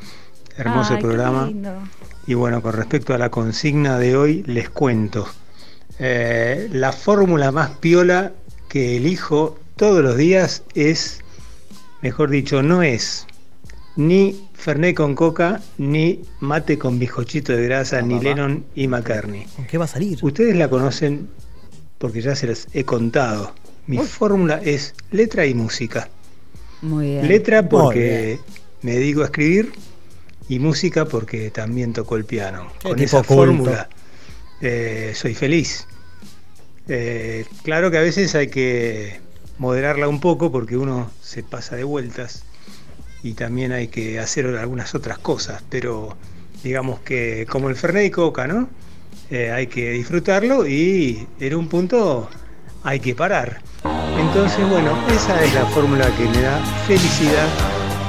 Hermoso 0.58 0.94
Ay, 0.94 1.00
qué 1.00 1.06
programa. 1.06 1.48
lindo. 1.48 1.74
Y 2.28 2.34
bueno, 2.36 2.62
con 2.62 2.74
respecto 2.74 3.14
a 3.14 3.18
la 3.18 3.30
consigna 3.30 3.98
de 3.98 4.16
hoy, 4.16 4.44
les 4.44 4.70
cuento. 4.70 5.28
Eh, 6.00 6.70
la 6.72 6.92
fórmula 6.92 7.52
más 7.52 7.72
piola 7.72 8.32
que 8.68 8.98
elijo 8.98 9.58
todos 9.76 10.04
los 10.04 10.18
días 10.18 10.64
es, 10.76 11.22
mejor 12.02 12.30
dicho, 12.30 12.62
no 12.62 12.84
es 12.84 13.28
ni 13.96 14.48
Fernet 14.62 14.96
con 14.96 15.16
coca, 15.16 15.60
ni 15.80 16.22
mate 16.40 16.78
con 16.78 17.00
bizcochito 17.00 17.52
de 17.54 17.64
grasa, 17.64 18.00
ni 18.04 18.20
Lennon 18.20 18.64
y 18.76 18.88
McCartney. 18.88 19.48
¿Con 19.56 19.66
qué 19.66 19.80
va 19.80 19.86
a 19.86 19.88
salir? 19.88 20.20
Ustedes 20.22 20.56
la 20.56 20.70
conocen 20.70 21.28
porque 21.98 22.22
ya 22.22 22.36
se 22.36 22.46
las 22.46 22.68
he 22.72 22.84
contado. 22.84 23.56
Mi 23.88 23.98
fórmula 23.98 24.62
es 24.64 24.94
letra 25.10 25.48
y 25.48 25.56
música. 25.56 26.10
Muy 26.84 27.08
bien. 27.08 27.28
Letra 27.28 27.68
porque 27.68 28.40
me 28.84 28.92
dedico 28.94 29.22
a 29.22 29.26
escribir 29.26 29.72
y 30.48 30.60
música 30.60 31.06
porque 31.06 31.50
también 31.50 31.92
toco 31.94 32.16
el 32.16 32.26
piano. 32.26 32.72
Qué 32.84 32.90
Con 32.90 33.00
esa 33.00 33.18
culto. 33.24 33.34
fórmula 33.34 33.90
eh, 34.62 35.14
soy 35.16 35.34
feliz. 35.34 35.88
Eh, 36.88 37.46
claro 37.64 37.90
que 37.90 37.98
a 37.98 38.02
veces 38.02 38.36
hay 38.36 38.50
que 38.50 39.20
moderarla 39.58 40.08
un 40.08 40.20
poco 40.20 40.52
porque 40.52 40.78
uno 40.78 41.10
se 41.20 41.42
pasa 41.42 41.76
de 41.76 41.84
vueltas 41.84 42.44
y 43.24 43.34
también 43.34 43.72
hay 43.72 43.88
que 43.88 44.20
hacer 44.20 44.48
algunas 44.58 44.96
otras 44.96 45.18
cosas, 45.20 45.64
pero 45.70 46.16
digamos 46.64 47.00
que 47.02 47.46
como 47.50 47.70
el 47.70 47.76
Fernet 47.76 48.06
y 48.06 48.12
Coca, 48.12 48.48
¿no? 48.48 48.70
Eh, 49.30 49.52
hay 49.52 49.68
que 49.68 49.92
disfrutarlo 49.92 50.68
y 50.68 51.28
en 51.40 51.56
un 51.56 51.68
punto 51.68 52.30
hay 52.84 53.00
que 53.00 53.16
parar. 53.16 53.62
Entonces, 54.20 54.68
bueno, 54.70 54.92
esa 55.10 55.44
es 55.44 55.54
la 55.54 55.66
fórmula 55.68 56.06
que 56.16 56.26
me 56.26 56.42
da 56.42 56.58
felicidad 56.88 57.48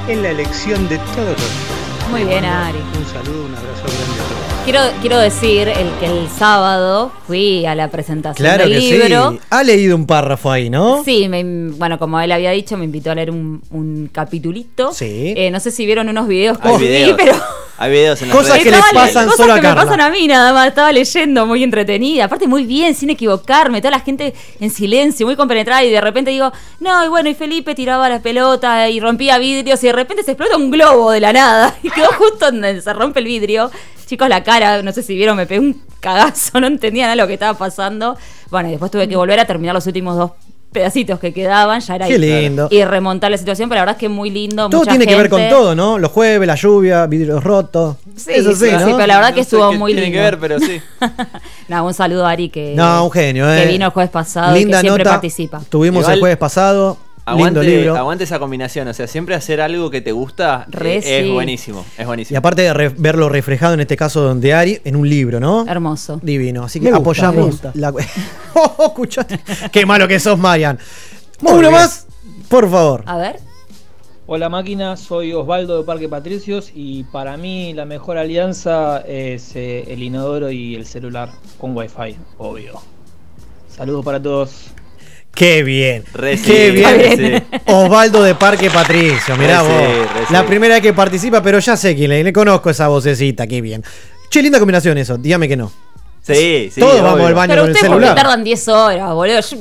en 0.07 0.21
la 0.21 0.31
elección 0.31 0.87
de 0.89 0.97
todos 0.97 1.29
los 1.29 1.37
días. 1.37 2.09
Muy 2.11 2.23
bien, 2.25 2.43
Ari. 2.43 2.79
Un 2.79 3.05
saludo, 3.05 3.45
un 3.45 3.55
abrazo 3.55 3.83
grande 3.83 4.21
a 4.21 4.27
todos. 4.27 4.42
Quiero, 4.63 4.79
quiero 5.01 5.17
decir 5.17 5.67
el 5.67 5.89
que 5.99 6.05
el 6.05 6.29
sábado 6.29 7.11
fui 7.27 7.65
a 7.65 7.75
la 7.75 7.89
presentación 7.91 8.35
Claro 8.47 8.63
del 8.63 8.79
que 8.79 8.79
libro. 8.79 9.31
sí. 9.31 9.39
Ha 9.49 9.61
leído 9.61 9.93
un 9.97 10.05
párrafo 10.05 10.49
ahí, 10.49 10.69
¿no? 10.69 11.03
Sí, 11.03 11.27
me- 11.27 11.43
bueno, 11.71 11.99
como 11.99 12.17
él 12.21 12.31
había 12.31 12.51
dicho, 12.51 12.77
me 12.77 12.85
invitó 12.85 13.11
a 13.11 13.15
leer 13.15 13.29
un, 13.31 13.61
un 13.71 14.09
capitulito. 14.11 14.93
Sí. 14.93 15.33
Eh, 15.35 15.51
no 15.51 15.59
sé 15.59 15.69
si 15.71 15.85
vieron 15.85 16.07
unos 16.07 16.29
videos 16.29 16.57
que 16.59 16.67
Hay 16.69 16.75
subí, 16.75 16.85
videos. 16.87 17.17
pero 17.17 17.33
Hay 17.77 17.91
videos 17.91 18.21
en 18.21 18.29
las 18.29 18.37
Cosas 18.37 18.51
redes 18.51 18.63
que 18.65 18.71
les 18.71 18.81
pasan 18.93 19.25
cosas 19.25 19.37
solo 19.37 19.53
a 19.53 19.55
que 19.55 19.61
me 19.61 19.67
Carla. 19.67 19.83
pasan 19.83 20.01
a 20.01 20.09
mí 20.09 20.27
nada 20.27 20.53
más. 20.53 20.67
Estaba 20.67 20.91
leyendo, 20.91 21.45
muy 21.45 21.63
entretenida. 21.63 22.25
Aparte, 22.25 22.47
muy 22.47 22.65
bien, 22.65 22.93
sin 22.93 23.09
equivocarme. 23.09 23.81
Toda 23.81 23.91
la 23.91 23.99
gente 23.99 24.33
en 24.59 24.69
silencio, 24.69 25.25
muy 25.25 25.35
compenetrada. 25.35 25.83
Y 25.83 25.89
de 25.89 25.99
repente 25.99 26.29
digo, 26.31 26.51
no, 26.79 27.03
y 27.03 27.07
bueno, 27.07 27.29
y 27.29 27.33
Felipe 27.35 27.73
tiraba 27.73 28.07
las 28.09 28.21
pelotas 28.21 28.91
y 28.91 28.99
rompía 28.99 29.37
vidrios. 29.39 29.83
Y 29.83 29.87
de 29.87 29.93
repente 29.93 30.23
se 30.23 30.31
explota 30.31 30.55
un 30.55 30.69
globo 30.69 31.11
de 31.11 31.19
la 31.19 31.33
nada. 31.33 31.75
Y 31.83 31.89
quedó 31.89 32.07
justo 32.13 32.45
donde 32.51 32.79
se 32.81 32.93
rompe 32.93 33.19
el 33.19 33.25
vidrio. 33.25 33.71
Chicos, 34.05 34.29
la 34.29 34.43
cara, 34.43 34.83
no 34.83 34.91
sé 34.91 35.01
si 35.01 35.15
vieron, 35.15 35.35
me 35.35 35.45
pegué 35.47 35.59
un 35.59 35.81
cagazo. 35.99 36.59
No 36.59 36.67
entendía 36.67 37.05
nada 37.05 37.15
lo 37.15 37.27
que 37.27 37.33
estaba 37.33 37.57
pasando. 37.57 38.15
Bueno, 38.51 38.69
y 38.69 38.71
después 38.73 38.91
tuve 38.91 39.07
que 39.07 39.15
volver 39.15 39.39
a 39.39 39.45
terminar 39.45 39.73
los 39.73 39.87
últimos 39.87 40.15
dos 40.15 40.31
pedacitos 40.73 41.19
que 41.19 41.31
quedaban. 41.33 41.79
Ya 41.79 41.95
era 41.95 42.07
Qué 42.07 42.17
lindo. 42.17 42.67
Y 42.69 42.83
remontar 42.83 43.31
la 43.31 43.37
situación. 43.37 43.69
Pero 43.69 43.77
la 43.79 43.81
verdad 43.83 43.95
es 43.95 43.99
que 44.01 44.09
muy 44.09 44.29
lindo. 44.29 44.67
Todo 44.69 44.81
mucha 44.81 44.91
tiene 44.91 45.07
que 45.07 45.15
ver 45.15 45.29
con 45.29 45.47
todo, 45.47 45.73
¿no? 45.75 45.97
Los 45.99 46.11
jueves, 46.11 46.45
la 46.45 46.55
lluvia, 46.55 47.05
vidrios 47.07 47.41
rotos. 47.43 47.95
Sí, 48.17 48.31
Eso 48.33 48.51
sí, 48.53 48.65
sí, 48.67 48.71
¿no? 48.73 48.79
sí, 48.85 48.93
pero 48.95 49.07
la 49.07 49.15
verdad 49.15 49.29
que 49.29 49.35
No 49.37 49.41
estuvo 49.41 49.71
qué 49.71 49.77
muy 49.77 49.91
tiene 49.93 50.07
lindo. 50.07 50.17
que 50.17 50.21
ver, 50.23 50.39
pero 50.39 50.59
sí. 50.59 50.81
No, 51.69 51.85
un 51.85 51.93
saludo 51.93 52.25
a 52.25 52.31
Ari 52.31 52.49
que, 52.49 52.73
No, 52.75 53.05
un 53.05 53.11
genio, 53.11 53.49
¿eh? 53.51 53.63
que 53.63 53.71
vino 53.71 53.85
el 53.85 53.91
jueves 53.91 54.11
pasado 54.11 54.53
Linda 54.53 54.79
y 54.79 54.81
que 54.81 54.81
siempre 54.81 55.03
nota. 55.05 55.13
participa. 55.15 55.61
Tuvimos 55.69 56.01
Igual- 56.01 56.13
el 56.15 56.19
jueves 56.19 56.37
pasado. 56.37 56.97
Aguante, 57.25 57.61
lindo 57.61 57.77
libro. 57.77 57.95
aguante 57.97 58.25
esa 58.25 58.37
combinación. 58.39 58.87
O 58.89 58.93
sea, 58.93 59.07
siempre 59.07 59.33
hacer 59.35 59.61
algo 59.61 59.89
que 59.89 60.01
te 60.01 60.11
gusta 60.11 60.65
Re 60.69 60.97
eh, 60.97 61.01
sí. 61.01 61.09
es 61.09 61.31
buenísimo. 61.31 61.85
Es 61.97 62.03
Y 62.03 62.05
buenísimo. 62.05 62.37
aparte 62.37 62.63
de 62.63 62.73
re- 62.73 62.89
verlo 62.89 63.29
reflejado 63.29 63.73
en 63.75 63.79
este 63.79 63.95
caso 63.95 64.35
de 64.35 64.53
Ari 64.53 64.81
en 64.83 64.95
un 64.97 65.07
libro, 65.09 65.39
¿no? 65.39 65.65
Hermoso. 65.67 66.19
Divino. 66.21 66.63
Así 66.65 66.79
que 66.79 66.85
Me 66.91 66.97
gusta, 66.97 67.01
apoyamos 67.29 67.35
me 67.45 67.51
gusta. 67.51 67.71
la. 67.75 67.93
oh, 68.55 68.85
escuchaste. 68.87 69.39
Qué 69.71 69.85
malo 69.85 70.07
que 70.07 70.19
sos, 70.19 70.37
Marian. 70.37 70.77
Muy 71.39 71.53
Uno 71.53 71.61
bien. 71.69 71.71
más, 71.73 72.07
por 72.49 72.69
favor. 72.69 73.03
A 73.05 73.17
ver. 73.17 73.39
Hola 74.25 74.47
máquina, 74.47 74.95
soy 74.95 75.33
Osvaldo 75.33 75.77
de 75.77 75.83
Parque 75.83 76.07
Patricios 76.07 76.71
y 76.73 77.03
para 77.05 77.35
mí 77.35 77.73
la 77.73 77.83
mejor 77.85 78.17
alianza 78.17 78.99
es 79.05 79.53
eh, 79.57 79.83
el 79.89 80.01
inodoro 80.01 80.49
y 80.49 80.75
el 80.75 80.85
celular 80.85 81.29
con 81.57 81.75
wifi, 81.75 82.15
obvio. 82.37 82.81
Saludos 83.67 84.05
para 84.05 84.21
todos. 84.21 84.67
Qué 85.35 85.63
bien. 85.63 86.03
Re 86.13 86.39
Qué 86.39 86.71
bien. 86.71 87.43
Osvaldo 87.65 88.21
de 88.21 88.35
Parque 88.35 88.69
Patricio. 88.69 89.35
Mirá 89.35 89.63
vos. 89.63 89.71
la 90.29 90.45
primera 90.45 90.75
vez 90.75 90.83
que 90.83 90.93
participa, 90.93 91.41
pero 91.41 91.57
ya 91.59 91.75
sé 91.75 91.95
quién 91.95 92.09
le, 92.09 92.23
le 92.23 92.31
conozco 92.33 92.69
esa 92.69 92.87
vocecita. 92.87 93.47
Qué 93.47 93.59
bien. 93.61 93.83
Che, 94.29 94.41
linda 94.43 94.59
combinación 94.59 94.97
eso. 94.97 95.17
Dígame 95.17 95.47
que 95.47 95.57
no. 95.57 95.71
Sí, 96.21 96.69
sí. 96.73 96.79
Todos 96.79 97.01
vamos 97.01 97.25
al 97.27 97.33
baño 97.33 97.49
Pero 97.53 97.61
con 97.63 97.71
el 97.71 97.77
celular. 97.77 98.15
tardan 98.15 98.43
10 98.43 98.67
horas, 98.69 99.13
boludo. 99.13 99.39
Yo- 99.41 99.57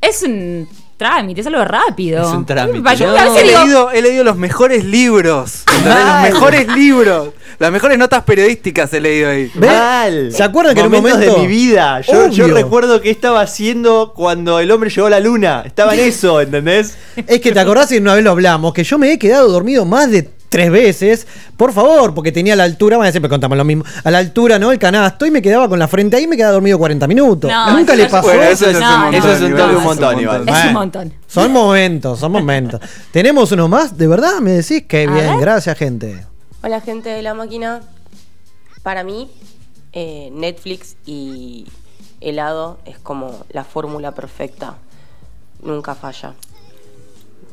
es 0.00 0.22
un 0.22 0.68
trámite, 0.98 1.40
es 1.40 1.46
algo 1.46 1.64
rápido. 1.64 2.22
Es 2.22 2.28
un 2.28 2.44
trámite. 2.44 2.96
Yo 2.96 3.06
No, 3.06 3.16
a 3.18 3.24
veces 3.24 3.42
he, 3.42 3.46
digo, 3.48 3.60
leído, 3.64 3.90
he 3.92 4.02
leído 4.02 4.24
los 4.24 4.36
mejores 4.36 4.84
libros. 4.84 5.64
¿entendés? 5.74 6.04
Los 6.04 6.22
mejores 6.22 6.68
libros. 6.68 7.28
Las 7.64 7.72
mejores 7.72 7.96
notas 7.96 8.22
periodísticas 8.24 8.92
he 8.92 9.00
leído 9.00 9.30
ahí. 9.30 9.50
Mal. 9.54 10.30
¿Se 10.30 10.42
acuerdan 10.42 10.74
que 10.74 10.80
en 10.80 10.86
un 10.88 10.92
Momentos 10.92 11.18
momento- 11.20 11.40
de 11.40 11.40
mi 11.40 11.46
vida. 11.48 12.02
Yo, 12.02 12.46
recuerdo 12.48 13.00
que 13.00 13.08
estaba 13.08 13.40
haciendo 13.40 14.12
cuando 14.14 14.60
el 14.60 14.70
hombre 14.70 14.90
llegó 14.90 15.06
a 15.06 15.10
la 15.10 15.18
luna. 15.20 15.62
Estaba 15.64 15.94
en 15.94 16.00
eso, 16.00 16.42
¿entendés? 16.42 16.98
Es 17.26 17.40
que 17.40 17.52
te 17.52 17.60
acordás 17.60 17.90
y 17.92 17.96
una 17.96 18.14
vez 18.16 18.22
lo 18.22 18.32
hablamos, 18.32 18.74
que 18.74 18.84
yo 18.84 18.98
me 18.98 19.10
he 19.10 19.18
quedado 19.18 19.48
dormido 19.50 19.86
más 19.86 20.10
de 20.10 20.28
tres 20.50 20.70
veces, 20.70 21.26
por 21.56 21.72
favor, 21.72 22.12
porque 22.14 22.32
tenía 22.32 22.52
a 22.52 22.56
la 22.56 22.64
altura, 22.64 23.02
a 23.02 23.10
siempre 23.10 23.30
contamos 23.30 23.56
lo 23.56 23.64
mismo, 23.64 23.82
a 24.04 24.10
la 24.10 24.18
altura, 24.18 24.58
¿no? 24.58 24.70
El 24.70 24.78
canasto 24.78 25.24
y 25.24 25.30
me 25.30 25.40
quedaba 25.40 25.66
con 25.68 25.78
la 25.78 25.88
frente 25.88 26.18
ahí 26.18 26.24
y 26.24 26.26
me 26.28 26.36
quedaba 26.36 26.52
dormido 26.52 26.78
40 26.78 27.06
minutos. 27.08 27.50
No, 27.50 27.72
Nunca 27.76 27.96
le 27.96 28.06
pasó. 28.06 28.26
Bueno, 28.28 28.42
eso 28.42 28.68
es, 28.68 28.78
No, 28.78 29.10
eso 29.10 29.32
es 29.32 29.40
un 29.40 29.54
no, 29.54 29.78
un 29.78 29.82
montón, 29.84 30.20
igual. 30.20 30.40
es 30.40 30.46
Bueno, 30.46 30.66
un 30.68 30.74
montón. 30.74 31.12
Son 31.26 31.50
momentos, 31.50 32.20
son 32.20 32.30
momentos. 32.30 32.78
¿Tenemos 33.10 33.50
uno 33.52 33.68
más? 33.68 33.96
¿De 33.96 34.06
verdad? 34.06 34.38
¿Me 34.40 34.50
decís? 34.52 34.84
Qué 34.86 35.06
bien, 35.06 35.40
gracias, 35.40 35.76
gente. 35.78 36.24
Hola 36.66 36.80
gente 36.80 37.10
de 37.10 37.20
la 37.20 37.34
máquina. 37.34 37.82
Para 38.82 39.04
mí, 39.04 39.30
eh, 39.92 40.30
Netflix 40.32 40.96
y 41.04 41.66
helado 42.22 42.78
es 42.86 42.98
como 42.98 43.44
la 43.50 43.64
fórmula 43.64 44.12
perfecta. 44.12 44.78
Nunca 45.60 45.94
falla. 45.94 46.32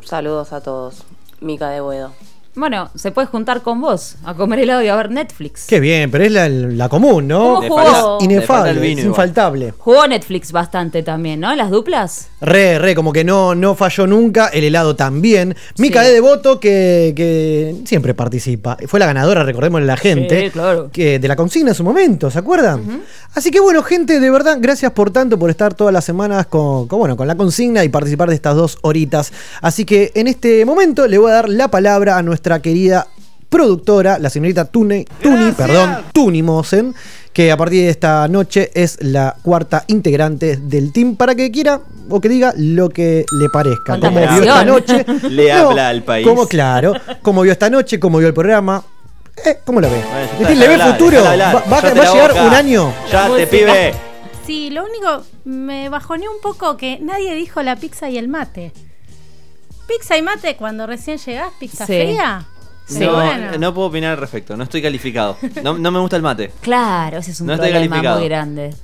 Saludos 0.02 0.54
a 0.54 0.62
todos. 0.62 1.04
Mica 1.42 1.68
de 1.72 1.82
Buedo. 1.82 2.14
Bueno, 2.54 2.90
se 2.96 3.12
puede 3.12 3.28
juntar 3.28 3.62
con 3.62 3.80
vos 3.80 4.16
a 4.26 4.34
comer 4.34 4.60
helado 4.60 4.82
y 4.84 4.88
a 4.90 4.96
ver 4.98 5.10
Netflix. 5.10 5.68
Qué 5.68 5.80
bien, 5.80 6.12
pero 6.12 6.26
es 6.26 6.32
la, 6.34 6.50
la 6.50 6.90
común, 6.90 7.28
¿no? 7.28 7.56
¿Cómo 7.56 7.70
jugó? 7.78 8.18
Es 8.20 8.26
inefable, 8.26 8.74
vino 8.74 8.84
es 8.84 8.92
igual. 9.06 9.08
infaltable. 9.08 9.74
Jugó 9.78 10.06
Netflix 10.08 10.52
bastante 10.52 11.02
también, 11.02 11.40
¿no? 11.40 11.56
Las 11.56 11.70
duplas. 11.72 12.28
Re, 12.42 12.78
re, 12.78 12.94
como 12.94 13.14
que 13.14 13.24
no, 13.24 13.56
no 13.56 13.74
falló 13.76 14.06
nunca, 14.06 14.48
el 14.48 14.66
helado 14.66 14.96
también. 14.98 15.56
Mica 15.78 16.02
Sí. 16.02 16.08
de 16.08 16.14
Devoto, 16.14 16.60
que, 16.60 17.14
que 17.16 17.76
siempre 17.86 18.14
participa. 18.14 18.78
Fue 18.88 19.00
la 19.00 19.06
ganadora, 19.06 19.44
recordemos 19.44 19.82
la 19.84 19.96
gente. 19.96 20.46
Sí, 20.46 20.50
claro. 20.50 20.90
Que, 20.92 21.20
de 21.20 21.28
la 21.30 21.36
consigna 21.38 21.70
en 21.70 21.76
su 21.76 21.84
momento, 21.86 22.30
¿se 22.30 22.40
acuerdan? 22.40 23.02
Así 23.34 23.50
que 23.50 23.62
bueno, 23.62 23.82
gente, 23.82 24.20
de 24.20 24.30
verdad, 24.30 24.58
gracias 24.60 24.92
por 24.92 25.12
tanto, 25.12 25.40
por 25.40 25.50
estar 25.50 25.74
todas 25.74 25.94
las 25.94 26.04
semanas 26.04 26.48
con, 26.48 26.88
con, 26.90 27.00
bueno, 27.00 27.16
con 27.16 27.28
la 27.28 27.36
consigna 27.36 27.84
y 27.86 27.90
participar 27.90 28.28
de 28.28 28.36
estas 28.36 28.56
dos 28.58 28.78
horitas. 28.82 29.32
Así 29.62 29.86
que 29.86 30.12
en 30.16 30.28
este 30.28 30.66
momento 30.66 31.08
le 31.08 31.18
voy 31.18 31.32
a 31.32 31.36
dar 31.36 31.48
la 31.50 31.70
palabra 31.70 32.18
a 32.18 32.24
nuestra 32.42 32.60
querida 32.60 33.06
productora, 33.50 34.18
la 34.18 34.32
señorita 34.32 34.66
Tune, 34.66 35.06
Tuni, 35.22 35.52
perdón, 35.52 35.98
Tuni 36.12 36.42
Mosen, 36.42 36.96
que 37.32 37.52
a 37.52 37.58
partir 37.58 37.84
de 37.84 37.90
esta 37.90 38.28
noche 38.28 38.72
es 38.74 38.98
la 39.02 39.36
cuarta 39.44 39.84
integrante 39.88 40.58
del 40.58 40.92
team 40.92 41.16
para 41.18 41.36
que 41.36 41.52
quiera 41.52 41.82
o 42.10 42.20
que 42.20 42.30
diga 42.30 42.52
lo 42.58 42.90
que 42.90 43.26
le 43.40 43.50
parezca. 43.50 44.00
Como 44.00 44.20
vio 44.20 44.42
esta 44.42 44.66
noche. 44.66 45.06
Le 45.30 45.52
habla 45.52 45.90
al 45.90 46.02
país. 46.02 46.26
Como 46.26 46.48
claro, 46.48 46.94
como 47.22 47.44
vio 47.44 47.52
esta 47.52 47.70
noche, 47.70 48.00
como 48.00 48.18
vio 48.18 48.28
el 48.28 48.34
programa. 48.34 48.84
Eh, 49.46 49.60
¿Cómo 49.64 49.80
lo 49.80 49.88
ve? 49.90 50.02
Bueno, 50.12 50.40
Decir, 50.40 50.58
¿Le 50.58 50.68
ve 50.68 50.80
futuro? 50.80 51.20
hablar, 51.28 51.64
¿Va, 51.72 51.78
a 51.78 51.82
la 51.94 52.12
llegar 52.12 52.32
boca. 52.32 52.44
un 52.48 52.54
año? 52.56 52.92
Ya 53.12 53.30
te 53.36 53.46
pibe. 53.46 53.94
Sí, 54.48 54.72
lo 54.72 54.84
único 54.84 55.24
me 55.46 55.90
bajoneó 55.90 56.32
un 56.32 56.42
poco 56.42 56.76
que 56.76 56.98
nadie 57.02 57.36
dijo 57.36 57.62
la 57.62 57.76
pizza 57.76 58.10
y 58.10 58.18
el 58.18 58.28
mate. 58.28 58.72
Pizza 59.98 60.18
y 60.18 60.22
mate 60.22 60.56
cuando 60.56 60.88
recién 60.88 61.18
llegás, 61.18 61.52
pizza 61.60 61.86
Sí. 61.86 61.94
fría. 62.02 62.46
Sí. 62.86 62.96
Pero 63.00 63.12
No, 63.12 63.18
bueno. 63.18 63.58
no 63.58 63.74
puedo 63.74 63.88
opinar 63.90 64.12
al 64.12 64.18
respecto, 64.18 64.56
no 64.56 64.64
estoy 64.64 64.82
calificado. 64.82 65.38
No, 65.64 65.78
no 65.78 65.92
me 65.92 66.00
gusta 66.00 66.16
el 66.16 66.22
mate. 66.22 66.52
Claro, 66.62 67.18
ese 67.18 67.32
es 67.32 67.42
un 67.42 67.48
No 67.48 67.54
estoy 67.54 67.70
problema 67.72 67.96
calificado. 67.98 68.20
muy 68.20 68.28
grande. 68.30 68.76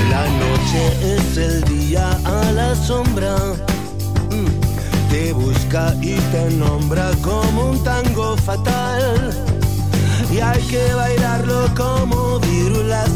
La 0.10 0.24
noche 0.44 0.82
es 1.16 1.38
el 1.38 1.64
día 1.64 2.12
a 2.26 2.52
la 2.52 2.76
sombra. 2.76 3.38
Mm. 4.32 5.10
Te 5.10 5.32
busca 5.32 5.96
y 6.02 6.16
te 6.34 6.50
nombra 6.58 7.12
como 7.22 7.70
un 7.72 7.84
tango 7.86 8.36
fatal. 8.36 9.32
Y 10.30 10.40
hay 10.40 10.62
que 10.64 10.94
bailarlo 10.94 11.70
como 11.74 12.40
virulazo. 12.40 13.11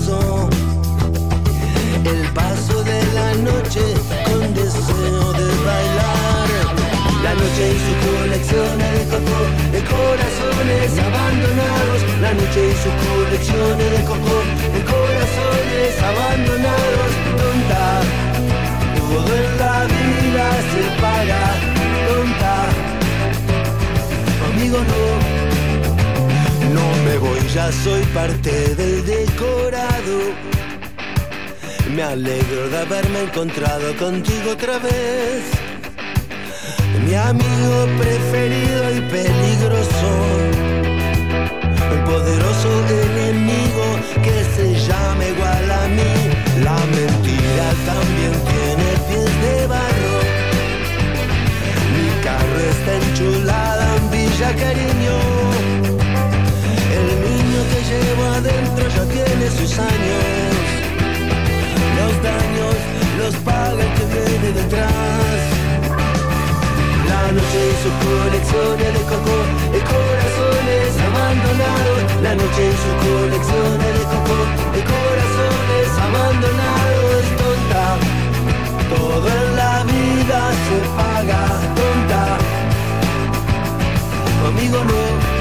El 2.05 2.21
paso 2.33 2.83
de 2.83 3.03
la 3.13 3.33
noche 3.33 3.81
con 4.25 4.53
deseo 4.53 5.33
de 5.33 5.47
bailar. 5.65 6.47
La 7.23 7.33
noche 7.33 7.73
y 7.73 7.77
su 7.85 7.93
colección 8.05 8.77
de 8.77 8.91
coco, 9.09 9.39
de 9.71 9.81
corazones 9.83 10.91
abandonados. 11.07 11.99
La 12.21 12.31
noche 12.35 12.61
y 12.69 12.75
su 12.83 12.91
colección 13.09 13.77
de 13.79 14.03
coco, 14.05 14.37
de 14.75 14.81
corazones 14.85 15.93
abandonados. 16.11 17.11
Tonta, 17.39 17.85
todo 19.09 19.31
en 19.35 19.49
la 19.57 19.77
vida 19.85 20.45
se 20.71 20.83
paga. 21.01 21.43
Tonta, 22.07 22.55
conmigo 24.45 24.77
no. 24.91 25.03
No 26.71 26.85
me 27.03 27.17
voy, 27.17 27.41
ya 27.51 27.71
soy 27.71 28.03
parte 28.13 28.75
del 28.75 29.03
decorado. 29.07 30.55
Me 31.93 32.01
alegro 32.01 32.67
de 32.69 32.77
haberme 32.79 33.21
encontrado 33.21 33.95
contigo 33.97 34.51
otra 34.51 34.79
vez. 34.79 35.43
Mi 37.05 37.13
amigo 37.13 37.87
preferido 37.99 38.95
y 38.95 39.01
peligroso. 39.01 40.09
El 41.91 42.03
poderoso 42.03 42.69
enemigo 42.89 43.85
que 44.23 44.43
se 44.55 44.73
llama 44.87 45.25
igual 45.25 45.71
a 45.71 45.87
mí. 45.87 46.13
La 46.63 46.77
mentira 46.97 47.67
también 47.85 48.33
tiene 48.49 48.87
pies 49.07 49.41
de 49.43 49.67
barro. 49.67 50.17
Mi 51.93 52.23
carro 52.23 52.59
está 52.71 52.95
enchulada 52.95 53.95
en 53.97 54.11
Villa 54.11 54.51
Cariño. 54.55 55.17
El 56.97 57.07
niño 57.25 57.59
que 57.71 57.79
llevo 57.89 58.23
adentro 58.33 58.87
ya 58.89 59.03
tiene 59.05 59.51
sus 59.51 59.79
años 59.79 60.54
los 62.05 62.21
daños 62.21 62.75
los 63.17 63.35
paga 63.47 63.81
el 63.85 63.91
que 63.97 64.05
viene 64.13 64.49
detrás. 64.59 65.41
La 67.09 67.23
noche 67.35 67.59
hizo 67.71 67.89
colecciones 68.05 68.91
de 68.97 69.03
coco, 69.11 69.37
de 69.73 69.81
corazones 69.93 70.89
abandonados. 71.09 72.01
La 72.21 72.33
noche 72.35 72.61
hizo 72.71 72.91
colecciones 73.07 73.93
de 73.99 74.05
coco, 74.13 74.37
de 74.75 74.81
corazones 74.93 75.87
abandonados. 76.07 77.23
Tonta, 77.41 77.85
todo 78.93 79.27
en 79.39 79.55
la 79.61 79.75
vida 79.93 80.39
se 80.65 80.77
paga, 80.99 81.41
tonta. 81.77 82.23
Conmigo 84.43 84.83
no. 84.83 85.34